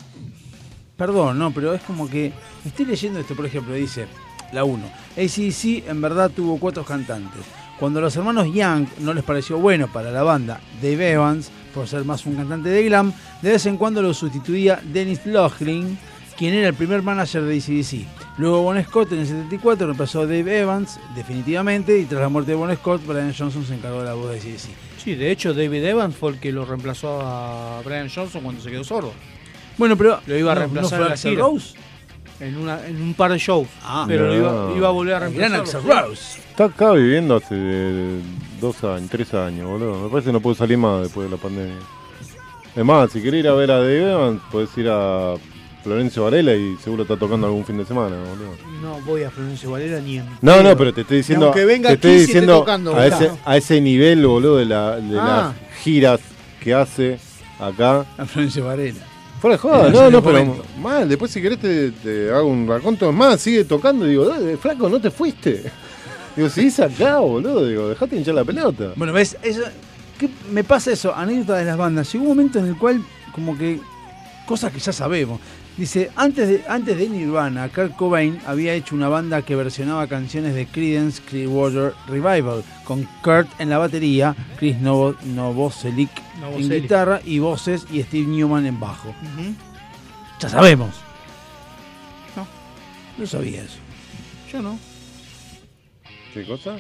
Perdón, 0.97 1.39
no, 1.39 1.51
pero 1.53 1.75
es 1.75 1.83
como 1.83 2.09
que. 2.09 2.33
Estoy 2.65 2.87
leyendo 2.87 3.19
esto, 3.19 3.35
por 3.35 3.47
ejemplo, 3.47 3.75
dice 3.75 4.07
la 4.53 4.63
1. 4.65 4.85
ACDC 5.17 5.85
en 5.89 6.01
verdad 6.01 6.31
tuvo 6.31 6.59
cuatro 6.59 6.85
cantantes. 6.85 7.43
Cuando 7.81 7.99
a 7.99 8.03
los 8.03 8.15
hermanos 8.17 8.47
Young 8.55 8.87
no 9.01 9.13
les 9.13 9.25
pareció 9.25 9.59
bueno 9.59 9.89
para 9.93 10.13
la 10.13 10.23
banda 10.23 10.61
Dave 10.81 11.11
Evans, 11.13 11.51
por 11.75 11.89
ser 11.89 12.05
más 12.05 12.25
un 12.25 12.37
cantante 12.37 12.69
de 12.69 12.85
glam, 12.85 13.13
de 13.43 13.51
vez 13.51 13.67
en 13.67 13.77
cuando 13.77 14.01
lo 14.01 14.15
sustituía 14.15 14.81
Dennis 14.93 15.27
Laughlin, 15.27 15.99
quien 16.39 16.55
era 16.55 16.69
el 16.69 16.75
primer 16.75 17.03
manager 17.03 17.43
de 17.43 17.57
ACDC. 17.57 18.07
Luego 18.37 18.63
Bon 18.63 18.83
Scott 18.83 19.13
en 19.13 19.21
el 19.21 19.27
74 19.27 19.87
reemplazó 19.87 20.21
a 20.23 20.27
Dave 20.27 20.59
Evans 20.61 20.99
definitivamente 21.15 21.99
y 21.99 22.05
tras 22.05 22.21
la 22.23 22.29
muerte 22.29 22.51
de 22.51 22.57
Bon 22.57 22.75
Scott, 22.75 23.03
Brian 23.07 23.33
Johnson 23.37 23.65
se 23.65 23.75
encargó 23.75 24.01
de 24.01 24.07
la 24.07 24.15
voz 24.15 24.31
de 24.31 24.39
ACDC. 24.39 24.71
Sí, 24.99 25.15
de 25.15 25.31
hecho 25.31 25.55
David 25.55 25.85
Evans 25.85 26.17
fue 26.17 26.33
el 26.33 26.41
que 26.41 26.51
lo 26.51 26.65
reemplazó 26.65 27.21
a 27.23 27.81
Brian 27.85 28.09
Johnson 28.13 28.43
cuando 28.43 28.61
se 28.61 28.71
quedó 28.71 28.83
sordo. 28.83 29.13
Bueno, 29.79 29.97
pero 29.97 30.21
Lo 30.27 30.37
iba 30.37 30.51
a 30.53 30.55
no- 30.55 30.61
reemplazar 30.63 31.01
¿no 31.11 31.17
fue. 31.17 31.35
Rose? 31.37 31.75
En, 32.41 32.57
una, 32.59 32.85
en 32.85 33.01
un 33.01 33.15
par 33.15 33.31
de 33.31 33.39
shows. 33.39 33.69
Ah, 33.85 34.05
pero 34.09 34.27
lo 34.27 34.35
no. 34.35 34.37
iba, 34.71 34.77
iba 34.79 34.89
a 34.89 34.91
volver 34.91 35.15
a 35.15 35.19
reemplazar. 35.21 35.51
gran 35.51 35.61
Axl 35.63 36.09
Rose. 36.09 36.41
Está 36.51 36.65
acá 36.65 36.91
viviendo 36.93 37.37
hace 37.37 37.55
eh, 37.57 38.21
dos 38.61 38.83
años, 38.83 39.09
tres 39.11 39.33
años, 39.35 39.69
boludo. 39.69 40.03
Me 40.05 40.09
parece 40.11 40.29
que 40.31 40.33
no 40.33 40.41
puedo 40.41 40.57
salir 40.57 40.77
más 40.77 41.03
después 41.03 41.31
de 41.31 41.37
la 41.37 41.41
pandemia. 41.41 41.77
Es 42.75 42.85
más, 42.85 43.13
si 43.13 43.23
querés 43.23 43.41
ir 43.41 43.49
a 43.49 43.55
ver 43.55 43.71
a 43.71 43.77
Dave 43.79 44.11
Evans, 44.13 44.41
podés 44.51 44.77
ir 44.77 44.89
a 44.91 45.35
Florencio 45.85 46.25
Varela 46.25 46.55
y 46.55 46.77
seguro 46.83 47.03
está 47.03 47.17
tocando 47.17 47.47
algún 47.47 47.65
fin 47.65 47.77
de 47.77 47.85
semana, 47.85 48.17
boludo. 48.17 48.57
No 48.83 49.01
voy 49.03 49.23
a 49.23 49.31
Florencio 49.31 49.71
Valera 49.71 50.01
ni 50.01 50.17
en. 50.19 50.27
No, 50.41 50.63
no, 50.63 50.75
pero 50.77 50.93
te 50.95 51.03
estoy 51.03 51.19
diciendo, 51.19 51.47
Aunque 51.47 51.65
venga 51.67 51.91
te 51.91 51.95
estoy 51.97 52.11
aquí, 52.13 52.21
diciendo 52.21 52.59
tocando, 52.61 52.97
a, 52.97 53.07
ese, 53.07 53.31
a 53.45 53.57
ese 53.59 53.81
nivel, 53.83 54.27
boludo, 54.27 54.57
de, 54.57 54.65
la, 54.65 54.97
de 54.97 55.19
Ah. 55.21 55.53
las 55.55 55.81
giras 55.83 56.21
que 56.61 56.73
hace 56.75 57.19
acá. 57.61 58.07
A 58.17 58.25
Florencio 58.25 58.65
Varela. 58.65 59.01
Fuera 59.41 59.57
de 59.57 59.59
joda, 59.61 59.91
no, 59.91 60.11
no, 60.11 60.23
pero 60.23 60.65
mal, 60.81 61.07
después 61.07 61.31
si 61.31 61.43
querés 61.43 61.59
te, 61.59 61.91
te 61.91 62.31
hago 62.33 62.49
un 62.49 62.67
raconto 62.67 63.13
más, 63.13 63.43
sigue 63.43 63.65
tocando, 63.65 64.07
digo, 64.07 64.25
dale, 64.25 64.57
flaco, 64.57 64.89
no 64.89 64.99
te 65.01 65.11
fuiste. 65.11 65.71
Digo, 66.35 66.49
seguís 66.49 66.81
acá, 66.81 67.19
boludo, 67.21 67.65
digo, 67.69 67.89
dejate 67.91 68.17
hinchar 68.17 68.35
la 68.35 68.45
pelota. 68.45 68.93
Bueno, 68.97 69.13
ves, 69.13 69.37
eso, 69.43 69.61
¿qué 70.19 70.29
me 70.51 70.65
pasa 70.65 70.91
eso? 70.91 71.15
Anécdota 71.15 71.59
de 71.59 71.65
las 71.67 71.77
bandas. 71.77 72.13
Llegó 72.13 72.25
un 72.25 72.31
momento 72.31 72.59
en 72.59 72.67
el 72.67 72.77
cual, 72.77 73.01
como 73.33 73.57
que, 73.57 73.79
cosas 74.45 74.73
que 74.73 74.81
ya 74.81 74.93
sabemos. 74.93 75.39
Dice, 75.77 76.13
antes 76.15 76.49
de, 76.49 76.65
antes 76.69 76.97
de 76.97 77.09
Nirvana, 77.09 77.69
Kurt 77.69 77.97
Cobain 77.97 78.39
había 78.47 78.75
hecho 78.75 78.95
una 78.95 79.09
banda 79.09 79.43
que 79.43 79.57
versionaba 79.57 80.07
canciones 80.07 80.55
de 80.55 80.67
Creedence 80.67 81.21
Clearwater 81.21 81.95
Revival, 82.07 82.63
con 82.85 83.09
Kurt 83.25 83.49
en 83.59 83.71
la 83.71 83.79
batería, 83.79 84.37
Chris 84.57 84.79
Novo, 84.79 85.17
Novoselic 85.25 86.11
en 86.57 86.71
guitarra 86.71 87.21
y 87.25 87.41
voces 87.41 87.87
y 87.91 88.01
Steve 88.03 88.29
Newman 88.29 88.67
en 88.67 88.79
bajo. 88.79 89.13
Ya 90.39 90.49
sabemos. 90.49 90.95
No. 92.37 92.47
No 93.19 93.27
sabía 93.27 93.63
eso. 93.63 93.79
Yo 94.53 94.63
no. 94.63 94.79
¿Qué 96.33 96.45
cosa? 96.45 96.77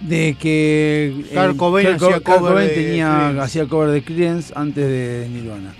De 0.00 0.36
que 0.38 1.26
Kurt 1.34 1.56
Cobain 1.56 1.86
hacía 1.88 1.98
Kurt 1.98 2.22
cover 2.22 2.38
Cobain 2.38 2.68
de 2.68 2.74
tenía, 2.74 3.42
hacía 3.42 3.66
cover 3.66 3.90
de 3.90 4.04
Creedence 4.04 4.52
antes 4.54 4.86
de 4.86 5.28
Nirvana. 5.32 5.74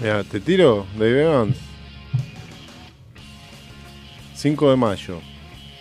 Mira, 0.00 0.24
te 0.24 0.40
tiro, 0.40 0.86
Dave 0.98 1.22
Evans. 1.22 1.56
5 4.34 4.70
de 4.70 4.76
mayo. 4.76 5.20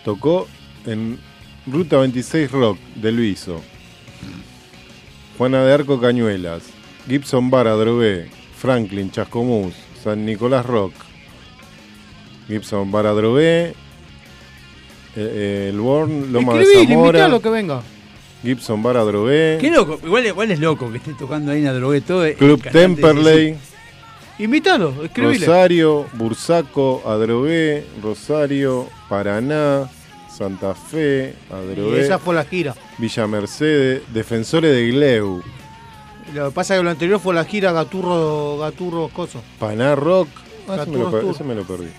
Tocó 0.04 0.48
en 0.86 1.20
Ruta 1.66 1.98
26 1.98 2.52
Rock 2.52 2.78
de 2.96 3.12
Luiso. 3.12 3.62
Juana 5.38 5.64
de 5.64 5.74
Arco 5.74 6.02
Cañuelas. 6.02 6.64
Gibson 7.08 7.50
Bar 7.50 7.68
Adrogué. 7.68 8.40
Franklin, 8.60 9.10
Chascomús, 9.10 9.74
San 10.04 10.26
Nicolás 10.26 10.66
Rock, 10.66 10.94
Gibson, 12.48 12.92
Baradrogué, 12.92 13.74
eh, 15.16 15.70
El 15.72 15.80
Born, 15.80 16.34
Loma 16.34 16.56
de 16.56 16.64
Escribí, 16.64 16.88
Zamora, 16.88 17.08
invitalo 17.20 17.42
que 17.42 17.50
venga. 17.50 17.82
Gibson, 18.44 18.84
Baradrogué, 18.84 19.60
Qué 19.62 19.72
loco, 19.72 19.98
igual, 20.04 20.26
igual 20.26 20.52
es 20.52 20.60
loco 20.60 20.92
que 20.92 20.98
esté 20.98 21.14
tocando 21.14 21.54
ahí 21.54 21.60
en 21.60 21.66
la 21.66 21.74
drogué 21.74 22.02
todo. 22.02 22.26
el 22.26 22.36
Club 22.36 22.62
Temperley, 22.70 23.56
Invítalo, 24.40 25.04
escribile. 25.04 25.46
Rosario, 25.46 26.06
Bursaco, 26.14 27.04
Adrogué, 27.06 27.86
Rosario, 28.02 28.88
Paraná, 29.10 29.90
Santa 30.30 30.74
Fe, 30.74 31.36
Y 31.50 31.54
Adrogué, 31.54 32.02
esa 32.02 32.18
fue 32.20 32.34
la 32.34 32.46
gira. 32.46 32.74
Villa 32.98 33.28
Mercedes, 33.28 34.02
Defensores 34.14 34.72
de 34.74 34.88
Gleu, 34.92 35.44
Lo 36.34 36.50
que 36.50 36.56
pasa 36.56 36.76
es 36.76 36.80
que 36.80 36.84
lo 36.86 36.90
anterior 36.90 37.20
fue 37.20 37.34
la 37.34 37.44
gira 37.44 37.74
Gaturro, 37.74 38.58
Gaturro 38.60 39.10
Coso. 39.10 39.42
Paná 39.60 39.96
Rock. 39.96 40.30
Ah, 40.70 40.86
me 40.88 40.98
lo, 40.98 41.32
ese 41.32 41.44
me 41.44 41.56
lo 41.56 41.64
perdí. 41.64 41.90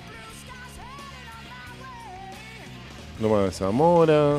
Loma 3.21 3.43
de 3.43 3.51
Zamora, 3.51 4.39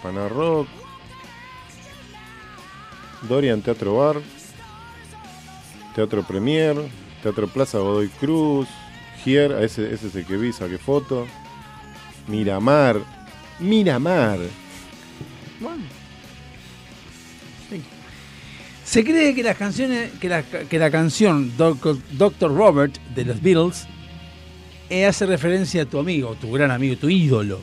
Paná 0.00 0.28
Rock, 0.28 0.68
Dorian 3.22 3.62
Teatro 3.62 3.96
Bar, 3.96 4.16
Teatro 5.96 6.22
Premier, 6.22 6.76
Teatro 7.22 7.48
Plaza 7.48 7.78
Godoy 7.78 8.08
Cruz, 8.20 8.68
Gier, 9.24 9.52
ese, 9.52 9.92
ese 9.92 10.06
es 10.08 10.14
el 10.14 10.24
que 10.26 10.36
vi, 10.36 10.52
saqué 10.52 10.78
foto. 10.78 11.26
Miramar, 12.28 12.98
Miramar. 13.60 14.38
Se 18.84 19.02
cree 19.04 19.34
que 19.34 19.42
las 19.42 19.56
canciones, 19.56 20.12
que 20.20 20.28
la, 20.28 20.42
que 20.42 20.78
la 20.78 20.90
canción 20.90 21.52
Doc- 21.56 21.98
Dr. 22.12 22.54
Robert 22.54 22.96
de 23.14 23.24
los 23.24 23.42
Beatles 23.42 23.86
eh, 24.88 25.04
hace 25.06 25.26
referencia 25.26 25.82
a 25.82 25.86
tu 25.86 25.98
amigo, 25.98 26.36
tu 26.40 26.52
gran 26.52 26.70
amigo, 26.70 26.96
tu 26.96 27.08
ídolo. 27.08 27.60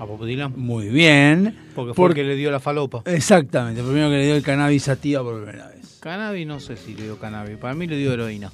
A 0.00 0.04
Bob 0.04 0.24
Dylan. 0.26 0.52
Muy 0.56 0.88
bien. 0.88 1.56
Porque 1.74 1.94
fue 1.94 2.08
el 2.08 2.14
que 2.14 2.24
le 2.24 2.34
dio 2.36 2.50
la 2.50 2.58
falopa. 2.60 3.02
Exactamente, 3.04 3.80
el 3.80 3.86
primero 3.86 4.10
que 4.10 4.16
le 4.16 4.24
dio 4.26 4.34
el 4.34 4.42
cannabis 4.42 4.88
a 4.88 4.96
tía 4.96 5.22
por 5.22 5.40
primera 5.44 5.68
vez. 5.68 5.98
Cannabis, 6.00 6.46
no 6.46 6.58
sé 6.60 6.76
si 6.76 6.94
le 6.94 7.04
dio 7.04 7.18
cannabis. 7.18 7.56
Para 7.56 7.74
mí 7.74 7.86
le 7.86 7.96
dio 7.96 8.12
heroína. 8.12 8.50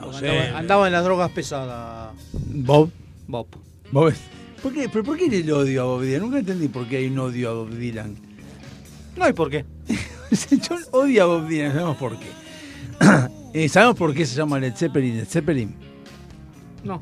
No 0.00 0.06
Porque 0.06 0.18
sé. 0.20 0.38
Andaba, 0.38 0.58
andaba 0.58 0.86
en 0.86 0.92
las 0.92 1.04
drogas 1.04 1.30
pesadas. 1.30 2.12
Bob. 2.32 2.90
Bob. 3.26 3.46
Bob. 3.92 4.12
¿Por 4.62 4.72
qué, 4.74 4.88
pero 4.88 5.04
¿Por 5.04 5.16
qué 5.16 5.26
el 5.26 5.50
odio 5.52 5.82
a 5.82 5.84
Bob 5.86 6.02
Dylan? 6.02 6.20
Nunca 6.20 6.38
entendí 6.38 6.68
por 6.68 6.86
qué 6.86 6.98
hay 6.98 7.06
un 7.06 7.18
odio 7.18 7.50
a 7.50 7.54
Bob 7.54 7.70
Dylan. 7.70 8.14
No 9.16 9.24
hay 9.24 9.32
por 9.32 9.50
qué. 9.50 9.64
Yo 10.50 10.76
odio 10.92 11.22
a 11.22 11.26
Bob 11.26 11.48
Dylan, 11.48 11.72
sabemos 11.72 11.96
por 11.96 12.16
qué. 12.18 12.28
Eh, 13.52 13.68
¿Sabemos 13.68 13.96
por 13.96 14.14
qué 14.14 14.24
se 14.26 14.36
llama 14.36 14.60
Led 14.60 14.74
Zeppelin 14.76 15.16
Led 15.16 15.26
Zeppelin? 15.26 15.74
No. 16.84 17.00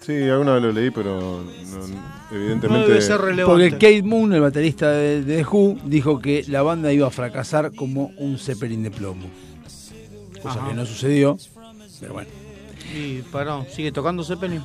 Sí, 0.00 0.12
alguna 0.28 0.52
vez 0.54 0.62
lo 0.64 0.72
leí, 0.72 0.90
pero 0.90 1.42
no- 1.42 2.36
evidentemente. 2.36 3.00
Porque 3.46 3.70
Kate 3.70 4.02
Moon, 4.02 4.34
el 4.34 4.42
baterista 4.42 4.90
de, 4.90 5.22
de 5.24 5.38
The 5.38 5.44
Who, 5.44 5.78
dijo 5.86 6.18
que 6.20 6.44
la 6.48 6.60
banda 6.60 6.92
iba 6.92 7.06
a 7.06 7.10
fracasar 7.10 7.74
como 7.74 8.12
un 8.18 8.38
Zeppelin 8.38 8.82
de 8.82 8.90
plomo. 8.90 9.28
Cosa 10.42 10.58
Ajá. 10.60 10.68
que 10.68 10.74
no 10.74 10.86
sucedió, 10.86 11.36
pero 12.00 12.12
bueno. 12.14 12.28
Y 12.94 13.22
pará, 13.22 13.64
¿sigue 13.70 13.90
tocando 13.92 14.22
Zeppelin? 14.24 14.62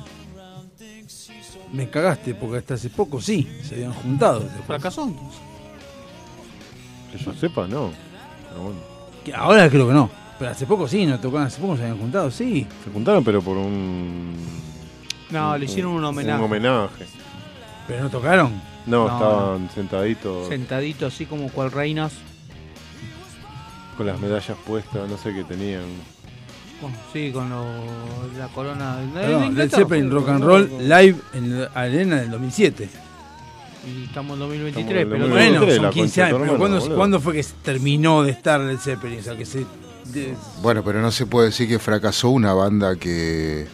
Me 1.72 1.88
cagaste 1.88 2.34
porque 2.34 2.58
hasta 2.58 2.74
hace 2.74 2.90
poco 2.90 3.20
sí, 3.20 3.48
se 3.62 3.76
habían 3.76 3.92
juntado. 3.94 4.42
¿Fracasó 4.66 5.04
entonces? 5.04 5.40
Que 7.10 7.18
yo 7.18 7.32
sepa, 7.34 7.66
no. 7.66 7.90
Pero 8.50 8.62
bueno. 8.62 8.78
Que 9.24 9.34
Ahora 9.34 9.68
creo 9.70 9.86
que 9.88 9.94
no, 9.94 10.10
pero 10.38 10.50
hace 10.50 10.66
poco 10.66 10.86
sí, 10.88 11.06
no 11.06 11.18
tocaban, 11.20 11.46
hace 11.46 11.60
poco 11.60 11.76
se 11.76 11.82
habían 11.82 11.98
juntado, 11.98 12.30
sí. 12.30 12.66
Se 12.84 12.90
juntaron, 12.90 13.24
pero 13.24 13.40
por 13.40 13.56
un. 13.56 14.34
No, 15.30 15.56
le 15.56 15.64
hicieron 15.64 15.92
un 15.92 16.04
homenaje. 16.04 16.38
Un 16.38 16.44
homenaje. 16.44 17.06
¿Pero 17.88 18.04
no 18.04 18.10
tocaron? 18.10 18.52
No, 18.86 19.06
No, 19.06 19.12
estaban 19.14 19.70
sentaditos 19.70 20.48
Sentadito 20.48 21.06
así 21.06 21.24
como 21.24 21.48
cual 21.50 21.70
reinas. 21.70 22.12
Con 23.96 24.06
las 24.06 24.18
medallas 24.20 24.56
puestas, 24.66 25.08
no 25.08 25.16
sé 25.18 25.32
qué 25.34 25.44
tenían. 25.44 25.82
Bueno, 26.80 26.96
sí, 27.12 27.30
con 27.32 27.48
lo- 27.48 27.64
la 28.38 28.48
corona 28.48 28.96
Perdón, 29.14 29.54
Led 29.54 29.70
Zeppelin 29.70 30.10
Rock 30.10 30.28
and. 30.30 30.44
Roll 30.44 30.70
live 30.80 31.16
en 31.34 31.60
la 31.60 31.66
Arena 31.74 32.16
del 32.16 32.30
2007. 32.30 32.88
Y 33.86 34.04
estamos 34.04 34.34
en 34.34 34.38
2023, 34.40 35.02
Estamos 35.02 35.02
en 35.02 35.10
pero 35.10 35.28
Bueno, 35.34 35.60
2023, 35.60 35.76
son 35.76 35.84
la 35.84 35.90
15 35.90 36.00
concha 36.08 36.20
de 36.22 36.26
años, 36.28 36.40
pero 36.46 36.58
¿cuándo, 36.58 36.96
cuándo 36.96 37.20
fue 37.20 37.32
que 37.34 37.44
terminó 37.62 38.22
de 38.22 38.30
estar 38.32 38.60
Led 38.60 38.78
Zeppelin? 38.78 39.20
O 39.20 39.22
sea, 39.22 39.36
que 39.36 39.44
se... 39.44 39.64
de- 40.06 40.34
Bueno, 40.60 40.82
pero 40.84 41.00
no 41.00 41.10
se 41.12 41.26
puede 41.26 41.46
decir 41.48 41.68
que 41.68 41.78
fracasó 41.78 42.30
una 42.30 42.52
banda 42.52 42.96
que 42.96 43.66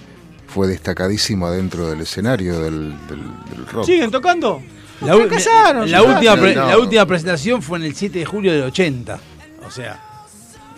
fue 0.46 0.66
destacadísima 0.66 1.50
dentro 1.50 1.88
del 1.88 2.00
escenario 2.02 2.60
del, 2.60 2.90
del- 3.06 3.22
del 3.50 3.66
rock. 3.70 3.84
¿Siguen 3.86 4.10
tocando? 4.10 4.62
La, 5.02 5.14
Fracasaron, 5.14 5.90
la 5.90 6.02
última 6.02 6.34
No. 6.36 6.66
la 6.68 6.78
última 6.78 7.06
presentación 7.06 7.62
fue 7.62 7.78
en 7.78 7.84
el 7.84 7.94
7 7.94 8.18
de 8.18 8.24
julio 8.24 8.52
del 8.52 8.62
80. 8.64 9.18
O 9.66 9.70
sea, 9.70 10.02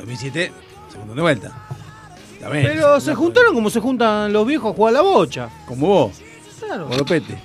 2007, 0.01 0.53
segundo 0.91 1.15
de 1.15 1.21
vuelta. 1.23 1.53
Pero 2.41 3.01
se 3.01 3.15
juntaron 3.15 3.55
como 3.55 3.69
se 3.71 3.81
juntan 3.81 4.33
los 4.33 4.47
viejos 4.47 4.73
a 4.73 4.77
jugar 4.77 4.95
a 4.95 4.99
la 4.99 5.03
bocha. 5.03 5.49
Como 5.67 5.87
vos, 5.87 6.13
Claro. 6.59 6.89
Golopete. 6.89 7.39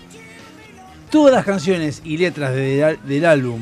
Todas 1.10 1.34
las 1.34 1.46
canciones 1.46 2.02
y 2.04 2.18
letras 2.18 2.54
de- 2.54 2.98
del 3.06 3.26
álbum 3.26 3.60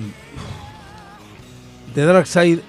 The 1.94 2.06
Dark 2.06 2.26
Side 2.28 2.61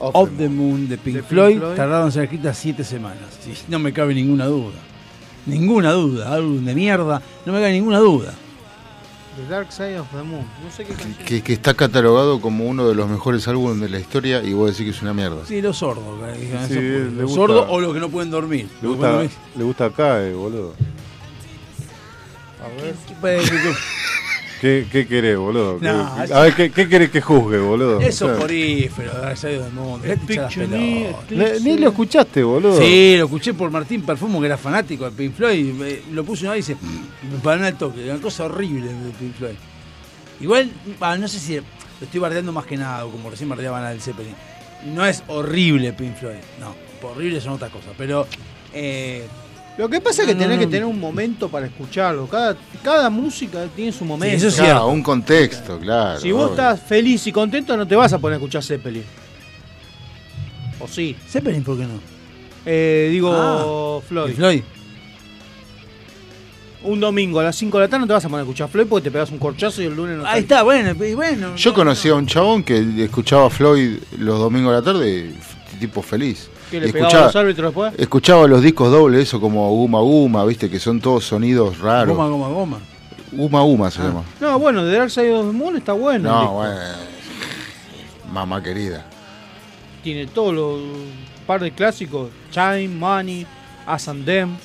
of, 0.00 0.30
the 0.36 0.48
Moon 0.48 0.88
de 0.88 0.98
Pink, 0.98 1.16
Pink 1.18 1.26
Floyd, 1.26 1.58
Floyd. 1.58 1.76
tardaron 1.76 2.06
en 2.06 2.12
ser 2.12 2.24
escritas 2.24 2.58
7 2.58 2.82
semanas. 2.84 3.20
No 3.68 3.78
me 3.78 3.92
cabe 3.92 4.14
ninguna 4.14 4.46
duda. 4.46 4.74
Ninguna 5.46 5.92
duda. 5.92 6.34
Álbum 6.34 6.64
de 6.64 6.74
mierda. 6.74 7.22
No 7.46 7.52
me 7.52 7.60
cabe 7.60 7.72
ninguna 7.72 7.98
duda. 7.98 8.32
The 9.36 9.46
Dark 9.48 9.72
Side 9.72 9.98
of 9.98 10.08
the 10.10 10.22
Moon. 10.22 10.44
No 10.62 10.70
sé 10.70 10.84
qué 10.84 10.92
canción. 10.94 11.14
Que, 11.26 11.42
que 11.42 11.52
está 11.54 11.72
catalogado 11.74 12.40
como 12.40 12.66
uno 12.66 12.86
de 12.88 12.94
los 12.94 13.08
mejores 13.08 13.48
álbumes 13.48 13.80
de 13.80 13.88
la 13.88 13.98
historia 13.98 14.42
y 14.42 14.52
vos 14.52 14.70
decís 14.70 14.84
que 14.84 14.96
es 14.96 15.02
una 15.02 15.14
mierda. 15.14 15.46
Sí, 15.46 15.62
los 15.62 15.78
sordos. 15.78 16.04
Sí, 16.68 16.74
le 16.74 16.98
los 17.10 17.22
gusta- 17.30 17.34
sordos 17.34 17.66
o 17.70 17.80
los 17.80 17.94
que 17.94 18.00
no 18.00 18.10
pueden 18.10 18.30
dormir. 18.30 18.68
Le 18.82 18.88
gusta, 18.88 19.22
le 19.56 19.64
gusta 19.64 19.90
CAE, 19.90 20.34
boludo. 20.34 20.74
dormir. 22.62 22.94
¿Qué, 23.08 23.14
qué 23.14 23.74
querés, 24.62 25.36
boludo? 25.36 25.78
¿Qué- 25.78 25.86
No, 25.86 26.14
qué- 26.16 26.24
eso- 26.24 26.36
a 26.36 26.40
ver, 26.42 26.54
¿qué, 26.54 26.70
qué 26.70 26.88
querés 26.88 27.10
que 27.10 27.20
juzgue, 27.20 27.58
boludo? 27.58 28.00
Eso 28.00 28.24
O 28.26 28.28
sea, 28.28 28.36
es 28.36 28.40
porífero, 28.42 29.12
hinchar 29.12 29.28
las 30.44 30.54
pelotas. 31.26 31.62
ni, 31.62 31.72
ni 31.72 31.78
lo 31.78 31.88
escuchaste, 31.88 32.42
boludo. 32.42 32.78
Sí, 32.80 33.16
lo 33.18 33.24
escuché 33.24 33.54
por 33.54 33.70
Martín 33.70 34.02
Perfumo, 34.02 34.40
que 34.40 34.46
era 34.46 34.56
fanático 34.56 35.04
de 35.04 35.10
Pink 35.10 35.34
Floyd. 35.34 35.72
me- 35.74 35.98
lo 36.12 36.24
puse 36.24 36.44
una 36.44 36.54
vez 36.54 36.68
y 36.68 36.72
dice, 36.74 36.84
me 37.30 37.38
paró 37.40 37.64
al 37.66 37.76
toque. 37.76 38.08
Una 38.10 38.20
cosa 38.20 38.44
horrible 38.44 38.86
de 38.92 39.10
Pink 39.18 39.34
Floyd. 39.36 39.54
Igual, 40.40 40.70
ah, 41.00 41.16
no 41.16 41.28
sé 41.28 41.38
si 41.38 41.56
lo 41.56 41.62
estoy 42.00 42.20
bardeando 42.20 42.52
más 42.52 42.66
que 42.66 42.76
nada, 42.76 43.02
como 43.04 43.30
recién 43.30 43.48
bardeaban 43.48 43.84
al 43.84 44.00
Zeppelin. 44.00 44.34
No 44.94 45.04
es 45.06 45.22
horrible 45.28 45.92
Pink 45.92 46.16
Floyd, 46.16 46.36
no. 46.60 46.74
Horrible 47.08 47.40
son 47.40 47.54
otras 47.54 47.70
cosas, 47.72 47.90
pero. 47.98 48.26
eh, 48.72 49.26
Lo 49.78 49.88
que 49.88 50.00
pasa 50.00 50.22
es 50.22 50.28
que 50.28 50.34
No, 50.34 50.40
tenés 50.40 50.56
no, 50.58 50.60
que 50.60 50.66
tener 50.66 50.84
un 50.84 51.00
momento 51.00 51.48
para 51.48 51.66
escucharlo. 51.66 52.26
Cada, 52.26 52.56
cada 52.84 53.08
música 53.10 53.66
tiene 53.74 53.90
su 53.92 54.04
momento. 54.04 54.36
eso 54.36 54.48
es 54.48 54.54
Claro, 54.54 54.68
cierto. 54.70 54.86
un 54.88 55.02
contexto, 55.02 55.78
claro. 55.78 56.20
Si 56.20 56.30
vos 56.30 56.42
obvio. 56.44 56.52
estás 56.52 56.80
feliz 56.82 57.26
y 57.26 57.32
contento, 57.32 57.76
no 57.76 57.86
te 57.88 57.96
vas 57.96 58.12
a 58.12 58.18
poner 58.18 58.34
a 58.34 58.36
escuchar 58.36 58.62
Zeppelin. 58.62 59.04
¿O 60.78 60.86
sí? 60.88 61.16
Zeppelin, 61.28 61.62
¿por 61.64 61.78
qué 61.78 61.84
no? 61.84 62.00
Eh, 62.66 63.08
digo, 63.10 63.32
Ah, 63.34 64.00
Floyd. 64.06 64.34
Floyd. 64.34 64.62
Un 66.84 66.98
domingo 66.98 67.38
a 67.38 67.44
las 67.44 67.54
5 67.56 67.78
de 67.78 67.84
la 67.84 67.88
tarde 67.88 68.00
no 68.00 68.06
te 68.08 68.12
vas 68.12 68.24
a 68.24 68.28
poner 68.28 68.40
a 68.40 68.42
escuchar 68.42 68.68
Floyd 68.68 68.86
porque 68.88 69.04
te 69.04 69.10
pegas 69.12 69.30
un 69.30 69.38
corchazo 69.38 69.80
y 69.82 69.86
el 69.86 69.94
lunes 69.94 70.18
no 70.18 70.26
Ahí 70.26 70.40
está. 70.40 70.56
está, 70.56 70.62
bueno, 70.64 71.04
y 71.04 71.14
bueno. 71.14 71.54
Yo 71.56 71.72
conocí 71.72 72.08
a 72.08 72.14
un 72.14 72.26
chabón 72.26 72.64
que 72.64 73.04
escuchaba 73.04 73.46
a 73.46 73.50
Floyd 73.50 73.98
los 74.18 74.38
domingos 74.40 74.72
de 74.72 74.78
la 74.80 74.84
tarde, 74.84 75.30
tipo 75.78 76.02
feliz. 76.02 76.48
¿Qué 76.72 76.80
le 76.80 76.92
pegaba 76.92 77.04
a 77.04 77.08
escuchaba, 77.10 77.26
los 77.26 77.36
árbitros 77.36 77.66
después? 77.66 77.94
escuchaba 77.98 78.46
los 78.48 78.62
discos 78.62 78.90
dobles, 78.90 79.22
eso 79.28 79.40
como 79.40 79.68
Guma 79.70 80.00
Guma, 80.00 80.44
viste, 80.46 80.70
que 80.70 80.78
son 80.80 81.00
todos 81.00 81.24
sonidos 81.24 81.78
raros. 81.78 82.16
Goma, 82.16 82.28
goma, 82.28 82.48
goma. 82.48 82.78
Guma 83.30 83.60
Guma 83.60 83.90
se 83.90 84.02
llama. 84.02 84.22
No, 84.40 84.58
bueno, 84.58 84.82
The 84.82 84.92
Dark 84.92 85.10
Side 85.10 85.32
of 85.34 85.46
the 85.46 85.52
Moon 85.52 85.76
está 85.76 85.92
bueno. 85.92 86.30
No, 86.30 86.52
bueno. 86.54 86.80
Mamá 88.32 88.62
querida. 88.62 89.04
Tiene 90.02 90.26
todos 90.26 90.54
los 90.54 90.80
par 91.46 91.60
de 91.60 91.70
clásicos. 91.72 92.30
Chime, 92.50 92.88
Money, 92.88 93.46
As 93.86 94.08
and 94.08 94.24
Them. 94.24 94.56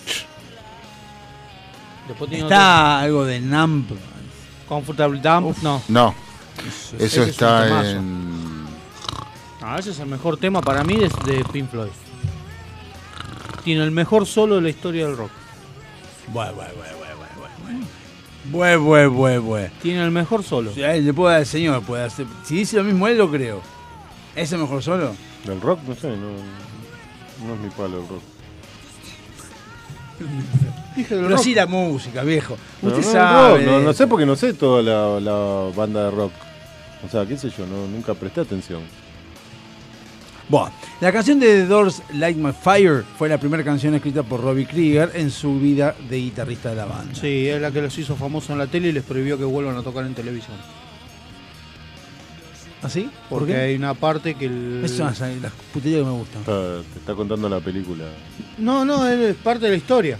Después 2.08 2.30
tiene 2.30 2.46
Está 2.46 3.02
algo 3.02 3.26
de 3.26 3.42
Nump. 3.42 3.92
otro, 3.92 4.04
Comfortable 4.68 5.20
Dump. 5.20 5.58
No. 5.62 5.82
No. 5.90 6.16
Eso 6.98 7.24
está 7.24 7.66
temazo. 7.66 7.90
en. 7.90 8.27
Ah, 9.69 9.80
ese 9.80 9.89
es 9.89 9.99
el 9.99 10.06
mejor 10.07 10.38
tema 10.38 10.61
para 10.61 10.81
mí 10.85 10.95
de, 10.95 11.10
de 11.26 11.44
Pink 11.52 11.69
Floyd. 11.69 11.89
Tiene 13.65 13.84
el 13.84 13.91
mejor 13.91 14.26
solo 14.26 14.56
de 14.56 14.61
la 14.61 14.69
historia 14.69 15.06
del 15.07 15.18
rock. 15.18 15.30
Bue, 16.31 16.45
bue, 16.53 16.53
bue, 16.53 16.88
bue, 16.95 17.07
bue, 17.35 17.76
bue. 17.76 17.85
Bue, 18.45 18.77
bue, 18.77 19.07
bue, 19.07 19.38
bue. 19.39 19.72
Tiene 19.81 20.06
el 20.06 20.11
mejor 20.11 20.41
solo. 20.44 20.72
Sea, 20.73 20.94
le 20.94 21.14
puedo 21.14 21.30
dar 21.30 21.39
al 21.39 21.45
señor, 21.45 21.84
puede 21.84 22.06
hacer. 22.06 22.26
Si 22.45 22.56
dice 22.56 22.77
lo 22.77 22.85
mismo 22.85 23.10
él, 23.10 23.18
lo 23.18 23.30
creo. 23.30 23.61
¿Es 24.38 24.53
el 24.53 24.60
mejor 24.60 24.81
solo? 24.81 25.14
Del 25.44 25.60
rock, 25.60 25.81
no 25.85 25.95
sé, 25.95 26.11
no, 26.11 26.30
no 27.45 27.53
es 27.56 27.60
mi 27.60 27.69
palo 27.72 27.99
el 28.02 28.07
rock. 28.07 28.22
Dije 30.95 31.14
del 31.15 31.26
Pero 31.26 31.35
rock. 31.35 31.44
sí 31.44 31.53
la 31.53 31.65
música, 31.68 32.23
viejo. 32.23 32.57
Pero 32.81 32.95
Usted 32.95 33.06
no, 33.07 33.11
sabe. 33.11 33.65
no, 33.65 33.80
no 33.81 33.94
sé 33.94 34.07
porque 34.07 34.26
no 34.26 34.38
sé 34.38 34.53
toda 34.53 34.81
la, 34.81 35.19
la 35.19 35.72
banda 35.76 36.06
de 36.06 36.11
rock. 36.11 36.31
O 37.06 37.10
sea, 37.10 37.26
qué 37.26 37.38
sé 37.38 37.49
yo, 37.49 37.65
no, 37.68 37.85
nunca 37.88 38.14
presté 38.14 38.39
atención. 38.41 38.81
Bueno, 40.49 40.72
la 41.02 41.11
canción 41.11 41.40
de 41.41 41.48
The 41.48 41.65
Doors, 41.65 42.02
Light 42.14 42.38
My 42.38 42.53
Fire, 42.53 43.03
fue 43.18 43.28
la 43.28 43.38
primera 43.38 43.64
canción 43.65 43.94
escrita 43.95 44.24
por 44.24 44.41
Robbie 44.41 44.65
Krieger 44.65 45.11
en 45.15 45.30
su 45.30 45.60
vida 45.60 45.94
de 46.10 46.18
guitarrista 46.18 46.69
de 46.69 46.76
la 46.78 46.86
banda. 46.86 47.14
Sí, 47.15 47.49
es 47.49 47.60
la 47.61 47.69
que 47.72 47.82
los 47.82 47.98
hizo 47.98 48.15
famosos 48.15 48.52
en 48.52 48.60
la 48.60 48.68
tele 48.68 48.88
y 48.90 48.91
les 48.94 49.03
prohibió 49.03 49.38
que 49.38 49.44
vuelvan 49.44 49.76
a 49.76 49.84
tocar 49.84 50.06
en 50.06 50.14
televisión. 50.14 50.56
¿Ah, 52.82 52.90
sí? 52.90 53.10
¿Por 53.30 53.40
Porque 53.40 53.53
qué? 53.53 53.60
hay 53.60 53.76
una 53.76 53.94
parte 53.95 54.36
que 54.36 54.45
el... 54.45 54.82
Esas 54.86 55.18
son 55.18 55.30
las, 55.32 55.41
las 55.41 55.52
puterías 55.74 55.99
que 56.02 56.06
me 56.06 56.11
gustan. 56.18 56.41
Está- 56.41 56.82
te 56.94 56.99
está 56.99 57.15
contando 57.15 57.49
la 57.49 57.60
película. 57.60 58.06
No, 58.57 58.86
no, 58.86 59.06
es 59.07 59.36
parte 59.38 59.65
de 59.65 59.72
la 59.72 59.78
historia. 59.78 60.18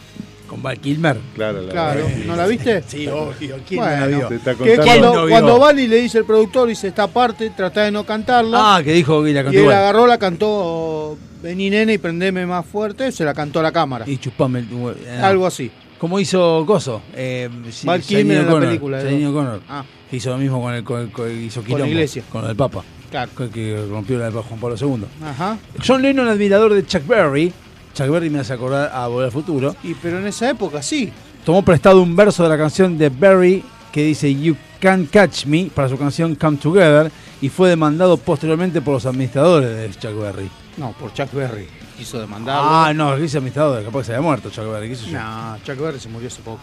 Con 0.48 0.64
Val 0.64 0.80
Kilmer. 0.80 1.18
Claro, 1.36 1.62
la 1.62 1.72
Claro, 1.72 2.02
¿no 2.26 2.36
la 2.36 2.48
viste? 2.48 2.82
Sí, 2.88 3.08
obvio. 3.08 3.58
¿Quién 3.68 3.82
Bueno, 3.82 3.96
no 3.98 4.00
la 4.00 4.08
vio? 4.18 4.28
Te 4.30 4.36
está 4.36 4.52
Que 4.56 4.76
contando. 4.76 4.84
cuando, 4.86 5.14
no 5.14 5.26
vio? 5.26 5.30
cuando 5.32 5.60
van 5.60 5.80
y 5.80 5.88
le 5.88 5.98
dice 5.98 6.18
el 6.20 6.26
productor, 6.26 6.68
dice 6.70 6.88
esta 6.88 7.08
parte, 7.08 7.50
trata 7.56 7.84
de 7.84 7.92
no 7.92 8.04
cantarla. 8.06 8.76
Ah, 8.78 8.82
que 8.84 8.94
dijo 8.94 9.24
que 9.24 9.34
la 9.34 9.42
y 9.42 9.44
cantó 9.44 9.58
él 9.58 9.64
igual. 9.64 9.78
agarró, 9.78 10.08
la 10.08 10.18
cantó 10.18 11.18
Vení 11.44 11.70
nene 11.70 11.94
y 11.94 11.98
prendeme 12.00 12.46
más 12.46 12.66
fuerte, 12.66 13.12
se 13.12 13.24
la 13.24 13.34
cantó 13.34 13.60
a 13.60 13.64
la 13.64 13.72
cámara. 13.72 14.06
Y 14.08 14.18
chupame 14.18 14.60
el... 14.60 14.68
eh, 15.06 15.20
Algo 15.22 15.46
así. 15.46 15.70
Como 16.00 16.20
hizo 16.20 16.64
Coso. 16.66 17.02
Eh, 17.14 17.50
Val 17.84 18.02
Kilmer 18.02 18.38
en 18.38 18.48
la 18.54 18.60
película. 18.60 18.98
O'Connor. 19.00 19.62
Ah. 19.70 19.84
Hizo 20.12 20.30
lo 20.32 20.38
mismo 20.38 20.62
con 20.62 20.74
el, 20.74 20.84
con 20.84 21.02
el- 21.02 21.12
con 21.12 21.28
el- 21.30 21.44
hizo 21.44 21.62
Con 21.62 21.70
la 21.72 21.76
quilombo, 21.76 21.92
iglesia. 21.94 22.24
Con 22.32 22.46
el 22.50 22.56
Papa. 22.56 22.84
Claro. 23.12 23.32
Que, 23.38 23.50
que 23.50 23.86
rompió 23.90 24.18
la 24.18 24.30
de 24.30 24.32
Juan 24.32 24.60
Pablo 24.60 24.76
II. 24.80 25.06
Ajá. 25.24 25.58
John 25.86 26.02
Lennon, 26.02 26.28
admirador 26.28 26.74
de 26.74 26.86
Chuck 26.86 27.06
Berry. 27.08 27.52
Chuck 27.98 28.10
Berry 28.10 28.30
me 28.30 28.40
hace 28.40 28.54
acordar 28.54 28.92
a 28.94 29.08
Volver 29.08 29.26
al 29.26 29.32
Futuro. 29.32 29.76
Y 29.84 29.96
pero 29.96 30.20
en 30.20 30.28
esa 30.28 30.48
época 30.50 30.84
sí. 30.84 31.12
Tomó 31.44 31.64
prestado 31.64 32.02
un 32.02 32.16
verso 32.16 32.44
de 32.44 32.50
la 32.50 32.58
canción 32.58 32.96
de 32.98 33.10
Berry 33.10 33.64
que 33.92 34.04
dice 34.04 34.34
You 34.36 34.56
Can't 34.80 35.10
Catch 35.10 35.46
Me 35.46 35.72
para 35.74 35.90
su 35.90 35.98
canción 35.98 36.36
Come 36.36 36.58
Together 36.58 37.12
y 37.42 37.50
fue 37.50 37.70
demandado 37.70 38.18
posteriormente 38.18 38.82
por 38.82 38.94
los 38.96 39.06
administradores 39.08 39.76
de 39.76 39.90
Chuck 40.00 40.20
Berry. 40.22 40.48
No, 40.78 40.92
por 40.92 41.12
Chuck 41.14 41.32
Berry. 41.34 41.68
Quiso 41.98 42.20
demandarlo. 42.20 42.70
Ah, 42.70 42.94
no, 42.94 43.16
dice 43.18 43.38
administradores, 43.38 43.84
capaz 43.84 44.00
que 44.02 44.06
se 44.06 44.12
había 44.14 44.22
muerto 44.28 44.50
Chuck 44.52 44.72
Berry, 44.72 44.90
qué 44.90 44.96
sé 44.96 45.06
yo. 45.10 45.20
No, 45.20 45.58
Chuck 45.64 45.78
Berry 45.80 46.00
se 46.00 46.10
murió 46.10 46.28
hace 46.28 46.42
poco. 46.44 46.60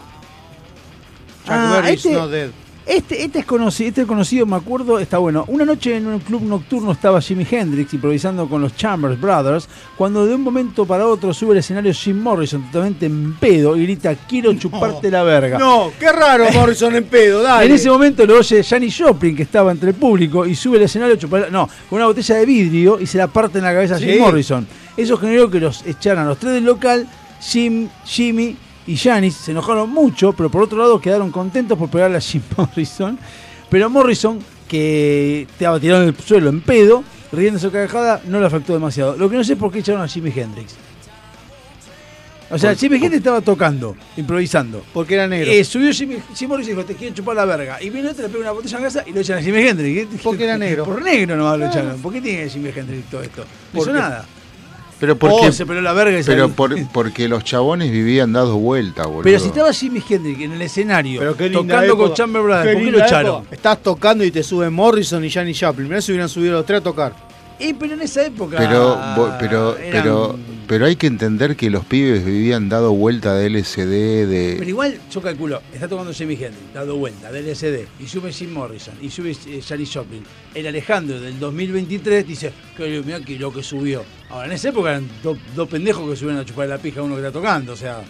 Chuck 1.43 1.51
Ah, 1.53 1.71
Berry 1.81 1.95
este- 1.95 2.09
is 2.11 2.15
not 2.17 2.29
dead. 2.31 2.49
Este, 2.85 3.23
este 3.23 3.39
es 3.39 3.45
conocido, 3.45 3.89
este 3.89 4.01
es 4.01 4.07
conocido, 4.07 4.45
me 4.45 4.57
acuerdo, 4.57 4.99
está 4.99 5.17
bueno. 5.17 5.43
Una 5.47 5.65
noche 5.65 5.97
en 5.97 6.05
un 6.05 6.19
club 6.19 6.43
nocturno 6.43 6.91
estaba 6.91 7.19
Jimi 7.19 7.45
Hendrix 7.49 7.91
improvisando 7.95 8.47
con 8.47 8.61
los 8.61 8.75
Chambers 8.75 9.19
Brothers, 9.19 9.67
cuando 9.97 10.25
de 10.27 10.35
un 10.35 10.41
momento 10.41 10.85
para 10.85 11.07
otro 11.07 11.33
sube 11.33 11.53
al 11.53 11.57
escenario 11.57 11.91
Jim 11.93 12.21
Morrison 12.21 12.63
totalmente 12.67 13.07
en 13.07 13.33
pedo 13.37 13.75
y 13.75 13.83
grita, 13.83 14.13
quiero 14.13 14.53
chuparte 14.53 15.09
la 15.09 15.23
verga. 15.23 15.57
No, 15.57 15.91
qué 15.99 16.11
raro 16.11 16.45
Morrison 16.53 16.95
en 16.95 17.05
pedo, 17.05 17.41
dale. 17.41 17.65
En 17.65 17.71
ese 17.71 17.89
momento 17.89 18.23
lo 18.23 18.37
oye 18.37 18.63
Janis 18.63 18.95
Joplin, 18.99 19.35
que 19.35 19.43
estaba 19.43 19.71
entre 19.71 19.89
el 19.89 19.95
público, 19.95 20.45
y 20.45 20.53
sube 20.53 20.77
al 20.77 20.83
escenario 20.83 21.15
chupar 21.15 21.51
No, 21.51 21.67
con 21.89 21.97
una 21.97 22.05
botella 22.05 22.35
de 22.35 22.45
vidrio 22.45 22.99
y 22.99 23.07
se 23.07 23.17
la 23.17 23.27
parte 23.27 23.57
en 23.57 23.63
la 23.63 23.73
cabeza 23.73 23.95
a 23.95 23.97
Jim 23.99 24.11
Sí. 24.13 24.19
Morrison. 24.19 24.67
Eso 24.95 25.17
generó 25.17 25.49
que 25.49 25.59
los 25.59 25.83
echaran 25.87 26.27
los 26.27 26.37
tres 26.37 26.53
del 26.53 26.65
local, 26.65 27.07
Jim, 27.41 27.89
Jimmy 28.05 28.55
y 28.87 28.97
Janis 28.97 29.35
se 29.35 29.51
enojaron 29.51 29.89
mucho, 29.89 30.33
pero 30.33 30.49
por 30.49 30.63
otro 30.63 30.77
lado 30.77 30.99
quedaron 31.01 31.31
contentos 31.31 31.77
por 31.77 31.89
pegarle 31.89 32.17
a 32.17 32.21
Jim 32.21 32.41
Morrison. 32.57 33.17
Pero 33.69 33.89
Morrison, 33.89 34.39
que 34.67 35.47
estaba 35.49 35.79
tirado 35.79 36.03
en 36.03 36.09
el 36.09 36.15
suelo 36.17 36.49
en 36.49 36.61
pedo, 36.61 37.03
riendo 37.31 37.59
su 37.59 37.71
carcajada, 37.71 38.21
no 38.27 38.39
le 38.39 38.45
afectó 38.45 38.73
demasiado. 38.73 39.17
Lo 39.17 39.29
que 39.29 39.37
no 39.37 39.43
sé 39.43 39.53
es 39.53 39.59
por 39.59 39.71
qué 39.71 39.79
echaron 39.79 40.01
a 40.01 40.07
Jimi 40.07 40.31
Hendrix. 40.35 40.75
O 42.51 42.59
sea, 42.59 42.75
Jimi 42.75 42.97
Hendrix 42.97 43.15
estaba 43.15 43.41
tocando, 43.41 43.95
improvisando. 44.17 44.85
Porque 44.93 45.15
era 45.15 45.27
negro. 45.27 45.51
Eh, 45.51 45.63
subió 45.63 45.91
Jimmy, 45.91 46.17
Jim 46.35 46.47
Morrison 46.47 46.73
y 46.73 46.75
dijo, 46.75 46.85
te 46.85 46.93
quiero 46.93 47.15
chupar 47.15 47.35
la 47.35 47.45
verga. 47.45 47.81
Y 47.81 47.89
viene 47.89 48.09
otro, 48.09 48.21
le 48.21 48.29
pega 48.29 48.41
una 48.41 48.51
botella 48.51 48.77
en 48.77 48.83
casa 48.83 49.03
y 49.05 49.11
lo 49.13 49.21
echan 49.21 49.39
a 49.39 49.41
Jimi 49.41 49.57
Hendrix. 49.57 50.21
Porque 50.21 50.43
era 50.43 50.57
negro. 50.59 50.85
Por 50.85 51.01
negro 51.01 51.35
nomás 51.35 51.57
lo 51.57 51.65
echaron. 51.65 51.99
¿Por 51.99 52.13
qué 52.13 52.21
tiene 52.21 52.47
Jimi 52.47 52.69
Hendrix 52.69 53.09
todo 53.09 53.23
esto? 53.23 53.45
No 53.73 53.81
hizo 53.81 53.91
nada. 53.91 54.25
Pero 54.99 55.17
porque, 55.17 55.47
Oh, 55.47 55.51
se 55.51 55.65
peló 55.65 55.81
la 55.81 55.91
verga 55.93 56.17
y 56.19 56.23
pero 56.23 56.49
por- 56.49 56.73
porque 56.93 57.27
los 57.27 57.43
chabones 57.43 57.91
vivían 57.91 58.31
dados 58.31 58.53
vuelta, 58.55 59.05
boludo. 59.05 59.23
Pero 59.23 59.39
si 59.39 59.47
estaba 59.47 59.73
Jimi 59.73 60.01
Hendrix 60.09 60.39
en 60.41 60.53
el 60.53 60.61
escenario, 60.61 61.19
Pero 61.19 61.35
qué 61.35 61.49
linda 61.49 61.75
tocando 61.75 61.97
con. 61.97 62.13
Chamber 62.13 62.41
Brothers, 62.41 62.73
¿por 62.75 62.83
qué 62.85 62.91
lo 62.91 63.03
echaron? 63.03 63.43
Estás 63.51 63.83
tocando 63.83 64.23
y 64.23 64.31
te 64.31 64.41
suben 64.41 64.71
Morrison 64.73 65.23
y 65.25 65.29
Janis 65.29 65.59
Joplin. 65.59 65.89
Mirá 65.89 66.01
si 66.01 66.11
hubieran 66.13 66.29
subido 66.29 66.53
los 66.53 66.65
tres 66.65 66.79
a 66.79 66.83
tocar. 66.83 67.24
Pero 67.57 67.93
en 67.93 68.01
esa 68.01 68.25
época. 68.25 68.57
Pero, 68.57 68.97
bo- 69.15 69.31
pero, 69.39 69.77
eran- 69.77 69.91
pero, 70.03 70.39
pero 70.67 70.85
hay 70.85 70.95
que 70.95 71.07
entender 71.07 71.55
que 71.55 71.69
los 71.69 71.85
pibes 71.85 72.25
vivían 72.25 72.67
dado 72.69 72.91
vuelta 72.93 73.33
de 73.35 73.49
LSD, 73.49 74.25
de... 74.27 74.55
Pero 74.57 74.69
igual, 74.69 74.99
yo 75.11 75.21
calculo, 75.21 75.61
está 75.73 75.87
tocando 75.87 76.11
Jimi 76.13 76.33
Hendrix, 76.33 76.73
dado 76.73 76.97
vuelta, 76.97 77.31
del 77.31 77.45
LSD, 77.47 77.85
y 77.99 78.07
sube 78.07 78.31
Jim 78.33 78.51
Morrison, 78.51 78.95
y 79.01 79.09
sube 79.09 79.31
eh, 79.47 79.85
Joplin. 79.93 80.23
El 80.53 80.67
Alejandro 80.67 81.19
del 81.19 81.39
2023 81.39 82.27
dice, 82.27 82.51
que 82.75 83.01
mira 83.05 83.19
que 83.21 83.37
lo 83.39 83.53
que 83.53 83.63
subió. 83.63 84.03
Ahora, 84.29 84.47
en 84.47 84.53
esa 84.53 84.69
época 84.69 84.89
eran 84.91 85.07
do- 85.23 85.37
dos 85.55 85.69
pendejos 85.69 86.09
que 86.09 86.15
subían 86.15 86.37
a 86.37 86.45
chupar 86.45 86.67
la 86.67 86.77
pija 86.77 86.99
a 86.99 87.03
uno 87.03 87.15
que 87.15 87.21
está 87.21 87.31
tocando, 87.31 87.73
o 87.73 87.77
sea, 87.77 88.01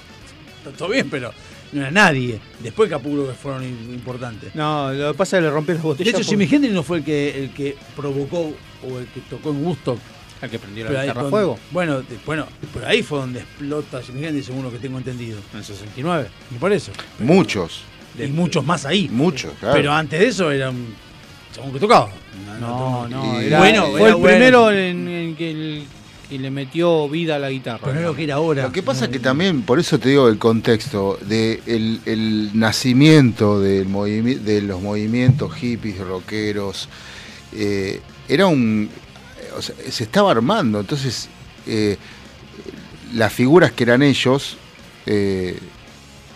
todo 0.78 0.90
bien, 0.90 1.10
pero 1.10 1.32
no 1.74 1.82
era 1.82 1.92
nadie. 1.92 2.40
Después 2.64 2.90
capuro 2.90 3.28
que 3.28 3.34
fueron 3.34 3.64
im- 3.64 3.94
importantes. 3.94 4.56
No, 4.56 4.92
lo 4.94 5.12
que 5.12 5.18
pasa 5.18 5.38
es 5.38 5.42
que 5.42 5.48
le 5.48 5.52
rompió 5.54 5.74
las 5.76 5.84
De 5.84 5.88
botellas. 5.90 6.14
hecho, 6.16 6.18
por- 6.20 6.30
Jimi 6.30 6.48
Hendrix 6.50 6.74
no 6.74 6.84
fue 6.84 6.98
el 7.00 7.04
que, 7.04 7.44
el 7.44 7.50
que 7.52 7.76
provocó 7.96 8.54
o 8.90 9.00
el 9.00 9.08
que 9.08 9.22
tocó 9.22 9.50
en 9.52 9.66
Woodstock. 9.66 10.00
El 10.42 10.50
que 10.50 10.60
prendió 10.60 10.86
la 10.92 11.02
guitarra 11.04 11.28
a 11.28 11.30
fuego. 11.30 11.58
Bueno, 11.72 12.02
de- 12.02 12.18
bueno, 12.26 12.46
pero 12.74 12.88
ahí 12.88 13.02
fue 13.02 13.20
donde 13.20 13.40
explota 13.40 14.02
Jimi 14.02 14.26
Hendrix, 14.26 14.48
según 14.48 14.64
lo 14.64 14.72
que 14.72 14.78
tengo 14.80 14.98
entendido. 14.98 15.40
En 15.54 15.60
el 15.60 15.66
69. 15.66 16.28
Y 16.54 16.56
por 16.56 16.72
eso. 16.74 16.92
Muchos, 17.20 17.82
Y 18.20 18.28
muchos 18.28 18.66
más 18.66 18.86
ahí. 18.86 19.08
muchos, 19.12 19.54
claro. 19.60 19.76
Pero 19.76 19.94
antes 19.94 20.20
de 20.20 20.28
eso 20.28 20.52
era 20.52 20.70
un 20.70 20.94
chabón 21.56 21.72
que 21.74 21.80
tocaba. 21.80 22.10
No, 22.60 23.08
no, 23.08 23.40
era, 23.40 23.60
Bueno, 23.60 23.88
fue 23.92 24.10
el 24.10 24.16
bueno. 24.16 24.20
primero 24.28 24.72
en, 24.72 25.08
en 25.08 25.36
que, 25.36 25.52
el- 25.52 25.86
que 26.30 26.38
le 26.40 26.52
metió 26.52 27.08
vida 27.08 27.36
a 27.38 27.40
la 27.40 27.50
guitarra. 27.50 27.80
Pero 27.82 27.94
no 27.94 28.00
es 28.02 28.06
lo 28.08 28.16
que 28.16 28.24
era 28.26 28.36
ahora. 28.36 28.64
Lo 28.64 28.72
que 28.72 28.84
pasa 28.84 29.10
que 29.10 29.20
también, 29.20 29.62
por 29.62 29.80
eso 29.80 29.98
te 30.00 30.10
digo 30.10 30.28
el 30.28 30.38
contexto, 30.38 31.18
de 31.22 31.62
el, 31.66 32.02
el 32.06 32.50
nacimiento 32.60 33.60
del 33.62 33.88
de 34.44 34.62
los 34.64 34.82
movimientos 34.82 35.54
hippies, 35.54 35.98
rockeros, 36.00 36.90
eh, 37.54 38.02
era 38.28 38.48
un... 38.48 38.90
o 39.58 39.62
sea, 39.62 39.76
se 39.90 40.04
estaba 40.04 40.32
armando, 40.32 40.80
entonces 40.80 41.30
eh, 41.68 41.98
las 43.14 43.32
figuras 43.34 43.72
que 43.72 43.84
eran 43.84 44.02
ellos 44.04 44.58
eh, 45.06 45.60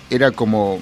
era 0.09 0.31
como 0.31 0.79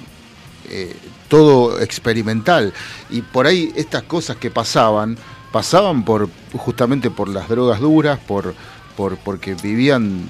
eh, 0.70 0.94
todo 1.28 1.80
experimental 1.80 2.72
y 3.10 3.22
por 3.22 3.46
ahí 3.46 3.72
estas 3.76 4.02
cosas 4.02 4.36
que 4.36 4.50
pasaban 4.50 5.16
pasaban 5.52 6.04
por 6.04 6.28
justamente 6.54 7.10
por 7.10 7.28
las 7.28 7.48
drogas 7.48 7.80
duras 7.80 8.18
por 8.18 8.54
por 8.96 9.16
porque 9.18 9.54
vivían 9.54 10.26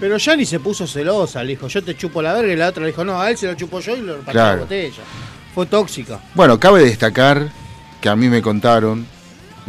Pero 0.00 0.16
Janis 0.18 0.48
se 0.48 0.60
puso 0.60 0.86
celosa, 0.86 1.42
le 1.42 1.50
dijo, 1.50 1.68
yo 1.68 1.82
te 1.82 1.96
chupo 1.96 2.22
la 2.22 2.32
verga, 2.34 2.52
y 2.52 2.56
la 2.56 2.68
otra 2.68 2.82
le 2.82 2.90
dijo, 2.90 3.04
no, 3.04 3.20
a 3.20 3.30
él 3.30 3.36
se 3.36 3.46
lo 3.46 3.54
chupó 3.54 3.80
yo 3.80 3.96
y 3.96 4.00
lo 4.00 4.12
repartió 4.16 4.32
Claro. 4.32 4.56
la 4.56 4.62
botella. 4.62 5.02
Fue 5.54 5.66
tóxica. 5.66 6.20
Bueno, 6.34 6.58
cabe 6.60 6.84
destacar 6.84 7.50
que 8.00 8.08
a 8.08 8.14
mí 8.16 8.28
me 8.28 8.40
contaron, 8.40 9.06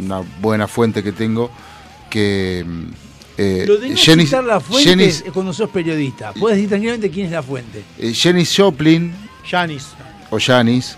una 0.00 0.22
buena 0.40 0.66
fuente 0.68 1.02
que 1.02 1.12
tengo, 1.12 1.50
que 2.08 2.64
eh, 3.38 3.64
Lo 3.66 3.76
de 3.78 3.90
no 3.90 3.94
Janis- 3.96 4.24
citar 4.26 4.44
la 4.44 4.60
fuente 4.60 5.04
es 5.06 5.24
cuando 5.32 5.52
sos 5.52 5.70
periodista. 5.70 6.32
Puedes 6.32 6.56
decir 6.56 6.68
tranquilamente 6.68 7.10
quién 7.10 7.26
es 7.26 7.32
la 7.32 7.42
fuente. 7.42 7.82
eh, 7.98 8.12
Janis 8.14 8.54
Joplin 8.56 9.12
Janis. 9.48 9.88
o 10.30 10.38
Janis 10.38 10.96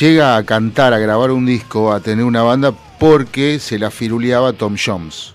llega 0.00 0.36
a 0.36 0.44
cantar, 0.44 0.92
a 0.92 0.98
grabar 0.98 1.30
un 1.30 1.46
disco, 1.46 1.92
a 1.92 2.00
tener 2.00 2.24
una 2.24 2.42
banda 2.42 2.72
porque 2.98 3.58
se 3.58 3.78
la 3.78 3.90
firuleaba 3.90 4.52
Tom 4.52 4.76
Jones. 4.82 5.34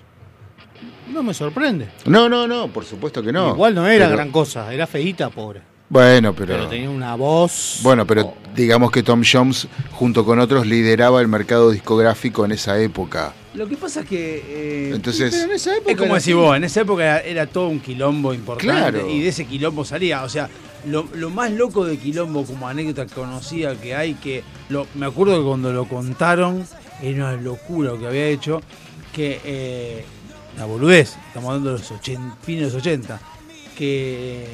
No 1.11 1.23
me 1.23 1.33
sorprende. 1.33 1.87
No, 2.05 2.27
no, 2.29 2.45
no, 2.47 2.67
por 2.67 2.83
supuesto 2.85 3.23
que 3.23 3.31
no. 3.31 3.51
Igual 3.51 3.73
no 3.75 3.87
era 3.87 4.05
Pero- 4.05 4.17
gran 4.17 4.31
cosa, 4.31 4.73
era 4.73 4.85
feíta, 4.85 5.29
pobre. 5.29 5.61
Bueno, 5.89 6.33
pero... 6.33 6.55
Pero 6.55 6.67
tenía 6.67 6.89
una 6.89 7.15
voz. 7.15 7.79
Bueno, 7.83 8.05
pero 8.07 8.33
digamos 8.55 8.91
que 8.91 9.03
Tom 9.03 9.21
Jones, 9.29 9.67
junto 9.91 10.25
con 10.25 10.39
otros, 10.39 10.65
lideraba 10.65 11.21
el 11.21 11.27
mercado 11.27 11.69
discográfico 11.71 12.43
en 12.45 12.53
esa 12.53 12.79
época. 12.79 13.33
Lo 13.53 13.67
que 13.67 13.77
pasa 13.77 14.01
es 14.01 14.07
que. 14.07 14.43
eh, 14.47 14.91
Entonces, 14.93 15.31
Pero 15.31 15.45
en 15.45 15.55
esa 15.55 15.75
época 15.77 15.91
es 15.91 15.97
como 15.97 16.15
decís 16.15 16.23
así. 16.25 16.33
vos, 16.33 16.57
en 16.57 16.63
esa 16.65 16.81
época 16.81 17.03
era, 17.03 17.19
era 17.21 17.47
todo 17.47 17.67
un 17.69 17.79
quilombo 17.79 18.33
importante. 18.33 18.67
Claro. 18.99 19.09
Y 19.09 19.21
de 19.21 19.29
ese 19.29 19.45
quilombo 19.45 19.85
salía. 19.85 20.23
O 20.23 20.29
sea, 20.29 20.49
lo, 20.87 21.07
lo 21.13 21.29
más 21.29 21.51
loco 21.51 21.85
de 21.85 21.97
quilombo, 21.97 22.43
como 22.45 22.67
anécdota 22.67 23.05
conocida 23.05 23.75
que 23.79 23.95
hay, 23.95 24.15
que 24.15 24.43
lo, 24.69 24.87
me 24.95 25.05
acuerdo 25.05 25.37
que 25.39 25.45
cuando 25.45 25.71
lo 25.71 25.87
contaron, 25.87 26.65
era 27.01 27.29
una 27.29 27.41
locura 27.41 27.91
lo 27.91 27.99
que 27.99 28.07
había 28.07 28.25
hecho. 28.27 28.61
Que. 29.13 29.39
Eh, 29.45 30.05
una 30.57 30.65
boludez, 30.65 31.15
estamos 31.27 31.49
hablando 31.49 31.73
de 31.73 31.79
los 31.79 31.91
80, 31.91 32.37
fines 32.41 32.61
de 32.61 32.65
los 32.67 32.75
80. 32.75 33.19
Que. 33.77 34.45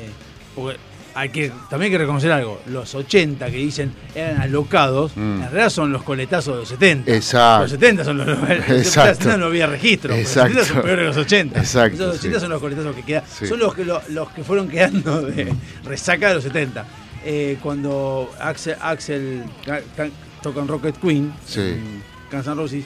Porque 0.54 0.78
hay 1.14 1.30
que, 1.30 1.52
también 1.70 1.84
hay 1.84 1.92
que 1.92 1.98
reconocer 1.98 2.32
algo. 2.32 2.62
Los 2.68 2.94
80 2.96 3.46
que 3.52 3.58
dicen 3.58 3.94
eran 4.16 4.42
alocados, 4.42 5.16
Mm. 5.16 5.20
en 5.20 5.42
realidad 5.42 5.70
son 5.70 5.92
los 5.92 6.04
coletazos 6.04 6.54
de 6.54 6.60
los 6.62 6.70
70. 6.70 7.12
Exacto. 7.14 7.62
Los 7.64 7.72
70 7.72 8.04
son 8.06 8.18
los. 8.18 8.28
los 8.28 8.50
Exacto. 8.70 9.14
70 9.16 9.38
no 9.38 9.46
había 9.46 9.68
registro. 9.68 10.14
Exacto. 10.14 10.54
Los 10.58 10.68
70 10.68 10.74
son 10.74 10.82
peores 10.84 11.02
que 11.04 11.08
los 11.08 11.18
80. 11.26 11.60
Exacto, 11.60 11.96
Esos 12.04 12.16
80 12.20 12.38
sí. 12.38 12.42
son 12.42 12.50
los 12.52 12.62
coletazos 12.62 12.96
que 12.96 13.04
quedan. 13.04 13.24
Sí. 13.40 13.48
Son 13.48 13.60
los 13.60 13.74
que, 13.76 13.86
lo- 13.86 14.02
los 14.10 14.30
que 14.32 14.44
fueron 14.44 14.68
quedando 14.70 15.22
de 15.22 15.54
resaca 15.84 16.30
de 16.30 16.36
los 16.36 16.44
70. 16.44 16.86
Eh, 17.24 17.58
cuando 17.62 18.32
Axel, 18.40 18.76
Axel 18.82 19.44
ca- 19.66 19.82
ca- 19.96 20.10
tocan 20.42 20.68
Rocket 20.68 20.98
Queen, 21.00 21.32
Sí. 21.46 21.60
en 21.62 22.02
Guns 22.32 22.48
N' 22.48 22.56
Roses, 22.56 22.86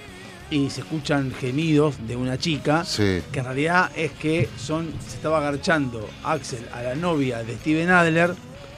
y 0.52 0.70
se 0.70 0.82
escuchan 0.82 1.32
gemidos 1.40 1.96
de 2.08 2.16
una 2.16 2.38
chica 2.38 2.84
Sí. 2.86 3.22
que 3.32 3.40
en 3.40 3.46
realidad 3.46 3.92
es 3.96 4.12
que 4.12 4.48
son 4.58 4.92
se 5.08 5.16
estaba 5.18 5.40
agarchando 5.40 6.08
Axel 6.24 6.66
a 6.74 6.82
la 6.84 6.96
novia 6.96 7.44
de 7.44 7.56
Steven 7.56 7.90
Adler 7.90 8.34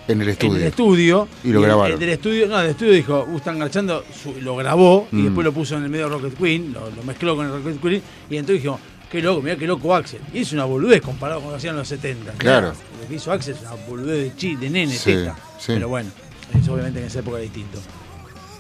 En 0.07 0.21
el 0.21 0.29
estudio. 0.29 0.55
en 0.55 0.61
el 0.61 0.67
estudio 0.69 1.27
Y 1.43 1.49
lo 1.49 1.59
el- 1.59 1.65
grabaron. 1.65 1.91
el 1.93 1.99
del 1.99 2.09
estudio 2.11 2.47
no 2.47 2.57
del 2.57 2.69
estudio 2.71 2.93
dijo 2.93 3.27
"Uh, 3.29 3.37
están 3.37 3.59
garchando 3.59 4.03
su- 4.23 4.39
lo 4.41 4.55
grabó 4.55 5.07
y 5.11 5.17
Mm. 5.17 5.23
después 5.25 5.43
lo 5.45 5.51
puso 5.51 5.75
en 5.77 5.83
el 5.83 5.89
medio 5.89 6.05
de 6.09 6.15
Rocket 6.15 6.37
Queen 6.37 6.71
lo, 6.73 6.89
lo 6.89 7.03
mezcló 7.03 7.35
con 7.35 7.45
el 7.47 7.51
Rocket 7.51 7.81
Queen 7.81 8.01
y 8.29 8.37
entonces 8.37 8.55
dijimos 8.63 8.79
qué 9.11 9.21
loco 9.21 9.41
mira 9.41 9.57
qué 9.57 9.67
loco 9.67 9.93
Axel 9.93 10.21
y 10.33 10.39
es 10.39 10.53
una 10.53 10.63
boludez 10.63 11.01
comparado 11.01 11.41
con 11.41 11.49
lo 11.49 11.53
que 11.55 11.57
hacían 11.57 11.73
en 11.73 11.79
los 11.79 11.87
70 11.89 12.31
Claro. 12.37 12.73
lo 13.01 13.07
que 13.09 13.15
hizo 13.15 13.31
Axel 13.33 13.55
es 13.55 13.61
una 13.61 13.73
boludez 13.87 14.23
de 14.23 14.35
chi 14.37 14.55
de 14.55 14.69
nene 14.69 14.93
Sí, 14.93 15.11
teta 15.11 15.35
sí. 15.59 15.73
pero 15.73 15.89
bueno 15.89 16.09
eso 16.57 16.73
obviamente 16.73 16.99
en 17.01 17.07
esa 17.07 17.19
época 17.19 17.35
era 17.37 17.43
distinto 17.43 17.77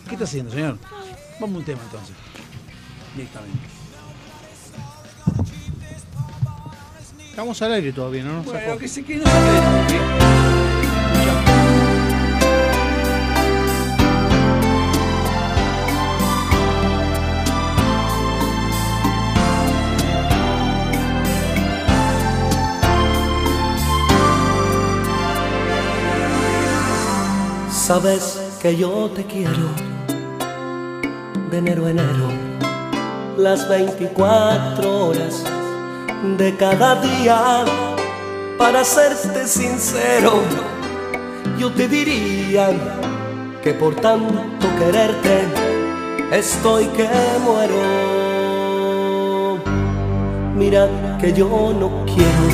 ¿qué 0.09 0.15
está 0.15 0.25
haciendo 0.25 0.51
señor? 0.51 0.77
vamos 1.39 1.55
a 1.55 1.59
un 1.59 1.65
tema 1.65 1.79
entonces 1.85 2.13
directamente 3.17 3.67
Estamos 7.29 7.61
al 7.61 7.73
aire 7.73 7.91
todavía, 7.93 8.23
¿no? 8.23 8.33
nos 8.33 8.45
Bueno, 8.45 8.59
sacó. 8.61 8.79
que 8.79 8.87
se 8.87 9.03
no 9.03 9.23
Sabes 27.71 28.37
que 28.61 28.75
yo 28.75 29.09
te 29.15 29.23
quiero 29.25 29.69
de 31.51 31.57
enero 31.59 31.85
a 31.85 31.91
enero, 31.91 32.27
las 33.37 33.69
24 33.69 35.07
horas 35.07 35.43
de 36.37 36.55
cada 36.57 36.99
día. 37.01 37.65
Para 38.57 38.83
serte 38.83 39.47
sincero, 39.47 40.41
yo 41.59 41.71
te 41.71 41.87
diría 41.87 42.69
que 43.63 43.73
por 43.75 43.95
tanto 43.95 44.67
quererte 44.79 45.43
estoy 46.31 46.85
que 46.87 47.07
muero. 47.45 48.07
Mira 50.55 50.89
que 51.21 51.31
yo 51.33 51.73
no 51.79 52.03
quiero 52.05 52.47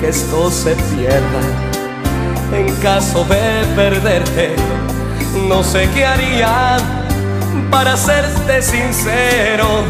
que 0.00 0.08
esto 0.08 0.50
se 0.50 0.74
pierda 0.74 1.42
en 2.54 2.74
caso 2.76 3.24
de 3.24 3.66
perderte, 3.74 4.56
no 5.46 5.62
sé 5.62 5.88
qué 5.94 6.06
haría. 6.06 7.05
Para 7.70 7.96
serte 7.96 8.62
sincero, 8.62 9.84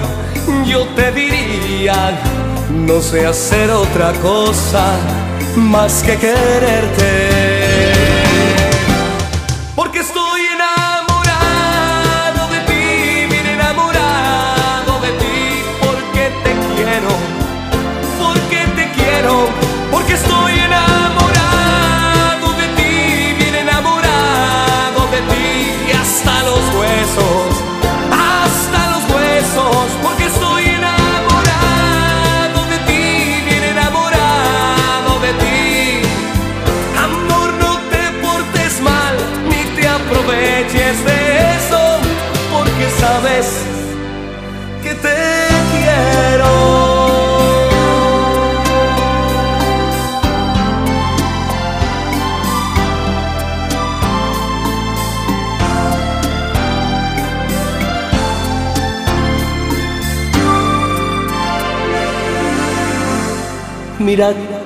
yo 0.65 0.87
te 0.97 1.13
diría, 1.13 2.19
no 2.71 3.01
sé 3.01 3.27
hacer 3.27 3.71
otra 3.71 4.13
cosa 4.15 4.93
más 5.57 6.03
que 6.03 6.17
quererte. 6.17 7.26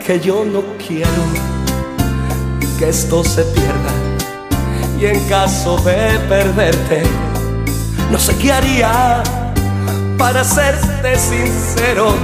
Que 0.06 0.20
yo 0.20 0.44
no 0.44 0.62
quiero 0.78 1.24
que 2.78 2.88
esto 2.88 3.24
se 3.24 3.42
pierda. 3.42 3.90
Y 5.00 5.06
en 5.06 5.28
caso 5.28 5.76
de 5.78 6.20
perderte 6.28 7.02
no 8.12 8.18
sé 8.20 8.36
qué 8.36 8.52
haría. 8.52 9.24
Para 10.16 10.44
serte 10.44 11.18
sincero 11.18 12.14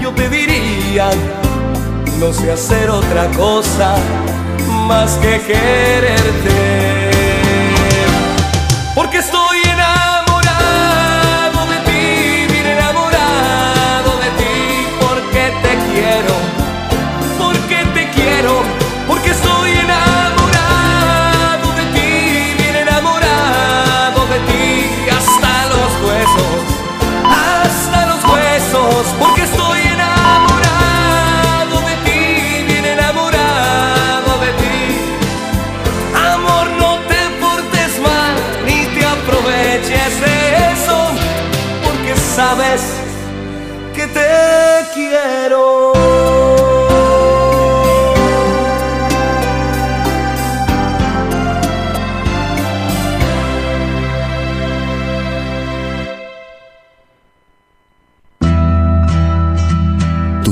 yo 0.00 0.10
te 0.12 0.26
diría 0.30 1.10
no 2.18 2.32
sé 2.32 2.50
hacer 2.50 2.88
otra 2.88 3.26
cosa 3.32 3.96
más 4.88 5.18
que 5.18 5.38
quererte 5.38 6.71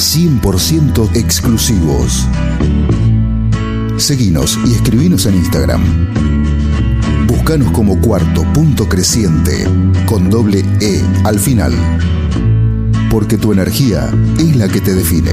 100% 0.00 1.14
exclusivos. 1.14 2.26
Seguinos 3.98 4.58
y 4.64 4.72
escribinos 4.72 5.26
en 5.26 5.34
Instagram. 5.34 5.82
Búscanos 7.26 7.70
como 7.72 8.00
cuarto 8.00 8.50
punto 8.54 8.88
creciente 8.88 9.68
con 10.06 10.30
doble 10.30 10.64
E 10.80 11.04
al 11.24 11.38
final. 11.38 11.74
Porque 13.10 13.36
tu 13.36 13.52
energía 13.52 14.10
es 14.38 14.56
la 14.56 14.68
que 14.68 14.80
te 14.80 14.94
define. 14.94 15.32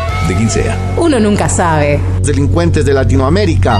de 0.31 0.37
quien 0.37 0.49
sea. 0.49 0.95
Uno 0.97 1.19
nunca 1.19 1.49
sabe. 1.49 1.99
Delincuentes 2.23 2.85
de 2.85 2.93
Latinoamérica. 2.93 3.79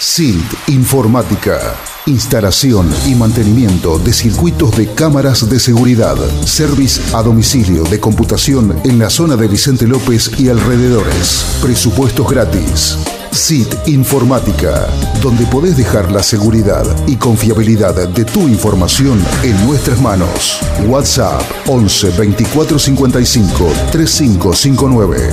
SILT 0.00 0.68
Informática. 0.68 1.58
Instalación 2.06 2.90
y 3.06 3.14
mantenimiento 3.14 3.98
de 3.98 4.14
circuitos 4.14 4.76
de 4.76 4.86
cámaras 4.94 5.48
de 5.48 5.60
seguridad. 5.60 6.16
Service 6.44 7.14
a 7.14 7.22
domicilio 7.22 7.84
de 7.84 8.00
computación 8.00 8.80
en 8.84 8.98
la 8.98 9.10
zona 9.10 9.36
de 9.36 9.46
Vicente 9.46 9.86
López 9.86 10.30
y 10.38 10.48
alrededores. 10.48 11.58
Presupuestos 11.60 12.26
gratis. 12.28 12.98
SIT 13.30 13.88
Informática, 13.88 14.86
donde 15.22 15.44
podés 15.46 15.76
dejar 15.76 16.10
la 16.10 16.22
seguridad 16.22 16.84
y 17.06 17.16
confiabilidad 17.16 18.08
de 18.08 18.24
tu 18.24 18.48
información 18.48 19.22
en 19.42 19.66
nuestras 19.66 20.00
manos. 20.00 20.60
WhatsApp 20.86 21.42
11 21.66 22.10
24 22.18 22.78
55 22.78 23.72
3559. 23.92 25.30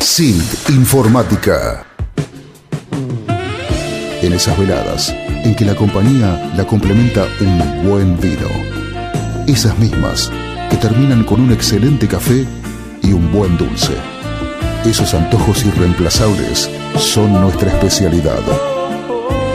SIT 0.00 0.70
Informática. 0.70 1.84
En 4.22 4.32
esas 4.32 4.58
veladas 4.58 5.14
en 5.44 5.54
que 5.54 5.64
la 5.64 5.74
compañía 5.74 6.52
la 6.56 6.66
complementa 6.66 7.26
un 7.40 7.88
buen 7.88 8.20
vino. 8.20 8.48
Esas 9.46 9.78
mismas 9.78 10.30
que 10.70 10.76
terminan 10.76 11.24
con 11.24 11.40
un 11.40 11.52
excelente 11.52 12.06
café 12.06 12.46
y 13.02 13.12
un 13.12 13.32
buen 13.32 13.56
dulce. 13.56 14.17
Esos 14.84 15.14
antojos 15.14 15.64
irreemplazables 15.64 16.70
son 16.96 17.40
nuestra 17.40 17.70
especialidad. 17.70 18.40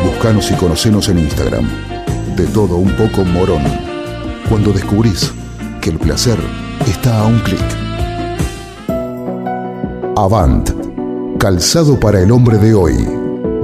Buscanos 0.05 0.51
y 0.51 0.55
conocenos 0.55 1.09
en 1.09 1.19
Instagram. 1.19 1.67
De 2.35 2.45
todo 2.47 2.77
un 2.77 2.89
poco 2.95 3.23
morón. 3.23 3.63
Cuando 4.49 4.71
descubrís 4.71 5.31
que 5.81 5.91
el 5.91 5.97
placer 5.97 6.37
está 6.87 7.19
a 7.19 7.25
un 7.25 7.39
clic. 7.39 7.59
Avant. 10.15 10.69
Calzado 11.39 11.99
para 11.99 12.19
el 12.19 12.31
hombre 12.31 12.57
de 12.57 12.73
hoy. 12.73 13.07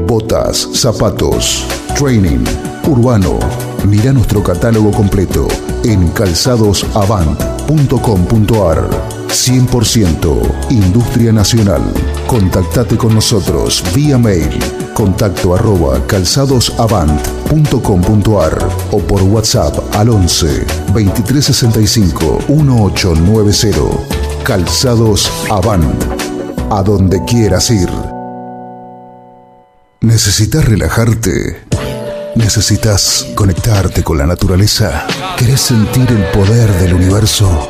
Botas, 0.07 0.69
zapatos, 0.73 1.65
training, 1.95 2.43
urbano. 2.87 3.39
Mira 3.85 4.11
nuestro 4.11 4.43
catálogo 4.43 4.91
completo 4.91 5.47
en 5.83 6.09
calzadosavant.com.ar. 6.09 9.08
100% 9.29 10.71
Industria 10.71 11.31
Nacional. 11.31 11.81
Contactate 12.27 12.97
con 12.97 13.15
nosotros 13.15 13.81
vía 13.95 14.17
mail 14.17 14.59
contacto 14.99 15.55
arroba 15.55 16.05
calzadosavant.com.ar 16.07 18.69
o 18.91 18.99
por 18.99 19.23
WhatsApp 19.23 19.95
al 19.95 20.09
11 20.09 20.65
2365 20.93 22.39
1890. 22.49 24.43
Calzados 24.43 25.31
Avant. 25.49 26.03
A 26.69 26.83
donde 26.83 27.23
quieras 27.23 27.71
ir. 27.71 27.89
¿Necesitas 30.01 30.65
relajarte? 30.65 31.63
¿Necesitas 32.35 33.27
conectarte 33.35 34.03
con 34.03 34.17
la 34.17 34.25
naturaleza? 34.25 35.07
¿Querés 35.37 35.61
sentir 35.61 36.11
el 36.11 36.25
poder 36.31 36.69
del 36.73 36.93
universo? 36.93 37.69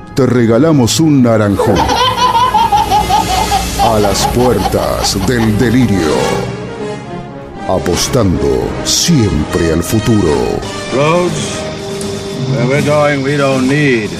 te 0.21 0.27
regalamos 0.27 0.99
un 0.99 1.23
naranjón. 1.23 1.79
A 3.79 3.99
las 3.99 4.27
puertas 4.27 5.17
del 5.25 5.57
delirio. 5.57 6.13
Apostando 7.67 8.69
siempre 8.83 9.73
al 9.73 9.81
futuro. 9.81 10.59
We 13.23 13.35
don't 13.35 13.67
need. 13.67 14.11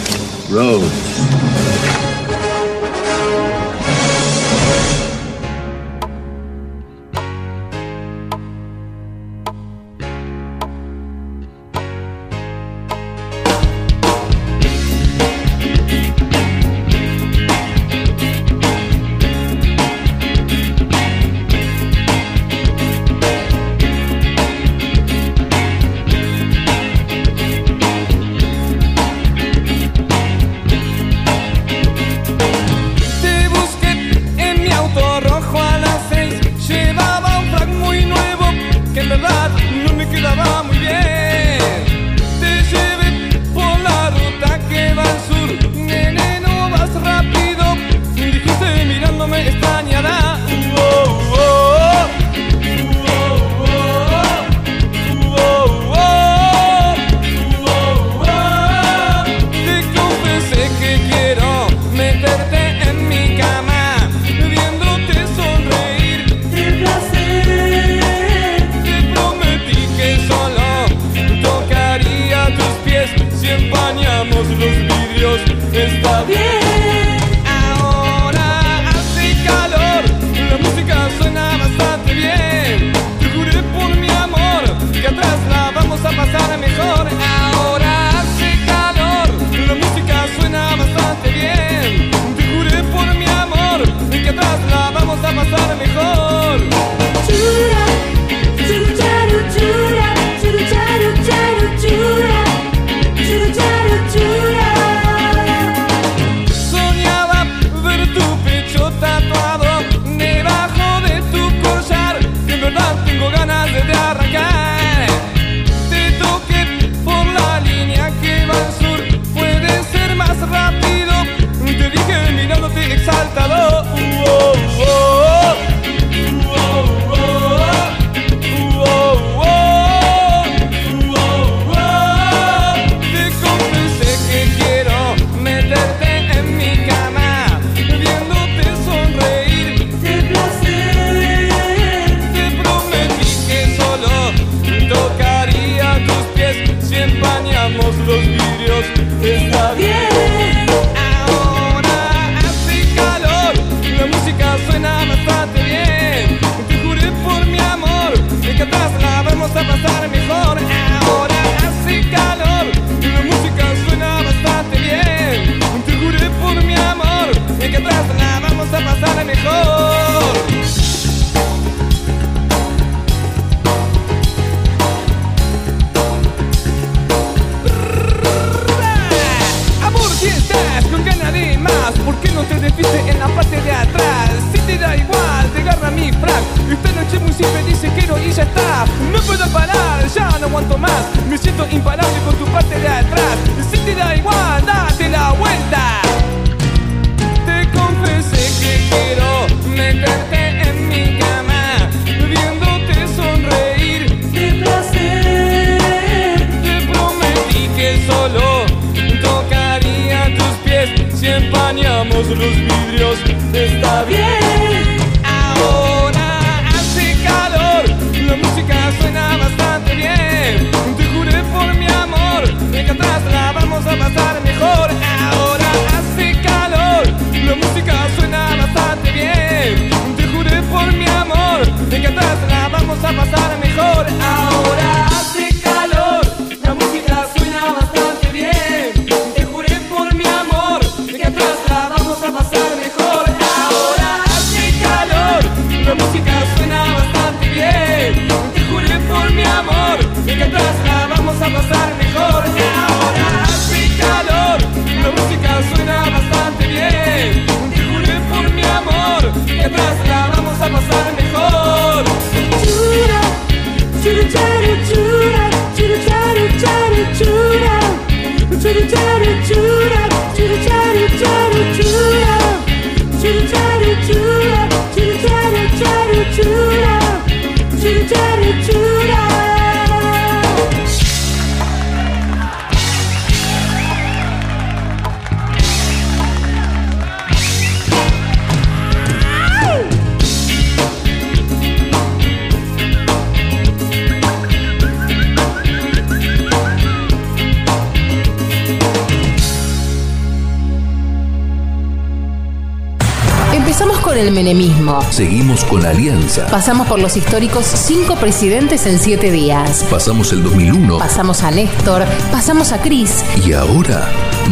Empezamos 304.21 304.27
con 304.27 304.27
el 304.27 304.31
menemismo. 304.33 305.01
Seguimos 305.11 305.63
con 305.65 305.81
la 305.83 305.89
alianza. 305.89 306.45
Pasamos 306.47 306.87
por 306.87 306.99
los 306.99 307.17
históricos 307.17 307.65
cinco 307.65 308.15
presidentes 308.17 308.85
en 308.85 308.99
siete 308.99 309.31
días. 309.31 309.83
Pasamos 309.89 310.31
el 310.31 310.43
2001 310.43 310.99
Pasamos 310.99 311.41
a 311.43 311.49
Néstor, 311.51 312.05
pasamos 312.31 312.71
a 312.71 312.81
Cris. 312.81 313.23
y 313.45 313.53
ahora 313.53 314.07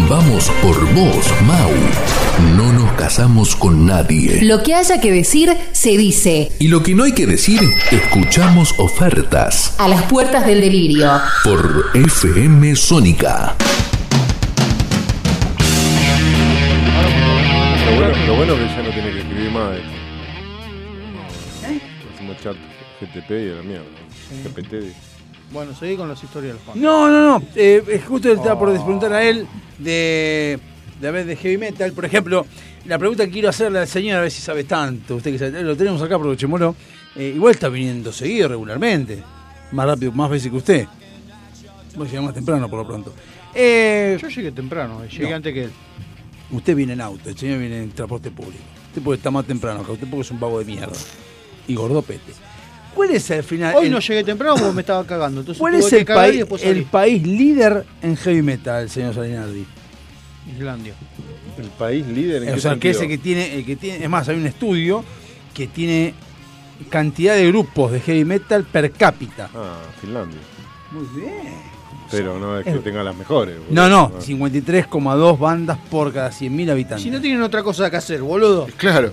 vamos 0.10 0.50
por 0.64 0.76
vos, 0.94 1.26
Mau. 1.46 1.70
No 2.58 2.72
nos 2.74 2.92
casamos 2.94 3.56
con 3.56 3.86
nadie. 3.86 4.42
Lo 4.42 4.64
que 4.64 4.74
haya 4.74 5.00
que 5.00 5.12
decir, 5.12 5.56
se 5.72 5.98
dice. 5.98 6.52
Y 6.60 6.68
lo 6.70 6.82
que 6.82 6.96
no 6.96 7.04
hay 7.04 7.12
que 7.12 7.28
decir, 7.28 7.60
escuchamos 7.92 8.74
ofertas 8.80 9.76
A 9.78 9.88
las 9.88 10.04
puertas 10.04 10.46
del 10.48 10.62
delirio. 10.62 11.12
por 11.44 11.92
FM 11.94 12.76
Sónica. 12.76 13.56
Lo 17.86 17.96
bueno, 17.96 18.26
lo 18.28 18.36
bueno 18.36 18.54
es 18.54 18.60
que 18.60 18.76
ya 18.76 18.84
no 18.84 18.90
tiene 18.94 19.12
que 19.12 19.20
escribir 19.20 19.39
GTP 23.00 23.32
y 23.32 23.50
a 23.52 23.56
la 23.56 23.64
mierda. 23.64 23.86
GPT. 24.44 24.94
Bueno, 25.52 25.74
seguí 25.76 25.96
con 25.96 26.08
las 26.08 26.24
historias 26.24 26.54
del 26.56 26.64
Juan. 26.66 26.80
No, 26.82 27.08
no, 27.10 27.40
no. 27.40 27.46
eh, 27.56 27.84
es 27.88 28.06
justo 28.06 28.32
estaba 28.32 28.58
por 28.60 28.72
preguntar 28.72 29.12
a 29.14 29.24
él 29.28 29.48
de, 29.80 30.60
de, 31.02 31.08
a 31.08 31.12
ver, 31.12 31.26
de 31.26 31.36
heavy 31.36 31.58
metal. 31.58 31.92
Por 31.94 32.06
ejemplo, 32.06 32.46
la 32.86 33.00
pregunta 33.00 33.26
que 33.26 33.32
quiero 33.32 33.50
hacerle 33.50 33.80
al 33.80 33.88
señor, 33.88 34.18
a 34.18 34.22
ver 34.22 34.32
si 34.32 34.42
sabe 34.42 34.64
tanto. 34.66 35.16
Usted 35.16 35.32
que 35.32 35.40
sabe- 35.40 35.64
lo 35.64 35.76
tenemos 35.76 36.02
acá 36.02 36.20
porque 36.20 36.38
Chemolo 36.38 36.76
eh, 37.16 37.32
igual 37.36 37.54
está 37.54 37.68
viniendo 37.70 38.12
seguido 38.12 38.48
regularmente. 38.50 39.24
Más 39.72 39.88
rápido, 39.88 40.12
más 40.12 40.30
veces 40.30 40.52
que 40.52 40.58
usted. 40.58 40.88
Voy 41.96 42.06
a 42.08 42.10
llegar 42.10 42.26
más 42.26 42.34
temprano 42.36 42.70
por 42.70 42.80
lo 42.80 42.88
pronto. 42.88 43.14
Eh, 43.56 44.18
Yo 44.22 44.30
llegué 44.30 44.52
temprano, 44.52 45.04
eh, 45.04 45.10
llegué 45.10 45.30
No. 45.32 45.36
antes 45.38 45.54
que 45.54 45.64
él. 45.64 45.72
Usted 46.52 46.76
viene 46.76 46.94
en 46.94 47.02
auto, 47.02 47.28
el 47.30 47.38
señor 47.38 47.58
viene 47.60 47.82
en 47.84 47.92
transporte 47.92 48.30
público. 48.30 48.64
Usted 48.90 49.02
puede 49.02 49.18
estar 49.18 49.32
más 49.32 49.46
temprano 49.46 49.84
que 49.84 49.92
usted 49.92 50.08
porque 50.08 50.22
es 50.22 50.32
un 50.32 50.40
vago 50.40 50.60
de 50.60 50.66
mierda. 50.66 50.94
Y 51.68 51.74
gordopete. 51.76 52.34
¿Cuál 53.00 53.12
es 53.12 53.30
el 53.30 53.44
final? 53.44 53.76
Hoy 53.78 53.86
el- 53.86 53.94
no 53.94 54.00
llegué 54.02 54.26
temprano 54.26 54.56
porque 54.58 54.74
me 54.74 54.82
estaba 54.82 55.06
cagando. 55.06 55.40
Entonces 55.40 55.58
¿Cuál 55.58 55.76
es 55.76 55.94
el, 55.94 56.04
país, 56.04 56.46
el 56.64 56.84
país 56.84 57.26
líder 57.26 57.86
en 58.02 58.18
heavy 58.18 58.42
metal, 58.42 58.90
señor 58.90 59.14
Salinardi? 59.16 59.66
Islandia. 60.54 60.94
El 61.58 61.68
país 61.70 62.06
líder 62.06 62.44
en 62.44 62.56
O 62.56 62.60
sea, 62.60 62.76
que 62.76 62.90
es 62.90 63.00
el 63.00 63.08
que 63.08 63.18
tiene, 63.18 63.56
el 63.56 63.66
que 63.66 63.78
tiene, 63.78 64.04
es 64.04 64.10
más, 64.10 64.28
hay 64.28 64.36
un 64.36 64.46
estudio 64.46 65.06
que 65.54 65.68
tiene 65.68 66.14
cantidad 66.90 67.36
de 67.36 67.48
grupos 67.48 67.94
de 67.94 68.02
heavy 68.02 68.26
metal 68.26 68.66
per 68.66 68.92
cápita. 68.92 69.50
Ah, 69.56 69.78
Finlandia. 70.02 70.40
Muy 70.92 71.06
bien. 71.16 71.79
Pero 72.12 72.40
no 72.40 72.58
es 72.58 72.64
que 72.66 72.72
Es- 72.72 72.84
tenga 72.84 73.04
las 73.04 73.16
mejores. 73.16 73.56
boludo. 73.58 73.74
No, 73.74 73.90
no, 73.90 74.12
Ah. 74.18 74.22
53,2 74.22 75.38
bandas 75.40 75.78
por 75.90 76.12
cada 76.14 76.32
100.000 76.32 76.70
habitantes. 76.72 77.04
Si 77.04 77.12
no 77.12 77.22
tienen 77.22 77.42
otra 77.42 77.64
cosa 77.64 77.90
que 77.90 77.98
hacer, 77.98 78.22
boludo. 78.22 78.68
Claro. 78.78 79.12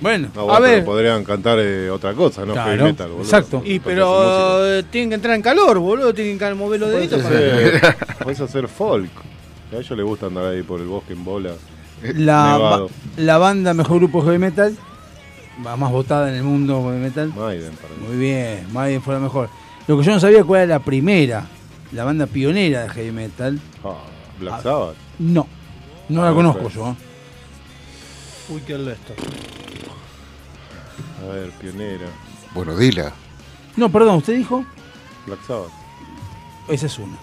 Bueno, 0.00 0.28
No, 0.34 0.52
a 0.52 0.60
ver. 0.60 0.84
podrían 0.84 1.24
cantar 1.24 1.58
eh, 1.60 1.88
otra 1.88 2.12
cosa, 2.12 2.44
¿no? 2.44 2.52
Claro, 2.52 2.70
Heavy 2.72 2.82
metal, 2.84 3.08
boludo. 3.08 3.22
exacto. 3.24 3.62
Y 3.64 3.78
pero 3.78 4.64
eh, 4.66 4.82
tienen 4.90 5.08
que 5.08 5.14
entrar 5.14 5.34
en 5.34 5.42
calor, 5.42 5.78
boludo. 5.78 6.12
Tienen 6.12 6.38
que 6.38 6.52
mover 6.54 6.80
los 6.80 6.90
deditos 6.90 7.22
para. 7.22 7.34
hacer, 7.36 7.96
podés 8.22 8.40
hacer 8.40 8.68
folk. 8.68 9.10
A 9.72 9.76
ellos 9.76 9.90
les 9.96 10.04
gusta 10.06 10.26
andar 10.26 10.44
ahí 10.46 10.62
por 10.62 10.80
el 10.80 10.86
bosque 10.86 11.14
en 11.14 11.24
bola. 11.24 11.50
La, 12.14 12.58
ba- 12.58 12.86
la 13.16 13.38
banda 13.38 13.72
mejor 13.72 13.96
grupo 13.98 14.22
heavy 14.22 14.38
metal, 14.38 14.76
la 15.64 15.76
más 15.76 15.90
votada 15.90 16.28
en 16.28 16.34
el 16.36 16.42
mundo 16.42 16.82
heavy 16.84 16.98
metal. 17.00 17.32
Maiden, 17.34 17.72
para 17.76 17.94
mí. 17.94 18.06
Muy 18.06 18.16
bien, 18.18 18.66
Maiden 18.72 19.00
fue 19.00 19.14
la 19.14 19.20
mejor. 19.20 19.48
Lo 19.86 19.96
que 19.98 20.04
yo 20.04 20.12
no 20.12 20.20
sabía 20.20 20.44
cuál 20.44 20.62
era 20.62 20.74
la 20.78 20.84
primera, 20.84 21.46
la 21.94 22.04
banda 22.04 22.26
pionera 22.26 22.82
de 22.82 22.88
heavy 22.90 23.12
metal. 23.12 23.60
Ah, 23.84 23.94
Black 24.40 24.62
Sabbath. 24.62 24.96
No, 25.18 25.46
no 26.08 26.22
la 26.22 26.30
Ah, 26.30 26.34
conozco 26.34 26.62
pues. 26.62 26.74
yo. 26.74 26.96
Uy, 28.50 28.60
qué 28.66 28.76
Lester. 28.76 29.16
A 31.22 31.26
ver, 31.32 31.50
pionera. 31.52 32.06
Bueno, 32.54 32.76
dila. 32.76 33.12
No, 33.76 33.88
perdón, 33.90 34.16
¿usted 34.16 34.36
dijo? 34.36 34.64
Black 35.26 35.40
Sabbath. 35.46 35.70
Esa 36.68 36.86
es 36.86 36.98
una. 36.98 37.16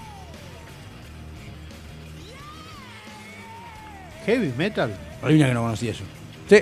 Heavy 4.25 4.53
metal. 4.57 4.95
Hay 5.23 5.35
una 5.35 5.47
que 5.47 5.53
no 5.53 5.61
conocía 5.61 5.91
yo. 5.93 6.05
Sí. 6.47 6.57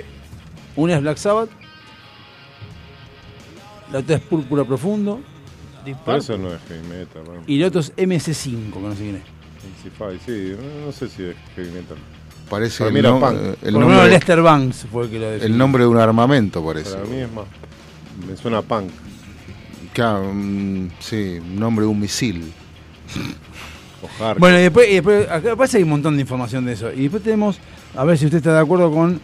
Una 0.76 0.94
es 0.96 1.00
Black 1.02 1.16
Sabbath. 1.18 1.50
La 3.92 3.98
otra 4.00 4.16
es 4.16 4.22
Púrpura 4.22 4.64
Profundo. 4.64 5.20
Pero 6.04 6.18
eso 6.18 6.36
no 6.38 6.52
es 6.52 6.60
heavy 6.68 6.86
metal, 6.88 7.22
¿no? 7.24 7.42
Y 7.46 7.58
la 7.58 7.68
otra 7.68 7.80
es 7.80 7.94
MC5, 7.96 8.72
que 8.72 8.80
no 8.80 8.92
sé 8.94 8.98
quién 9.02 9.16
es. 9.16 9.22
Incify, 9.78 10.18
sí, 10.24 10.56
no, 10.56 10.86
no 10.86 10.92
sé 10.92 11.08
si 11.08 11.24
es 11.24 11.36
heavy 11.56 11.70
metal. 11.70 11.96
Parece 12.48 12.86
el, 12.88 12.94
nom- 13.04 13.20
punk. 13.20 13.58
el 13.62 13.72
nombre, 13.74 13.88
menos 13.96 14.08
Lester 14.10 14.42
Banks 14.42 14.86
fue 14.90 15.04
el 15.04 15.10
que 15.10 15.18
lo 15.20 15.32
el 15.32 15.56
nombre 15.56 15.84
de 15.84 15.88
un 15.88 15.98
armamento, 15.98 16.64
parece. 16.64 16.94
Para 16.94 17.04
mí 17.04 17.16
es 17.18 17.32
más. 17.32 17.44
Me 18.28 18.36
suena 18.36 18.60
punk. 18.62 18.90
Claro, 19.92 20.30
mm, 20.34 20.88
sí, 20.98 21.38
nombre 21.54 21.84
de 21.84 21.90
un 21.90 22.00
misil. 22.00 22.52
Bueno, 24.38 24.58
y 24.58 24.62
después, 24.62 24.88
y 24.88 24.94
después 24.94 25.28
acá 25.28 25.56
pasa 25.56 25.76
hay 25.76 25.82
un 25.82 25.90
montón 25.90 26.14
de 26.16 26.22
información 26.22 26.64
de 26.64 26.72
eso. 26.72 26.90
Y 26.92 27.02
después 27.02 27.22
tenemos, 27.22 27.58
a 27.94 28.04
ver 28.04 28.16
si 28.18 28.24
usted 28.26 28.38
está 28.38 28.52
de 28.54 28.60
acuerdo 28.60 28.90
con. 28.92 29.20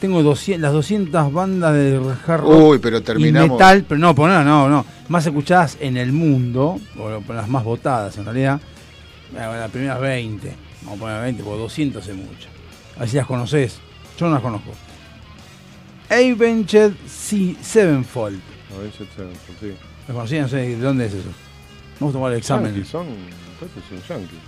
Tengo 0.00 0.22
200, 0.22 0.62
las 0.62 0.72
200 0.72 1.32
bandas 1.32 1.74
de 1.74 1.96
hard 2.26 2.40
rock 2.40 2.48
Uy, 2.50 2.78
pero 2.78 3.02
terminamos- 3.02 3.48
y 3.48 3.52
metal, 3.52 3.84
pero 3.86 3.98
no, 3.98 4.14
no, 4.14 4.44
no, 4.44 4.68
no. 4.68 4.86
Más 5.08 5.26
escuchadas 5.26 5.76
en 5.80 5.96
el 5.98 6.12
mundo, 6.12 6.80
o 6.98 7.20
las 7.32 7.48
más 7.48 7.62
votadas 7.64 8.16
en 8.16 8.24
realidad. 8.24 8.60
Bueno, 9.30 9.52
las 9.56 9.70
primeras 9.70 10.00
20. 10.00 10.54
Vamos 10.82 10.96
a 10.98 11.00
poner 11.02 11.22
20, 11.22 11.42
porque 11.42 11.58
200 11.60 12.06
es 12.08 12.16
mucho. 12.16 12.48
Así 12.98 13.16
las 13.16 13.26
conoces. 13.26 13.78
Yo 14.18 14.26
no 14.26 14.32
las 14.32 14.42
conozco. 14.42 14.70
Avenged 16.08 16.92
Se- 17.06 17.56
Sevenfold. 17.62 18.40
Avenged 18.74 19.06
Sevenfold, 19.14 19.58
sí. 19.60 19.72
¿Las 20.08 20.14
conocían? 20.16 20.42
No 20.42 20.48
sé 20.48 20.56
de 20.56 20.76
dónde 20.78 21.06
es 21.06 21.14
eso. 21.14 21.28
Vamos 22.00 22.14
a 22.14 22.16
tomar 22.18 22.32
el 22.32 22.38
examen. 22.38 22.72
Yankees, 22.72 22.88
son, 22.88 23.06
que 23.06 23.98
son 24.06 24.18
yankees. 24.18 24.38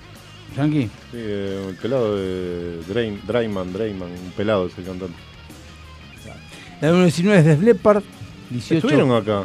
¿Yankee? 0.57 0.85
Sí, 1.11 1.17
eh, 1.19 1.67
el 1.69 1.77
pelado 1.77 2.17
de 2.17 2.79
Drain, 2.89 3.21
Drayman, 3.27 3.73
Drayman, 3.73 4.11
un 4.11 4.33
pelado 4.37 4.67
es 4.67 4.77
el 4.79 4.85
cantante. 4.85 5.15
La 6.83 6.89
número 6.89 7.05
19 7.05 7.39
es 7.39 7.45
Def 7.45 7.63
Leppard. 7.63 8.03
18. 8.51 8.75
¿Estuvieron 8.75 9.13
acá? 9.13 9.45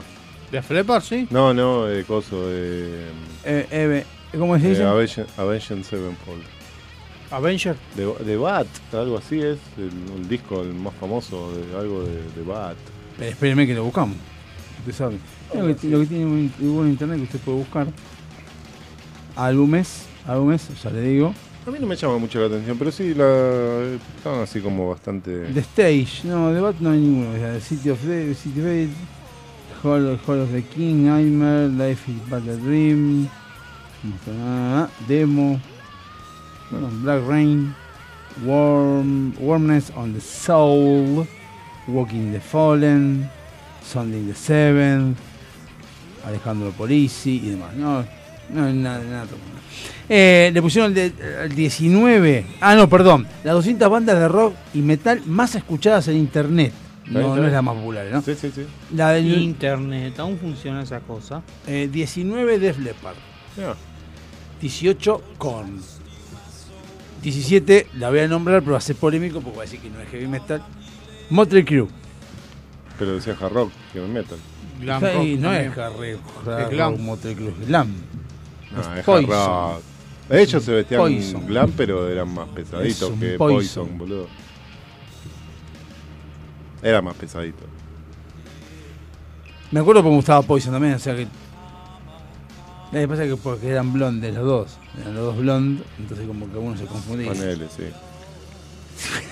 ¿De 0.52 0.60
Flepper, 0.60 1.02
sí? 1.04 1.28
No, 1.30 1.54
no, 1.54 1.88
eh, 1.88 2.04
coso, 2.04 2.50
de... 2.50 3.10
Eh, 3.46 3.68
eh, 3.70 4.06
¿Cómo 4.36 4.58
se 4.58 4.70
dice? 4.70 4.82
Eh, 4.82 4.86
Avenged, 4.88 5.26
Avenged 5.38 5.84
Sevenfold. 5.84 6.42
Avenger. 7.30 7.76
De, 7.96 8.12
de 8.26 8.38
Bat, 8.38 8.66
algo 8.92 9.20
así 9.20 9.38
es, 9.40 9.60
el, 9.78 9.92
el 10.16 10.28
disco 10.28 10.64
el 10.64 10.74
más 10.74 10.96
famoso, 10.96 11.52
de 11.54 11.78
algo 11.78 12.02
de, 12.02 12.24
de 12.36 12.42
Bat. 12.44 12.76
Eh, 13.20 13.30
espérenme 13.30 13.68
que 13.68 13.76
lo 13.76 13.84
buscamos. 13.84 14.18
Usted 14.80 14.94
sabe. 14.94 15.18
Lo 15.54 15.76
que, 15.78 15.88
lo 15.90 16.00
que 16.00 16.06
tiene 16.08 16.26
un, 16.26 16.52
un 16.60 16.90
internet 16.90 17.18
que 17.18 17.24
usted 17.26 17.40
puede 17.42 17.60
buscar. 17.60 17.86
Álbumes. 19.36 20.08
Álbumes, 20.26 20.70
ya 20.84 20.90
le 20.90 21.02
digo. 21.02 21.36
A 21.68 21.70
mí 21.70 21.80
no 21.80 21.86
me 21.86 21.98
llama 21.98 22.18
mucho 22.18 22.40
la 22.40 22.46
atención, 22.46 22.78
pero 22.78 22.94
sí, 22.94 23.14
la, 23.14 23.98
estaban 24.16 24.40
así 24.40 24.62
como 24.62 24.88
bastante... 24.88 25.52
The 25.54 25.60
Stage. 25.60 26.22
No, 26.24 26.54
The 26.54 26.62
Bat 26.62 26.76
no 26.80 26.92
hay 26.92 27.00
ninguno. 27.00 27.32
O 27.32 27.38
sea, 27.38 27.52
The 27.52 27.60
City 27.60 27.90
of 27.90 28.02
the 28.04 28.34
City 28.36 28.62
of 28.62 28.66
Fate, 28.66 30.24
Hall, 30.26 30.40
of 30.40 30.52
the 30.54 30.64
King, 30.64 31.08
Nightmare, 31.08 31.68
Life 31.68 32.10
is 32.10 32.22
but 32.30 32.48
a 32.48 32.56
Dream. 32.56 33.30
ah, 34.30 34.88
Demo. 35.10 35.60
no, 36.72 36.88
Black 37.04 37.28
Rain. 37.28 37.76
Warm, 38.46 39.34
Warmness 39.38 39.92
on 39.98 40.14
the 40.14 40.22
Soul. 40.22 41.28
Walking 41.90 42.32
the 42.32 42.40
Fallen. 42.40 43.30
Sunday 43.82 44.22
the 44.22 44.34
Seventh. 44.34 45.20
Alejandro 46.26 46.72
Polisi 46.72 47.42
y 47.44 47.50
demás. 47.50 47.74
No, 47.76 48.06
no, 48.50 48.72
nada, 48.74 49.04
nada. 49.04 49.26
Eh, 50.10 50.52
le 50.54 50.62
pusieron 50.62 50.92
el, 50.98 51.14
de- 51.14 51.44
el 51.46 51.54
19. 51.56 52.46
Ah, 52.62 52.76
no, 52.76 52.88
perdón. 52.90 53.28
Las 53.44 53.56
200 53.56 53.90
bandas 53.90 54.18
de 54.18 54.28
rock 54.28 54.54
y 54.74 54.80
metal 54.82 55.22
más 55.26 55.56
escuchadas 55.56 56.08
en 56.08 56.18
internet. 56.18 56.72
No, 57.08 57.38
es 57.46 57.52
la 57.54 57.62
más 57.62 57.76
popular, 57.76 58.06
¿no? 58.12 58.22
Sí, 58.22 58.36
sí, 58.36 58.52
sí. 58.54 58.64
La 58.94 59.12
del 59.12 59.42
Internet, 59.42 60.20
aún 60.20 60.38
funciona 60.38 60.82
esa 60.84 61.00
cosa. 61.00 61.42
eh, 61.66 61.88
19 61.90 62.60
Def 62.60 62.80
Leppard. 62.80 63.16
18 64.62 65.22
Korn. 65.38 65.80
17, 67.22 67.88
la 67.98 68.10
voy 68.10 68.20
a 68.20 68.28
nombrar, 68.28 68.60
pero 68.62 68.74
va 68.74 68.78
a 68.78 68.82
ser 68.82 68.96
polémico 68.96 69.42
porque 69.42 69.58
va 69.58 69.64
a 69.64 69.66
decir 69.66 69.80
que 69.80 69.90
no 69.90 70.00
es 70.02 70.10
heavy 70.10 70.28
metal. 70.28 70.62
Motley 71.30 71.64
Crue. 71.64 71.88
Pero 73.00 73.16
decía 73.16 73.36
hard 73.40 73.54
rock, 73.54 73.72
heavy 73.94 74.08
metal. 74.08 74.38
Glam 74.82 75.00
Sí, 75.00 75.06
rock 75.06 75.16
no 75.16 75.50
también. 75.50 75.72
es 75.72 75.78
hard 75.78 75.94
rock, 75.94 76.60
Es 76.62 76.70
glam. 76.70 77.02
Motley 77.02 77.36
Crue, 77.36 77.54
glam. 77.68 77.94
No, 78.72 78.82
Es 78.82 78.88
hard 78.88 79.04
Poison. 79.06 79.30
rock. 79.30 79.82
Ellos 80.30 80.64
se 80.64 80.72
vestían 80.74 81.02
Poison. 81.02 81.46
glam, 81.48 81.72
pero 81.78 82.10
eran 82.10 82.34
más 82.34 82.48
pesaditos 82.50 83.12
que 83.20 83.38
Poison. 83.38 83.88
Poison. 83.88 83.98
boludo. 83.98 84.28
Era 86.82 87.02
más 87.02 87.16
pesadito. 87.16 87.64
Me 89.72 89.80
acuerdo 89.80 90.02
porque 90.02 90.12
me 90.12 90.16
gustaba 90.18 90.42
Poison 90.42 90.74
también, 90.74 90.94
o 90.96 91.00
sea 91.00 91.16
que. 91.16 91.28
Lo 92.92 93.00
que 93.00 93.08
pasa 93.08 93.24
es 93.26 93.32
que 93.32 93.38
porque 93.38 93.70
eran 93.70 93.92
blondes 93.92 94.34
los 94.34 94.46
dos. 94.46 94.78
Eran 95.02 95.16
los 95.16 95.26
dos 95.26 95.38
blondes, 95.38 95.86
entonces 96.00 96.26
como 96.28 96.50
que 96.52 96.58
uno 96.58 96.78
se 96.78 96.86
confundía. 96.86 97.28
Ponele, 97.30 97.68
sí. 97.76 97.84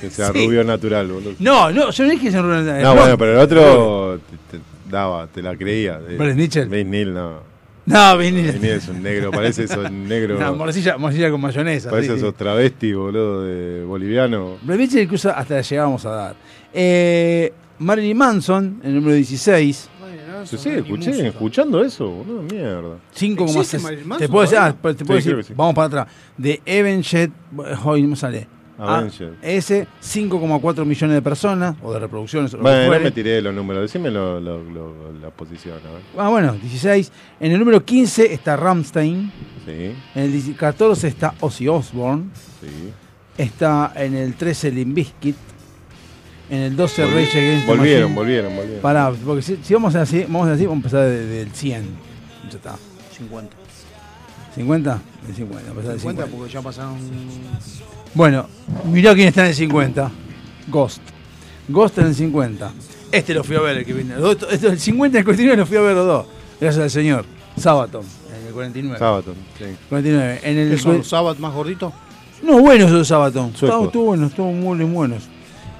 Que 0.02 0.10
sea 0.10 0.32
Sí. 0.32 0.45
rubio 0.45 0.64
natural, 0.64 1.07
boludo. 1.07 1.34
No, 1.40 1.72
no, 1.72 1.90
yo 1.91 2.03
no 2.03 2.10
dije 2.12 2.26
que 2.26 2.32
sean 2.32 2.45
blondes. 2.45 2.84
No, 2.84 2.95
bueno, 2.95 3.18
pero 3.18 3.32
el 3.34 3.40
otro 3.40 4.20
te, 4.52 4.57
te 4.57 4.64
daba, 4.90 5.28
te 5.28 5.41
la 5.41 5.56
creía. 5.56 5.99
Eh, 6.07 6.16
¿Brett 6.18 6.36
Mitchell? 6.36 6.68
Vince 6.70 6.84
Neil, 6.90 7.14
no. 7.14 7.55
No. 7.86 8.18
Vince 8.18 8.60
Neil 8.60 8.74
es 8.74 8.88
un 8.88 9.03
negro, 9.03 9.32
parece 9.32 9.64
esos 9.66 9.91
negro. 9.91 10.38
No, 10.40 10.56
morcilla, 10.56 10.98
morcilla 10.98 11.30
con 11.30 11.40
mayonesa. 11.41 11.90
parece 11.90 12.10
sí, 12.10 12.14
sí. 12.14 12.18
esos 12.20 12.36
travestis, 12.36 12.95
boludo, 12.95 13.44
de 13.44 13.84
boliviano. 13.84 14.57
Brett 14.64 14.80
Mitchell 14.80 15.03
incluso 15.03 15.30
hasta 15.30 15.56
la 15.56 15.62
llegábamos 15.62 16.06
a 16.06 16.10
dar. 16.10 16.36
Eh, 16.74 17.53
Marilyn 17.80 18.18
Manson, 18.18 18.82
el 18.84 18.95
número 18.95 19.14
16. 19.16 19.90
Se 20.45 20.57
sigue 20.60 20.78
escuché, 20.80 21.28
escuchando 21.28 21.84
eso, 21.84 22.07
boludo, 22.07 22.44
mierda. 22.44 22.98
5,6. 23.18 24.18
Te 24.20 24.30
puedo 24.30 24.41
decir, 24.44 24.57
ah, 24.60 24.72
te 24.74 25.06
puedo 25.06 25.20
Sí, 25.20 25.30
decir 25.30 25.44
sí. 25.44 25.53
vamos 25.56 25.74
para 25.74 25.88
atrás. 25.88 26.07
De 26.38 26.62
Avenged, 26.68 27.30
hoy 27.84 28.03
no 28.03 28.10
me 28.10 28.16
sale. 28.16 28.48
Ah, 28.77 29.06
ese, 29.41 29.88
5,4 30.03 30.85
millones 30.85 31.15
de 31.15 31.22
personas, 31.22 31.76
o 31.81 31.93
de 31.93 31.99
reproducciones, 31.99 32.53
o 32.53 32.57
lo 32.57 32.64
que 32.64 32.69
Bueno, 32.69 32.91
no 32.97 32.99
me 33.06 33.11
tiré 33.11 33.41
los 33.41 33.53
números, 33.53 33.84
decime 33.84 34.11
lo- 34.11 34.39
lo- 34.39 34.61
lo- 34.64 35.14
la 35.22 35.30
posición, 35.30 35.77
a 35.88 35.91
ver. 35.93 36.02
Ah, 36.18 36.30
bueno, 36.30 36.53
16. 36.53 37.11
En 37.39 37.52
el 37.53 37.60
número 37.60 37.84
15 37.85 38.34
está 38.34 38.57
Ramstein. 38.57 39.31
Sí, 39.65 39.93
En 40.15 40.23
el 40.23 40.31
10 40.31 40.57
14 40.57 41.07
está 41.07 41.34
Ozzy 41.39 41.68
Osbourne. 41.68 42.26
sí. 42.61 42.68
Está 43.38 43.91
en 43.95 44.15
el 44.15 44.34
13 44.35 44.72
Limp 44.72 44.93
Bizkit. 44.95 45.35
En 46.49 46.60
el 46.61 46.76
12 46.76 47.03
Volvi- 47.06 47.14
Rage 47.26 47.38
Against 47.39 47.65
the 47.65 47.76
volvieron, 47.76 48.02
Machine. 48.11 48.15
volvieron, 48.15 48.56
volvieron. 48.56 48.81
Pará, 48.81 49.11
porque 49.26 49.41
si, 49.41 49.57
si 49.64 49.73
vamos 49.73 49.95
a 49.95 50.02
así, 50.03 50.23
vamos 50.23 50.47
a 50.47 50.52
así, 50.53 50.65
vamos 50.65 50.76
a 50.76 50.80
empezar 50.80 51.02
de- 51.10 51.26
del 51.26 51.52
100. 51.52 51.84
Ya 52.49 52.57
está. 52.57 52.76
50. 53.18 53.56
¿50? 54.56 54.99
El 55.27 55.36
50, 55.36 55.69
empezar 55.69 55.91
del 55.91 55.99
50 55.99 55.99
50. 55.99 56.26
porque 56.27 56.53
ya 56.53 56.61
pasaron. 56.61 56.98
Bueno, 58.14 58.48
mirá 58.86 59.14
quién 59.14 59.27
está 59.27 59.41
en 59.41 59.48
el 59.49 59.56
50. 59.56 60.11
Ghost. 60.68 61.02
Ghost 61.68 61.98
en 61.98 62.07
el 62.07 62.15
50. 62.15 62.72
Este 63.11 63.34
lo 63.34 63.44
fui 63.44 63.56
a 63.56 63.61
ver, 63.61 63.77
el 63.77 63.86
que. 63.86 63.94
Los 63.94 64.38
Este, 64.52 64.68
el 64.68 64.80
50 64.80 65.18
y 65.18 65.19
el 65.19 65.26
49 65.26 65.57
lo 65.57 65.65
fui 65.65 65.77
a 65.77 65.82
ver 65.82 65.95
los 65.95 66.06
dos. 66.06 66.26
Gracias 66.60 66.84
al 66.84 66.90
señor. 66.90 67.26
Sabaton, 67.57 68.03
en 68.38 68.48
el 68.48 68.53
49. 68.53 68.99
Sabaton, 68.99 69.36
sí. 69.57 69.65
49. 69.90 70.40
En 70.44 70.57
el 70.57 70.69
¿Qué 70.72 70.77
son 70.77 70.98
los 70.98 71.07
sábados 71.07 71.40
más 71.40 71.53
gorditos? 71.53 71.94
No, 72.44 72.60
buenos 72.60 72.90
esos 72.90 73.07
Sabaton. 73.07 73.52
Estuvo, 73.52 73.86
estuvo 73.86 74.06
bueno, 74.06 74.27
estuvo 74.27 74.52
muy 74.52 74.84
buenos. 74.86 75.23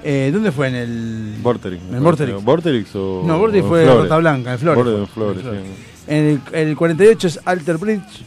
Eh, 0.02 0.30
¿Dónde 0.32 0.52
fue? 0.52 0.68
En 0.68 0.74
el. 0.74 1.34
Vorterix. 1.42 1.82
En 1.88 1.94
el 1.94 2.00
Vorterix. 2.00 2.42
Vorterix 2.44 2.94
o. 2.94 3.22
No, 3.26 3.38
Vorterix 3.38 3.64
o 3.64 3.68
fue 3.68 3.84
Flores. 3.84 4.02
Rata 4.04 4.16
Blanca, 4.18 4.52
en 4.52 4.58
Flores. 4.58 4.84
Vorterix 4.84 5.00
en 5.08 5.14
Flores, 5.14 5.36
en 5.38 5.42
Flores. 5.42 5.64
sí. 5.64 5.82
En 6.08 6.24
el, 6.24 6.40
en 6.52 6.68
el 6.68 6.76
48 6.76 7.26
es 7.26 7.40
Alter 7.44 7.78
Bridge. 7.78 8.24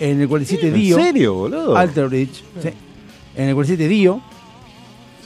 En 0.00 0.20
el 0.20 0.28
47 0.28 0.68
¿En 0.68 0.74
Dio. 0.74 0.96
serio, 0.96 1.34
boludo? 1.34 1.76
Alter 1.76 2.08
Bridge. 2.08 2.42
sí. 2.62 2.68
En 3.34 3.48
el 3.48 3.54
47 3.54 3.88
Dio. 3.88 4.20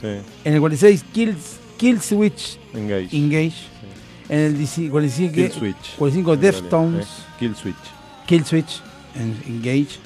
Sí. 0.01 0.07
En 0.45 0.55
el 0.55 0.61
46 0.61 1.05
Kills, 1.13 1.57
Kill 1.77 2.01
Switch 2.01 2.59
Engage. 2.75 3.17
Engage. 3.17 3.55
En 4.29 4.39
el 4.39 4.59
10 4.59 4.91
45, 4.91 5.35
Kill 5.35 5.53
Switch. 5.53 5.97
45 5.99 6.35
En 6.35 6.41
Deftones. 6.41 7.07
eh. 7.07 7.11
Kill 7.39 7.55
Switch. 7.57 7.77
Kill 8.27 8.45
Switch 8.45 8.81
en 9.15 9.37
Engage. 9.47 9.99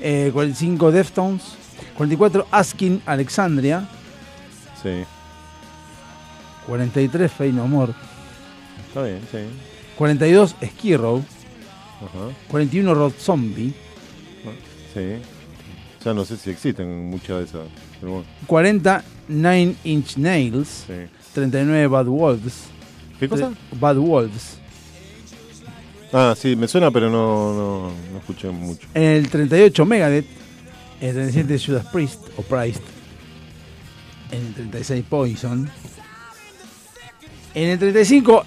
Eh, 0.00 0.30
45 0.32 0.90
Deftones. 0.92 1.42
44 1.96 2.46
Asking 2.50 3.02
Alexandria. 3.06 3.88
Sí. 4.82 5.04
43 6.66 7.30
Fey 7.32 7.52
No 7.52 7.66
More. 7.66 7.92
Está 8.88 9.02
bien, 9.02 9.20
sí. 9.30 9.38
42 9.96 10.54
Ski 10.64 10.96
Row. 10.96 11.22
Ajá. 11.98 12.34
41 12.48 12.94
Road 12.94 13.12
Zombie. 13.18 13.74
Sí. 14.94 15.22
Ya 16.04 16.14
no 16.14 16.24
sé 16.24 16.36
si 16.36 16.50
existen 16.50 17.10
muchas 17.10 17.38
de 17.38 17.44
esas. 17.44 17.68
Pero 18.00 18.12
bueno. 18.12 18.26
40 18.46 19.04
Nine 19.28 19.74
Inch 19.84 20.16
Nails. 20.16 20.86
39 21.34 21.86
Bad 21.86 22.06
Wolves. 22.06 22.64
¿Qué 23.18 23.28
cosa? 23.28 23.52
Bad 23.78 23.96
Wolves. 23.96 24.56
Ah, 26.12 26.34
sí, 26.36 26.56
me 26.56 26.66
suena, 26.66 26.90
pero 26.90 27.08
no, 27.08 27.54
no, 27.54 27.92
no 28.12 28.18
escuché 28.18 28.48
mucho. 28.48 28.86
En 28.94 29.02
el 29.02 29.28
38 29.28 29.84
Megadeth. 29.86 30.26
En 31.00 31.08
el 31.08 31.14
37 31.14 31.58
Judas 31.64 31.86
Priest 31.92 32.20
o 32.36 32.42
Priest. 32.42 32.82
En 34.32 34.46
el 34.46 34.54
36 34.54 35.04
Poison. 35.08 35.70
En 37.54 37.68
el 37.68 37.78
35 37.78 38.44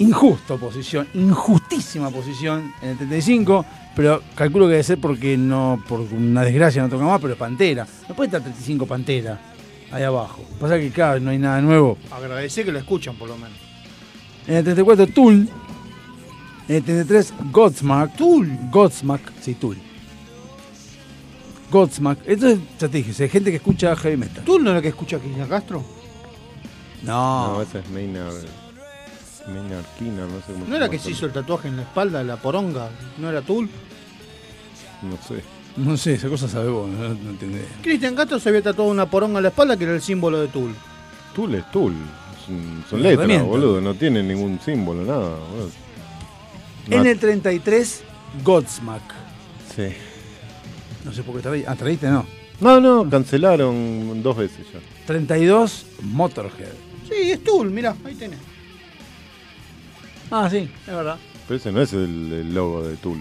injusto 0.00 0.58
posición, 0.58 1.06
injustísima 1.14 2.10
posición 2.10 2.72
en 2.82 2.90
el 2.90 2.96
35, 2.96 3.64
pero 3.94 4.22
calculo 4.34 4.66
que 4.66 4.72
debe 4.72 4.82
ser 4.82 4.98
porque 4.98 5.36
no 5.36 5.82
por 5.86 6.00
una 6.00 6.42
desgracia 6.42 6.82
no 6.82 6.88
toca 6.88 7.04
más, 7.04 7.20
pero 7.20 7.34
es 7.34 7.38
Pantera. 7.38 7.86
No 8.08 8.14
puede 8.14 8.28
estar 8.28 8.40
35 8.42 8.86
Pantera 8.86 9.38
ahí 9.92 10.02
abajo. 10.02 10.42
Pasa 10.58 10.78
que 10.78 10.90
claro, 10.90 11.20
no 11.20 11.30
hay 11.30 11.38
nada 11.38 11.60
nuevo. 11.60 11.98
Agradecer 12.10 12.64
que 12.64 12.72
lo 12.72 12.78
escuchan 12.78 13.14
por 13.16 13.28
lo 13.28 13.36
menos. 13.36 13.58
En 14.46 14.56
el 14.56 14.64
34 14.64 15.06
Tool. 15.08 15.48
En 16.68 16.76
el 16.76 16.82
33 16.82 17.34
Godsmack. 17.52 18.16
Tool. 18.16 18.50
Godsmack, 18.70 19.20
sí, 19.40 19.54
Tool. 19.54 19.76
Godsmack. 21.70 22.20
Esto 22.26 22.48
es, 22.48 22.58
ya 22.78 22.88
te 22.88 22.98
dije, 22.98 23.10
es 23.24 23.30
gente 23.30 23.50
que 23.50 23.56
escucha 23.56 23.94
heavy 23.96 24.16
metal. 24.16 24.44
¿Tú 24.44 24.58
no 24.58 24.70
es 24.70 24.76
la 24.76 24.82
que 24.82 24.88
escucha 24.88 25.18
en 25.22 25.46
Castro? 25.46 25.84
No. 27.02 27.54
No, 27.54 27.62
esa 27.62 27.80
es 27.80 27.90
Maynard. 27.90 28.59
Maynard 29.48 29.84
Kina, 29.98 30.26
no 30.26 30.36
sé 30.46 30.52
cómo 30.52 30.66
¿No 30.66 30.76
era 30.76 30.88
que 30.88 30.98
se 30.98 31.10
hizo 31.10 31.26
el 31.26 31.32
tatuaje 31.32 31.68
en 31.68 31.76
la 31.76 31.82
espalda, 31.82 32.22
la 32.22 32.36
poronga? 32.36 32.88
¿No 33.18 33.28
era 33.30 33.42
Tool? 33.42 33.68
No 35.02 35.16
sé. 35.26 35.42
No 35.76 35.96
sé, 35.96 36.14
esa 36.14 36.28
cosa 36.28 36.48
sabe 36.48 36.68
vos, 36.68 36.88
no, 36.88 37.08
no 37.08 37.30
entendés. 37.30 37.64
Cristian 37.82 38.14
Castro 38.14 38.38
se 38.38 38.48
había 38.48 38.62
tatuado 38.62 38.90
una 38.90 39.06
poronga 39.06 39.38
en 39.38 39.44
la 39.44 39.48
espalda 39.50 39.76
que 39.76 39.84
era 39.84 39.94
el 39.94 40.02
símbolo 40.02 40.40
de 40.40 40.48
Tool. 40.48 40.74
Tool 41.34 41.54
es 41.54 41.70
Tool. 41.70 41.94
Son, 42.88 43.00
letras, 43.02 43.42
boludo. 43.44 43.80
No 43.80 43.94
tienen 43.94 44.26
ningún 44.26 44.58
símbolo, 44.64 45.04
nada. 45.04 45.36
boludo. 45.38 45.70
En 46.90 47.06
el 47.06 47.18
33, 47.18 48.02
Godsmack. 48.42 49.02
Sí. 49.76 49.84
No 51.04 51.12
sé 51.12 51.22
por 51.22 51.36
qué 51.36 51.42
traí- 51.48 51.64
Ah, 51.66 51.76
traíste, 51.76 52.08
no. 52.08 52.26
No, 52.60 52.80
no, 52.80 53.08
cancelaron 53.08 54.22
dos 54.22 54.36
veces 54.36 54.66
ya. 54.72 54.80
32, 55.06 55.86
Motorhead. 56.02 56.72
Sí, 57.08 57.30
es 57.30 57.42
Tool, 57.44 57.70
mirá, 57.70 57.94
ahí 58.04 58.14
tenés. 58.16 58.38
Ah, 60.30 60.48
sí, 60.50 60.70
es 60.86 60.94
verdad. 60.94 61.16
Pero 61.48 61.58
ese 61.58 61.72
no 61.72 61.80
es 61.82 61.92
el, 61.92 62.00
el 62.32 62.54
logo 62.54 62.82
de 62.86 62.96
Tool. 62.96 63.18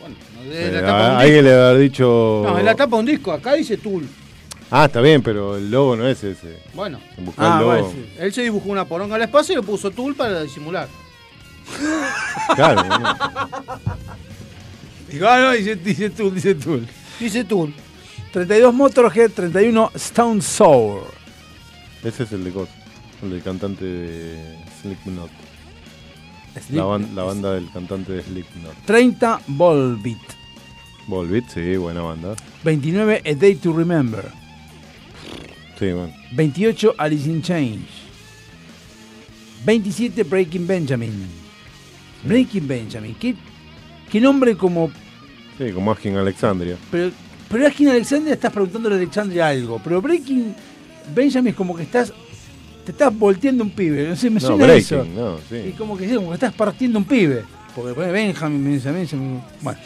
Bueno, 0.00 0.16
no 0.34 0.42
Eh, 0.52 0.54
de 0.70 0.72
la 0.72 0.80
tapa 0.82 1.04
de 1.04 1.10
un 1.10 1.16
alguien 1.16 1.32
disco. 1.36 1.42
le 1.44 1.50
debe 1.50 1.64
haber 1.68 1.80
dicho. 1.80 2.42
No, 2.46 2.58
en 2.58 2.64
la 2.66 2.74
tapa 2.74 2.96
de 2.96 3.00
un 3.00 3.06
disco, 3.06 3.32
acá 3.32 3.54
dice 3.54 3.76
Tool. 3.78 4.06
Ah, 4.70 4.86
está 4.86 5.00
bien, 5.00 5.22
pero 5.22 5.56
el 5.56 5.70
logo 5.70 5.94
no 5.96 6.06
es 6.06 6.22
ese. 6.24 6.58
Bueno. 6.74 6.98
Ah, 7.36 7.58
el 7.60 7.66
logo. 7.66 7.94
Él 8.18 8.32
se 8.32 8.42
dibujó 8.42 8.68
una 8.70 8.84
poronga 8.84 9.14
al 9.16 9.22
espacio 9.22 9.52
y 9.54 9.56
le 9.56 9.62
puso 9.62 9.90
Tool 9.90 10.14
para 10.14 10.42
disimular. 10.42 10.88
Claro, 12.54 12.82
boludo. 12.88 13.14
Digo, 15.10 15.28
ah, 15.28 15.38
no, 15.40 15.52
dice, 15.52 15.76
dice 15.76 16.10
Tool, 16.10 16.34
dice 16.34 16.54
Tool. 16.56 16.86
Dice 17.18 17.44
Tool. 17.44 17.72
32, 18.32 18.74
Motorhead. 18.74 19.30
31, 19.30 19.92
Stone 19.94 20.42
Sour. 20.42 21.04
Ese 22.02 22.24
es 22.24 22.32
el 22.32 22.44
de 22.44 22.50
Cos, 22.50 22.68
el 23.22 23.30
del 23.30 23.42
cantante 23.42 23.84
de 23.84 24.56
Slipknot. 24.82 25.30
La, 26.70 26.84
ban- 26.84 27.14
la 27.14 27.22
banda 27.24 27.52
del 27.54 27.70
cantante 27.70 28.12
de 28.12 28.22
Slipknot. 28.22 28.74
30, 28.86 29.40
Volbeat. 29.48 30.18
Volbeat, 31.06 31.48
sí, 31.52 31.76
buena 31.76 32.00
banda. 32.02 32.34
29, 32.62 33.22
A 33.26 33.34
Day 33.34 33.56
to 33.56 33.72
Remember. 33.72 34.24
Sí, 35.78 35.86
bueno. 35.92 36.12
28, 36.32 36.94
Alice 36.96 37.28
in 37.28 37.42
Change. 37.42 37.88
27, 39.64 40.22
Breaking 40.24 40.66
Benjamin. 40.66 41.12
Breaking 42.22 42.66
Benjamin. 42.68 43.14
¿Qué, 43.16 43.34
qué 44.10 44.20
nombre 44.20 44.56
como... 44.56 44.90
Sí, 45.58 45.70
como 45.72 45.92
Asking 45.92 46.16
Alexandria. 46.16 46.76
Pero, 46.90 47.10
pero 47.48 47.66
en 47.66 47.88
Alexandria 47.88 48.34
estás 48.34 48.52
preguntándole 48.52 48.94
a 48.96 48.98
Alexandria 48.98 49.48
algo. 49.48 49.80
Pero 49.82 50.00
Breaking 50.02 50.54
Benjamin 51.14 51.50
es 51.50 51.54
como 51.56 51.74
que 51.76 51.82
estás... 51.82 52.12
Te 52.84 52.92
estás 52.92 53.16
volteando 53.18 53.64
un 53.64 53.70
pibe. 53.70 54.08
No 54.08 54.16
sé, 54.16 54.28
me 54.28 54.40
No, 54.40 54.46
suena 54.46 54.64
Breaking, 54.66 54.98
eso. 55.00 55.04
no, 55.14 55.38
sí. 55.48 55.56
Y 55.68 55.72
como 55.72 55.96
que, 55.96 56.14
como 56.14 56.28
que 56.28 56.34
estás 56.34 56.52
partiendo 56.52 56.98
un 56.98 57.04
pibe. 57.04 57.44
Porque 57.74 57.94
pone 57.94 58.12
Benjamin, 58.12 58.62
Benjamin, 58.64 59.00
Benjamin. 59.00 59.42
Bueno. 59.62 59.78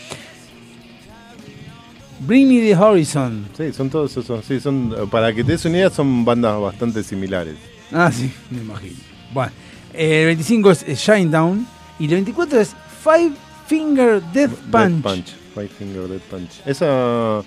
Bring 2.21 2.49
Me 2.49 2.61
the 2.61 2.77
Horizon. 2.77 3.47
Sí, 3.57 3.73
son 3.73 3.89
todos 3.91 4.17
esos. 4.17 4.45
Sí, 4.45 4.59
son, 4.61 4.95
para 5.11 5.33
que 5.33 5.45
te 5.45 5.53
des 5.53 5.65
una 5.65 5.77
idea, 5.79 5.91
son 5.91 6.25
bandas 6.25 6.61
bastante 6.61 7.03
similares. 7.05 7.55
Ah, 7.93 8.11
sí, 8.13 8.31
me 8.51 8.61
imagino. 8.61 8.97
Bueno, 9.33 9.53
eh, 9.95 10.21
el 10.23 10.27
25 10.27 10.71
es, 10.73 10.83
es 10.89 10.99
Shinedown 10.99 11.67
y 12.01 12.05
el 12.07 12.11
24 12.11 12.61
es 12.61 12.75
Five 13.05 13.33
Finger 13.69 14.21
Death 14.33 14.51
Punch. 14.71 14.91
Death 14.91 15.03
Punch. 15.03 15.35
Five 15.55 15.69
Finger 15.69 16.09
Death 16.09 16.23
Punch. 16.23 16.51
Esa. 16.67 17.43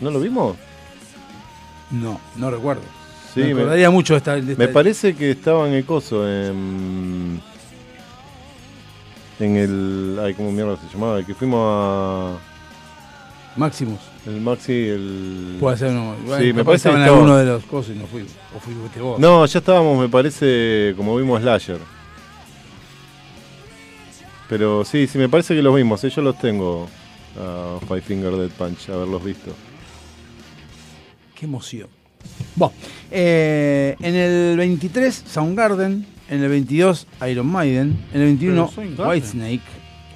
¿No 0.00 0.10
lo 0.10 0.20
vimos? 0.20 0.56
No, 1.90 2.20
no 2.36 2.50
recuerdo. 2.50 2.82
Sí, 3.34 3.40
me 3.40 3.52
acordaría 3.52 3.90
mucho 3.90 4.14
de 4.14 4.18
esta. 4.18 4.34
de 4.36 4.42
Me 4.42 4.52
esta- 4.52 4.72
parece 4.72 5.14
que 5.16 5.32
estaba 5.32 5.66
en 5.68 5.74
el 5.74 5.84
coso, 5.84 6.26
en. 6.28 7.40
En 9.40 9.56
el. 9.56 10.18
Ay, 10.22 10.34
¿cómo 10.34 10.52
mierda 10.52 10.76
se 10.76 10.88
llamaba? 10.92 11.18
El 11.18 11.26
que 11.26 11.34
fuimos 11.34 11.60
a. 11.62 12.38
Maximus. 13.56 14.00
El 14.26 14.40
Maxi, 14.40 14.72
el. 14.72 15.56
Puede 15.60 15.76
ser, 15.76 15.90
no. 15.92 16.14
Bueno, 16.26 16.42
sí, 16.44 16.52
me 16.52 16.64
parece 16.64 16.88
que 16.88 16.94
en 16.94 17.00
estaba- 17.02 17.16
alguno 17.18 17.36
de 17.36 17.44
los 17.44 17.64
cosas 17.64 17.94
y 17.94 17.98
no 17.98 18.06
fui. 18.06 18.22
O 18.56 18.60
fuiste 18.60 19.00
vos. 19.00 19.18
No, 19.18 19.44
ya 19.46 19.58
estábamos, 19.58 19.98
me 20.00 20.08
parece, 20.08 20.94
como 20.96 21.16
vimos 21.16 21.40
Slasher. 21.42 21.78
Pero 24.48 24.84
sí, 24.84 25.06
sí, 25.06 25.18
me 25.18 25.28
parece 25.28 25.54
que 25.54 25.62
los 25.62 25.74
vimos. 25.74 26.02
eh, 26.04 26.10
Yo 26.10 26.22
los 26.22 26.38
tengo. 26.38 26.88
A 27.36 27.78
Five 27.88 28.00
Finger 28.02 28.30
Dead 28.36 28.50
Punch, 28.50 28.88
haberlos 28.90 29.24
visto. 29.24 29.50
Qué 31.34 31.46
emoción. 31.46 31.88
Bueno, 32.56 32.74
eh, 33.10 33.96
en 34.00 34.14
el 34.14 34.56
23, 34.56 35.24
Soundgarden. 35.26 36.06
En 36.30 36.42
el 36.42 36.48
22, 36.48 37.06
Iron 37.30 37.46
Maiden. 37.46 37.98
En 38.12 38.20
el 38.20 38.26
21, 38.28 38.54
Pero 38.54 38.74
Soundgarden. 38.74 39.12
Whitesnake. 39.12 39.60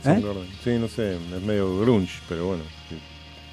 ¿Eh? 0.04 0.24
Sí, 0.64 0.70
no 0.78 0.88
sé, 0.88 1.16
es 1.16 1.42
medio 1.42 1.80
grunge, 1.80 2.20
pero 2.28 2.46
bueno. 2.46 2.62
sí. 2.88 2.96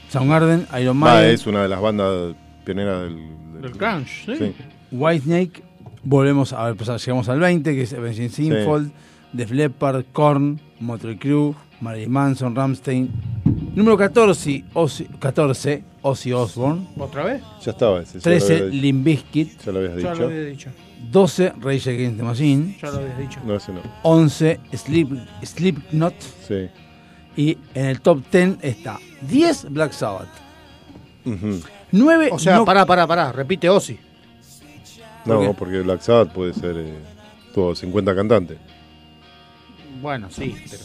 Soundgarden, 0.10 0.68
Iron 0.80 0.98
Maiden. 0.98 1.34
es 1.34 1.48
una 1.48 1.64
de 1.64 1.68
las 1.70 1.82
bandas 1.82 2.36
pioneras 2.64 3.02
del, 3.04 3.62
Del 3.62 3.72
grunge, 3.72 4.26
sí. 4.26 4.36
Sí. 4.38 4.56
Whitesnake, 4.92 5.64
volvemos 6.04 6.54
a 6.54 6.66
ver, 6.66 6.76
pues, 6.76 7.06
llegamos 7.06 7.28
al 7.28 7.40
20, 7.40 7.76
que 7.76 7.82
es 7.82 7.94
Avenged 7.94 8.30
Sevenfold, 8.30 8.92
Def 9.34 9.52
Leppard, 9.52 10.06
Korn, 10.14 10.62
Motley 10.80 11.18
Crue, 11.18 11.56
Marilyn 11.82 12.12
Manson, 12.12 12.56
Ramstein. 12.56 13.12
Número 13.76 13.98
14, 13.98 14.64
Ozzy, 14.74 15.06
14, 15.20 15.84
Ozzy 16.08 16.32
Osbourne. 16.34 16.88
¿Otra 17.00 17.24
vez? 17.24 17.42
Ya 17.64 17.72
estaba 17.72 18.00
ese. 18.02 18.14
ya 18.14 18.18
lo 18.18 18.22
13, 18.38 18.54
había 18.54 18.66
dicho. 18.68 18.82
Limp 18.82 19.04
Bizkit. 19.06 19.62
Ya 19.66 19.72
lo 19.72 19.80
habías 19.80 19.92
Ya 19.94 19.98
dicho. 20.12 20.22
lo 20.22 20.28
había 20.28 20.44
dicho. 20.44 20.70
12, 21.12 21.54
Rage 21.60 21.90
Against 21.90 22.18
the 22.18 22.24
Machine. 22.24 22.78
Ya 22.82 22.92
lo 22.92 22.98
habías 23.00 23.18
dicho. 23.18 23.40
No, 23.44 23.56
ese 23.56 23.72
no. 23.74 23.82
11, 24.04 24.60
Sleep, 24.74 25.10
Slipknot. 25.44 26.14
Sí. 26.48 26.68
Y 27.38 27.58
en 27.74 27.86
el 27.88 28.02
top 28.02 28.22
10 28.32 28.58
está 28.62 29.00
10, 29.22 29.72
Black 29.72 29.92
Sabbath. 29.94 30.30
Ujú. 31.26 31.60
9, 31.92 32.30
O 32.32 32.38
sea, 32.40 32.58
no- 32.58 32.66
pará, 32.66 32.86
pará, 32.86 33.08
pará. 33.08 33.32
Repite 33.32 33.68
Ozzy. 33.70 33.98
No, 35.26 35.42
qué? 35.42 35.54
porque 35.58 35.80
Black 35.82 36.02
Sabbath 36.02 36.32
puede 36.34 36.54
ser. 36.54 36.76
Eh, 36.78 36.94
tuvo 37.54 37.74
50 37.74 38.14
cantantes. 38.16 38.58
Bueno, 40.02 40.28
sí, 40.30 40.56
pero. 40.70 40.84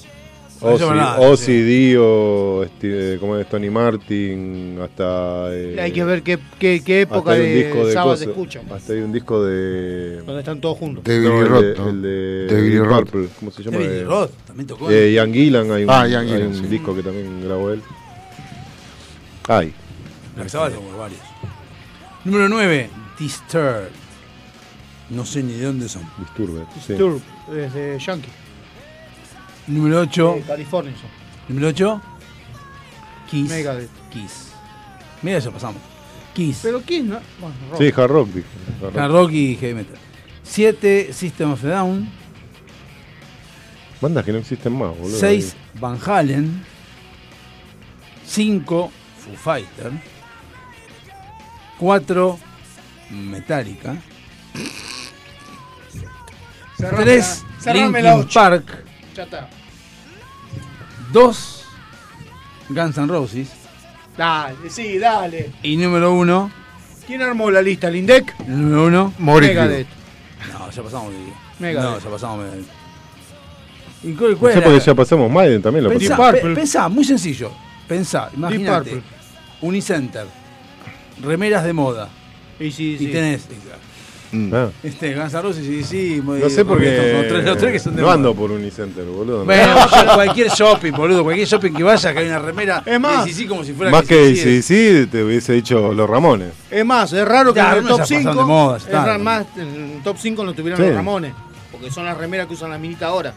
Ozzy, 0.63 1.45
sí. 1.47 1.63
Dio, 1.63 2.63
este, 2.65 3.17
como 3.19 3.37
es 3.37 3.49
Tony 3.49 3.71
Martin, 3.71 4.79
hasta. 4.83 5.49
eh, 5.55 5.77
Hay 5.81 5.93
que 5.93 6.05
ver 6.05 6.23
qué, 6.23 6.39
qué, 6.59 6.83
qué 6.85 7.03
época 7.03 7.31
hasta 7.31 7.33
hay 7.33 7.41
un 7.41 7.47
de, 7.47 7.65
disco 7.65 8.17
de 8.17 8.25
escuchan. 8.25 8.63
Hasta 8.73 8.93
hay 8.93 8.99
un 9.01 9.13
disco 9.13 9.45
de. 9.45 10.17
Donde 10.23 10.39
están 10.41 10.61
todos 10.61 10.77
juntos. 10.79 11.05
De 11.05 11.19
Billy 11.19 11.31
el 11.33 11.47
Roth, 11.49 11.63
de- 11.65 11.75
¿no? 11.77 11.89
el 11.89 12.03
de, 12.03 12.09
De 12.55 12.63
Billy 12.63 12.79
Roth. 12.79 13.11
Purple, 13.11 13.29
¿cómo 13.39 13.51
se 13.51 13.63
llama? 13.63 13.79
De 13.79 13.89
Billy 13.89 14.01
Eh, 14.01 14.05
Roth, 14.05 14.31
también 14.47 14.67
tocó. 14.67 14.91
Eh, 14.91 15.13
Ian 15.13 15.33
Gillan, 15.33 15.71
hay 15.71 15.85
un, 15.85 15.91
Ah, 15.91 16.07
Ian 16.07 16.23
hay 16.23 16.29
Gillan, 16.29 16.47
un 16.49 16.55
sí. 16.55 16.67
disco 16.67 16.95
que 16.95 17.03
también 17.03 17.43
grabó 17.45 17.71
él. 17.71 17.83
Ay, 19.49 19.73
Black 20.37 20.49
Sabbath 20.49 20.75
tengo 20.75 20.97
varios. 20.99 21.21
Número 22.25 22.49
9, 22.49 22.91
Disturbed. 23.19 23.89
No 25.11 25.25
sé 25.25 25.43
ni 25.43 25.55
de 25.55 25.65
dónde 25.65 25.89
son. 25.89 26.03
Disturbed. 26.19 26.63
sí. 26.87 26.95
Turb, 26.95 27.21
desde 27.51 27.99
Yankee. 27.99 28.29
Número 29.71 30.01
8, 30.01 30.35
De 30.37 30.43
California 30.43 30.93
número 31.49 31.69
8, 31.69 32.01
Kiss. 33.31 33.49
Megadeth. 33.51 33.91
Kiss. 34.11 34.53
Mira, 35.23 35.39
eso 35.39 35.53
pasamos. 35.53 35.81
Kiss. 36.35 36.61
Pero 36.63 36.81
¿quién? 36.83 37.09
No? 37.09 37.21
Bueno, 37.41 37.55
rock. 37.71 37.79
Sí, 37.81 37.87
hard 37.97 38.11
rock. 38.11 38.29
Hard 38.35 38.83
rock. 38.83 38.97
Hard 38.99 39.13
rock 39.13 39.31
y 39.33 39.57
heavy 39.57 39.75
metal. 39.75 39.97
7, 40.43 41.13
System 41.13 41.53
of 41.53 41.65
a 41.65 41.69
Down. 41.69 42.09
Bandas 44.01 44.25
que 44.25 44.33
no 44.33 44.39
existen 44.39 44.73
más, 44.77 44.97
boludo. 44.97 45.19
6, 45.19 45.55
Van 45.75 45.99
Halen. 46.05 46.65
5, 48.27 48.91
Foo 49.19 49.37
Fighter. 49.37 49.93
4, 51.79 52.39
Metallica. 53.11 53.97
Cerrame 56.77 57.03
3, 57.05 57.45
la- 57.45 57.61
cerrame 57.61 58.03
la 58.03 58.11
Linkin 58.15 58.27
ocho. 58.29 58.41
Park. 58.41 58.85
Ya 59.15 59.23
está. 59.25 59.51
2, 61.13 61.65
Guns 62.71 62.99
N' 62.99 63.07
Roses. 63.09 63.49
Dale, 64.17 64.69
sí, 64.69 64.99
dale. 64.99 65.51
Y 65.63 65.77
número 65.77 66.13
1, 66.15 66.51
¿Quién 67.07 67.23
armó 67.23 67.51
la 67.51 67.61
lista? 67.63 67.91
¿Lindec? 67.91 68.35
el 68.41 68.61
número 68.63 68.85
1, 68.87 69.15
Megadeth. 69.19 69.87
No, 70.53 70.71
ya 70.71 70.83
pasamos. 70.83 71.13
Megadeth. 71.59 71.91
No, 71.91 71.99
ya 71.99 72.11
pasamos. 72.11 72.39
Megadeth. 72.45 72.67
¿Y 74.03 74.13
cuál, 74.15 74.37
cuál 74.37 74.51
No 74.55 74.55
sé 74.55 74.59
era? 74.61 74.71
porque 74.71 74.87
ya 74.87 74.95
pasamos 74.95 75.31
Maiden 75.31 75.61
también 75.63 75.85
lo 75.85 75.91
Pensá, 75.91 76.17
pasamos. 76.17 76.41
pe- 76.41 76.55
pensá, 76.55 76.89
muy 76.89 77.05
sencillo. 77.05 77.51
Pensá, 77.89 78.31
imagínate. 78.35 78.91
Purple. 78.93 79.03
Unicenter. 79.63 80.27
Remeras 81.23 81.65
de 81.65 81.73
moda. 81.73 82.09
Y 82.59 82.71
sí, 82.71 82.95
Y 82.95 82.99
sí. 82.99 83.07
Tenés 84.31 84.53
Ah. 84.55 84.69
este, 84.83 85.15
Guns 85.15 85.35
N' 85.35 85.43
Roses 85.43 85.67
y 85.67 85.83
sí, 85.85 86.23
No 86.25 86.49
sé 86.49 86.65
por 86.65 86.79
qué. 86.81 87.13
Los 87.15 87.29
tres, 87.29 87.45
los 87.45 87.59
tres 87.59 87.73
que 87.73 87.79
son 87.79 87.97
de 87.97 88.03
no 88.03 88.11
ando 88.11 88.35
por 88.35 88.51
Unicenter, 88.51 89.05
boludo. 89.05 89.45
Bueno, 89.45 89.75
yo- 89.87 90.15
cualquier 90.15 90.49
shopping, 90.49 90.93
boludo, 90.93 91.23
cualquier 91.25 91.47
shopping 91.49 91.73
que 91.73 91.83
vaya, 91.83 92.13
que 92.13 92.19
hay 92.21 92.27
una 92.27 92.39
remera 92.39 92.83
Es 92.87 93.01
más, 93.01 93.31
sí, 93.31 93.47
como 93.47 93.65
si 93.65 93.73
fuera 93.73 93.91
Más 93.91 94.05
que 94.05 94.35
sí, 94.37 94.63
sí, 94.63 94.63
sí, 94.63 95.07
te 95.11 95.25
hubiese 95.25 95.53
dicho 95.55 95.93
los 95.93 96.09
Ramones. 96.09 96.53
Es 96.71 96.85
más, 96.85 97.13
es 97.13 97.27
raro 97.27 97.53
que 97.53 97.59
Ya, 97.61 97.73
en 97.73 97.79
el 97.79 97.85
no 97.85 97.89
top 97.97 98.07
se 98.07 98.15
pasaron 98.17 98.35
5. 98.35 98.39
de 98.41 98.45
moda, 98.49 98.77
es 98.79 98.87
raro 98.91 99.19
más 99.19 99.47
en 99.57 99.93
el 99.97 100.03
top 100.03 100.17
5 100.19 100.45
no 100.45 100.53
tuvieron 100.55 100.81
Sí. 100.81 100.87
los 100.87 100.95
Ramones. 100.95 101.33
Porque 101.73 101.91
son 101.91 102.05
las 102.05 102.17
remeras 102.17 102.47
que 102.47 102.55
usan 102.55 102.71
las 102.71 102.81
minitas 102.81 103.09
ahora. 103.09 103.33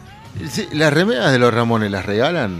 Sí, 0.50 0.66
¿Las 0.72 0.92
remeras 0.92 1.32
de 1.32 1.38
los 1.38 1.54
Ramones 1.54 1.90
las 1.90 2.04
regalan? 2.04 2.58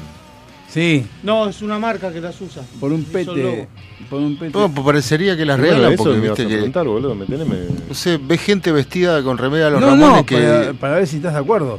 Sí, 0.75 1.07
No, 1.23 1.49
es 1.49 1.63
una 1.63 1.79
marca 1.79 2.13
que 2.13 2.21
las 2.21 2.41
usa. 2.41 2.65
por 2.81 2.93
un 2.93 3.05
pete. 3.05 3.69
Por 4.11 4.21
un 4.21 4.37
pete. 4.37 4.59
No, 4.59 4.69
pues 4.69 4.85
parecería 4.85 5.37
que 5.37 5.45
las 5.47 5.57
Bueno, 5.57 5.73
regalan 5.77 5.97
porque 5.97 6.15
me 6.17 6.21
viste 6.27 6.43
a 6.43 6.47
que. 6.49 6.53
preguntar, 6.55 6.85
boludo. 6.89 7.15
Me 7.15 7.27
tenés, 7.27 7.47
me- 7.47 7.87
No 7.89 7.95
sé, 7.95 8.19
ves 8.21 8.41
gente 8.41 8.73
vestida 8.73 9.23
con 9.23 9.39
remera 9.39 9.67
de 9.67 9.71
los 9.71 9.81
no, 9.81 9.87
Ramones 9.91 10.17
no, 10.17 10.27
que. 10.27 10.37
para, 10.37 10.73
para 10.73 10.95
ver 10.97 11.07
si 11.07 11.17
estás 11.19 11.35
de 11.35 11.39
acuerdo. 11.39 11.79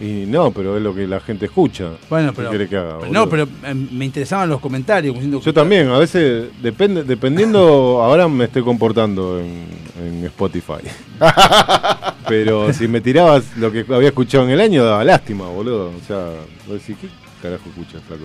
Y 0.00 0.24
no, 0.26 0.50
pero 0.52 0.78
es 0.78 0.82
lo 0.82 0.94
que 0.94 1.06
la 1.06 1.20
gente 1.20 1.44
escucha. 1.44 1.90
Bueno, 2.08 2.30
¿Qué 2.30 2.36
pero. 2.36 2.48
quiere 2.48 2.66
que 2.68 2.76
haga, 2.78 2.98
pero 2.98 3.12
no, 3.12 3.28
pero 3.28 3.42
eh, 3.62 3.74
me 3.74 4.06
interesaban 4.06 4.48
los 4.48 4.58
comentarios. 4.58 5.14
Yo 5.44 5.52
también, 5.52 5.88
a 5.90 5.98
veces, 5.98 6.46
depende, 6.62 7.04
dependiendo, 7.04 7.60
ahora 8.02 8.26
me 8.26 8.44
estoy 8.44 8.62
comportando 8.62 9.38
en, 9.38 9.66
en 10.02 10.24
Spotify. 10.24 10.80
Pero 12.26 12.72
si 12.72 12.88
me 12.88 13.00
tirabas 13.00 13.56
lo 13.58 13.70
que 13.70 13.84
había 13.90 14.08
escuchado 14.08 14.44
en 14.44 14.50
el 14.50 14.60
año, 14.60 14.82
daba 14.82 15.04
lástima, 15.04 15.46
boludo. 15.46 15.88
O 15.90 16.06
sea, 16.06 16.24
vos 16.66 16.80
decís, 16.80 16.96
¿qué 17.00 17.06
carajo 17.42 17.68
escuchas, 17.68 18.02
flaco? 18.06 18.22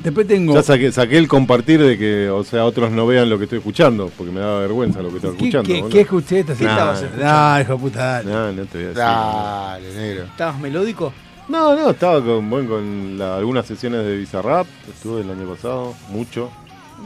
Después 0.00 0.26
tengo. 0.26 0.54
Ya 0.54 0.62
saqué, 0.62 0.90
saqué 0.90 1.16
el 1.18 1.28
compartir 1.28 1.80
de 1.80 1.96
que, 1.96 2.28
o 2.28 2.42
sea, 2.42 2.64
otros 2.64 2.90
no 2.90 3.06
vean 3.06 3.30
lo 3.30 3.38
que 3.38 3.44
estoy 3.44 3.58
escuchando, 3.58 4.10
porque 4.18 4.32
me 4.32 4.40
daba 4.40 4.58
vergüenza 4.60 5.00
lo 5.00 5.10
que 5.10 5.16
estaba 5.16 5.34
¿Qué, 5.34 5.38
escuchando. 5.46 5.66
qué, 5.68 5.74
boludo. 5.74 5.88
qué 5.90 6.00
escuché 6.00 6.38
esta? 6.40 6.54
Sí, 6.56 6.64
Nah, 6.64 6.92
estabas-. 6.92 7.04
Ah, 7.22 7.58
hijo 7.62 7.72
de 7.74 7.78
puta, 7.78 8.04
dale. 8.04 8.30
No, 8.32 8.52
no 8.52 8.64
te 8.66 8.78
voy 8.78 8.84
a 8.84 8.88
decir. 8.88 8.94
Dale, 8.94 9.94
negro. 9.94 10.24
¿Estabas 10.24 10.58
melódico? 10.58 11.12
No, 11.48 11.76
no, 11.76 11.90
estaba 11.90 12.24
con, 12.24 12.50
bueno, 12.50 12.68
con 12.70 13.18
la- 13.18 13.36
algunas 13.36 13.66
sesiones 13.66 14.04
de 14.04 14.16
Bizarrap, 14.16 14.66
estuve 14.88 15.20
el 15.20 15.30
año 15.30 15.46
pasado, 15.48 15.94
mucho. 16.08 16.50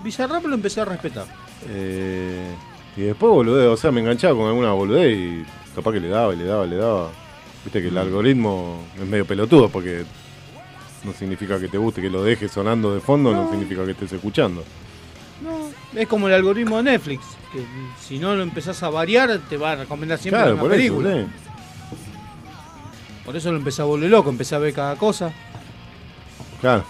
Bizarrap 0.03 0.45
lo 0.47 0.55
empecé 0.55 0.81
a 0.81 0.85
respetar. 0.87 1.27
Eh, 1.69 2.55
y 2.97 3.03
después 3.03 3.31
boludé, 3.31 3.67
o 3.67 3.77
sea, 3.77 3.91
me 3.91 4.01
enganchaba 4.01 4.35
con 4.35 4.47
alguna 4.49 4.73
boludez 4.73 5.15
y 5.15 5.45
capaz 5.75 5.93
que 5.93 6.01
le 6.01 6.09
daba, 6.09 6.33
y 6.33 6.39
le 6.39 6.45
daba, 6.45 6.65
y 6.67 6.71
le 6.71 6.77
daba. 6.77 7.11
Viste 7.65 7.83
que 7.83 7.89
el 7.89 7.99
algoritmo 7.99 8.83
es 8.99 9.07
medio 9.07 9.27
pelotudo 9.27 9.69
porque 9.69 10.05
no 11.05 11.13
significa 11.13 11.59
que 11.61 11.69
te 11.69 11.79
guste, 11.79 12.01
que 12.01 12.11
lo 12.11 12.23
dejes 12.25 12.51
sonando 12.53 12.95
de 12.95 13.01
fondo, 13.01 13.33
no, 13.33 13.51
significa 13.51 13.85
que 13.85 13.93
estés 13.93 14.13
escuchando. 14.13 14.65
No, 15.43 15.71
es 16.01 16.09
como 16.09 16.27
el 16.29 16.35
algoritmo 16.35 16.79
de 16.79 16.83
Netflix, 16.85 17.25
que 17.53 17.63
si 18.01 18.19
no 18.19 18.35
lo 18.35 18.43
empezás 18.43 18.83
a 18.83 18.91
variar, 18.91 19.39
te 19.49 19.57
va 19.57 19.73
a 19.73 19.77
recomendar 19.77 20.19
siempre 20.19 20.41
Claro, 20.41 20.55
una 20.55 20.63
por 20.63 20.73
eso, 20.73 20.79
película. 20.79 21.15
sí. 21.23 21.27
Por 23.25 23.37
eso 23.37 23.51
lo 23.53 23.59
empecé 23.59 23.83
a 23.83 23.85
volver 23.85 24.11
loco, 24.11 24.31
empecé 24.31 24.55
a 24.55 24.59
ver 24.59 24.73
cada 24.73 24.97
cosa. 24.97 25.33
Claro. 26.61 26.85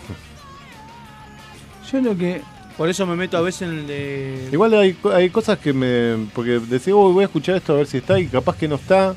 Yo 1.91 2.01
lo 2.01 2.17
que. 2.17 2.43
Por 2.77 2.89
eso 2.89 3.05
me 3.07 3.17
meto 3.17 3.37
a 3.37 3.41
veces 3.41 3.63
en 3.63 3.71
el 3.71 3.87
de. 3.89 4.49
Igual 4.53 4.73
hay, 4.75 4.97
hay 5.13 5.31
cosas 5.31 5.59
que 5.59 5.73
me. 5.73 6.29
Porque 6.33 6.61
decía, 6.61 6.95
"Oh, 6.95 7.13
voy 7.13 7.23
a 7.25 7.27
escuchar 7.27 7.57
esto 7.57 7.73
a 7.73 7.77
ver 7.79 7.87
si 7.89 7.99
está, 7.99 8.19
y 8.21 8.29
capaz 8.29 8.57
que 8.57 8.69
no 8.69 8.77
está. 8.77 9.17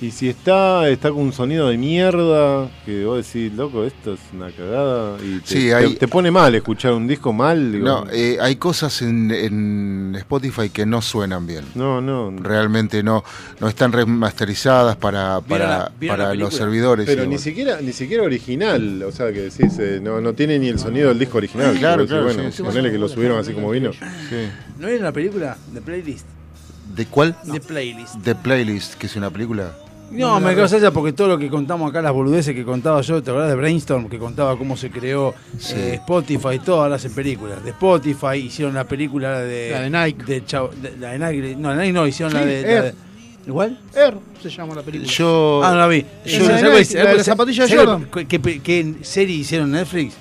Y 0.00 0.12
si 0.12 0.28
está, 0.28 0.88
está 0.88 1.10
con 1.10 1.22
un 1.22 1.32
sonido 1.32 1.68
de 1.68 1.76
mierda, 1.76 2.70
que 2.86 3.04
vos 3.04 3.16
decís, 3.26 3.52
loco, 3.54 3.82
esto 3.84 4.12
es 4.14 4.20
una 4.32 4.48
cagada. 4.52 5.18
Y 5.20 5.40
te, 5.40 5.46
Sí, 5.48 5.72
hay- 5.72 5.94
te, 5.94 5.96
te 5.96 6.08
pone 6.08 6.30
mal 6.30 6.54
escuchar 6.54 6.92
un 6.92 7.08
disco 7.08 7.32
mal. 7.32 7.72
digo. 7.72 7.84
No, 7.84 8.06
eh, 8.12 8.38
hay 8.40 8.54
cosas 8.54 9.02
en, 9.02 9.32
en 9.32 10.14
Spotify 10.16 10.70
que 10.70 10.86
no 10.86 11.02
suenan 11.02 11.48
bien. 11.48 11.64
No, 11.74 12.00
no. 12.00 12.30
Realmente 12.40 13.02
no, 13.02 13.24
no 13.58 13.66
están 13.68 13.90
remasterizadas 13.90 14.94
para, 14.94 15.40
¿Vieron 15.40 15.90
para, 16.06 16.28
la- 16.28 16.34
los 16.34 16.54
servidores. 16.54 17.04
Pero 17.04 17.22
ni 17.22 17.30
bueno. 17.30 17.42
siquiera, 17.42 17.80
ni 17.80 17.92
siquiera 17.92 18.22
original, 18.22 19.02
o 19.02 19.10
sea 19.10 19.32
que 19.32 19.40
decís, 19.50 19.76
eh, 19.80 19.98
no, 20.00 20.20
no 20.20 20.32
tiene 20.32 20.60
ni 20.60 20.68
el 20.68 20.78
sonido 20.78 21.08
del 21.08 21.18
disco 21.18 21.38
original. 21.38 21.76
Claro, 21.76 22.06
claro, 22.06 22.22
Bueno, 22.22 22.44
sí, 22.52 22.58
sí. 22.58 22.62
ponele 22.62 22.92
que 22.92 22.98
lo 22.98 23.08
subieron 23.08 23.40
así 23.40 23.52
como 23.52 23.70
vino. 23.72 23.90
¿No 24.78 24.86
era 24.86 25.00
una 25.00 25.12
película? 25.12 25.56
de 25.72 25.80
Playlist. 25.80 26.24
¿De 26.94 27.04
cuál? 27.06 27.36
De 27.44 27.58
Playlist. 27.60 28.22
The 28.22 28.36
Playlist, 28.36 28.94
que 28.94 29.06
es 29.08 29.16
una 29.16 29.28
película. 29.28 29.72
No, 30.10 30.40
me 30.40 30.54
causa 30.56 30.76
ella 30.78 30.90
porque 30.90 31.12
todo 31.12 31.28
lo 31.28 31.38
que 31.38 31.48
contamos 31.48 31.90
acá, 31.90 32.00
las 32.00 32.12
boludeces 32.12 32.54
que 32.54 32.64
contaba 32.64 33.00
yo, 33.02 33.22
¿te 33.22 33.30
acordás 33.30 33.50
de 33.50 33.54
Brainstorm? 33.56 34.08
Que 34.08 34.18
contaba 34.18 34.56
cómo 34.56 34.76
se 34.76 34.90
creó 34.90 35.34
Sí. 35.58 35.74
eh, 35.76 35.94
Spotify, 35.94 36.58
todo 36.64 36.82
ahora 36.82 36.94
hacen 36.96 37.12
películas. 37.12 37.62
De 37.62 37.70
Spotify, 37.70 38.36
hicieron 38.36 38.74
la 38.74 38.84
película 38.84 39.40
de. 39.40 39.70
La 39.70 39.80
de 39.82 39.90
Nike. 39.90 40.24
de 40.24 40.40
de- 40.40 40.96
la 40.98 41.10
de 41.12 41.18
Nike. 41.18 41.56
No, 41.56 41.74
la 41.74 41.82
Nike 41.82 41.92
no, 41.92 42.06
hicieron 42.06 42.32
la 42.34 42.44
de. 42.44 42.62
la 42.62 42.82
de- 42.82 42.94
¿Igual? 43.46 43.78
Air 43.94 44.14
se 44.42 44.50
llama 44.50 44.74
la 44.74 44.82
película. 44.82 45.10
Yo. 45.10 45.60
Ah, 45.64 45.72
no 45.72 45.78
la 45.78 45.86
vi. 45.86 46.04
Yo- 46.26 46.38
la 46.48 46.56
de 46.56 46.62
Nike, 46.62 46.94
la 46.94 47.24
¿sabés 47.24 47.70
Jordan. 47.70 48.08
¿Qué, 48.28 48.60
qué- 48.62 48.94
serie 49.02 49.36
hicieron 49.36 49.70
Netflix? 49.72 50.14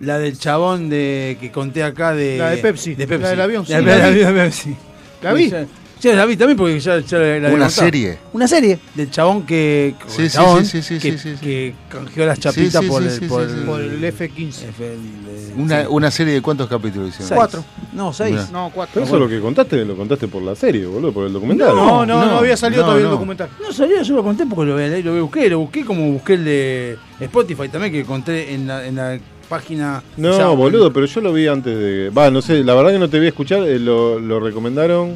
La 0.00 0.18
del 0.18 0.38
chabón 0.38 0.88
de 0.90 1.38
que 1.40 1.50
conté 1.50 1.82
acá 1.82 2.12
de. 2.12 2.38
La 2.38 2.50
de 2.50 2.58
Pepsi, 2.58 2.94
De 2.94 3.06
Pepsi. 3.06 3.22
la 3.22 3.30
del 3.30 3.40
avión, 3.40 3.64
sí, 3.66 3.72
la 3.72 3.80
la 3.80 4.08
vi. 4.10 4.18
de 4.18 4.32
Pepsi. 4.32 4.76
¿La 5.22 5.32
vi? 5.32 5.52
Ya 6.00 6.14
la 6.14 6.26
vi 6.26 6.36
también 6.36 6.58
porque 6.58 6.78
ya, 6.78 7.00
ya 7.00 7.18
la 7.18 7.34
había 7.36 7.54
¿Una 7.54 7.70
serie? 7.70 8.18
Una 8.34 8.46
serie 8.46 8.78
del 8.94 9.10
chabón 9.10 9.46
que. 9.46 9.94
Sí, 10.06 10.22
el 10.22 10.30
sí, 10.30 10.36
chabón 10.36 10.64
sí, 10.64 10.82
sí, 10.82 11.00
sí, 11.00 11.10
que, 11.10 11.18
sí, 11.18 11.34
sí. 11.36 11.40
que 11.40 11.74
canjeó 11.88 12.26
las 12.26 12.38
chapitas 12.38 12.72
Sí, 12.72 12.80
sí, 12.82 12.86
por, 12.88 13.02
sí, 13.02 13.08
el, 13.08 13.14
sí, 13.14 13.26
por, 13.26 13.46
sí, 13.46 13.52
el, 13.52 13.58
sí. 13.60 13.66
Por 13.66 13.80
el 13.80 14.04
F15. 14.04 15.54
Una, 15.56 15.80
sí. 15.82 15.86
una 15.88 16.10
serie 16.10 16.34
de 16.34 16.42
cuántos 16.42 16.68
capítulos 16.68 17.08
hicieron. 17.08 17.34
Cuatro. 17.34 17.64
No, 17.94 18.12
seis. 18.12 18.32
Mirá. 18.32 18.48
No, 18.52 18.70
cuatro. 18.74 18.92
Pero 18.94 19.06
eso 19.06 19.18
lo 19.18 19.28
que 19.28 19.40
contaste, 19.40 19.84
lo 19.84 19.96
contaste 19.96 20.28
por 20.28 20.42
la 20.42 20.54
serie, 20.54 20.84
boludo, 20.84 21.12
por 21.12 21.26
el 21.26 21.32
documental. 21.32 21.74
No, 21.74 22.04
no, 22.04 22.20
no, 22.20 22.26
no, 22.26 22.38
había 22.38 22.58
salido 22.58 22.82
no, 22.82 22.88
todavía 22.88 23.06
no. 23.06 23.10
el 23.12 23.14
documental. 23.14 23.48
No 23.62 23.72
sabía, 23.72 24.02
yo 24.02 24.14
lo 24.16 24.22
conté 24.22 24.44
porque 24.44 24.70
lo, 24.70 25.12
lo 25.14 25.22
busqué, 25.22 25.48
lo 25.48 25.60
busqué 25.60 25.84
como 25.84 26.12
busqué 26.12 26.34
el 26.34 26.44
de 26.44 26.98
Spotify 27.20 27.68
también, 27.70 27.92
que 27.92 28.04
conté 28.04 28.52
en 28.52 28.66
la, 28.66 28.86
en 28.86 28.96
la 28.96 29.18
página. 29.48 30.02
No, 30.18 30.54
boludo, 30.56 30.92
pero 30.92 31.06
yo 31.06 31.22
lo 31.22 31.32
vi 31.32 31.46
antes 31.46 31.76
de. 31.76 32.10
Va, 32.10 32.30
no 32.30 32.42
sé, 32.42 32.62
la 32.62 32.74
verdad 32.74 32.92
que 32.92 32.98
no 32.98 33.08
te 33.08 33.18
vi 33.18 33.26
a 33.26 33.30
escuchar, 33.30 33.62
eh, 33.62 33.78
lo, 33.78 34.18
lo 34.18 34.40
recomendaron. 34.40 35.14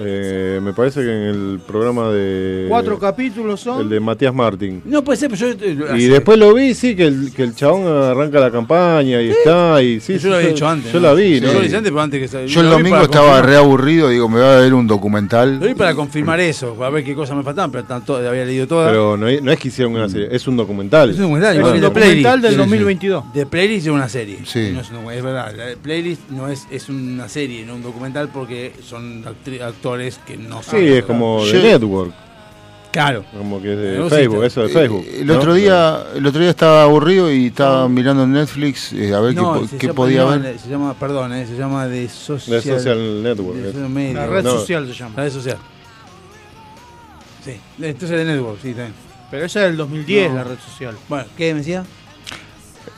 Eh, 0.00 0.60
me 0.62 0.72
parece 0.72 1.00
que 1.02 1.10
en 1.10 1.22
el 1.22 1.60
programa 1.66 2.10
de. 2.10 2.66
Cuatro 2.68 2.98
capítulos 2.98 3.60
son. 3.60 3.80
El 3.82 3.88
de 3.88 4.00
Matías 4.00 4.34
Martín. 4.34 4.82
No 4.84 5.02
puede 5.02 5.16
ser, 5.18 5.30
pero 5.30 5.52
yo. 5.52 5.86
eh, 5.94 5.98
Y 5.98 6.04
después 6.06 6.38
lo 6.38 6.54
vi, 6.54 6.74
sí, 6.74 6.94
que 6.94 7.06
el, 7.06 7.32
que 7.34 7.42
el 7.42 7.54
chabón 7.54 7.86
arranca 7.86 8.38
la 8.40 8.50
campaña 8.50 9.20
y 9.20 9.30
está. 9.30 9.82
Y, 9.82 10.00
sí, 10.00 10.14
yo 10.14 10.18
sí, 10.20 10.28
lo 10.28 10.36
había 10.36 10.50
hecho 10.50 10.68
antes. 10.68 10.92
Yo 10.92 11.00
¿no? 11.00 11.08
la 11.08 11.14
vi, 11.14 11.40
Yo 11.40 11.48
¿no? 11.52 11.58
lo 11.60 11.64
hice 11.64 11.76
antes, 11.76 11.90
pero 11.92 12.00
antes 12.02 12.30
que 12.30 12.46
Yo 12.48 12.60
el 12.60 12.70
domingo 12.70 12.96
estaba 13.02 13.26
confirmar. 13.26 13.46
re 13.46 13.56
aburrido, 13.56 14.08
digo, 14.08 14.28
me 14.28 14.36
voy 14.40 14.44
a 14.48 14.56
ver 14.58 14.74
un 14.74 14.86
documental. 14.86 15.58
Lo 15.58 15.66
vi 15.66 15.74
para 15.74 15.94
confirmar 15.94 16.40
eso, 16.40 16.74
para 16.74 16.90
ver 16.90 17.04
qué 17.04 17.14
cosas 17.14 17.36
me 17.36 17.42
faltaban, 17.42 17.70
pero 17.70 17.84
tanto, 17.84 18.16
había 18.16 18.44
leído 18.44 18.66
todas. 18.66 18.90
Pero 18.90 19.16
no, 19.16 19.26
es- 19.28 19.42
no 19.42 19.50
es 19.52 19.58
que 19.58 19.68
hicieron 19.68 19.94
una 19.94 20.08
serie, 20.08 20.28
es 20.30 20.46
un 20.46 20.56
documental. 20.56 21.10
Es 21.10 21.16
un 21.16 21.22
documental, 21.22 21.56
Es 21.56 21.64
un 21.64 22.42
del 22.42 22.50
Sí, 22.50 22.50
sí. 22.50 22.56
2022. 22.56 23.32
De 23.34 23.46
Playlist 23.46 23.86
es 23.86 23.92
una 23.92 24.08
serie. 24.08 24.38
Sí. 24.44 24.70
No 24.72 24.80
es, 24.80 24.90
es 25.18 25.22
verdad. 25.22 25.52
La 25.56 25.66
de 25.66 25.76
Playlist 25.76 26.30
no 26.30 26.48
es, 26.48 26.66
es 26.70 26.88
una 26.88 27.28
serie, 27.28 27.64
no 27.64 27.74
un 27.74 27.82
documental 27.82 28.28
porque 28.32 28.72
son 28.82 29.24
actri- 29.24 29.60
actores 29.88 30.18
que 30.26 30.36
no 30.36 30.62
Sí, 30.62 30.70
saben. 30.70 30.92
es 30.94 31.04
como 31.04 31.44
de 31.44 31.62
Network. 31.62 32.12
Claro. 32.90 33.22
Como 33.36 33.60
que 33.60 33.72
es 33.74 33.78
de 33.78 33.98
No, 33.98 34.08
sí, 34.08 34.16
Facebook, 34.16 34.44
eso 34.44 34.62
de 34.62 34.68
Facebook. 34.70 35.04
Eh, 35.06 35.18
El 35.20 35.26
¿no? 35.26 35.36
otro 35.36 35.54
día, 35.54 36.04
el 36.14 36.26
otro 36.26 36.40
día 36.40 36.50
estaba 36.50 36.82
aburrido 36.84 37.30
y 37.30 37.46
estaba 37.46 37.86
mirando 37.88 38.26
Netflix 38.26 38.92
eh, 38.94 39.14
a 39.14 39.20
ver 39.20 39.34
qué, 39.34 39.40
No, 39.42 39.54
po- 39.60 39.66
se 39.68 39.76
qué 39.76 39.86
llama- 39.88 39.94
podía 39.96 40.24
ver. 40.24 40.58
Se 40.58 40.68
llama, 40.70 40.94
perdón, 40.94 41.32
eh, 41.34 41.46
se 41.46 41.56
llama 41.56 41.86
de 41.86 42.08
Social, 42.08 42.56
De 42.56 42.62
Social 42.62 43.22
Network. 43.22 43.56
de 43.58 43.68
es. 43.68 43.72
Social 43.74 43.90
Media. 43.90 44.14
La 44.14 44.26
red 44.26 44.42
No. 44.44 44.50
social 44.52 44.86
se 44.88 44.94
llama. 44.94 45.14
La 45.16 45.22
red 45.24 45.32
social. 45.32 45.58
Sí, 47.44 47.52
entonces 47.80 48.10
de 48.18 48.24
Network, 48.24 48.58
sí, 48.62 48.68
también. 48.68 48.94
Pero 49.30 49.44
esa 49.44 49.60
es 49.60 49.66
del 49.68 49.76
2010, 49.76 50.30
No. 50.30 50.36
la 50.36 50.44
red 50.44 50.58
social. 50.58 50.96
Bueno, 51.08 51.26
¿qué 51.36 51.52
me 51.52 51.58
decía? 51.58 51.84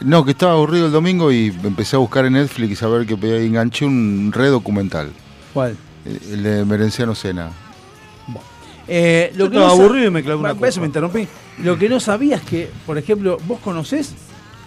No, 0.00 0.24
que 0.24 0.30
estaba 0.30 0.52
aburrido 0.52 0.86
el 0.86 0.92
domingo 0.92 1.32
y 1.32 1.46
empecé 1.64 1.96
a 1.96 1.98
buscar 1.98 2.24
en 2.24 2.34
Netflix 2.34 2.82
a 2.84 2.88
ver 2.88 3.06
qué 3.06 3.16
podía. 3.16 3.42
y 3.42 3.46
enganché 3.46 3.84
un 3.84 4.30
re 4.32 4.46
documental, 4.48 5.10
¿Cuál? 5.52 5.76
El- 6.04 6.42
de 6.42 6.64
Merenciano 6.64 7.14
Sena. 7.14 7.50
Eh, 8.88 9.32
Yo 9.36 9.48
que 9.50 9.56
estaba 9.56 9.66
no 9.76 9.82
aburrido 9.82 10.06
y 10.06 10.10
me 10.10 10.22
clavé 10.22 10.40
una 10.40 10.54
Por 10.54 10.66
eso 10.68 10.76
copa. 10.76 10.80
me 10.80 10.86
interrumpí. 10.86 11.28
Lo 11.58 11.78
que 11.78 11.88
no 11.88 12.00
sabía 12.00 12.36
es 12.36 12.42
que, 12.42 12.70
por 12.86 12.98
ejemplo, 12.98 13.38
¿vos 13.46 13.60
conocés 13.60 14.12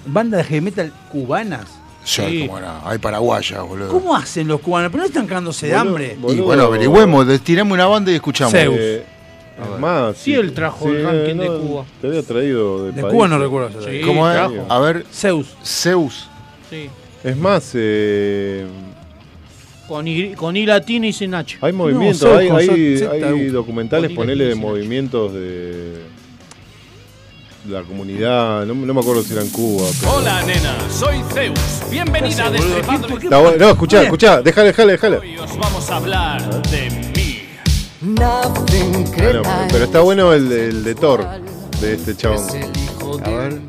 bandas 0.05 0.39
de 0.39 0.43
heavy 0.45 0.61
metal 0.61 0.93
cubanas? 1.11 1.65
Ya, 2.05 2.27
Sí. 2.29 2.45
cómo 2.45 2.57
era, 2.57 2.81
hay 2.87 2.97
paraguayas, 2.99 3.61
boludo. 3.67 3.89
¿Cómo 3.89 4.15
hacen 4.15 4.47
los 4.47 4.59
cubanos? 4.61 4.91
Pero 4.91 5.03
no 5.03 5.07
están 5.07 5.25
cagándose 5.25 5.67
de 5.67 5.73
Boludo, 5.73 5.89
hambre. 5.89 6.13
Y 6.13 6.21
boludo. 6.21 6.43
bueno, 6.45 6.63
averigüemos, 6.63 7.41
tirame 7.41 7.73
una 7.73 7.85
banda 7.85 8.11
y 8.11 8.15
escuchamos. 8.15 8.51
Zeus. 8.53 8.75
Eh, 8.77 9.05
es 9.73 9.79
más, 9.79 10.17
Sí, 10.17 10.33
él 10.33 10.53
trajo 10.53 10.89
el 10.89 11.03
ranking 11.03 11.35
de 11.39 11.47
Cuba. 11.47 11.85
Te 12.01 12.07
había 12.07 12.23
traído 12.23 12.85
de, 12.85 12.91
De 12.91 13.01
país. 13.01 13.13
Cuba 13.13 13.27
no 13.27 13.37
recuerdo. 13.39 13.81
Sí. 13.89 14.01
¿Cómo 14.05 14.29
es? 14.29 14.35
trajo. 14.35 14.65
A 14.69 14.79
ver, 14.79 15.05
Zeus. 15.13 15.55
Zeus. 15.63 16.27
Sí. 16.69 16.89
Es 17.23 17.37
más, 17.37 17.71
eh, 17.73 18.65
Con 19.87 20.07
I, 20.07 20.33
con 20.35 20.55
I 20.55 20.65
latina 20.65 21.07
y 21.07 21.13
sin 21.13 21.33
H. 21.35 21.57
hay 21.61 21.73
movimientos, 21.73 22.23
hay, 22.37 22.49
hay, 22.49 23.01
hay 23.21 23.47
documentales, 23.47 24.11
ponele 24.11 24.45
de 24.45 24.55
movimientos 24.55 25.33
de 25.33 26.03
la 27.67 27.81
comunidad, 27.83 28.65
no, 28.65 28.73
no 28.75 28.93
me 28.93 28.99
acuerdo 29.01 29.23
si 29.23 29.33
era 29.33 29.41
en 29.41 29.49
Cuba. 29.49 29.85
pero- 29.99 30.13
Hola, 30.13 30.41
nena, 30.43 30.75
soy 30.89 31.21
Zeus. 31.33 31.59
Bienvenida 31.91 32.45
a 32.45 32.51
Destripando 32.51 33.07
Está 33.17 33.37
bueno, 33.39 33.57
no, 33.57 33.69
escuchá, 33.71 34.03
escuchá, 34.03 34.41
déjale, 34.41 34.67
déjale, 34.67 34.91
déjale. 34.93 35.17
Hoy 35.17 35.37
os 35.37 35.57
vamos 35.57 35.89
a 35.89 35.95
hablar 35.97 36.61
de 36.69 36.89
mí. 37.15 37.41
Bueno, 39.17 39.41
pero 39.69 39.83
está 39.85 39.99
bueno 40.01 40.33
el, 40.33 40.51
el 40.51 40.83
de 40.83 40.95
Thor, 40.95 41.25
de 41.81 41.93
este 41.93 42.15
chabón. 42.15 42.41
A 43.23 43.29
ver. 43.29 43.59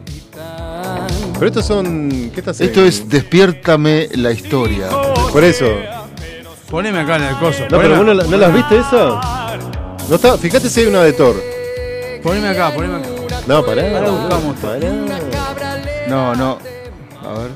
Pero 1.34 1.47
estos 1.47 1.67
son. 1.67 2.31
¿Qué 2.33 2.41
estás 2.41 2.60
Esto 2.60 2.84
es 2.84 3.09
Despiértame 3.09 4.09
la 4.15 4.31
historia. 4.33 4.89
Por 5.33 5.43
eso. 5.43 5.67
Poneme 6.75 6.99
acá 6.99 7.15
en 7.19 7.23
el 7.23 7.36
coso. 7.36 7.62
No, 7.70 7.78
pero 7.78 7.97
vos 7.99 8.05
no, 8.05 8.15
la- 8.15 8.25
¿no 8.25 8.36
las 8.36 8.53
viste 8.53 8.78
esa? 8.78 9.57
No 10.09 10.17
está, 10.17 10.36
fíjate 10.36 10.69
si 10.69 10.81
hay 10.81 10.86
una 10.86 11.05
de 11.05 11.12
Thor. 11.12 11.41
poneme 12.20 12.49
acá, 12.49 12.75
poneme 12.75 12.97
acá. 12.97 13.09
No, 13.47 13.65
pará. 13.65 13.83
Ahora 13.83 14.01
boludo, 14.11 14.20
buscamos. 14.41 14.57
pará. 14.59 14.91
No, 16.09 16.35
no. 16.35 16.59
A 17.25 17.39
ver. 17.39 17.51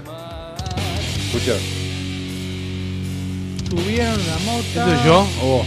Escucha. 1.27 1.55
Tuvieron 3.69 4.17
la 4.25 4.39
mota. 4.45 4.69
¿Esto 4.69 4.85
soy 4.85 5.05
yo 5.05 5.27
o 5.43 5.47
vos? 5.49 5.67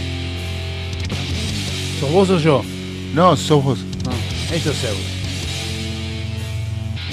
¿Sos 2.00 2.10
vos 2.10 2.30
o 2.30 2.38
yo? 2.38 2.62
No, 3.12 3.36
sos 3.36 3.62
vos. 3.62 3.78
No, 4.06 4.12
esto 4.56 4.70
es 4.70 4.78
Zeus. 4.80 4.96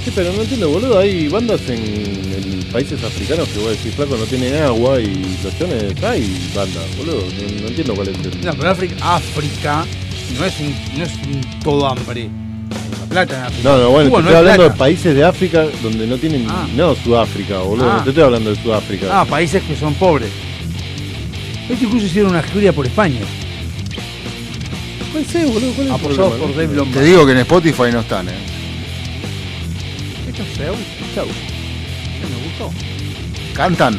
Sí, 0.03 0.11
pero 0.15 0.31
no 0.33 0.41
entiendo, 0.41 0.69
boludo. 0.69 0.99
Hay 0.99 1.27
bandas 1.27 1.61
en, 1.67 1.77
en 1.77 2.63
países 2.71 3.03
africanos 3.03 3.47
que 3.49 3.59
vos 3.59 3.71
decís, 3.71 3.93
flaco, 3.95 4.15
no 4.17 4.23
tienen 4.25 4.55
agua 4.63 4.99
y 5.01 5.37
los 5.43 5.57
chones 5.59 5.83
hay 6.03 6.49
bandas, 6.55 6.83
boludo. 6.97 7.21
No, 7.21 7.61
no 7.61 7.67
entiendo 7.67 7.95
cuál 7.95 8.07
es 8.09 8.15
el. 8.17 8.45
No, 8.45 8.53
pero 8.53 8.69
África, 8.69 8.95
África 9.15 9.85
no 10.37 10.45
es 10.45 10.53
un, 10.59 10.75
no 10.97 11.03
es 11.03 11.11
un 11.27 11.41
todo 11.63 11.87
hambre. 11.87 12.29
La 13.01 13.05
plata 13.25 13.35
en 13.37 13.43
África. 13.45 13.69
No, 13.69 13.77
no, 13.77 13.89
bueno, 13.89 14.09
Cuba 14.09 14.19
te 14.21 14.23
no 14.23 14.29
estoy 14.29 14.31
es 14.31 14.37
hablando 14.51 14.63
de 14.63 14.77
países 14.77 15.15
de 15.15 15.23
África 15.23 15.65
donde 15.83 16.07
no 16.07 16.17
tienen. 16.17 16.45
Ah. 16.49 16.67
No, 16.75 16.95
Sudáfrica, 16.95 17.57
boludo. 17.59 17.91
Ah. 17.91 17.95
No 17.97 18.03
te 18.03 18.09
estoy 18.11 18.23
hablando 18.23 18.49
de 18.53 18.61
Sudáfrica. 18.61 19.07
Ah, 19.21 19.25
países 19.25 19.61
que 19.63 19.75
son 19.75 19.93
pobres. 19.95 20.29
Estos 21.63 21.83
incluso 21.83 22.05
hicieron 22.05 22.31
una 22.31 22.41
gira 22.43 22.71
por 22.71 22.85
España. 22.85 23.19
¿Cuál 25.11 25.23
es, 25.23 25.33
boludo? 25.53 25.71
¿Cuál 25.71 25.71
es 25.71 25.79
el 25.79 25.91
Apoyados 25.91 26.17
problema? 26.33 26.37
por 26.39 26.55
Dave 26.55 26.67
Te 26.67 26.75
Lombardi. 26.75 27.09
digo 27.09 27.25
que 27.25 27.31
en 27.33 27.37
Spotify 27.39 27.83
no 27.91 27.99
están, 27.99 28.29
eh. 28.29 28.33
Esto 30.39 30.43
es 30.43 30.57
Zeus. 30.57 30.77
Zeus. 31.13 31.35
Me 32.29 32.45
gustó. 32.45 32.71
Cantan. 33.53 33.95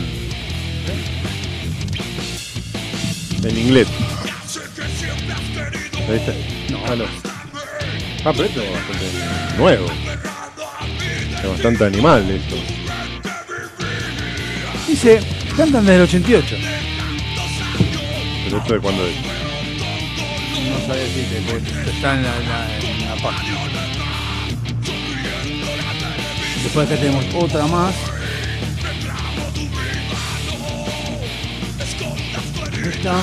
En 3.42 3.58
inglés. 3.58 3.88
Ahí 6.08 6.16
está. 6.16 6.32
No. 6.70 6.78
Ah, 6.86 6.96
no. 6.96 7.04
Ah, 8.24 8.32
pero 8.32 8.44
esto 8.44 8.62
es 8.62 8.72
bastante 8.72 9.06
nuevo. 9.58 9.86
Es 11.42 11.48
bastante 11.48 11.84
animal 11.86 12.30
esto. 12.30 12.56
Dice, 14.86 15.20
cantan 15.56 15.84
desde 15.86 15.96
el 15.96 16.02
88. 16.02 16.56
Pero 18.44 18.58
esto 18.58 18.74
de 18.74 18.80
cuando 18.80 19.06
es. 19.06 19.14
No 19.16 20.86
sabía 20.86 21.02
decirte, 21.04 21.42
porque 21.50 21.90
está 21.90 22.14
en 22.14 22.22
la, 22.22 22.36
en 22.36 22.48
la- 22.48 22.78
en 22.78 23.08
la 23.08 23.14
página. 23.22 23.56
Después 26.62 26.86
acá 26.86 27.00
tenemos 27.00 27.24
otra 27.34 27.66
más. 27.66 27.94
Esta. 32.84 33.22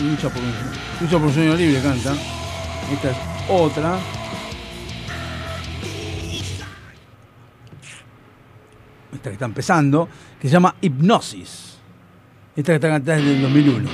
Lucha 0.00 0.28
por 0.28 0.42
un, 0.42 0.52
lucha 1.00 1.18
por 1.18 1.22
un 1.22 1.34
sueño 1.34 1.54
libre 1.54 1.80
canta. 1.80 2.14
Esta 2.92 3.10
es 3.10 3.16
otra. 3.48 3.98
Esta 9.12 9.30
que 9.30 9.32
está 9.34 9.44
empezando, 9.44 10.08
que 10.40 10.48
se 10.48 10.52
llama 10.52 10.74
Hipnosis. 10.80 11.78
Esta 12.56 12.72
que 12.72 12.74
está 12.74 12.88
cantada 12.88 13.18
desde 13.18 13.36
el 13.36 13.42
2001. 13.42 13.90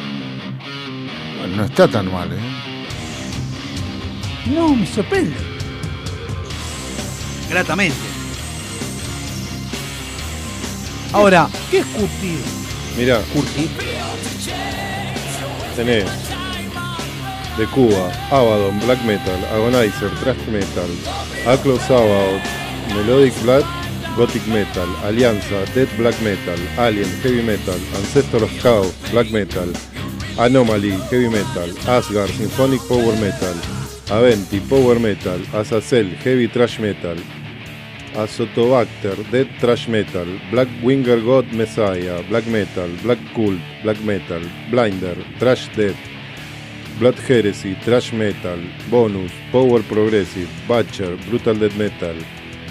Bueno, 1.38 1.56
no 1.56 1.64
está 1.64 1.88
tan 1.88 2.10
mal, 2.10 2.32
eh. 2.32 2.49
No, 4.46 4.74
me 4.74 4.86
sorprende. 4.86 5.36
Gratamente. 7.48 7.96
Ahora, 11.12 11.48
¿qué 11.70 11.78
es 11.78 11.86
curtir? 11.86 12.38
Mira, 12.96 13.20
Curtir. 13.32 13.68
tenés 15.76 16.04
de 17.56 17.66
Cuba, 17.66 18.10
Abaddon, 18.30 18.78
Black 18.80 19.02
Metal, 19.04 19.44
Agonizer, 19.52 20.10
Thrash 20.20 20.46
Metal, 20.48 20.88
Aclo 21.46 21.78
Sabbath, 21.80 22.40
Melodic 22.94 23.34
Black, 23.42 23.64
Gothic 24.16 24.46
Metal, 24.46 24.88
Alianza, 25.04 25.64
Dead 25.74 25.88
Black 25.98 26.18
Metal, 26.20 26.58
Alien, 26.78 27.08
Heavy 27.22 27.42
Metal, 27.42 27.78
Ancestor 27.96 28.42
of 28.44 28.50
Chaos, 28.62 28.92
Black 29.10 29.30
Metal, 29.30 29.72
Anomaly, 30.38 30.92
Heavy 31.10 31.28
Metal, 31.28 31.70
Asgard, 31.88 32.30
Symphonic 32.30 32.80
Power 32.88 33.16
Metal, 33.20 33.54
Aventi, 34.10 34.60
Power 34.68 34.98
Metal, 34.98 35.40
Azazel, 35.52 36.16
Heavy 36.24 36.48
Trash 36.48 36.78
Metal, 36.80 37.16
Azotobacter, 38.14 39.16
Dead 39.30 39.46
Trash 39.60 39.86
Metal, 39.88 40.26
Black 40.50 40.68
Winger 40.82 41.20
God 41.20 41.46
Messiah, 41.52 42.20
Black 42.28 42.46
Metal, 42.46 42.88
Black 43.02 43.18
Cult, 43.34 43.60
Black 43.82 44.00
Metal, 44.02 44.40
Blinder, 44.70 45.16
Trash 45.38 45.68
Dead, 45.76 45.94
Blood 46.98 47.18
Heresy, 47.28 47.76
Trash 47.84 48.12
Metal, 48.12 48.58
Bonus, 48.90 49.30
Power 49.52 49.80
Progressive, 49.84 50.48
Butcher, 50.66 51.16
Brutal 51.28 51.54
Dead 51.54 51.76
Metal, 51.78 52.16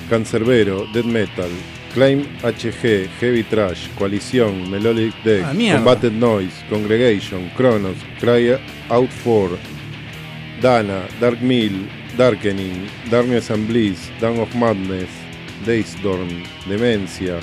Cancerbero, 0.09 0.91
Dead 0.91 1.05
Metal, 1.05 1.49
Claim 1.93 2.25
HG, 2.43 3.07
Heavy 3.21 3.43
Trash, 3.43 3.87
Coalición, 3.97 4.69
Melodic 4.69 5.13
Deck, 5.23 5.43
Ah. 5.45 5.53
Combated 5.77 6.13
Noise, 6.13 6.53
Congregation, 6.69 7.49
Chronos, 7.55 7.97
Cry 8.19 8.59
Out 8.89 9.09
4, 9.23 9.57
Dana, 10.61 11.01
Dark 11.19 11.41
Mill, 11.41 11.87
Darkening, 12.17 12.87
Darkness 13.09 13.49
and 13.51 13.67
Bliss, 13.67 14.11
Dawn 14.19 14.39
of 14.39 14.53
Madness, 14.55 15.09
Daystorm, 15.65 16.27
Demencia, 16.67 17.35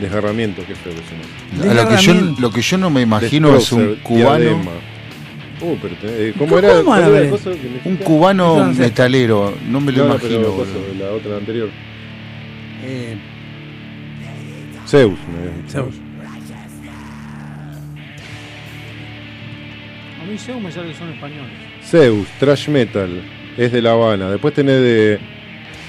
Desgarramiento, 0.00 0.62
qué 0.66 0.74
feo 0.74 0.92
que 0.94 1.74
Lo 1.74 1.88
que, 1.88 1.96
yo, 1.96 2.14
lo 2.38 2.50
que 2.52 2.62
yo 2.62 2.78
no 2.78 2.88
me 2.90 3.02
imagino 3.02 3.56
es 3.56 3.70
un 3.72 3.96
cubano. 4.02 4.38
Diadema. 4.38 4.70
Uh, 5.60 5.76
pero 5.82 5.96
te- 5.96 6.28
eh, 6.28 6.34
¿Cómo 6.38 6.50
¿Cómo 6.54 6.58
era? 6.94 7.08
que 7.20 7.88
Un 7.88 7.96
cubano 7.96 8.58
Entonces- 8.58 8.78
metalero. 8.86 9.54
No 9.68 9.80
me 9.80 9.90
lo 9.90 10.04
No, 10.04 10.08
no, 10.10 10.14
imagino. 10.14 10.54
pero 10.56 10.94
la 11.04 11.10
otra 11.16 11.30
la 11.32 11.36
anterior. 11.38 11.68
Eh, 12.84 13.16
Zeus. 14.86 15.18
me- 15.18 15.68
Zeus. 15.68 15.94
A 20.22 20.24
mí 20.30 20.38
Zeus 20.38 20.62
me 20.62 20.70
sale 20.70 20.88
que 20.92 20.94
son 20.94 21.08
españoles. 21.12 21.67
Zeus, 21.90 22.28
Trash 22.38 22.68
Metal, 22.68 23.22
es 23.56 23.72
de 23.72 23.80
La 23.80 23.92
Habana. 23.92 24.30
Después 24.30 24.52
tenés 24.52 24.80
de 24.82 25.18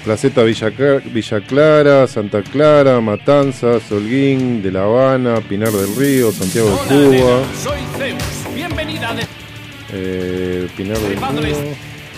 Placeta 0.02 0.42
Villa, 0.42 0.70
Villa 1.04 1.40
Clara, 1.42 2.06
Santa 2.06 2.42
Clara, 2.42 3.00
Matanzas, 3.02 3.92
Holguín, 3.92 4.62
de 4.62 4.72
La 4.72 4.84
Habana, 4.84 5.42
Pinar 5.42 5.70
del 5.72 5.94
Río, 5.94 6.32
Santiago 6.32 6.70
de 6.70 6.76
Cuba, 6.88 7.42
Soy 7.62 7.80
Zeus. 7.98 8.54
Bienvenida 8.54 9.14
de 9.14 9.26
eh, 9.92 10.68
Pinar 10.74 10.96
del 10.98 11.42
Río, 11.42 11.56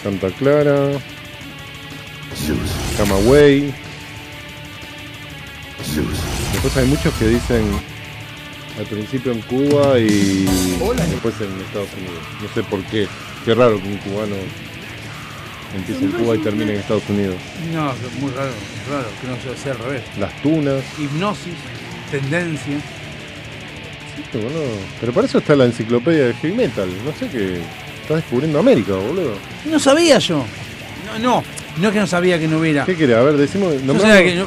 Santa 0.04 0.30
Clara, 0.30 0.92
Camagüey. 2.96 3.74
Después 6.52 6.76
hay 6.76 6.86
muchos 6.86 7.12
que 7.14 7.26
dicen 7.26 7.64
al 8.78 8.86
principio 8.86 9.32
en 9.32 9.40
Cuba 9.42 9.98
y 9.98 10.46
después 11.10 11.34
en 11.40 11.60
Estados 11.60 11.88
Unidos. 11.98 12.22
No 12.40 12.48
sé 12.54 12.62
por 12.62 12.80
qué. 12.84 13.08
Qué 13.44 13.54
raro 13.54 13.80
que 13.80 13.88
un 13.88 13.96
cubano 13.98 14.36
empiece 15.76 16.04
en 16.04 16.12
Cuba 16.12 16.36
y 16.36 16.38
termine 16.38 16.74
en 16.74 16.80
Estados 16.80 17.02
Unidos. 17.08 17.36
no, 17.72 17.90
es 17.90 18.20
muy 18.20 18.30
raro, 18.32 18.50
raro 18.90 19.08
que 19.20 19.26
no 19.28 19.36
sea- 19.42 19.62
sea 19.62 19.72
al 19.72 19.78
revés. 19.78 20.02
Las 20.18 20.42
tunas. 20.42 20.82
Hipnosis, 20.98 21.54
tendencia. 22.10 22.76
Sí, 24.14 24.38
boludo. 24.38 24.64
Pero 25.00 25.12
para 25.12 25.26
eso 25.26 25.38
está 25.38 25.56
la 25.56 25.64
enciclopedia 25.64 26.26
de 26.26 26.34
heavy 26.34 26.54
metal. 26.54 26.88
No 27.04 27.12
sé 27.18 27.28
qué. 27.30 27.60
Estás 28.02 28.16
descubriendo 28.18 28.58
América, 28.58 28.92
boludo. 28.94 29.34
No 29.64 29.78
sabía 29.78 30.18
yo. 30.18 30.44
No, 31.06 31.18
no, 31.18 31.44
no 31.78 31.88
es 31.88 31.94
que 31.94 32.00
no 32.00 32.06
sabía 32.06 32.38
que 32.38 32.48
no 32.48 32.58
hubiera. 32.58 32.84
¿Qué 32.84 32.96
querés? 32.96 33.16
A 33.16 33.22
ver, 33.22 33.36
decimos. 33.36 33.74
No 33.82 33.94
que 33.94 34.34
no- 34.36 34.46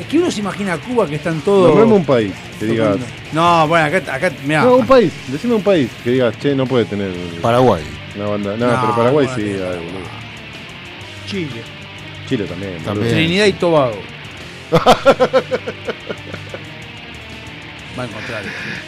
es 0.00 0.06
que 0.08 0.18
uno 0.18 0.30
se 0.30 0.40
imagina 0.40 0.72
a 0.74 0.78
Cuba 0.78 1.06
que 1.06 1.14
están 1.16 1.40
todos. 1.40 1.68
nombrame 1.68 1.92
un 1.94 2.04
país 2.04 2.32
que 2.58 2.66
digas. 2.66 2.96
No, 3.32 3.66
bueno, 3.68 3.86
acá, 3.86 4.14
acá 4.14 4.32
mirá. 4.44 4.62
No, 4.64 4.76
un 4.76 4.86
país. 4.86 5.12
Decime 5.28 5.54
un 5.54 5.62
país 5.62 5.88
que 6.02 6.10
digas, 6.10 6.38
che, 6.38 6.54
no 6.54 6.66
puede 6.66 6.84
tener. 6.84 7.10
Paraguay. 7.40 7.82
Una 8.16 8.26
banda. 8.26 8.56
No, 8.56 8.66
No, 8.70 8.80
pero 8.80 8.96
Paraguay 8.96 9.26
sí, 9.34 9.42
hay, 9.42 9.56
boludo. 9.56 10.08
Chile. 11.26 11.62
Chile 12.28 12.44
también. 12.44 12.78
También. 12.84 13.12
Trinidad 13.14 13.46
y 13.46 13.52
Tobago. 13.54 13.98
Va 17.98 18.02
a 18.02 18.06
encontrar. 18.06 18.42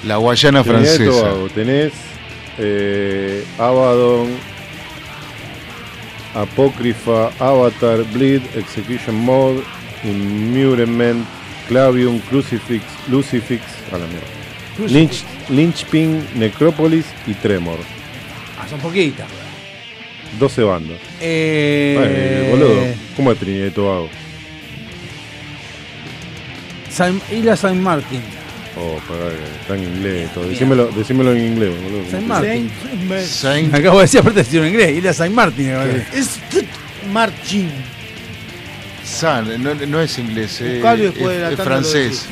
La 0.05 0.16
Guayana 0.16 0.62
Trinidad 0.62 0.82
y 0.82 0.97
francesa. 0.97 1.20
Tobago. 1.20 1.48
Tenés 1.50 1.92
eh, 2.58 3.44
Abaddon, 3.58 4.28
Apócrifa, 6.36 7.31
Avatar, 7.39 8.02
Bleed, 8.12 8.42
Execution 8.56 9.15
Mode, 9.16 9.62
Immurement, 10.05 11.24
Clavium, 11.68 12.18
Crucifix, 12.28 12.84
Lucifix, 13.08 13.62
a 13.92 13.98
la 13.98 14.06
mierda. 14.06 14.92
Lynch, 14.92 15.24
Lynchpin, 15.48 16.23
Necrópolis 16.34 17.06
y 17.26 17.32
Tremor. 17.34 17.78
Ah, 18.60 18.66
son 18.68 18.78
poquitas. 18.81 19.26
12 20.39 20.62
bandas. 20.62 20.98
Eh, 21.20 21.97
Ay, 21.98 22.50
boludo. 22.50 22.82
¿Cómo 23.16 23.32
es 23.32 23.39
Trinidad 23.39 23.66
y 23.66 23.70
Tobago? 23.70 24.08
San- 26.90 27.20
Isla 27.32 27.56
San 27.56 27.82
Martín. 27.82 28.20
Oh, 28.79 28.99
pará, 29.09 29.31
que 29.31 29.61
está 29.63 29.75
en 29.75 29.85
inglés. 29.85 30.29
Todo. 30.35 30.49
Decímelo, 30.49 30.87
decímelo 30.89 31.33
en 31.33 31.47
inglés, 31.47 31.71
boludo. 31.83 32.11
Saint 32.11 32.27
Martin. 32.27 32.71
Saint- 33.27 33.75
Acabo 33.75 33.97
de 33.99 34.03
decir 34.03 34.21
aparte 34.21 34.41
decir 34.41 34.61
en 34.63 34.69
inglés. 34.69 34.97
Ir 34.99 35.09
a 35.09 35.13
Saint 35.15 35.35
Martin. 35.35 35.71
acabo 35.71 35.87
de 35.87 35.93
decir. 35.95 36.19
Es 36.19 36.39
Martin. 37.13 37.71
San, 39.05 39.63
no, 39.63 39.75
no 39.75 40.01
es 40.01 40.19
inglés, 40.19 40.61
eh, 40.61 40.75
Buscalo 40.75 41.03
y 41.03 41.07
después 41.07 41.29
de 41.37 41.41
la 41.41 41.47
es, 41.47 41.53
es 41.53 41.57
tanda 41.59 41.65
lo 41.65 41.65
francés. 41.83 42.27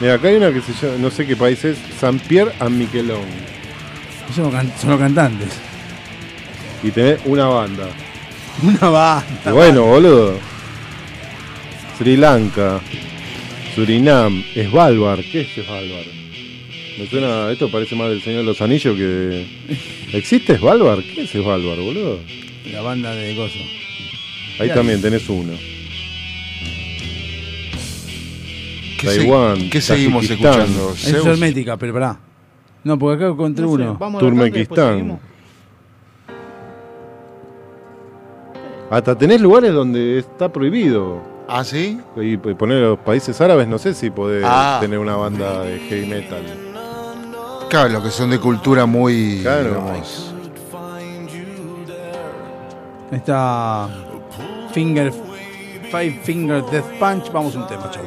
Mira, 0.00 0.14
acá 0.14 0.28
hay 0.28 0.36
una 0.36 0.52
que 0.52 0.60
se 0.60 0.72
llama, 0.74 0.98
no 0.98 1.10
sé 1.10 1.26
qué 1.26 1.36
país 1.36 1.64
es, 1.64 1.76
San 2.00 2.18
Pierre 2.18 2.52
and 2.60 2.76
Miquelon. 2.76 3.20
Son 4.34 4.44
los, 4.44 4.52
can- 4.52 4.72
son 4.80 4.90
los 4.90 4.98
cantantes. 4.98 5.48
Y 6.82 6.90
tenés 6.90 7.18
una 7.24 7.46
banda. 7.46 7.88
Una 8.62 8.88
banda. 8.90 9.24
Y 9.46 9.50
bueno, 9.50 9.84
boludo. 9.84 10.38
Sri 11.96 12.16
Lanka, 12.16 12.80
Surinam, 13.78 14.42
Svalbard. 14.70 15.20
¿Qué 15.30 15.42
es 15.42 15.48
Svalbard? 15.54 16.06
Me 16.98 17.06
suena, 17.06 17.48
esto 17.52 17.70
parece 17.70 17.94
más 17.94 18.08
del 18.10 18.20
Señor 18.20 18.40
de 18.40 18.46
los 18.46 18.60
Anillos 18.60 18.96
que... 18.96 19.46
¿Existe 20.12 20.58
Svalbard? 20.58 20.98
¿Qué 21.14 21.22
es 21.22 21.30
Svalbard, 21.30 21.78
boludo? 21.78 22.18
La 22.72 22.82
banda 22.82 23.12
de 23.12 23.36
Gozo. 23.36 23.54
Ahí 24.58 24.70
también 24.70 25.00
tenés 25.00 25.28
uno. 25.28 25.52
¿Qué, 29.00 29.06
Taiwán, 29.06 29.60
se- 29.60 29.70
qué 29.70 29.80
seguimos 29.80 30.28
escuchando? 30.28 30.90
Es 30.94 31.02
Zeus. 31.12 31.24
hermética, 31.24 31.76
pero 31.76 31.92
pará. 31.92 32.18
No, 32.82 32.98
porque 32.98 33.22
acá 33.22 33.32
encontré 33.32 33.64
No 33.64 33.76
sé, 33.76 33.82
uno. 33.84 34.18
Turmequistán. 34.18 35.20
Hasta 38.90 39.16
tenés 39.16 39.40
lugares 39.40 39.72
donde 39.72 40.18
está 40.18 40.52
prohibido. 40.52 41.37
¿Ah, 41.50 41.64
sí? 41.64 41.98
Y 42.16 42.36
p- 42.36 42.54
poner 42.54 42.82
los 42.82 42.98
países 42.98 43.40
árabes, 43.40 43.66
no 43.66 43.78
sé 43.78 43.94
si 43.94 44.10
podés 44.10 44.44
Ah. 44.46 44.78
tener 44.80 44.98
una 44.98 45.16
banda 45.16 45.62
de 45.62 45.78
heavy 45.78 46.06
metal. 46.06 46.44
Claro, 47.70 47.88
los 47.88 48.02
que 48.04 48.10
son 48.10 48.30
de 48.30 48.38
cultura 48.38 48.84
muy. 48.86 49.40
Claro. 49.42 49.68
digamos, 49.70 50.24
Ahí 53.10 53.16
está 53.16 53.88
Finger 54.72 55.10
Five 55.90 56.20
Finger 56.22 56.62
Death 56.66 56.98
Punch. 56.98 57.32
Vamos 57.32 57.56
a 57.56 57.60
un 57.60 57.66
tema, 57.66 57.90
chau. 57.90 58.02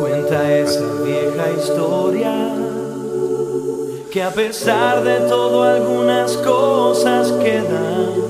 Cuenta 0.00 0.56
esa 0.58 0.80
vieja 1.04 1.50
historia 1.58 2.32
que 4.10 4.22
a 4.22 4.30
pesar 4.30 5.04
de 5.04 5.20
todo 5.28 5.62
algunas 5.62 6.36
cosas 6.38 7.32
quedan. 7.32 8.25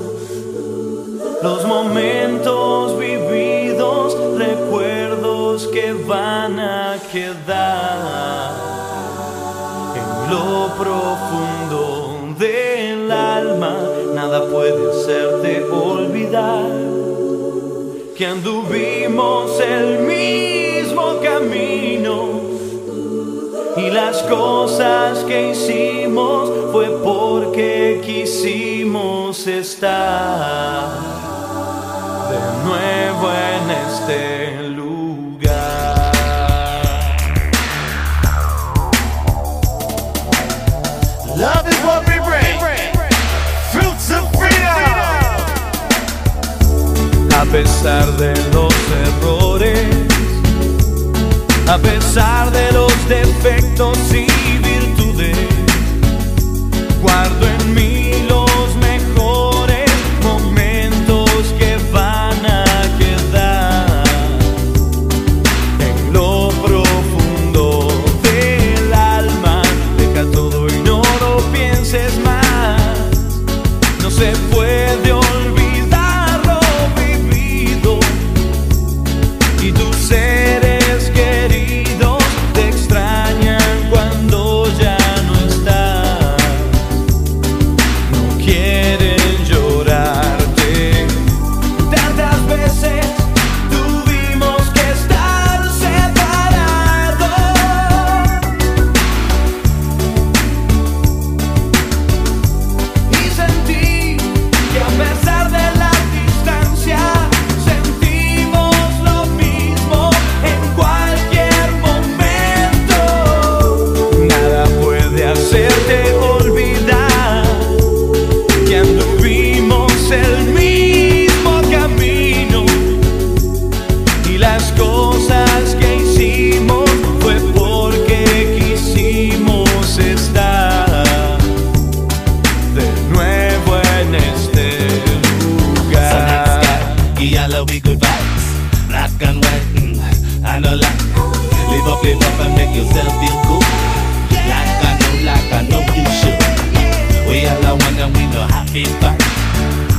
Los 1.47 1.65
momentos 1.65 2.99
vividos, 2.99 4.17
recuerdos 4.37 5.69
que 5.69 5.93
van 5.93 6.59
a 6.59 6.99
quedar 7.13 8.51
en 9.95 10.31
lo 10.33 10.75
profundo 10.77 12.35
del 12.37 13.13
alma. 13.13 13.77
Nada 14.13 14.45
puede 14.51 14.91
hacerte 14.91 15.63
olvidar 15.71 16.67
que 18.17 18.27
anduvimos 18.27 19.61
el 19.61 20.01
mismo 20.01 21.21
camino 21.23 22.41
y 23.77 23.89
las 23.91 24.21
cosas 24.25 25.21
que 25.21 25.51
hicimos 25.53 26.51
fue 26.73 26.89
porque 27.05 28.03
quisimos 28.05 29.47
estar 29.47 31.16
de 32.31 32.39
nuevo 32.65 33.33
en 33.33 33.71
este. 33.71 34.57
Love 41.37 41.69
is 41.69 41.79
what 41.85 42.01
we 42.09 42.19
bring. 42.25 42.59
Fruits 43.71 44.11
of. 44.11 44.25
A 47.39 47.45
pesar 47.53 48.07
de 48.17 48.35
los 48.53 48.75
errores, 49.05 49.79
a 51.69 51.77
pesar 51.79 52.51
de 52.51 52.73
los 52.73 52.93
defectos 53.09 53.99
y 54.13 54.27
virtudes, 54.59 55.37
guardo 57.03 57.46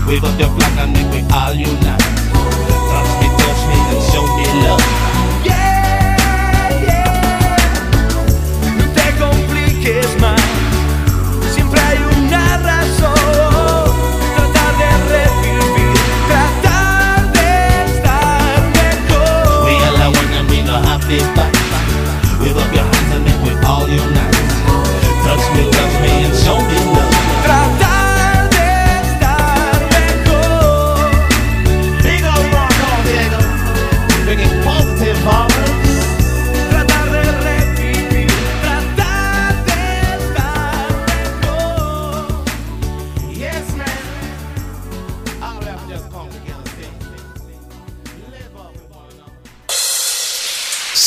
Wave 0.08 0.24
up 0.24 0.40
your 0.40 0.50
flag 0.56 0.78
and 0.80 0.94
make 0.94 1.12
we 1.12 1.20
all 1.36 1.54
unite. 1.54 2.00
Touch 2.00 3.12
me, 3.20 3.28
touch 3.40 3.62
me 3.68 3.78
and 3.92 4.02
show 4.10 4.24
me 4.38 4.46
love. 4.64 4.86
No 8.78 8.86
te 8.96 9.06
compliques 9.20 10.08
más, 10.22 10.40
siempre 11.54 11.82
hay 11.82 11.98
una 12.18 12.58
razón. 12.58 13.92
Tratar 14.36 14.74
de 14.80 14.90
revivir, 15.12 15.94
tratar 16.30 17.32
de 17.34 17.50
estar 17.92 18.60
mejor. 18.80 19.66
We 19.66 19.74
all 19.76 19.98
are 20.04 20.12
one 20.12 20.34
and 20.40 20.50
we 20.50 20.62
know 20.64 20.80
happy 20.82 21.20
fight. 21.36 21.56
Wave 22.40 22.56
up 22.56 22.74
your 22.74 22.86
hands 22.86 23.12
and 23.14 23.26
make 23.26 23.42
we 23.44 23.52
all 23.68 23.88
unite. 23.90 24.36
Touch 25.26 25.46
me, 25.54 25.64
touch 25.70 25.96
me 26.02 26.12
and 26.24 26.36
show 26.46 26.58
me 26.62 26.80
love. 26.96 27.17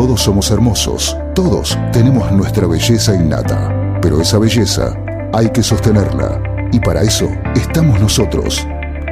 Todos 0.00 0.22
somos 0.22 0.50
hermosos, 0.50 1.14
todos 1.34 1.76
tenemos 1.92 2.32
nuestra 2.32 2.66
belleza 2.66 3.14
innata, 3.14 3.98
pero 4.00 4.22
esa 4.22 4.38
belleza 4.38 4.96
hay 5.30 5.50
que 5.50 5.62
sostenerla 5.62 6.40
y 6.72 6.80
para 6.80 7.02
eso 7.02 7.28
estamos 7.54 8.00
nosotros. 8.00 8.66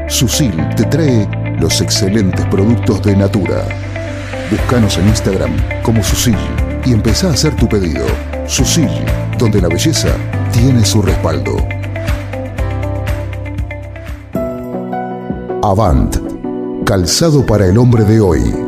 Susil 0.08 0.54
te 0.76 0.84
trae 0.84 1.28
los 1.60 1.82
excelentes 1.82 2.42
productos 2.46 3.02
de 3.02 3.14
Natura. 3.14 3.64
Búscanos 4.50 4.96
en 4.96 5.08
Instagram 5.08 5.52
como 5.82 6.02
Susil 6.02 6.38
y 6.86 6.94
empezá 6.94 7.28
a 7.28 7.32
hacer 7.32 7.54
tu 7.54 7.68
pedido. 7.68 8.06
Susil, 8.46 8.88
donde 9.38 9.60
la 9.60 9.68
belleza 9.68 10.08
tiene 10.52 10.86
su 10.86 11.02
respaldo. 11.02 11.54
Avant, 15.62 16.16
calzado 16.86 17.44
para 17.44 17.66
el 17.66 17.76
hombre 17.76 18.04
de 18.04 18.22
hoy. 18.22 18.67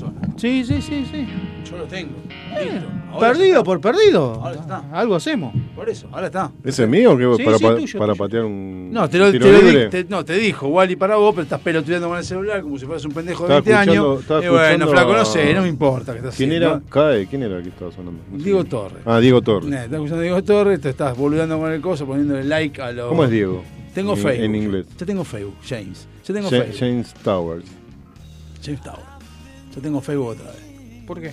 Persona. 0.00 0.34
Sí, 0.36 0.64
sí, 0.64 0.80
sí, 0.82 1.04
sí. 1.10 1.26
Yo 1.70 1.78
lo 1.78 1.84
tengo. 1.84 2.12
Listo. 2.28 2.88
Ahora 3.12 3.28
ya 3.32 3.38
Perdido 3.38 3.64
por 3.64 3.80
perdido. 3.80 4.34
Ahora 4.34 4.56
está. 4.60 4.84
Algo 4.92 5.14
hacemos. 5.16 5.54
Por 5.74 5.88
eso, 5.88 6.08
ahora 6.12 6.26
está. 6.26 6.50
¿Ese 6.64 6.84
es 6.84 6.88
mío 6.88 7.12
o 7.12 7.16
qué? 7.16 7.36
Sí, 7.36 7.44
para 7.44 7.58
sí, 7.58 7.64
pa- 7.64 7.76
tuyo, 7.76 7.98
para 7.98 8.12
tuyo. 8.12 8.24
patear 8.24 8.44
un 8.44 8.90
No, 8.92 9.08
te 9.08 9.18
lo, 9.18 9.30
tiro 9.32 9.46
te 9.46 9.52
lo 9.52 9.58
di- 9.58 9.64
libre? 9.64 9.88
te- 9.88 10.04
no, 10.04 10.24
te 10.24 10.34
dijo 10.34 10.68
Wally 10.68 10.96
para 10.96 11.16
vos, 11.16 11.30
pero 11.34 11.42
estás 11.44 11.60
pelotudeando 11.60 12.08
con 12.08 12.18
el 12.18 12.24
celular 12.24 12.60
como 12.62 12.78
si 12.78 12.84
fueras 12.86 13.04
un 13.04 13.12
pendejo 13.12 13.46
de 13.46 13.58
Estaba 13.58 13.78
20 13.84 13.90
años. 13.92 14.20
y 14.44 14.48
bueno, 14.48 14.88
flaco, 14.88 15.12
no 15.14 15.24
sé, 15.24 15.54
no 15.54 15.62
me 15.62 15.68
importa 15.68 16.12
que 16.12 16.18
estás 16.18 16.36
¿Quién 16.36 16.50
haciendo. 16.50 16.68
era? 16.76 16.82
Cae, 16.90 17.26
¿quién 17.26 17.42
era 17.42 17.56
el 17.56 17.62
que 17.62 17.68
estaba 17.70 17.90
sonando? 17.92 18.20
No 18.30 18.38
sé. 18.38 18.44
Diego 18.44 18.64
Torres. 18.64 18.98
Ah, 19.06 19.18
Diego 19.20 19.42
Torres. 19.42 19.70
Eh, 19.72 19.74
estás 19.76 19.92
escuchando 19.92 20.18
a 20.18 20.22
Diego 20.22 20.44
Torres, 20.44 20.80
te 20.80 20.88
estás 20.90 21.16
boludeando 21.16 21.58
con 21.58 21.72
el 21.72 21.80
coso, 21.80 22.06
poniéndole 22.06 22.44
like 22.44 22.80
a 22.82 22.92
los. 22.92 23.08
¿Cómo 23.08 23.24
es 23.24 23.30
Diego? 23.30 23.62
Tengo 23.94 24.12
En- 24.14 24.18
Facebook. 24.18 24.44
en 24.44 24.54
inglés. 24.54 24.86
Yo 24.98 25.06
tengo 25.06 25.24
Facebook, 25.24 25.56
James. 25.66 26.06
Yo 26.26 26.34
tengo 26.34 26.50
Ja- 26.50 26.56
Facebook. 26.58 26.76
James 26.78 27.14
Towers. 27.24 27.64
James 28.62 28.80
Tower. 28.82 29.07
Yo 29.78 29.82
tengo 29.82 30.00
Facebook 30.00 30.26
otra 30.26 30.46
vez. 30.46 31.04
¿Por 31.06 31.20
qué? 31.20 31.30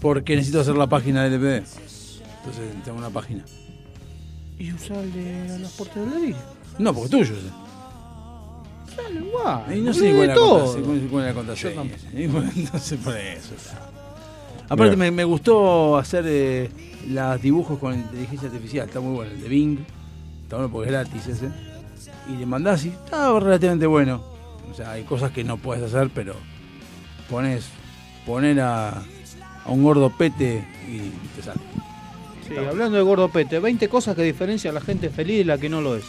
Porque 0.00 0.34
necesito 0.34 0.60
hacer 0.60 0.74
la 0.74 0.88
página 0.88 1.22
del 1.22 1.34
LPD. 1.34 1.64
Entonces 2.38 2.82
tengo 2.84 2.98
una 2.98 3.10
página. 3.10 3.44
¿Y 4.58 4.72
usar 4.72 4.96
el 4.96 5.12
de 5.12 5.58
los 5.60 5.70
portes 5.70 5.94
del 5.94 6.10
delirio? 6.10 6.36
No, 6.80 6.92
porque 6.92 7.04
es 7.04 7.10
tuyo. 7.28 7.38
ese. 7.38 8.96
Sale 8.96 9.20
igual. 9.24 9.76
Y 9.76 9.80
no 9.82 9.94
sé 9.94 10.00
cuál 10.00 10.14
de 10.14 10.22
es 10.22 10.28
la 10.30 10.34
todo. 10.34 11.34
contraseña, 11.34 11.82
bueno, 12.32 12.50
Entonces 12.56 12.98
por 12.98 13.16
eso. 13.16 13.54
Aparte 14.68 14.96
me 14.96 15.24
gustó 15.24 15.96
hacer 15.96 16.24
eh, 16.26 16.70
los 17.08 17.40
dibujos 17.40 17.78
con 17.78 17.94
inteligencia 17.94 18.48
artificial. 18.48 18.88
Está 18.88 18.98
muy 18.98 19.14
bueno. 19.14 19.30
El 19.30 19.42
de 19.42 19.48
Bing. 19.48 19.78
Está 20.42 20.56
bueno 20.56 20.72
porque 20.72 20.88
es 20.88 20.92
gratis 20.92 21.26
ese. 21.28 21.50
Y 22.28 22.36
le 22.36 22.46
mandás 22.46 22.84
y 22.84 22.88
está 22.88 23.38
relativamente 23.38 23.86
bueno. 23.86 24.20
O 24.72 24.74
sea, 24.74 24.90
hay 24.90 25.04
cosas 25.04 25.30
que 25.30 25.44
no 25.44 25.56
puedes 25.56 25.84
hacer, 25.84 26.10
pero 26.12 26.34
pones 27.28 27.66
poner 28.26 28.60
a, 28.60 28.88
a 28.90 29.70
un 29.70 29.82
gordo 29.82 30.10
pete 30.10 30.66
y 30.88 31.10
te 31.36 31.42
sale. 31.42 31.60
Sí, 32.48 32.56
hablando 32.56 32.96
de 32.98 33.02
gordo 33.02 33.28
pete, 33.30 33.58
20 33.58 33.88
cosas 33.88 34.14
que 34.14 34.22
diferencian 34.22 34.72
a 34.76 34.80
la 34.80 34.84
gente 34.84 35.08
feliz 35.10 35.38
de 35.38 35.44
la 35.46 35.58
que 35.58 35.68
no 35.68 35.80
lo 35.80 35.96
es. 35.96 36.04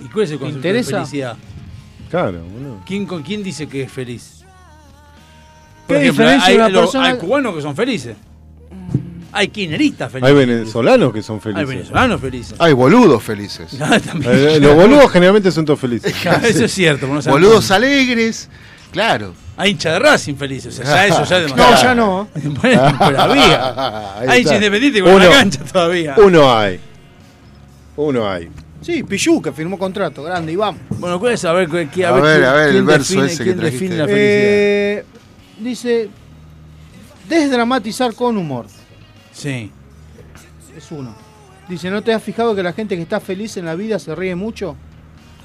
¿Y 0.00 0.04
cuál 0.08 0.24
es 0.24 0.30
el 0.32 0.38
¿Te 0.38 0.44
concepto 0.44 0.68
interesa? 0.68 0.90
de 0.90 0.96
felicidad? 1.04 1.36
Claro, 2.10 2.42
boludo. 2.44 2.80
¿Quién, 2.86 3.06
con 3.06 3.22
quién 3.22 3.42
dice 3.42 3.66
que 3.66 3.82
es 3.82 3.92
feliz? 3.92 4.40
¿Qué 5.88 5.94
Por 5.94 5.96
ejemplo, 5.96 6.24
diferencia 6.24 6.48
hay, 6.50 6.56
una 6.56 6.68
lo- 6.68 6.80
persona- 6.80 7.06
hay 7.06 7.18
cubanos 7.18 7.54
que 7.54 7.62
son 7.62 7.74
felices. 7.74 8.16
Hay 9.36 9.48
kirchneristas 9.48 10.10
felices. 10.10 10.28
Hay 10.28 10.46
venezolanos 10.46 11.12
que 11.12 11.22
son 11.22 11.40
felices. 11.40 11.60
Hay 11.68 11.76
venezolanos 11.76 12.20
felices. 12.20 12.54
Hay 12.58 12.72
boludos 12.72 13.22
felices. 13.22 13.76
Ah, 13.80 14.00
también. 14.00 14.32
Eh, 14.34 14.60
Los 14.60 14.74
boludos 14.74 15.10
generalmente 15.12 15.50
son 15.52 15.64
todos 15.64 15.78
felices. 15.80 16.14
Eso 16.44 16.64
es 16.64 16.72
cierto. 16.72 17.06
no 17.06 17.20
Boludos 17.22 17.70
alegres. 17.70 18.48
Claro. 18.90 19.34
Hay 19.58 19.70
hinchas 19.72 19.92
de 19.94 19.98
Racing 19.98 20.34
felices. 20.36 20.78
O 20.78 20.82
sea, 20.82 21.06
ya 21.06 21.06
eso 21.06 21.24
ya 21.24 21.38
es 21.38 21.50
No, 21.56 21.82
ya 21.82 21.94
no. 21.94 22.28
bueno. 22.60 22.82
Ahí 23.00 23.40
Hay 23.40 24.20
está. 24.22 24.36
hinchas 24.38 24.54
independientes 24.54 25.02
con 25.02 25.18
la 25.18 25.30
cancha 25.30 25.64
todavía. 25.64 26.14
Uno 26.18 26.56
hay. 26.56 26.80
Uno 27.96 28.30
hay. 28.30 28.48
Sí, 28.82 29.02
Pichu, 29.02 29.40
que 29.42 29.52
firmó 29.52 29.78
contrato, 29.78 30.22
grande, 30.22 30.52
y 30.52 30.56
vamos. 30.56 30.80
Bueno, 30.98 31.18
¿cuál 31.18 31.32
es? 31.32 31.44
A 31.46 31.52
ver, 31.52 31.68
¿qué- 31.68 31.88
qué- 31.92 32.04
A 32.06 32.12
ver, 32.12 32.22
quién- 32.38 32.44
a 32.44 32.52
ver, 32.52 32.68
el 32.76 32.84
verso 32.84 33.14
define- 33.14 33.26
ese 33.26 33.38
que 33.38 33.44
quién 33.44 33.56
trajiste. 33.58 33.84
define 33.84 33.96
la 33.96 34.04
felicidad? 34.06 34.32
Eh, 34.38 35.04
dice, 35.58 36.08
desdramatizar 37.28 38.14
con 38.14 38.36
humor. 38.36 38.66
Sí. 39.36 39.70
Es 40.76 40.90
uno. 40.90 41.14
Dice, 41.68 41.90
¿no 41.90 42.02
te 42.02 42.14
has 42.14 42.22
fijado 42.22 42.54
que 42.54 42.62
la 42.62 42.72
gente 42.72 42.96
que 42.96 43.02
está 43.02 43.20
feliz 43.20 43.56
en 43.56 43.66
la 43.66 43.74
vida 43.74 43.98
se 43.98 44.14
ríe 44.14 44.34
mucho? 44.34 44.76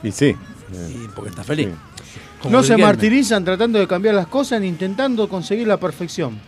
Y 0.03 0.11
sí. 0.11 0.35
Y 0.71 1.07
porque 1.15 1.29
está 1.29 1.43
feliz. 1.43 1.67
Sí. 1.67 2.49
No 2.49 2.63
se 2.63 2.77
martirizan 2.77 3.43
tratando 3.43 3.79
de 3.79 3.87
cambiar 3.87 4.15
las 4.15 4.27
cosas 4.27 4.61
ni 4.61 4.67
intentando 4.67 5.27
conseguir 5.27 5.67
la 5.67 5.77
perfección. 5.77 6.39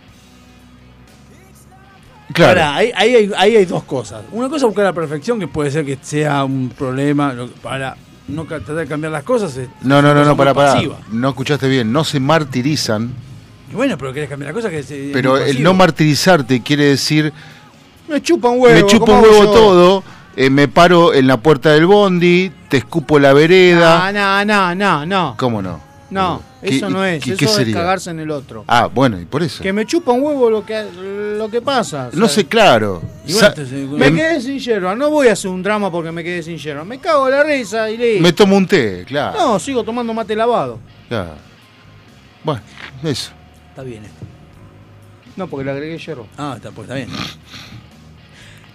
Claro. 2.34 2.62
Ahora, 2.62 2.76
ahí, 2.76 2.92
ahí 2.96 3.16
hay, 3.16 3.32
ahí 3.38 3.56
hay 3.58 3.66
dos 3.66 3.84
cosas. 3.84 4.24
Una 4.32 4.48
cosa 4.48 4.66
es 4.66 4.70
buscar 4.70 4.86
la 4.86 4.94
perfección, 4.94 5.40
que 5.40 5.48
puede 5.48 5.70
ser 5.70 5.86
que 5.86 6.00
sea 6.02 6.44
un 6.46 6.70
problema. 6.70 7.36
Para 7.62 7.96
no 8.28 8.46
tratar 8.46 8.76
de 8.76 8.88
cambiar 8.88 9.12
las 9.12 9.24
cosas. 9.24 9.56
es 9.58 9.70
No, 9.82 10.02
no, 10.02 10.14
no, 10.14 10.24
no, 10.24 10.36
para, 10.36 10.54
para. 10.54 10.82
No 11.12 11.30
escuchaste 11.30 11.68
bien. 11.68 11.92
No 11.92 12.04
se 12.04 12.20
martirizan. 12.20 13.14
Y 13.74 13.76
bueno, 13.76 13.98
pero 13.98 14.14
querés 14.14 14.30
cambiar 14.30 14.54
las 14.54 14.56
cosas. 14.56 14.72
Que 14.72 14.80
es, 14.80 14.92
es 14.92 15.12
Pero 15.14 15.38
el 15.38 15.62
no 15.64 15.74
martirizarte 15.74 16.62
quiere 16.62 16.86
decir 16.86 17.34
Me 18.08 18.22
chupa 18.22 18.50
un 18.50 18.62
huevo. 18.62 18.88
me 18.88 19.00
¿cómo 19.00 19.18
un 19.18 19.24
huevo 19.24 19.44
yo? 19.46 19.52
todo, 19.52 20.04
eh, 20.36 20.50
me 20.50 20.68
paro 20.68 21.14
en 21.14 21.26
la 21.28 21.38
puerta 21.38 21.72
del 21.72 21.86
bondi, 21.88 22.52
te 22.70 22.78
escupo 22.78 23.18
la 23.20 23.34
vereda. 23.34 24.12
No, 24.12 24.46
no, 24.46 24.46
no, 24.46 24.76
no, 24.76 25.06
no. 25.06 25.36
¿Cómo 25.38 25.62
no? 25.62 25.82
No, 26.12 26.44
¿Qué- 26.62 26.78
eso 26.78 26.92
no 26.92 27.04
es. 27.04 27.26
y 27.26 27.32
Eso 27.32 27.40
qué 27.40 27.46
es 27.46 27.52
sería? 27.52 27.74
cagarse 27.74 28.12
en 28.12 28.20
el 28.20 28.30
otro. 28.30 28.64
Ah, 28.68 28.88
bueno, 28.94 29.20
y 29.20 29.26
por 29.26 29.42
eso. 29.42 29.64
Que 29.64 29.74
me 29.74 29.84
chupa 29.88 30.12
un 30.12 30.22
huevo 30.22 30.48
lo 30.52 30.64
que, 30.64 30.86
lo 31.40 31.50
que 31.50 31.60
pasa. 31.60 32.10
No 32.14 32.28
¿sabes? 32.28 32.32
sé, 32.34 32.46
claro. 32.46 33.02
Bueno, 33.28 33.48
entonces, 33.48 33.72
Me 33.90 34.14
quedé 34.14 34.40
sin 34.40 34.60
yerba. 34.60 34.96
No 34.96 35.10
voy 35.10 35.30
a 35.30 35.34
hacer 35.34 35.50
un 35.50 35.64
drama 35.64 35.92
porque 35.92 36.12
me 36.12 36.24
quedé 36.24 36.44
sin 36.44 36.58
yerba. 36.60 36.84
Me 36.86 37.00
cago 37.00 37.28
en 37.28 37.32
la 37.34 37.44
risa 37.44 37.90
y 37.90 37.98
listo. 37.98 38.22
me 38.22 38.32
tomo 38.34 38.56
un 38.56 38.68
té, 38.68 39.04
claro. 39.08 39.36
No, 39.40 39.60
sigo 39.60 39.84
tomando 39.84 40.14
mate 40.14 40.36
lavado. 40.36 40.78
claro. 41.10 41.32
Bueno, 42.44 42.62
eso. 43.04 43.32
Está 43.74 43.82
bien 43.82 44.06
esto. 44.06 44.24
No, 45.36 45.48
porque 45.48 45.66
le 45.66 45.72
agregué 45.72 45.98
yerba. 45.98 46.26
Ah, 46.38 46.54
está, 46.58 46.70
pues 46.70 46.88
está 46.88 46.94
bien. 46.94 47.10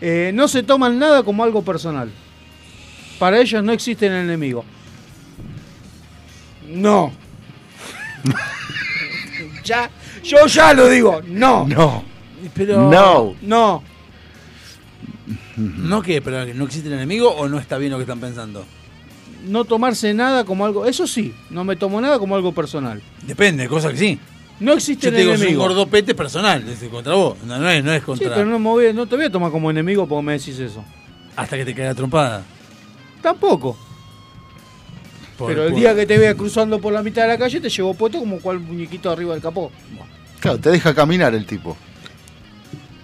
Eh, 0.01 0.33
no 0.35 0.49
se 0.49 0.65
toman 0.65 0.99
nada 0.99 1.23
como 1.23 1.45
algo 1.45 1.63
personal. 1.63 2.11
Para 3.21 3.41
ellos 3.41 3.63
no 3.63 3.71
existe 3.71 4.09
el 4.09 4.15
enemigo. 4.15 4.65
No. 6.67 7.13
ya, 9.65 9.89
yo 10.25 10.47
ya 10.49 10.75
lo 10.75 10.89
digo. 10.89 11.23
No. 11.29 11.65
No. 11.69 12.03
Pero. 12.55 12.91
No. 12.91 13.37
No. 13.41 13.85
¿No 15.57 16.03
qué? 16.03 16.21
¿Pero 16.21 16.45
que 16.45 16.55
no 16.55 16.65
existe 16.65 16.89
el 16.89 16.95
enemigo 16.95 17.31
o 17.31 17.49
no 17.49 17.61
está 17.61 17.79
bien 17.79 17.93
lo 17.93 17.99
que 17.99 18.03
están 18.03 18.19
pensando? 18.19 18.67
No 19.47 19.65
tomarse 19.65 20.13
nada 20.13 20.43
como 20.43 20.67
algo. 20.67 20.87
Eso 20.87 21.07
sí, 21.07 21.33
no 21.51 21.63
me 21.63 21.77
tomo 21.77 22.01
nada 22.01 22.19
como 22.19 22.35
algo 22.35 22.51
personal. 22.51 23.01
Depende, 23.23 23.69
cosa 23.69 23.91
que 23.91 23.97
sí. 23.97 24.19
No 24.61 24.73
existe 24.73 25.07
Yo 25.07 25.13
te 25.13 25.19
digo, 25.19 25.31
soy 25.33 25.37
un 25.37 25.43
enemigo. 25.43 25.63
gordopete 25.63 26.15
personal, 26.15 26.69
es 26.69 26.83
contra 26.89 27.15
vos. 27.15 27.39
No, 27.45 27.59
no 27.59 27.69
es, 27.71 27.85
no 27.85 27.93
es 27.93 28.01
Sí, 28.01 28.07
contra. 28.07 28.35
pero 28.35 28.47
no, 28.47 28.59
me 28.59 28.69
voy, 28.69 28.93
no 28.93 29.07
te 29.07 29.17
voy 29.17 29.27
a 29.27 29.31
tomar 29.31 29.51
como 29.53 29.71
enemigo 29.71 30.07
porque 30.09 30.25
me 30.25 30.33
decís 30.33 30.59
eso. 30.59 30.85
Hasta 31.37 31.57
que 31.57 31.65
te 31.65 31.75
caiga 31.75 31.95
trompada. 31.95 32.43
Tampoco. 33.23 33.77
Por- 35.37 35.49
pero 35.49 35.65
el 35.65 35.71
por- 35.71 35.81
día 35.81 35.95
que 35.95 36.07
te 36.07 36.19
vea 36.19 36.35
cruzando 36.35 36.81
por 36.81 36.93
la 36.93 37.03
mitad 37.03 37.23
de 37.23 37.29
la 37.29 37.39
calle 37.39 37.61
te 37.61 37.69
llevo 37.71 37.95
puesto 37.95 38.19
como 38.19 38.41
cual 38.41 38.59
muñequito 38.59 39.11
arriba 39.11 39.35
del 39.35 39.43
capó. 39.43 39.71
Claro, 40.41 40.59
te 40.59 40.71
deja 40.71 40.93
caminar 40.95 41.35
el 41.35 41.47
tipo. 41.47 41.77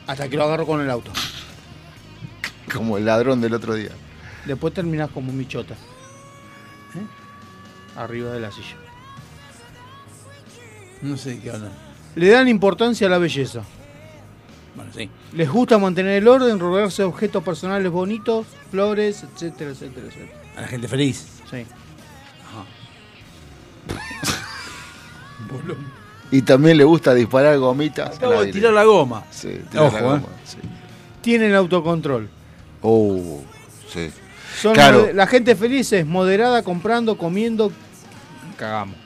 Hasta 0.08 0.28
que 0.28 0.36
lo 0.36 0.44
agarro 0.44 0.66
con 0.66 0.80
el 0.80 0.90
auto. 0.90 1.12
Como 2.72 2.98
el 2.98 3.04
ladrón 3.04 3.40
del 3.40 3.54
otro 3.54 3.74
día. 3.74 3.90
Después 4.44 4.74
terminás 4.74 5.10
como 5.10 5.30
un 5.30 5.38
michota. 5.38 5.74
¿Eh? 5.74 7.06
Arriba 7.96 8.32
de 8.32 8.40
la 8.40 8.50
silla. 8.50 8.76
No 11.04 11.16
sé 11.16 11.30
de 11.30 11.38
qué 11.40 11.50
hablan. 11.50 11.70
Le 12.16 12.28
dan 12.28 12.48
importancia 12.48 13.06
a 13.06 13.10
la 13.10 13.18
belleza. 13.18 13.62
Bueno, 14.74 14.90
sí. 14.96 15.08
Les 15.34 15.48
gusta 15.48 15.78
mantener 15.78 16.14
el 16.22 16.26
orden, 16.28 16.58
rodearse 16.58 17.02
de 17.02 17.08
objetos 17.08 17.44
personales 17.44 17.92
bonitos, 17.92 18.46
flores, 18.70 19.22
etcétera, 19.22 19.70
etcétera, 19.70 20.06
etcétera. 20.08 20.38
A 20.56 20.60
la 20.62 20.66
gente 20.66 20.88
feliz. 20.88 21.26
Sí. 21.50 21.58
Y 26.30 26.42
también 26.42 26.76
le 26.76 26.84
gusta 26.84 27.14
disparar 27.14 27.56
gomitas. 27.58 28.16
Acabo 28.16 28.42
de 28.42 28.50
tirar 28.50 28.72
la 28.72 28.82
goma. 28.84 29.24
Sí, 29.30 29.60
tirar 29.70 29.86
Ojo, 29.86 29.96
la 29.96 30.02
goma, 30.02 30.16
eh. 30.18 30.42
sí. 30.44 30.56
Tienen 31.20 31.54
autocontrol. 31.54 32.28
Oh, 32.82 33.40
sí. 33.92 34.10
Son 34.60 34.74
Claro. 34.74 35.10
la 35.12 35.26
gente 35.28 35.54
feliz 35.54 35.92
es 35.92 36.04
moderada 36.06 36.62
comprando, 36.62 37.16
comiendo, 37.16 37.70
cagamos. 38.56 38.96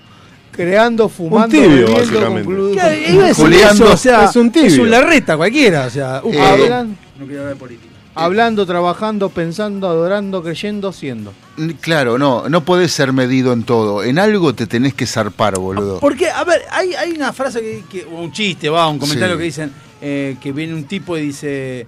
Creando, 0.52 1.09
fumando, 1.09 1.49
tibio, 1.49 1.68
bebiendo, 1.70 1.94
básicamente. 1.94 3.33
Juliando, 3.35 3.85
eso, 3.85 3.93
o 3.93 3.97
sea, 3.97 4.25
es 4.25 4.36
un 4.36 4.51
tibio. 4.51 4.67
Es 4.68 4.78
un 4.78 4.91
larreta 4.91 5.36
cualquiera, 5.36 5.86
o 5.86 5.91
sea. 5.91 6.20
uh, 6.25 6.33
Eh, 6.33 6.41
hablan- 6.41 6.97
no 7.18 7.27
quiero 7.27 7.41
hablar 7.43 7.55
de 7.55 7.60
política. 7.60 7.94
hablando, 8.15 8.67
trabajando, 8.67 9.28
pensando, 9.28 9.86
adorando, 9.89 10.43
creyendo, 10.43 10.93
siendo. 10.93 11.33
Claro, 11.81 12.18
no, 12.18 12.49
no 12.49 12.65
podés 12.65 12.91
ser 12.93 13.12
medido 13.12 13.52
en 13.52 13.62
todo. 13.62 14.02
En 14.02 14.18
algo 14.18 14.55
te 14.55 14.67
tenés 14.67 14.94
que 14.94 15.07
zarpar, 15.07 15.59
boludo. 15.59 16.01
Porque, 16.01 16.28
a 16.28 16.43
ver, 16.44 16.62
hay, 16.73 16.94
hay 16.94 17.12
una 17.12 17.33
frase 17.33 17.60
que, 17.60 17.85
que- 17.89 18.05
o 18.07 18.23
un 18.23 18.33
chiste, 18.33 18.68
va, 18.68 18.89
un 18.89 18.99
comentario 18.99 19.35
Sí. 19.36 19.39
que 19.39 19.44
dicen 19.44 19.73
eh, 20.01 20.36
que 20.41 20.52
viene 20.52 20.75
un 20.75 20.85
tipo 20.85 21.17
y 21.18 21.23
dice, 21.23 21.86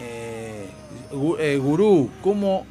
eh, 0.00 0.66
eh, 1.40 1.58
gurú, 1.60 2.08
¿cómo, 2.22 2.64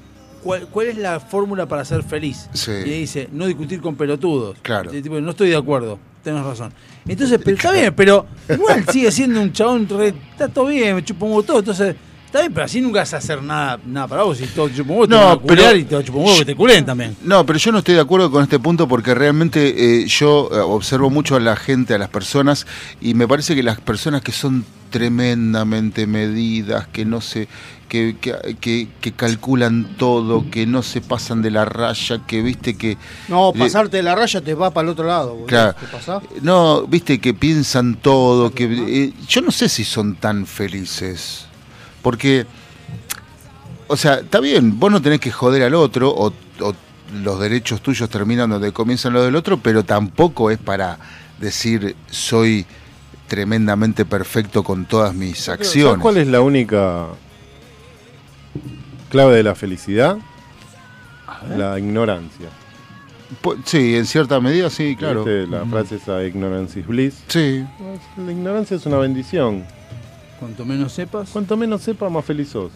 cuál, 0.47 0.67
cuál 0.69 0.87
es 0.87 0.97
la 0.97 1.19
fórmula 1.19 1.65
para 1.67 1.83
ser 1.83 2.03
feliz? 2.03 2.49
Sí. 2.53 2.71
Y 2.71 2.89
dice, 3.01 3.27
no 3.33 3.45
discutir 3.45 3.81
con 3.81 3.95
pelotudos. 3.95 4.57
Claro. 4.61 4.93
Y 4.93 4.97
el 4.97 5.03
tipo, 5.03 5.19
no 5.19 5.31
estoy 5.31 5.49
de 5.49 5.57
acuerdo, 5.57 5.99
tenés 6.23 6.43
razón. 6.43 6.71
Entonces, 7.05 7.39
pero 7.43 7.57
está 7.57 7.71
bien, 7.73 7.93
pero 7.93 8.25
igual 8.49 8.85
sigue 8.89 9.11
siendo 9.11 9.41
un 9.41 9.51
chabón, 9.51 9.87
re- 9.89 10.13
está 10.31 10.47
todo 10.47 10.67
bien, 10.67 10.95
me 10.95 11.03
chupo 11.03 11.25
un 11.25 11.31
huevo 11.31 11.43
todo, 11.43 11.59
entonces... 11.59 11.95
Está 12.27 12.41
bien, 12.41 12.53
pero 12.53 12.65
así 12.65 12.81
nunca 12.81 12.99
vas 12.99 13.13
a 13.13 13.17
hacer 13.17 13.41
nada, 13.41 13.79
nada 13.85 14.05
para 14.05 14.23
vos. 14.23 14.37
Si 14.37 14.45
todo 14.47 14.67
te 14.67 14.73
te 14.75 14.83
No, 14.83 15.39
culear 15.39 15.39
pero- 15.71 15.77
y 15.77 15.83
te 15.85 15.95
huevo 16.11 16.37
que 16.37 16.43
te 16.43 16.55
culen 16.57 16.85
también. 16.85 17.15
No, 17.23 17.45
pero 17.45 17.57
yo 17.57 17.71
no 17.71 17.77
estoy 17.77 17.95
de 17.95 18.01
acuerdo 18.01 18.29
con 18.29 18.43
este 18.43 18.59
punto 18.59 18.85
porque 18.85 19.15
realmente 19.15 20.01
eh, 20.01 20.05
yo 20.07 20.49
eh, 20.51 20.57
observo 20.59 21.09
mucho 21.09 21.37
a 21.37 21.39
la 21.39 21.55
gente, 21.55 21.93
a 21.93 21.97
las 21.97 22.09
personas, 22.09 22.67
y 22.99 23.13
me 23.13 23.29
parece 23.29 23.55
que 23.55 23.63
las 23.63 23.79
personas 23.79 24.21
que 24.23 24.33
son 24.33 24.65
tremendamente 24.89 26.05
medidas, 26.05 26.87
que 26.87 27.05
no 27.05 27.21
se, 27.21 27.47
que, 27.87 28.17
que, 28.19 28.57
que- 28.59 28.87
que 28.99 29.11
calculan 29.13 29.95
todo, 29.97 30.49
que 30.51 30.65
no 30.65 30.83
se 30.83 30.99
pasan 31.01 31.41
de 31.41 31.51
la 31.51 31.65
raya, 31.65 32.19
que 32.27 32.41
viste 32.41 32.75
que 32.77 32.97
No, 33.29 33.53
pasarte 33.57 33.97
de 33.97 34.03
la 34.03 34.15
raya 34.15 34.41
te 34.41 34.53
va 34.53 34.71
para 34.71 34.85
el 34.87 34.91
otro 34.91 35.05
lado. 35.07 35.45
Claro. 35.45 35.75
¿Qué 35.79 35.87
pasa? 35.87 36.21
no, 36.41 36.85
viste 36.87 37.19
que 37.19 37.33
piensan 37.33 37.95
todo, 37.95 38.51
que 38.51 38.65
eh, 38.65 39.13
yo 39.27 39.41
no 39.41 39.51
sé 39.51 39.69
si 39.69 39.83
son 39.83 40.15
tan 40.15 40.45
felices, 40.45 41.45
porque, 42.01 42.45
o 43.87 43.95
sea, 43.97 44.15
está 44.15 44.39
bien, 44.39 44.79
vos 44.79 44.91
no 44.91 45.01
tenés 45.01 45.19
que 45.19 45.31
joder 45.31 45.63
al 45.63 45.73
otro 45.75 46.09
o, 46.09 46.33
o 46.61 46.73
los 47.23 47.39
derechos 47.39 47.81
tuyos 47.81 48.09
terminan 48.09 48.49
donde 48.49 48.73
comienzan 48.73 49.13
los 49.13 49.23
del 49.23 49.35
otro, 49.37 49.57
pero 49.59 49.83
tampoco 49.85 50.51
es 50.51 50.57
para 50.57 50.99
decir 51.39 51.95
soy 52.09 52.65
tremendamente 53.27 54.03
perfecto 54.05 54.63
con 54.63 54.85
todas 54.85 55.13
mis 55.13 55.39
¿Sabes 55.39 55.67
acciones. 55.67 56.01
cuál 56.01 56.17
es 56.17 56.27
la 56.27 56.41
única 56.41 57.07
clave 59.09 59.35
de 59.35 59.43
la 59.43 59.55
felicidad? 59.55 60.17
La 61.55 61.77
ignorancia. 61.77 62.49
Sí, 63.65 63.95
en 63.95 64.05
cierta 64.05 64.39
medida 64.39 64.69
sí, 64.69 64.95
claro. 64.95 65.23
¿Viste? 65.25 65.47
La 65.47 65.65
frase 65.65 65.95
esa, 65.95 66.23
ignorance 66.23 66.79
is 66.79 66.87
bliss. 66.87 67.23
Sí. 67.27 67.65
La 68.17 68.31
ignorancia 68.31 68.77
es 68.77 68.85
una 68.85 68.97
bendición. 68.97 69.65
Cuanto 70.39 70.65
menos 70.65 70.93
sepas, 70.93 71.29
Cuanto 71.29 71.57
menos 71.57 71.81
sepa, 71.81 72.09
más 72.09 72.23
feliz 72.23 72.49
sos. 72.49 72.71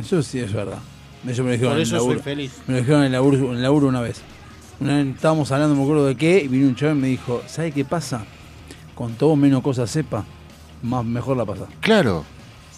eso 0.00 0.22
sí 0.22 0.40
es 0.40 0.52
verdad. 0.52 0.78
Eso 1.26 1.42
me 1.42 1.50
lo 1.50 1.52
dijeron 1.52 1.72
Por 1.72 1.76
en 1.78 1.82
eso 1.82 1.96
el 1.96 2.02
soy 2.02 2.18
feliz. 2.18 2.52
Me 2.66 2.74
lo 2.74 2.80
dijeron 2.80 3.00
en 3.00 3.06
el 3.06 3.12
laburo, 3.12 3.36
en 3.50 3.56
el 3.56 3.62
laburo 3.62 3.88
una 3.88 4.00
vez. 4.00 4.22
Una 4.80 4.96
vez 4.96 5.06
estábamos 5.14 5.50
hablando, 5.52 5.74
no 5.74 5.80
me 5.80 5.84
acuerdo 5.86 6.06
de 6.06 6.16
qué, 6.16 6.42
y 6.44 6.48
vino 6.48 6.66
un 6.68 6.74
chaval 6.74 6.96
y 6.96 7.00
me 7.00 7.08
dijo, 7.08 7.42
¿sabe 7.46 7.72
qué 7.72 7.84
pasa? 7.84 8.24
Con 8.94 9.14
todo 9.14 9.36
menos 9.36 9.62
cosas 9.62 9.90
sepa, 9.90 10.24
más 10.82 11.04
mejor 11.04 11.36
la 11.36 11.44
pasa. 11.44 11.66
Claro. 11.80 12.24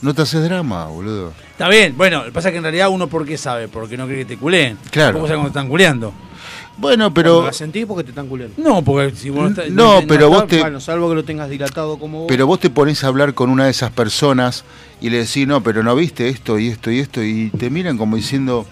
No 0.00 0.14
te 0.14 0.22
haces 0.22 0.42
drama, 0.44 0.86
boludo. 0.86 1.32
Está 1.50 1.68
bien, 1.68 1.96
bueno, 1.96 2.18
lo 2.20 2.24
que 2.26 2.32
pasa 2.32 2.48
es 2.48 2.52
que 2.52 2.58
en 2.58 2.62
realidad 2.62 2.88
uno 2.88 3.08
por 3.08 3.26
qué 3.26 3.36
sabe, 3.36 3.66
porque 3.68 3.96
no 3.96 4.06
cree 4.06 4.18
que 4.18 4.24
te 4.24 4.36
culeen. 4.36 4.78
Claro. 4.90 5.08
Tampoco 5.14 5.26
sabe 5.26 5.38
cuando 5.38 5.52
te 5.52 5.58
están 5.58 5.68
culeando. 5.68 6.12
Bueno, 6.76 7.12
Pero 7.12 7.44
la 7.44 7.52
sentís 7.52 7.84
porque 7.86 8.04
te 8.04 8.10
están 8.10 8.28
culiando. 8.28 8.54
No, 8.62 8.82
porque 8.82 9.16
si 9.16 9.30
vos 9.30 9.50
estás- 9.50 9.68
No, 9.70 10.00
pero 10.06 10.28
vos 10.28 10.46
te- 10.46 10.60
Bueno, 10.60 10.78
salvo 10.78 11.08
que 11.08 11.16
lo 11.16 11.24
tengas 11.24 11.50
dilatado 11.50 11.98
como 11.98 12.18
vos. 12.20 12.26
Pero 12.28 12.46
vos 12.46 12.60
te 12.60 12.70
pones 12.70 13.02
a 13.02 13.08
hablar 13.08 13.34
con 13.34 13.50
una 13.50 13.64
de 13.64 13.70
esas 13.72 13.90
personas 13.90 14.64
y 15.00 15.10
le 15.10 15.18
decís, 15.18 15.48
no, 15.48 15.60
pero 15.64 15.82
no 15.82 15.96
viste 15.96 16.28
esto 16.28 16.56
y 16.60 16.68
esto 16.68 16.92
y 16.92 17.00
esto, 17.00 17.20
y 17.24 17.50
te 17.50 17.68
miran 17.68 17.98
como 17.98 18.14
diciendo, 18.14 18.64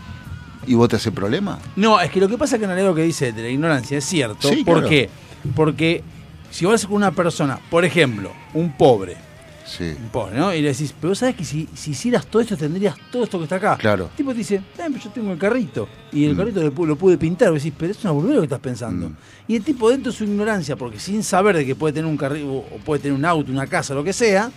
¿y 0.69 0.75
vos 0.75 0.89
te 0.89 0.95
hace 0.95 1.11
problema? 1.11 1.59
No, 1.75 2.01
es 2.01 2.13
que 2.13 2.21
lo 2.21 2.29
que 2.29 2.39
pasa 2.39 2.55
es 2.55 2.61
que 2.61 2.65
en 2.67 2.71
realidad 2.71 2.91
lo 2.91 2.95
que 2.95 3.03
dice 3.03 3.33
de 3.33 3.43
la 3.43 3.49
ignorancia 3.49 3.99
es 3.99 4.05
cierto. 4.05 4.49
Sí, 4.49 4.63
¿Por 4.63 4.75
claro. 4.75 4.89
qué? 4.89 5.11
Porque 5.57 6.05
si 6.53 6.65
vos 6.65 6.87
con 6.87 6.95
una 6.95 7.11
persona, 7.11 7.59
por 7.69 7.85
ejemplo, 7.85 8.31
un 8.55 8.77
pobre, 8.77 9.17
Sí. 9.67 9.95
Y 10.55 10.63
le 10.63 10.69
decís, 10.69 10.95
pero 11.01 11.11
vos 11.11 11.19
sabés 11.19 11.35
que 11.35 11.45
si, 11.45 11.69
si 11.75 11.91
hicieras 11.91 12.27
todo 12.27 12.41
esto 12.41 12.57
tendrías 12.57 12.95
todo 13.11 13.25
esto 13.25 13.39
que 13.39 13.45
está 13.45 13.57
acá. 13.57 13.77
claro. 13.77 14.05
El 14.05 14.17
tipo 14.17 14.31
te 14.31 14.39
dice, 14.39 14.55
"Eh, 14.57 14.63
pero 14.77 14.97
yo 14.99 15.11
tengo 15.11 15.33
el 15.33 15.39
carrito. 15.39 15.89
Y 16.13 16.25
el 16.25 16.35
Mm. 16.35 16.37
carrito 16.39 16.63
lo, 16.63 16.73
pu- 16.73 16.87
lo 16.87 16.97
pude 16.97 17.19
pintar. 17.19 17.51
Vos 17.51 17.63
decís, 17.63 17.75
pero 17.77 17.91
es 17.93 18.03
una 18.05 18.13
boludez 18.13 18.35
lo 18.37 18.41
que 18.43 18.47
estás 18.47 18.61
pensando. 18.61 19.09
Mm. 19.11 19.17
Y 19.49 19.57
el 19.57 19.63
tipo 19.65 19.91
dentro 19.91 20.13
de 20.13 20.17
su 20.19 20.25
ignorancia, 20.25 20.77
porque 20.77 20.99
sin 21.01 21.23
saber 21.23 21.57
de 21.57 21.67
que 21.67 21.75
puede 21.75 21.93
tener 21.95 22.09
un 22.09 22.17
carrito, 22.17 22.47
o 22.49 22.65
puede 22.85 23.03
tener 23.03 23.19
un 23.19 23.25
auto, 23.25 23.51
una 23.51 23.67
casa, 23.67 23.93
lo 23.95 24.05
que 24.05 24.13
sea, 24.13 24.51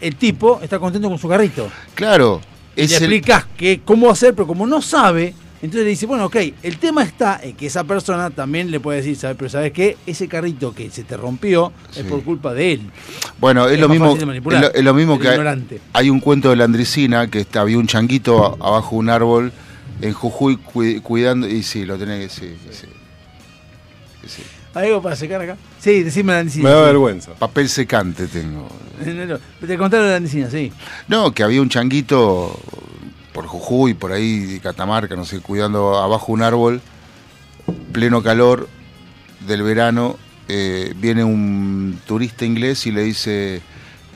el 0.00 0.16
tipo 0.16 0.60
está 0.62 0.78
contento 0.78 1.08
con 1.08 1.18
su 1.18 1.28
carrito. 1.28 1.68
Claro, 1.94 2.40
Y 2.74 2.80
le 2.80 2.84
el- 2.86 2.92
explicás 2.92 3.44
que 3.56 3.82
cómo 3.84 4.08
hacer, 4.10 4.34
pero 4.34 4.46
como 4.46 4.66
no 4.66 4.80
sabe, 4.80 5.34
entonces 5.60 5.84
le 5.84 5.90
dice, 5.90 6.06
bueno, 6.06 6.26
ok, 6.26 6.36
el 6.62 6.78
tema 6.78 7.02
está 7.02 7.40
en 7.42 7.56
que 7.56 7.66
esa 7.66 7.84
persona 7.84 8.30
también 8.30 8.70
le 8.70 8.78
puede 8.80 8.98
decir, 8.98 9.16
¿sabes? 9.16 9.36
Pero 9.38 9.50
¿sabes 9.50 9.72
qué? 9.72 9.96
Ese 10.06 10.28
carrito 10.28 10.74
que 10.74 10.90
se 10.90 11.02
te 11.04 11.16
rompió 11.16 11.72
Sí. 11.90 12.00
es 12.00 12.06
por 12.06 12.22
culpa 12.22 12.54
de 12.54 12.72
él. 12.74 12.80
Bueno, 13.40 13.66
es, 13.66 13.74
es 13.74 13.80
lo 13.80 13.88
mismo, 13.88 14.16
es 14.16 14.22
lo, 14.24 14.72
es 14.74 14.84
lo 14.84 14.94
mismo 14.94 15.18
que 15.18 15.28
hay, 15.28 15.34
ignorante. 15.34 15.80
hay 15.92 16.10
un 16.10 16.20
cuento 16.20 16.50
de 16.50 16.56
la 16.56 16.64
Andricina 16.64 17.28
que 17.28 17.40
está, 17.40 17.62
había 17.62 17.78
un 17.78 17.86
changuito 17.86 18.44
a- 18.62 18.66
abajo 18.68 18.90
de 18.92 18.98
un 19.00 19.10
árbol 19.10 19.52
en 20.00 20.12
Jujuy 20.12 20.56
cui- 20.58 21.00
cuidando, 21.02 21.48
y 21.48 21.62
sí, 21.64 21.84
lo 21.84 21.98
tenés 21.98 22.28
que 22.34 22.40
sí, 22.40 22.56
sí, 22.70 22.86
sí. 24.28 24.42
¿Hay 24.74 24.86
algo 24.88 25.02
para 25.02 25.16
secar 25.16 25.40
acá? 25.40 25.56
Sí, 25.80 26.02
decime 26.04 26.32
la 26.34 26.40
andicina. 26.40 26.64
Me 26.68 26.70
da 26.74 26.80
sí. 26.82 26.86
vergüenza. 26.86 27.32
Papel 27.34 27.68
secante 27.68 28.26
tengo. 28.26 28.68
No, 29.04 29.26
no, 29.26 29.38
Te 29.64 29.78
contaron 29.78 30.08
la 30.08 30.16
andicina, 30.16 30.50
sí. 30.50 30.72
No, 31.06 31.32
que 31.32 31.42
había 31.44 31.62
un 31.62 31.68
changuito 31.68 32.58
por 33.38 33.46
Jujuy, 33.46 33.94
por 33.94 34.10
ahí, 34.10 34.58
Catamarca, 34.60 35.14
no 35.14 35.24
sé, 35.24 35.38
cuidando 35.38 35.96
abajo 35.96 36.32
un 36.32 36.42
árbol, 36.42 36.80
pleno 37.92 38.20
calor, 38.20 38.68
del 39.46 39.62
verano, 39.62 40.18
eh, 40.48 40.92
viene 40.96 41.22
un 41.22 42.00
turista 42.04 42.44
inglés 42.44 42.84
y 42.88 42.90
le 42.90 43.04
dice, 43.04 43.62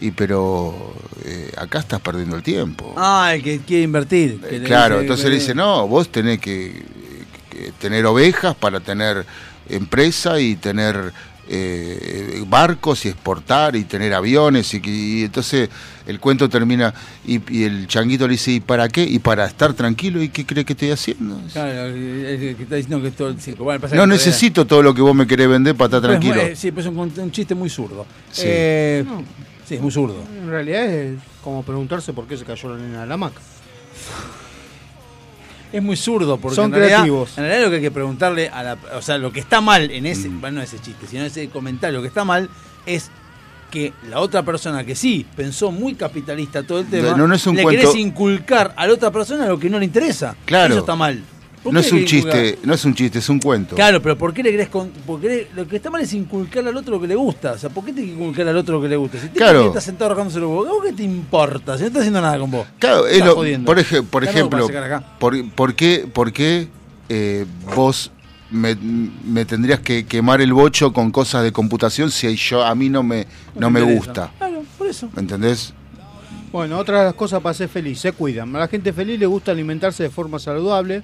y 0.00 0.10
pero 0.10 0.92
eh, 1.24 1.52
acá 1.56 1.78
estás 1.78 2.00
perdiendo 2.00 2.34
el 2.34 2.42
tiempo. 2.42 2.94
Ah, 2.96 3.30
el 3.32 3.44
que 3.44 3.60
quiere 3.60 3.84
invertir. 3.84 4.40
que 4.40 4.58
le 4.58 4.66
Claro, 4.66 4.96
dice 4.96 5.02
entonces 5.02 5.26
le 5.30 5.34
dice, 5.36 5.54
no, 5.54 5.86
vos 5.86 6.08
tenés 6.08 6.40
que, 6.40 6.82
que 7.48 7.70
tener 7.78 8.04
ovejas 8.06 8.56
para 8.56 8.80
tener 8.80 9.24
empresa 9.68 10.40
y 10.40 10.56
tener 10.56 11.12
eh, 11.48 12.44
barcos 12.46 13.04
y 13.04 13.08
exportar 13.08 13.74
y 13.76 13.84
tener 13.84 14.14
aviones 14.14 14.72
y, 14.74 14.80
que- 14.80 14.90
y 14.90 15.22
entonces 15.24 15.68
el 16.06 16.18
cuento 16.20 16.48
termina 16.48 16.92
y, 17.26 17.40
y 17.52 17.64
el 17.64 17.86
changuito 17.86 18.26
le 18.26 18.32
dice, 18.32 18.52
¿y 18.52 18.60
para 18.60 18.88
qué? 18.88 19.02
Y 19.04 19.18
para 19.18 19.46
estar 19.46 19.72
tranquilo, 19.74 20.22
¿y 20.22 20.28
qué 20.28 20.44
cree 20.46 20.64
que 20.64 20.72
estoy 20.72 20.90
haciendo? 20.90 21.40
Claro, 21.52 21.86
el 21.86 22.54
que 22.56 22.62
está 22.62 22.76
diciendo 22.76 23.02
que 23.02 23.08
es 23.08 23.16
todo 23.16 23.28
el 23.28 23.40
circo. 23.40 23.64
Bueno, 23.64 23.80
pasa 23.80 23.96
No 23.96 24.02
que- 24.02 24.08
necesito 24.08 24.66
todo 24.66 24.82
lo 24.82 24.94
que 24.94 25.02
vos 25.02 25.14
me 25.14 25.26
querés 25.26 25.48
vender 25.48 25.74
para 25.74 25.86
estar 25.96 26.00
Pues, 26.00 26.20
tranquilo. 26.20 26.40
eh, 26.40 26.56
sí, 26.56 26.70
pues 26.72 26.86
es 26.86 26.92
un, 26.92 26.98
un 26.98 27.30
chiste 27.32 27.54
muy 27.54 27.68
zurdo. 27.70 28.06
Sí. 28.30 28.42
Eh, 28.46 29.04
No. 29.06 29.22
sí, 29.66 29.74
es 29.76 29.80
muy 29.80 29.90
zurdo. 29.90 30.22
En 30.40 30.48
realidad 30.48 30.84
es 30.88 31.18
como 31.42 31.62
preguntarse 31.64 32.12
por 32.12 32.26
qué 32.26 32.36
se 32.36 32.44
cayó 32.44 32.70
la 32.76 32.82
nena 32.82 33.00
de 33.02 33.06
la 33.06 33.14
hamaca. 33.14 33.40
Es 35.72 35.82
muy 35.82 35.96
zurdo 35.96 36.36
porque 36.38 36.54
Son 36.56 36.66
en 36.66 36.72
realidad- 36.72 36.98
creativos. 36.98 37.38
en 37.38 37.44
realidad 37.44 37.62
lo 37.64 37.70
que 37.70 37.76
hay 37.76 37.82
que 37.82 37.90
preguntarle 37.90 38.48
a 38.48 38.62
la, 38.62 38.76
o 38.94 39.00
sea, 39.02 39.16
lo 39.18 39.32
que 39.32 39.40
está 39.40 39.60
mal 39.60 39.90
en 39.90 40.04
ese, 40.06 40.28
Mm. 40.28 40.40
bueno, 40.40 40.56
no 40.58 40.62
ese 40.62 40.78
chiste, 40.80 41.06
sino 41.06 41.24
ese 41.24 41.48
comentario, 41.48 41.96
lo 41.98 42.02
que 42.02 42.08
está 42.08 42.24
mal 42.24 42.48
es 42.84 43.10
que 43.70 43.94
la 44.10 44.20
otra 44.20 44.42
persona 44.42 44.84
que 44.84 44.94
sí 44.94 45.24
pensó 45.34 45.70
muy 45.70 45.94
capitalista 45.94 46.62
todo 46.62 46.80
el 46.80 46.86
tema, 46.88 47.16
No, 47.16 47.26
no 47.26 47.34
es 47.34 47.46
un 47.46 47.56
le 47.56 47.62
cuento- 47.62 47.80
querés 47.90 47.96
inculcar 47.96 48.74
a 48.76 48.86
la 48.86 48.92
otra 48.92 49.10
persona 49.10 49.46
lo 49.46 49.58
que 49.58 49.70
no 49.70 49.78
le 49.78 49.86
interesa. 49.86 50.36
Claro. 50.44 50.74
Eso 50.74 50.80
está 50.80 50.94
mal. 50.94 51.22
¿Por 51.62 51.72
No 51.72 51.78
es 51.80 51.92
un 51.92 51.98
inculcar? 52.00 52.32
chiste, 52.42 52.58
no 52.64 52.74
es 52.74 52.84
un 52.84 52.94
chiste, 52.94 53.18
es 53.20 53.28
un 53.28 53.38
cuento. 53.38 53.76
Claro, 53.76 54.02
pero 54.02 54.18
¿por 54.18 54.34
qué 54.34 54.42
le 54.42 54.50
querés 54.50 54.68
con, 54.68 54.90
por 55.06 55.20
qué 55.20 55.28
le- 55.28 55.48
lo 55.54 55.68
que 55.68 55.76
está 55.76 55.90
mal 55.90 56.00
es 56.02 56.12
inculcarle 56.12 56.70
al 56.70 56.76
otro 56.76 56.94
lo 56.96 57.00
que 57.00 57.06
le 57.06 57.14
gusta? 57.14 57.52
O 57.52 57.58
sea, 57.58 57.70
¿por 57.70 57.84
qué 57.84 57.92
te 57.92 58.00
que 58.04 58.10
inculcar 58.12 58.48
al 58.48 58.56
otro 58.56 58.76
lo 58.76 58.82
que 58.82 58.88
le 58.88 58.96
gusta? 58.96 59.20
Si 59.20 59.28
te 59.28 59.38
Claro. 59.38 59.66
está 59.66 59.80
sentado 59.80 60.08
rascándose 60.10 60.40
los 60.40 60.48
huevos, 60.50 60.66
¿a 60.68 60.72
vos 60.72 60.82
qué 60.84 60.92
te 60.92 61.04
importa? 61.04 61.76
Si 61.76 61.82
no 61.82 61.86
está 61.86 62.00
haciendo 62.00 62.20
nada 62.20 62.36
con 62.38 62.50
vos. 62.50 62.66
Claro, 62.80 63.06
es 63.06 63.12
Estás 63.12 63.28
lo- 63.28 63.34
jodiendo. 63.36 63.66
por, 63.66 63.78
ej- 63.78 64.02
por 64.04 64.24
ejemplo, 64.24 64.68
por, 65.20 65.50
por 65.52 65.74
qué, 65.76 66.08
por 66.12 66.32
qué, 66.32 66.68
eh, 67.08 67.46
vos 67.76 68.10
me, 68.50 68.74
me 68.74 69.44
tendrías 69.44 69.78
que 69.80 70.04
quemar 70.04 70.40
el 70.40 70.52
bocho 70.52 70.92
con 70.92 71.12
cosas 71.12 71.44
de 71.44 71.52
computación 71.52 72.10
si 72.10 72.34
yo 72.36 72.64
a 72.64 72.74
mí 72.74 72.88
no 72.88 73.04
me, 73.04 73.26
no 73.54 73.70
me 73.70 73.80
interesa. 73.80 74.04
gusta? 74.04 74.30
Claro, 74.38 74.62
por 74.76 74.86
eso. 74.88 75.08
¿Me 75.14 75.20
entendés? 75.22 75.72
Bueno, 76.50 76.76
otra 76.76 76.98
de 76.98 77.04
las 77.06 77.14
cosas 77.14 77.40
para 77.40 77.54
ser 77.54 77.68
feliz, 77.68 77.98
se 78.00 78.12
cuidan. 78.12 78.54
A 78.56 78.58
la 78.58 78.68
gente 78.68 78.92
feliz 78.92 79.18
le 79.18 79.26
gusta 79.26 79.52
alimentarse 79.52 80.02
de 80.02 80.10
forma 80.10 80.38
saludable. 80.40 81.02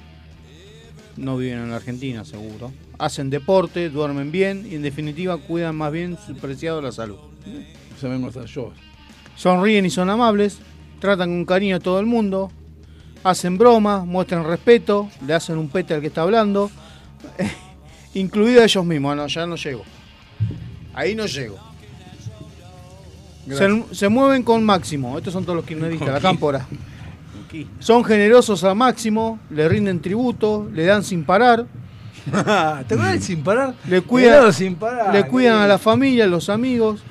No 1.19 1.37
viven 1.37 1.59
en 1.59 1.71
la 1.71 1.77
Argentina, 1.77 2.25
seguro. 2.25 2.73
Hacen 2.99 3.29
deporte, 3.29 3.91
duermen 3.91 4.31
bien 4.31 4.67
y 4.71 4.77
en 4.77 4.83
definitiva 4.83 5.37
cuidan 5.37 5.75
más 5.75 5.93
bien 5.93 6.17
su 6.25 6.37
preciado 6.37 6.81
la 6.81 6.93
salud. 6.93 7.19
Estar 8.01 8.45
yo. 8.47 8.73
Sonríen 9.37 9.85
y 9.85 9.91
son 9.91 10.09
amables, 10.11 10.59
tratan 11.01 11.31
con 11.31 11.45
cariño 11.45 11.77
a 11.77 11.81
todo 11.81 11.99
el 11.99 12.07
mundo, 12.07 12.53
hacen 13.25 13.59
bromas, 13.59 14.07
muestran 14.07 14.45
respeto, 14.45 15.09
le 15.27 15.35
hacen 15.35 15.59
un 15.59 15.69
pete 15.69 15.95
al 15.95 16.01
que 16.01 16.07
está 16.07 16.23
hablando, 16.23 16.71
incluido 18.15 18.61
a 18.61 18.65
ellos 18.65 18.85
mismos. 18.85 19.17
No, 19.17 19.27
ya 19.27 19.47
no 19.47 19.57
llego. 19.57 19.83
Ahí 20.95 21.17
no 21.17 21.27
llego. 21.27 21.59
Se, 23.49 23.95
se 23.95 24.09
mueven 24.09 24.43
con 24.45 24.63
máximo. 24.63 25.19
Estos 25.19 25.33
son 25.33 25.45
todos 25.45 25.57
los 25.57 25.65
kirchneristas, 25.65 26.09
la 26.09 26.21
cámpora. 26.21 26.67
Son 27.79 28.05
generosos 28.05 28.65
al 28.65 28.77
máximo, 28.77 29.39
le 29.51 29.69
rinden 29.69 30.01
tributo, 30.01 30.69
le 30.73 30.85
dan 30.85 31.03
sin 31.03 31.25
parar. 31.25 31.67
¿Te 32.87 32.95
acuerdas 32.95 33.25
sin 33.25 33.43
parar? 33.43 33.75
Le 33.89 34.03
cuidan, 34.03 34.53
sin 34.53 34.75
parar, 34.75 35.15
le 35.15 35.27
cuidan 35.27 35.55
a 35.55 35.59
bien. 35.59 35.69
la 35.69 35.79
familia, 35.79 36.25
a 36.25 36.27
los 36.27 36.49
amigos, 36.51 37.03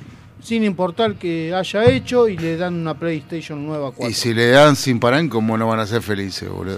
sin 0.41 0.63
importar 0.63 1.15
que 1.15 1.53
haya 1.55 1.85
hecho, 1.85 2.27
y 2.27 2.37
le 2.37 2.57
dan 2.57 2.75
una 2.75 2.93
PlayStation 2.93 3.65
nueva 3.65 3.91
4. 3.91 4.09
Y 4.09 4.13
si 4.13 4.33
le 4.33 4.49
dan 4.49 4.75
sin 4.75 4.99
parar, 4.99 5.27
¿cómo 5.29 5.57
no 5.57 5.67
van 5.67 5.79
a 5.79 5.87
ser 5.87 6.01
felices, 6.01 6.49
boludo? 6.49 6.77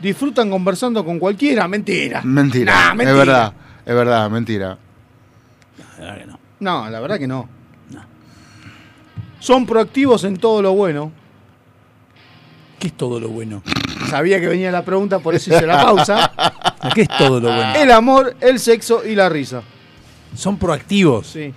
Disfrutan 0.00 0.48
conversando 0.48 1.04
con 1.04 1.18
cualquiera, 1.18 1.66
mentira. 1.68 2.22
Mentira, 2.22 2.94
Nah, 2.94 3.02
es 3.02 3.14
verdad, 3.14 3.52
es 3.84 3.94
verdad, 3.94 4.30
mentira. 4.30 4.78
No, 6.60 6.88
la 6.88 7.00
verdad 7.00 7.18
que 7.18 7.26
no. 7.26 7.48
Son 9.40 9.64
proactivos 9.66 10.24
en 10.24 10.36
todo 10.36 10.60
lo 10.60 10.72
bueno. 10.72 11.12
¿Qué 12.80 12.88
es 12.88 12.96
todo 12.96 13.20
lo 13.20 13.28
bueno? 13.28 13.62
Sabía 14.08 14.40
que 14.40 14.48
venía 14.48 14.72
la 14.72 14.84
pregunta, 14.84 15.18
por 15.20 15.34
eso 15.34 15.54
hice 15.54 15.66
la 15.66 15.80
pausa. 15.82 16.32
¿Qué 16.94 17.02
es 17.02 17.08
todo 17.18 17.38
lo 17.38 17.48
bueno? 17.54 17.74
El 17.76 17.90
amor, 17.92 18.34
el 18.40 18.58
sexo 18.58 19.02
y 19.06 19.14
la 19.14 19.28
risa. 19.28 19.62
Son 20.34 20.56
proactivos. 20.58 21.26
Sí. 21.28 21.52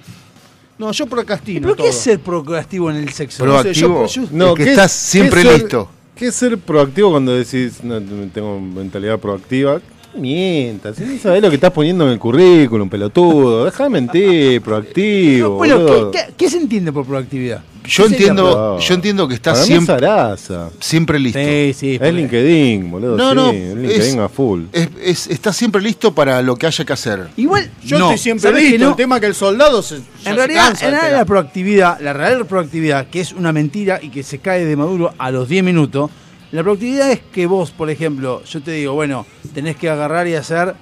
No, 0.78 0.92
yo 0.92 1.06
procrastino. 1.08 1.62
¿Pero 1.70 1.76
qué 1.84 1.88
es 1.90 1.98
ser 1.98 2.20
proactivo 2.20 2.92
en 2.92 2.98
el 2.98 3.10
sexo? 3.14 3.44
Proactivo. 3.44 4.02
No 4.02 4.08
sé, 4.08 4.22
yo- 4.22 4.28
yo- 4.28 4.30
No, 4.32 4.54
que 4.54 4.66
¿qué- 4.66 4.70
estás 4.72 4.92
qué 4.92 5.00
siempre 5.20 5.42
ser- 5.44 5.54
listo. 5.62 5.90
¿Qué 6.16 6.28
es 6.28 6.36
ser 6.36 6.58
proactivo 6.60 7.12
cuando 7.12 7.34
decís, 7.36 7.84
no, 7.84 8.00
tengo 8.34 8.60
mentalidad 8.60 9.18
proactiva? 9.18 9.80
Mientas, 10.16 11.00
no 11.00 11.18
sabés 11.20 11.42
lo 11.42 11.50
que 11.50 11.56
estás 11.56 11.72
poniendo 11.72 12.06
en 12.06 12.12
el 12.14 12.20
currículum, 12.20 12.88
pelotudo. 12.90 13.66
Deja 13.66 13.84
de 13.86 13.90
mentir, 13.90 14.62
proactivo. 14.62 15.56
Bueno. 15.58 15.86
¿qué, 16.12 16.20
qué, 16.28 16.34
qué 16.38 16.50
se 16.50 16.58
entiende 16.58 16.92
por 16.92 17.06
proactividad? 17.06 17.62
Yo 17.86 18.04
¿Qué 18.06 18.10
sería 18.12 18.28
entiendo, 18.30 18.80
yo 18.80 18.94
entiendo 18.94 19.28
que 19.28 19.34
estás 19.34 19.54
Para 19.56 19.64
mí 19.64 19.68
siempre, 19.68 19.96
es 19.96 20.00
zaraza. 20.02 20.70
siempre 20.80 21.20
listo. 21.20 21.40
Sí, 21.40 21.74
sí. 21.74 22.00
Es 22.02 22.14
LinkedIn, 22.14 22.90
boludo. 22.90 23.18
No, 23.18 23.30
sí, 23.32 23.36
no, 23.36 23.50
es 23.52 23.76
LinkedIn 23.76 24.02
es- 24.14 24.18
a 24.20 24.30
full. 24.30 24.62
Es, 24.72 24.88
es- 25.04 25.28
estás 25.28 25.58
siempre 25.58 25.82
listo 25.82 26.14
para 26.14 26.42
lo 26.42 26.56
que 26.56 26.68
haya 26.68 26.86
que 26.86 26.94
hacer. 26.94 27.28
Igual, 27.36 27.70
Yo 27.84 28.00
no, 28.00 28.06
estoy 28.12 28.20
siempre 28.20 28.50
¿sabés 28.50 28.64
que 28.64 28.70
listo. 28.70 28.86
no? 28.86 28.92
El 28.92 28.96
tema 28.96 29.16
es 29.16 29.22
que 29.22 29.28
el 29.28 29.36
soldado 29.36 29.82
se. 29.82 29.98
ya 29.98 30.02
se 30.24 30.30
En 30.30 30.36
realidad, 30.38 30.68
cansa 30.68 30.86
en 30.86 30.92
de 30.92 30.98
realidad 31.00 31.20
la 31.20 31.26
proactividad, 31.26 32.00
la 32.00 32.14
real 32.14 32.46
proactividad, 32.46 33.08
que 33.08 33.20
es 33.20 33.34
una 33.34 33.52
mentira 33.52 34.00
y 34.02 34.10
que 34.10 34.24
se 34.24 34.38
cae 34.40 34.64
de 34.64 34.76
Maduro 34.78 35.14
a 35.18 35.32
los 35.32 35.50
10 35.50 35.64
minutos, 35.66 36.10
la 36.54 36.62
proactividad 36.62 37.12
es 37.12 37.20
que 37.20 37.48
vos, 37.48 37.72
por 37.72 37.90
ejemplo, 37.90 38.44
yo 38.44 38.62
te 38.62 38.72
digo, 38.72 38.94
bueno, 38.94 39.26
tenés 39.56 39.76
que 39.76 39.90
agarrar 39.90 40.28
y 40.28 40.36
hacer, 40.36 40.76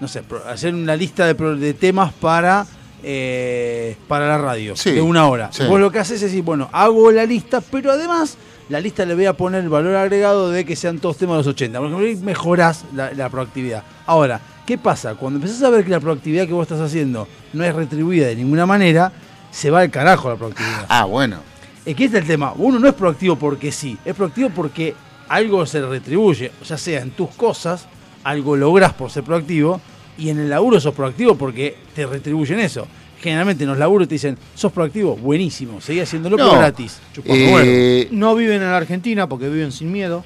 no 0.00 0.08
sé, 0.08 0.24
hacer 0.48 0.74
una 0.74 0.96
lista 0.96 1.32
de, 1.32 1.74
temas 1.74 2.12
para, 2.14 2.66
eh, 3.00 3.96
para 4.08 4.26
la 4.26 4.38
radio, 4.38 4.74
Sí, 4.74 4.90
de 4.90 5.00
una 5.00 5.28
hora. 5.28 5.50
sí. 5.52 5.62
Vos 5.68 5.78
lo 5.78 5.92
que 5.92 6.00
haces 6.00 6.16
es 6.16 6.22
decir, 6.22 6.42
bueno, 6.42 6.68
hago 6.72 7.12
la 7.12 7.24
lista, 7.26 7.60
pero 7.60 7.92
además 7.92 8.36
la 8.68 8.80
lista 8.80 9.04
le 9.06 9.14
voy 9.14 9.26
a 9.26 9.34
poner 9.34 9.62
el 9.62 9.68
valor 9.68 9.94
agregado 9.94 10.50
de 10.50 10.64
que 10.64 10.74
sean 10.74 10.98
todos 10.98 11.16
temas 11.16 11.34
de 11.34 11.38
los 11.38 11.46
80. 11.46 11.78
Por 11.78 11.86
ejemplo, 11.86 12.08
ahí 12.08 12.16
mejorás 12.16 12.84
la, 12.92 13.12
la 13.12 13.28
proactividad. 13.28 13.84
Ahora, 14.06 14.40
¿qué 14.66 14.78
pasa? 14.78 15.14
Cuando 15.14 15.38
empezás 15.38 15.62
a 15.62 15.70
ver 15.70 15.84
que 15.84 15.90
la 15.90 16.00
proactividad 16.00 16.48
que 16.48 16.54
vos 16.54 16.62
estás 16.62 16.80
haciendo 16.80 17.28
no 17.52 17.62
es 17.62 17.72
retribuida 17.72 18.26
de 18.26 18.34
ninguna 18.34 18.66
manera, 18.66 19.12
se 19.52 19.70
va 19.70 19.78
al 19.82 19.92
carajo 19.92 20.28
la 20.28 20.34
proactividad. 20.34 20.86
Ah, 20.88 21.04
bueno. 21.04 21.54
Es 21.86 21.94
que 21.94 22.06
este 22.06 22.16
es 22.16 22.22
el 22.22 22.28
tema. 22.28 22.52
Uno 22.56 22.78
no 22.78 22.88
es 22.88 22.94
proactivo 22.94 23.36
porque 23.36 23.70
sí, 23.70 23.96
es 24.04 24.14
proactivo 24.14 24.48
porque 24.50 24.94
algo 25.28 25.66
se 25.66 25.80
retribuye, 25.80 26.52
ya 26.64 26.78
sea 26.78 27.00
en 27.00 27.10
tus 27.10 27.30
cosas, 27.30 27.86
algo 28.22 28.56
lográs 28.56 28.92
por 28.92 29.10
ser 29.10 29.24
proactivo, 29.24 29.80
y 30.18 30.30
en 30.30 30.38
el 30.38 30.50
laburo 30.50 30.80
sos 30.80 30.94
proactivo 30.94 31.36
porque 31.36 31.76
te 31.94 32.06
retribuyen 32.06 32.60
eso. 32.60 32.86
Generalmente 33.20 33.64
en 33.64 33.70
los 33.70 33.78
laburos 33.78 34.06
te 34.06 34.16
dicen, 34.16 34.36
sos 34.54 34.70
proactivo, 34.72 35.16
buenísimo, 35.16 35.80
seguí 35.80 36.00
haciéndolo 36.00 36.36
No, 36.36 36.52
gratis. 36.52 36.98
Eh. 37.24 38.08
No 38.10 38.34
viven 38.34 38.62
en 38.62 38.70
la 38.70 38.76
Argentina 38.76 39.28
porque 39.28 39.48
viven 39.48 39.72
sin 39.72 39.90
miedo. 39.90 40.24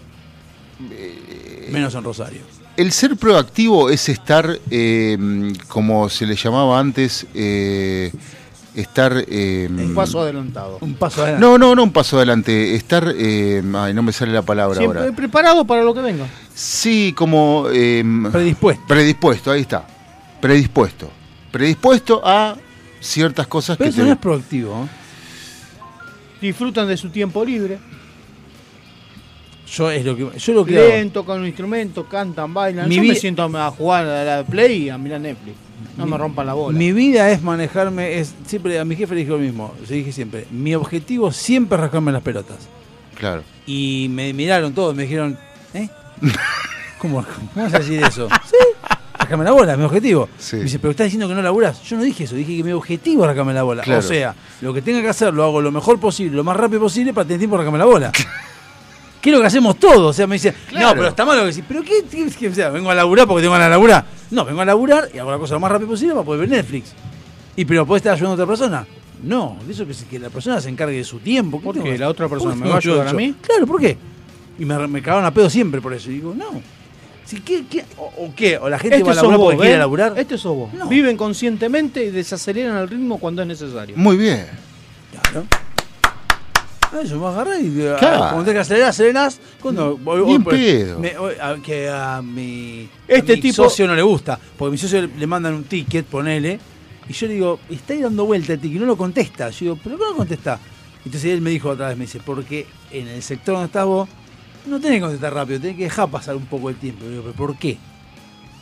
Menos 1.71 1.95
en 1.95 2.05
Rosario. 2.05 2.41
El 2.77 2.93
ser 2.93 3.17
proactivo 3.17 3.91
es 3.91 4.09
estar, 4.09 4.59
eh, 4.71 5.19
como 5.67 6.09
se 6.09 6.27
le 6.27 6.37
llamaba 6.37 6.79
antes, 6.79 7.27
eh, 7.35 8.13
estar... 8.75 9.25
eh, 9.29 9.69
Un 9.71 9.95
paso 9.95 10.21
adelantado. 10.21 10.79
Un 10.81 10.95
paso 10.95 11.23
adelante. 11.23 11.47
no, 11.47 11.59
no, 11.59 11.75
no 11.75 11.83
un 11.85 11.93
paso 11.93 12.17
adelante. 12.17 12.75
Estar... 12.75 13.13
eh, 13.17 13.63
ay, 13.75 13.95
no 13.95 14.03
me 14.03 14.13
sale 14.13 14.33
la 14.33 14.43
palabra 14.43 14.79
Siempre 14.79 15.01
ahora. 15.01 15.13
preparado 15.15 15.65
para 15.65 15.83
lo 15.83 15.93
que 15.95 16.01
venga. 16.01 16.27
Sí, 16.55 17.13
como... 17.17 17.67
eh, 17.73 18.05
Predispuesto. 18.33 18.85
Predispuesto, 18.87 19.51
ahí 19.51 19.61
está. 19.63 19.87
Predispuesto. 20.41 21.11
Predispuesto 21.51 22.21
a 22.25 22.57
ciertas 23.01 23.47
cosas 23.47 23.77
Pero 23.77 23.87
que 23.87 23.91
eso 23.91 24.01
te- 24.03 24.07
no 24.07 24.13
es 24.13 24.19
proactivo. 24.19 24.85
¿eh? 24.85 24.89
Disfrutan 26.41 26.87
de 26.87 26.97
su 26.97 27.11
tiempo 27.11 27.45
libre. 27.45 27.79
Yo 29.71 29.91
es 29.91 30.05
lo 30.05 30.17
que 30.17 30.39
yo 30.39 30.53
lo 30.55 30.65
que 30.65 30.79
hago. 30.79 30.89
Leen, 30.89 31.11
tocan 31.11 31.41
un 31.41 31.47
instrumento, 31.47 32.05
cantan, 32.09 32.55
bailan. 32.55 32.89
Mi 32.89 32.97
Yo 32.97 33.03
me 33.03 33.15
siento 33.15 33.43
a 33.43 33.71
jugar 33.71 34.07
a 34.07 34.25
la 34.25 34.45
Play 34.45 34.85
y 34.85 34.89
a 34.89 34.97
mirar 34.97 35.21
Netflix. 35.21 35.57
No 35.97 36.07
me 36.07 36.17
rompan 36.17 36.47
la 36.47 36.55
bola. 36.55 36.77
Mi 36.77 36.93
vida 36.93 37.31
es 37.31 37.43
manejarme, 37.43 38.19
es 38.19 38.35
siempre 38.47 38.79
a 38.79 38.85
mi 38.85 38.97
jefe 38.97 39.15
le 39.15 39.21
dije 39.21 39.33
lo 39.33 39.39
mismo, 39.39 39.75
le 39.89 39.97
dije 39.97 40.13
siempre, 40.13 40.47
mi 40.51 40.75
objetivo 40.75 41.33
siempre 41.33 41.77
es 41.77 41.83
rascarme 41.83 42.13
las 42.13 42.23
pelotas. 42.23 42.69
Claro. 43.17 43.43
Y 43.67 44.09
me 44.11 44.33
miraron 44.33 44.73
todos, 44.73 44.95
me 44.95 45.03
dijeron, 45.03 45.39
¿eh? 45.75 45.89
¿Cómo, 46.99 47.25
cómo 47.25 47.65
vas 47.65 47.75
a 47.75 47.79
decir 47.79 48.03
eso? 48.03 48.29
sí, 48.47 48.57
rascarme 49.19 49.45
la 49.45 49.53
bola, 49.53 49.73
es 49.73 49.79
mi 49.79 49.85
objetivo. 49.85 50.29
Sí. 50.39 50.57
Me 50.57 50.63
dice, 50.63 50.79
pero 50.79 50.91
estás 50.93 51.07
diciendo 51.07 51.29
que 51.29 51.35
no 51.35 51.43
laburás. 51.43 51.83
Yo 51.83 51.97
no 51.97 52.03
dije 52.03 52.25
eso, 52.25 52.35
dije 52.35 52.57
que 52.57 52.65
mi 52.65 52.73
objetivo 52.73 53.23
es 53.23 53.29
rascarme 53.29 53.55
la 53.55 53.63
bola. 53.63 53.83
Claro. 53.83 54.01
O 54.01 54.03
sea, 54.03 54.35
lo 54.61 54.73
que 54.73 54.83
tenga 54.83 55.03
que 55.03 55.09
hacer 55.09 55.35
lo 55.35 55.45
hago 55.45 55.61
lo 55.61 55.71
mejor 55.71 55.99
posible, 55.99 56.37
lo 56.37 56.45
más 56.45 56.57
rápido 56.57 56.81
posible 56.81 57.13
para 57.13 57.27
tener 57.27 57.39
tiempo 57.39 57.57
de 57.57 57.65
rascarme 57.65 57.79
la 57.79 57.85
bola. 57.85 58.13
¿Qué 59.21 59.31
es 59.31 59.35
lo 59.35 59.41
que 59.41 59.47
hacemos 59.49 59.79
todos? 59.79 59.99
O 60.11 60.13
sea, 60.13 60.27
me 60.27 60.37
dice, 60.37 60.53
no, 60.73 60.79
Claro. 60.79 60.95
pero 60.97 61.09
está 61.09 61.25
mal 61.25 61.37
lo 61.37 61.43
que 61.45 61.49
decís. 61.51 61.65
¿Pero 61.67 61.83
qué? 61.83 62.05
qué- 62.11 62.31
qué- 62.39 62.49
O 62.49 62.55
sea, 62.55 62.71
vengo 62.71 62.91
a 62.91 62.95
laburar 62.95 63.27
porque 63.27 63.43
tengo 63.43 63.53
ganas 63.53 63.67
de 63.67 63.71
laburar. 63.71 64.05
No, 64.31 64.45
vengo 64.45 64.61
a 64.61 64.65
laburar 64.65 65.09
y 65.13 65.19
hago 65.19 65.31
la 65.31 65.39
cosa 65.39 65.55
lo 65.55 65.61
más 65.61 65.73
rápido 65.73 65.91
posible 65.91 66.15
para 66.15 66.25
poder 66.25 66.41
ver 66.41 66.51
Netflix. 66.51 66.93
¿Y 67.57 67.65
pero 67.65 67.85
puede 67.87 67.99
estar 67.99 68.13
ayudando 68.15 68.33
a 68.33 68.45
otra 68.45 68.47
persona? 68.47 68.87
No, 69.23 69.57
de 69.67 69.73
eso 69.73 69.85
que, 69.85 69.93
que 70.09 70.19
la 70.21 70.31
persona 70.31 70.61
se 70.61 70.69
encargue 70.69 70.97
de 70.99 71.05
su 71.05 71.19
tiempo. 71.19 71.61
¿Por 71.61 71.83
qué? 71.83 71.99
¿La 71.99 72.09
otra 72.09 72.29
persona 72.29 72.53
¿Por 72.53 72.59
qué 72.59 72.65
me 72.65 72.69
va 72.71 72.75
a 72.77 72.79
ayudar 72.79 73.09
a 73.09 73.13
mí? 73.13 73.35
Claro, 73.43 73.67
¿por 73.67 73.81
qué? 73.81 73.99
Y 74.61 74.65
me, 74.65 74.87
me 74.87 75.03
cagaron 75.03 75.25
a 75.27 75.33
pedo 75.35 75.51
siempre 75.51 75.81
por 75.81 75.93
eso. 75.93 76.11
Y 76.11 76.15
digo, 76.15 76.35
no. 76.37 76.47
Si, 77.25 77.41
¿qué, 77.41 77.65
qué- 77.69 77.85
o, 77.97 78.05
o 78.27 78.33
qué? 78.37 78.57
¿O 78.59 78.69
la 78.69 78.79
gente 78.79 79.03
va 79.03 79.09
a 79.09 79.13
Este 79.13 79.17
laburar 79.23 79.39
vos, 79.39 79.47
porque 79.47 79.57
quiere 79.59 79.73
¿ves? 79.73 79.79
laburar? 79.81 80.15
Este 80.17 80.39
sos 80.39 80.55
vos. 80.57 80.89
Viven 80.89 81.17
conscientemente 81.17 82.05
y 82.05 82.11
desaceleran 82.11 82.77
el 82.79 82.89
ritmo 82.89 83.19
cuando 83.19 83.43
es 83.43 83.49
necesario. 83.49 83.97
Muy 83.97 84.17
bien. 84.17 84.47
Ah, 86.91 87.01
Eso, 87.03 87.19
vos 87.19 87.35
agarrás 87.35 87.61
y 87.61 87.87
ah, 87.87 87.97
Claro. 87.99 88.19
cuando 88.19 88.39
tenés 88.45 88.55
que 88.55 88.61
acelerar, 88.61 88.89
acelerás. 88.91 89.41
Cuando, 89.61 89.99
pues, 90.03 90.19
me- 90.99 91.19
hoy, 91.19 91.35
a- 91.41 91.57
que 91.63 91.89
a 91.89 92.23
mi, 92.23 92.89
Este 93.07 93.33
a 93.33 93.37
mi 93.37 93.41
tipo- 93.43 93.55
socio 93.65 93.87
no 93.87 93.95
le 93.95 94.03
gusta. 94.03 94.39
Porque 94.57 94.69
a 94.69 94.73
mi 94.73 94.79
socio 94.79 95.03
le, 95.03 95.09
le 95.09 95.27
mandan 95.27 95.55
un 95.55 95.65
ticket, 95.65 96.07
ponele. 96.07 96.59
Y 97.09 97.13
yo 97.13 97.27
le 97.27 97.35
digo, 97.35 97.61
está 97.71 97.93
ahí 97.93 98.01
dando 98.03 98.25
vuelta 98.25 98.53
el 98.55 98.61
ticket 98.61 98.77
y 98.77 98.81
no 98.81 98.87
lo 98.87 98.97
contesta. 98.97 99.51
Yo 99.51 99.59
digo, 99.61 99.79
¿pero 99.83 99.99
qué 99.99 100.05
no 100.05 100.17
contesta? 100.17 100.59
Entonces 101.05 101.31
él 101.33 101.41
me 101.41 101.51
dijo 101.51 101.71
otra 101.71 101.89
vez, 101.89 101.97
me 101.97 102.05
dice, 102.05 102.21
porque 102.25 102.67
en 102.91 103.09
el 103.09 103.23
sector 103.23 103.55
donde 103.55 103.67
estás 103.67 103.85
vos, 103.87 104.09
no 104.67 104.81
tenés 104.81 104.97
que 104.99 105.03
contestar 105.03 105.33
rápido, 105.35 105.61
tenés 105.61 105.77
que 105.77 105.85
dejar 105.85 106.11
pasar 106.11 106.37
un 106.37 106.47
poco 106.47 106.69
el 106.71 106.77
tiempo. 106.77 107.05
Y 107.07 107.11
digo, 107.11 107.23
¿pero 107.23 107.35
por 107.35 107.57
qué? 107.57 107.79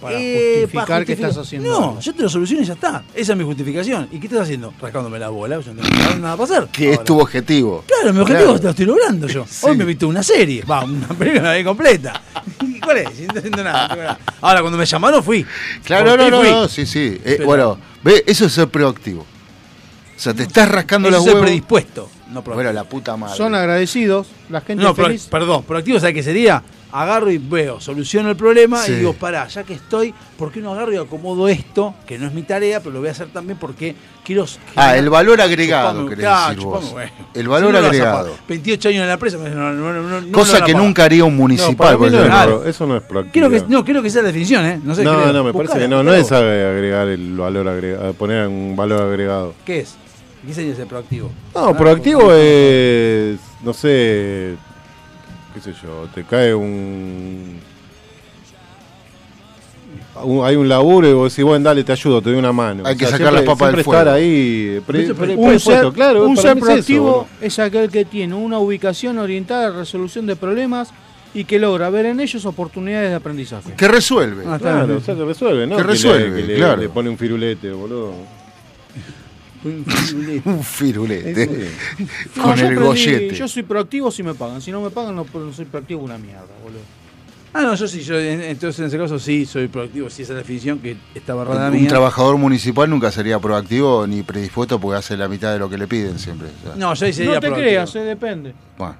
Para 0.06 0.18
Eh, 0.20 0.58
justificar 0.62 0.86
para 0.86 1.04
que 1.04 1.12
estás 1.14 1.36
haciendo 1.36 1.68
No, 1.68 1.76
algo. 1.90 2.00
yo 2.00 2.14
te 2.14 2.22
lo 2.22 2.28
soluciono 2.28 2.62
y 2.62 2.64
ya 2.66 2.74
está. 2.74 3.02
Esa 3.14 3.32
es 3.32 3.38
mi 3.38 3.44
justificación. 3.44 4.08
¿Y 4.12 4.18
qué 4.20 4.26
estás 4.26 4.42
haciendo? 4.42 4.72
Rascándome 4.80 5.18
la 5.18 5.28
bola. 5.30 5.58
Yo 5.60 5.74
no 5.74 5.82
tengo 5.82 6.14
nada 6.20 6.36
para 6.36 6.44
hacer. 6.56 6.68
Que 6.70 6.92
es 6.92 7.04
tu 7.04 7.18
objetivo. 7.20 7.84
Claro, 7.86 8.12
mi 8.14 8.20
objetivo 8.20 8.50
Claro. 8.52 8.62
lo 8.62 8.70
estoy 8.70 8.86
logrando 8.86 9.26
yo. 9.26 9.44
Sí. 9.48 9.66
Hoy 9.66 9.76
me 9.76 9.82
he 9.84 9.86
visto 9.86 10.06
una 10.08 10.22
serie, 10.22 10.62
va, 10.64 10.84
una 10.84 11.08
película 11.08 11.52
bien 11.54 11.64
completa. 11.66 12.22
¿Y 12.62 12.78
¿Cuál 12.80 12.98
es? 12.98 13.20
No 13.32 13.38
haciendo 13.38 13.64
nada. 13.64 14.18
Ahora, 14.40 14.60
cuando 14.60 14.78
me 14.78 14.86
llamaron, 14.86 15.22
fui. 15.24 15.44
Claro, 15.84 16.16
no, 16.16 16.30
no, 16.30 16.40
fui. 16.40 16.50
no, 16.50 16.68
sí, 16.68 16.86
sí. 16.86 17.18
Eh, 17.24 17.34
Pero- 17.38 17.46
bueno, 17.46 17.78
ve, 18.04 18.22
eso 18.26 18.46
es 18.46 18.52
ser 18.52 18.68
proactivo. 18.68 19.22
O 19.22 20.18
sea, 20.18 20.32
te 20.32 20.44
estás 20.44 20.68
rascando 20.70 21.10
ser 21.10 21.20
huevos. 21.20 21.42
predispuesto. 21.42 22.08
No 22.28 22.42
proactivo. 22.42 22.54
Bueno, 22.54 22.72
la 22.72 22.84
puta 22.84 23.16
madre. 23.16 23.36
Son 23.36 23.54
agradecidos, 23.54 24.28
la 24.48 24.60
gente 24.60 24.82
No, 24.82 24.94
feliz. 24.94 25.26
perdón, 25.30 25.62
proactivo, 25.64 25.98
¿sabes 26.00 26.14
qué 26.14 26.22
sería? 26.22 26.62
Agarro 27.02 27.30
y 27.30 27.38
veo, 27.38 27.78
soluciono 27.80 28.30
el 28.30 28.36
problema 28.36 28.82
Sí. 28.82 28.92
y 28.92 28.94
digo, 28.96 29.12
pará, 29.12 29.46
ya 29.48 29.64
que 29.64 29.74
estoy, 29.74 30.14
¿por 30.38 30.50
qué 30.50 30.60
no 30.60 30.72
agarro 30.72 30.92
y 30.92 30.96
acomodo 30.96 31.46
esto? 31.48 31.94
Que 32.06 32.18
no 32.18 32.26
es 32.26 32.32
mi 32.32 32.42
tarea, 32.42 32.80
pero 32.80 32.92
lo 32.92 33.00
voy 33.00 33.08
a 33.08 33.12
hacer 33.12 33.28
también 33.28 33.58
porque 33.58 33.94
quiero. 34.24 34.46
Ah, 34.76 34.96
el 34.96 35.10
valor 35.10 35.40
agregado, 35.40 36.00
Chupame- 36.04 36.08
querés 36.08 36.24
claro, 36.24 36.48
decir 36.54 36.64
vos. 36.64 36.80
chupame 36.88 36.96
huevo. 37.04 37.28
El 37.34 37.48
valor 37.48 37.74
Si 37.74 37.80
no 37.80 37.86
agregado. 37.86 38.24
pagar. 38.30 38.40
28 38.48 38.88
años 38.88 39.02
en 39.02 39.08
la 39.08 39.16
presa, 39.18 39.36
no, 39.36 39.48
no, 39.48 39.72
no, 39.92 40.02
no, 40.02 40.20
no 40.22 40.32
Cosa 40.32 40.64
que 40.64 40.72
nunca 40.74 41.04
haría 41.04 41.24
un 41.24 41.34
No, 41.34 41.42
municipal. 41.42 41.98
por 41.98 42.08
ejemplo. 42.08 42.64
eso 42.64 42.86
no 42.86 42.96
es 42.96 43.02
Quiero 43.02 43.08
proactividad. 43.08 43.50
que, 43.66 43.72
no, 43.72 43.84
quiero 43.84 44.02
que 44.02 44.08
sea 44.10 44.22
la 44.22 44.28
definición, 44.28 44.64
¿eh? 44.64 44.80
No 44.82 44.94
sé, 44.94 45.04
no, 45.04 45.16
creo. 45.20 45.32
no, 45.34 45.44
me 45.44 45.52
parece 45.52 45.78
que 45.78 45.88
no, 45.88 46.02
no 46.02 46.14
es 46.14 46.32
agregar 46.32 47.08
el 47.08 47.36
valor 47.36 47.68
agregado, 47.68 48.14
poner 48.14 48.46
un 48.48 48.74
valor 48.74 49.02
agregado. 49.02 49.54
¿Qué 49.66 49.80
es? 49.80 49.94
¿Qué 50.46 50.54
sería 50.54 50.72
ese 50.72 50.86
proactivo? 50.86 51.30
No, 51.54 51.76
proactivo 51.76 52.32
es, 52.32 53.38
no 53.62 53.74
sé, 53.74 54.54
qué 55.56 55.62
sé 55.62 55.72
yo, 55.82 56.06
te 56.14 56.22
cae 56.24 56.54
un... 56.54 57.58
un- 60.22 60.44
hay 60.44 60.56
un 60.56 60.68
laburo 60.68 61.08
y 61.08 61.12
vos 61.14 61.32
decís, 61.32 61.44
bueno, 61.44 61.64
dale, 61.64 61.82
te 61.82 61.92
ayudo, 61.92 62.20
te 62.20 62.28
doy 62.30 62.38
una 62.38 62.52
mano. 62.52 62.82
Hay 62.86 62.94
O 62.94 62.98
que 62.98 63.06
sacar 63.06 63.32
las 63.32 63.42
siempre- 63.42 63.46
papas 63.46 63.72
del 63.72 63.82
siempre 63.84 63.98
estar 64.00 64.04
fuego. 64.04 64.16
ahí, 64.16 64.80
pre- 64.86 65.14
pre- 65.14 65.36
Un 65.36 65.60
ser, 65.60 65.92
claro, 65.92 66.26
un 66.26 66.34
para 66.34 66.42
ser 66.48 66.54
mí 66.56 66.60
es 66.60 66.66
eso, 66.66 66.72
proactivo 66.74 67.28
es, 67.40 67.58
aquel 67.58 67.90
que 67.90 68.04
tiene 68.04 68.34
una 68.34 68.58
ubicación 68.58 69.18
orientada 69.18 69.66
a 69.68 69.70
la 69.70 69.78
resolución 69.78 70.26
de 70.26 70.36
problemas 70.36 70.90
y 71.34 71.44
que 71.44 71.58
logra 71.58 71.88
ver 71.90 72.06
en 72.06 72.20
ellos 72.20 72.44
oportunidades 72.46 73.10
de 73.10 73.16
aprendizaje. 73.16 73.72
Que 73.74 73.88
resuelve. 73.88 74.44
Ah, 74.46 74.58
Claro, 74.58 74.86
bien. 74.86 74.98
o 74.98 75.00
sea, 75.00 75.14
que 75.14 75.24
resuelve, 75.24 75.66
¿no? 75.66 75.76
Que 75.76 75.82
le- 75.82 75.88
resuelve, 75.88 76.40
que 76.42 76.46
le, 76.48 76.56
claro. 76.56 76.80
le 76.82 76.88
pone 76.88 77.08
un 77.10 77.18
firulete, 77.18 77.70
boludo. 77.72 78.12
Un 80.44 80.62
firulete. 80.64 81.70
No, 82.36 82.42
Con 82.42 82.56
yo 82.56 82.66
el 82.66 82.72
aprendí- 82.78 82.84
gollete. 82.84 83.34
Yo 83.34 83.48
soy 83.48 83.62
proactivo 83.62 84.10
si 84.10 84.22
me 84.22 84.34
pagan. 84.34 84.60
Si 84.60 84.70
no 84.70 84.80
me 84.80 84.90
pagan, 84.90 85.14
no, 85.16 85.26
no 85.32 85.52
soy 85.52 85.64
proactivo 85.64 86.02
una 86.02 86.18
mierda, 86.18 86.46
boludo. 86.62 86.80
Ah, 87.54 87.62
no, 87.62 87.74
yo 87.74 87.88
sí, 87.88 88.02
yo 88.02 88.18
en- 88.20 88.42
entonces 88.42 88.80
en 88.80 88.86
ese 88.86 88.98
caso 88.98 89.18
sí 89.18 89.46
soy 89.46 89.68
proactivo, 89.68 90.10
sí 90.10 90.22
esa 90.22 90.32
es 90.32 90.36
la 90.36 90.40
definición 90.42 90.78
que 90.78 90.96
está 91.14 91.34
barrada 91.34 91.70
Un 91.70 91.76
mía. 91.80 91.88
trabajador 91.88 92.36
municipal 92.36 92.88
nunca 92.90 93.10
sería 93.10 93.38
proactivo 93.38 94.06
ni 94.06 94.22
predispuesto 94.22 94.78
porque 94.78 94.98
hace 94.98 95.16
la 95.16 95.26
mitad 95.26 95.52
de 95.54 95.58
lo 95.58 95.70
que 95.70 95.78
le 95.78 95.86
piden 95.86 96.18
siempre. 96.18 96.48
o 96.48 96.66
sea. 96.66 96.76
No, 96.76 96.92
yo 96.92 97.06
ahí 97.06 97.12
sería 97.14 97.34
No 97.34 97.40
te 97.40 97.46
proactivo. 97.46 97.66
creas, 97.66 97.96
eh, 97.96 98.00
depende. 98.00 98.52
Bueno. 98.76 98.96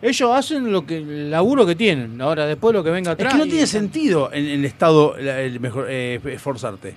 Ellos 0.00 0.30
hacen 0.32 0.70
lo 0.70 0.86
que 0.86 0.98
el 0.98 1.30
laburo 1.30 1.66
que 1.66 1.74
tienen. 1.74 2.20
Ahora, 2.20 2.46
después 2.46 2.72
lo 2.72 2.84
que 2.84 2.90
venga 2.90 3.10
Es 3.12 3.14
atrás. 3.14 3.32
que 3.32 3.38
no 3.38 3.46
y- 3.46 3.50
tiene 3.50 3.66
sentido 3.66 4.30
en, 4.32 4.44
en 4.44 4.58
el 4.60 4.64
Estado 4.64 5.16
la- 5.18 5.40
el 5.40 5.58
mejor, 5.60 5.86
eh, 5.88 6.20
esforzarte. 6.24 6.94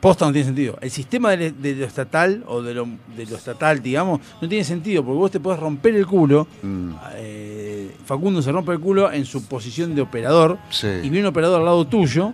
Posta 0.00 0.26
no 0.26 0.32
tiene 0.32 0.46
sentido. 0.46 0.76
El 0.80 0.90
sistema 0.90 1.30
de, 1.36 1.52
de 1.52 1.74
lo 1.74 1.84
estatal 1.84 2.44
o 2.46 2.62
de 2.62 2.74
lo, 2.74 2.86
de 3.16 3.26
lo 3.26 3.36
estatal, 3.36 3.82
digamos, 3.82 4.20
no 4.40 4.48
tiene 4.48 4.64
sentido 4.64 5.04
porque 5.04 5.18
vos 5.18 5.30
te 5.30 5.40
podés 5.40 5.60
romper 5.60 5.94
el 5.94 6.06
culo. 6.06 6.46
Mm, 6.62 6.90
eh, 7.14 7.96
Facundo 8.04 8.42
se 8.42 8.52
rompe 8.52 8.72
el 8.72 8.80
culo 8.80 9.10
en 9.12 9.24
su 9.24 9.46
posición 9.46 9.94
de 9.94 10.02
operador 10.02 10.58
sí. 10.70 10.88
y 11.02 11.10
viene 11.10 11.20
un 11.20 11.26
operador 11.26 11.60
al 11.60 11.64
lado 11.64 11.86
tuyo 11.86 12.32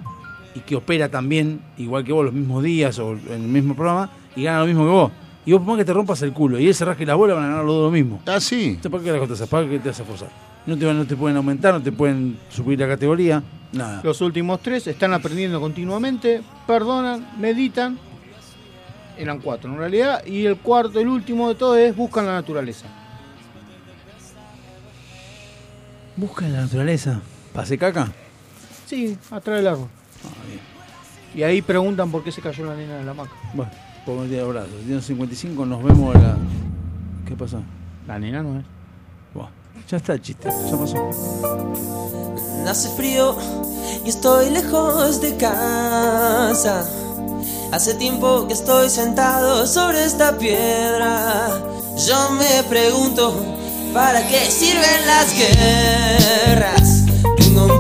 y 0.54 0.60
que 0.60 0.76
opera 0.76 1.08
también, 1.08 1.60
igual 1.78 2.04
que 2.04 2.12
vos, 2.12 2.24
los 2.24 2.34
mismos 2.34 2.62
días 2.62 2.98
o 2.98 3.12
en 3.12 3.32
el 3.32 3.40
mismo 3.40 3.74
programa 3.74 4.10
y 4.34 4.44
gana 4.44 4.60
lo 4.60 4.66
mismo 4.66 4.84
que 4.84 4.90
vos. 4.90 5.12
Y 5.46 5.52
vos 5.52 5.60
por 5.60 5.68
más 5.68 5.78
que 5.78 5.84
te 5.84 5.92
rompas 5.92 6.20
el 6.22 6.32
culo 6.32 6.58
y 6.58 6.66
él 6.68 6.74
se 6.74 6.84
rasque 6.84 7.06
la 7.06 7.14
bola, 7.14 7.34
van 7.34 7.44
a 7.44 7.48
ganar 7.48 7.64
los 7.64 7.74
dos 7.74 7.84
lo 7.86 7.90
mismo. 7.90 8.20
Ah, 8.26 8.38
sí. 8.40 8.76
Entonces, 8.76 8.90
¿Para 8.90 9.02
qué 9.04 9.10
las 9.12 9.28
cosas? 9.28 9.48
¿Para 9.48 9.68
qué 9.68 9.78
te 9.78 9.88
vas 9.88 10.00
a 10.00 10.04
forzar? 10.04 10.28
No 10.66 10.76
te, 10.76 10.84
van- 10.84 10.98
no 10.98 11.06
te 11.06 11.16
pueden 11.16 11.36
aumentar, 11.38 11.72
no 11.72 11.82
te 11.82 11.90
pueden 11.92 12.38
subir 12.50 12.78
la 12.78 12.86
categoría, 12.86 13.42
nada. 13.72 14.00
Los 14.04 14.20
últimos 14.20 14.60
tres 14.60 14.86
están 14.86 15.14
aprendiendo 15.14 15.58
continuamente, 15.60 16.42
perdonan, 16.66 17.26
meditan. 17.38 17.98
Eran 19.16 19.38
cuatro 19.40 19.70
en 19.72 19.78
realidad. 19.78 20.24
Y 20.26 20.44
el 20.46 20.56
cuarto, 20.58 21.00
el 21.00 21.08
último 21.08 21.48
de 21.48 21.54
todo 21.54 21.76
es 21.76 21.96
buscan 21.96 22.26
la 22.26 22.32
naturaleza. 22.32 22.86
Busca 26.16 26.46
la 26.48 26.62
naturaleza. 26.62 27.20
¿Pase 27.54 27.78
caca? 27.78 28.12
Sí, 28.86 29.16
atrás 29.30 29.56
del 29.56 29.66
árbol. 29.68 29.88
Y 31.34 31.42
ahí 31.42 31.62
preguntan 31.62 32.10
por 32.10 32.22
qué 32.24 32.32
se 32.32 32.40
cayó 32.42 32.66
la 32.66 32.74
nena 32.76 32.96
de 32.98 33.04
la 33.04 33.12
hamaca. 33.12 33.30
Bueno, 33.54 33.70
día 34.28 34.38
de 34.38 34.44
brazos. 34.44 34.86
Día 34.86 35.00
55 35.00 35.66
nos 35.66 35.82
vemos 35.82 36.14
la... 36.14 36.36
¿Qué 37.26 37.36
pasó? 37.36 37.62
La 38.06 38.18
nena 38.18 38.42
no 38.42 38.58
es. 38.58 38.64
Buah, 39.34 39.48
ya 39.88 39.96
está 39.96 40.14
el 40.14 40.22
chiste, 40.22 40.48
ya 40.70 40.76
pasó. 40.76 40.96
Hace 42.66 42.88
frío 42.90 43.36
y 44.04 44.08
estoy 44.08 44.50
lejos 44.50 45.20
de 45.20 45.36
casa. 45.36 46.88
Hace 47.72 47.94
tiempo 47.94 48.46
que 48.48 48.54
estoy 48.54 48.90
sentado 48.90 49.66
sobre 49.66 50.04
esta 50.04 50.36
piedra. 50.36 51.48
Yo 52.06 52.30
me 52.32 52.62
pregunto, 52.68 53.34
¿para 53.94 54.26
qué 54.26 54.38
sirven 54.50 55.06
las 55.06 55.34
guerras? 55.34 56.99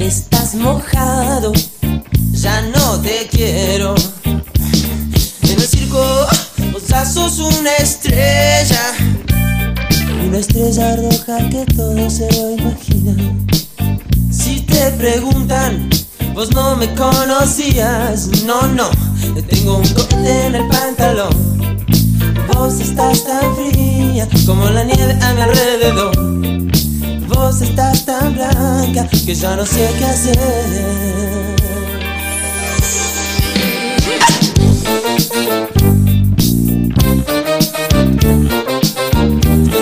estás 0.00 0.54
mojado, 0.54 1.52
ya 2.32 2.62
no 2.62 3.00
te 3.00 3.28
quiero. 3.30 3.94
En 4.24 5.50
el 5.50 5.60
circo, 5.60 6.26
vos 6.72 6.82
sos 7.12 7.38
una 7.38 7.76
estrella, 7.76 8.92
una 10.26 10.38
estrella 10.38 10.96
roja 10.96 11.48
que 11.50 11.64
todo 11.74 12.08
se 12.10 12.28
lo 12.32 12.50
imagina. 12.52 13.14
Si 14.30 14.60
te 14.62 14.90
preguntan, 14.92 15.90
vos 16.34 16.50
no 16.52 16.76
me 16.76 16.92
conocías, 16.94 18.28
no, 18.46 18.66
no, 18.68 18.90
tengo 19.48 19.78
un 19.78 19.88
corte 19.88 20.46
en 20.46 20.54
el 20.54 20.66
pantalón. 20.68 21.86
Vos 22.54 22.80
estás 22.80 23.24
tan 23.24 23.56
fría 23.56 24.26
como 24.46 24.68
la 24.70 24.84
nieve 24.84 25.18
a 25.20 25.34
mi 25.34 25.40
alrededor. 25.42 26.40
Vos 27.32 27.62
estás 27.62 28.04
tan 28.04 28.34
blanca 28.34 29.08
que 29.24 29.34
ya 29.34 29.54
no 29.54 29.64
sé 29.64 29.88
qué 29.98 30.04
hacer. 30.04 30.36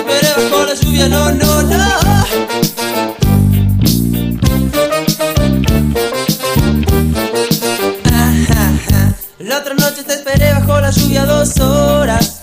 Pero 0.07 0.51
por 0.51 0.67
la 0.69 0.75
lluvia 0.75 1.09
no, 1.09 1.33
no, 1.33 1.63
no. 1.63 1.79
La 9.39 9.59
otra 9.59 9.75
noche 9.75 10.03
te 10.05 10.13
esperé 10.13 10.53
bajo 10.53 10.81
la 10.81 10.91
lluvia 10.91 11.25
dos 11.25 11.59
horas. 11.61 12.43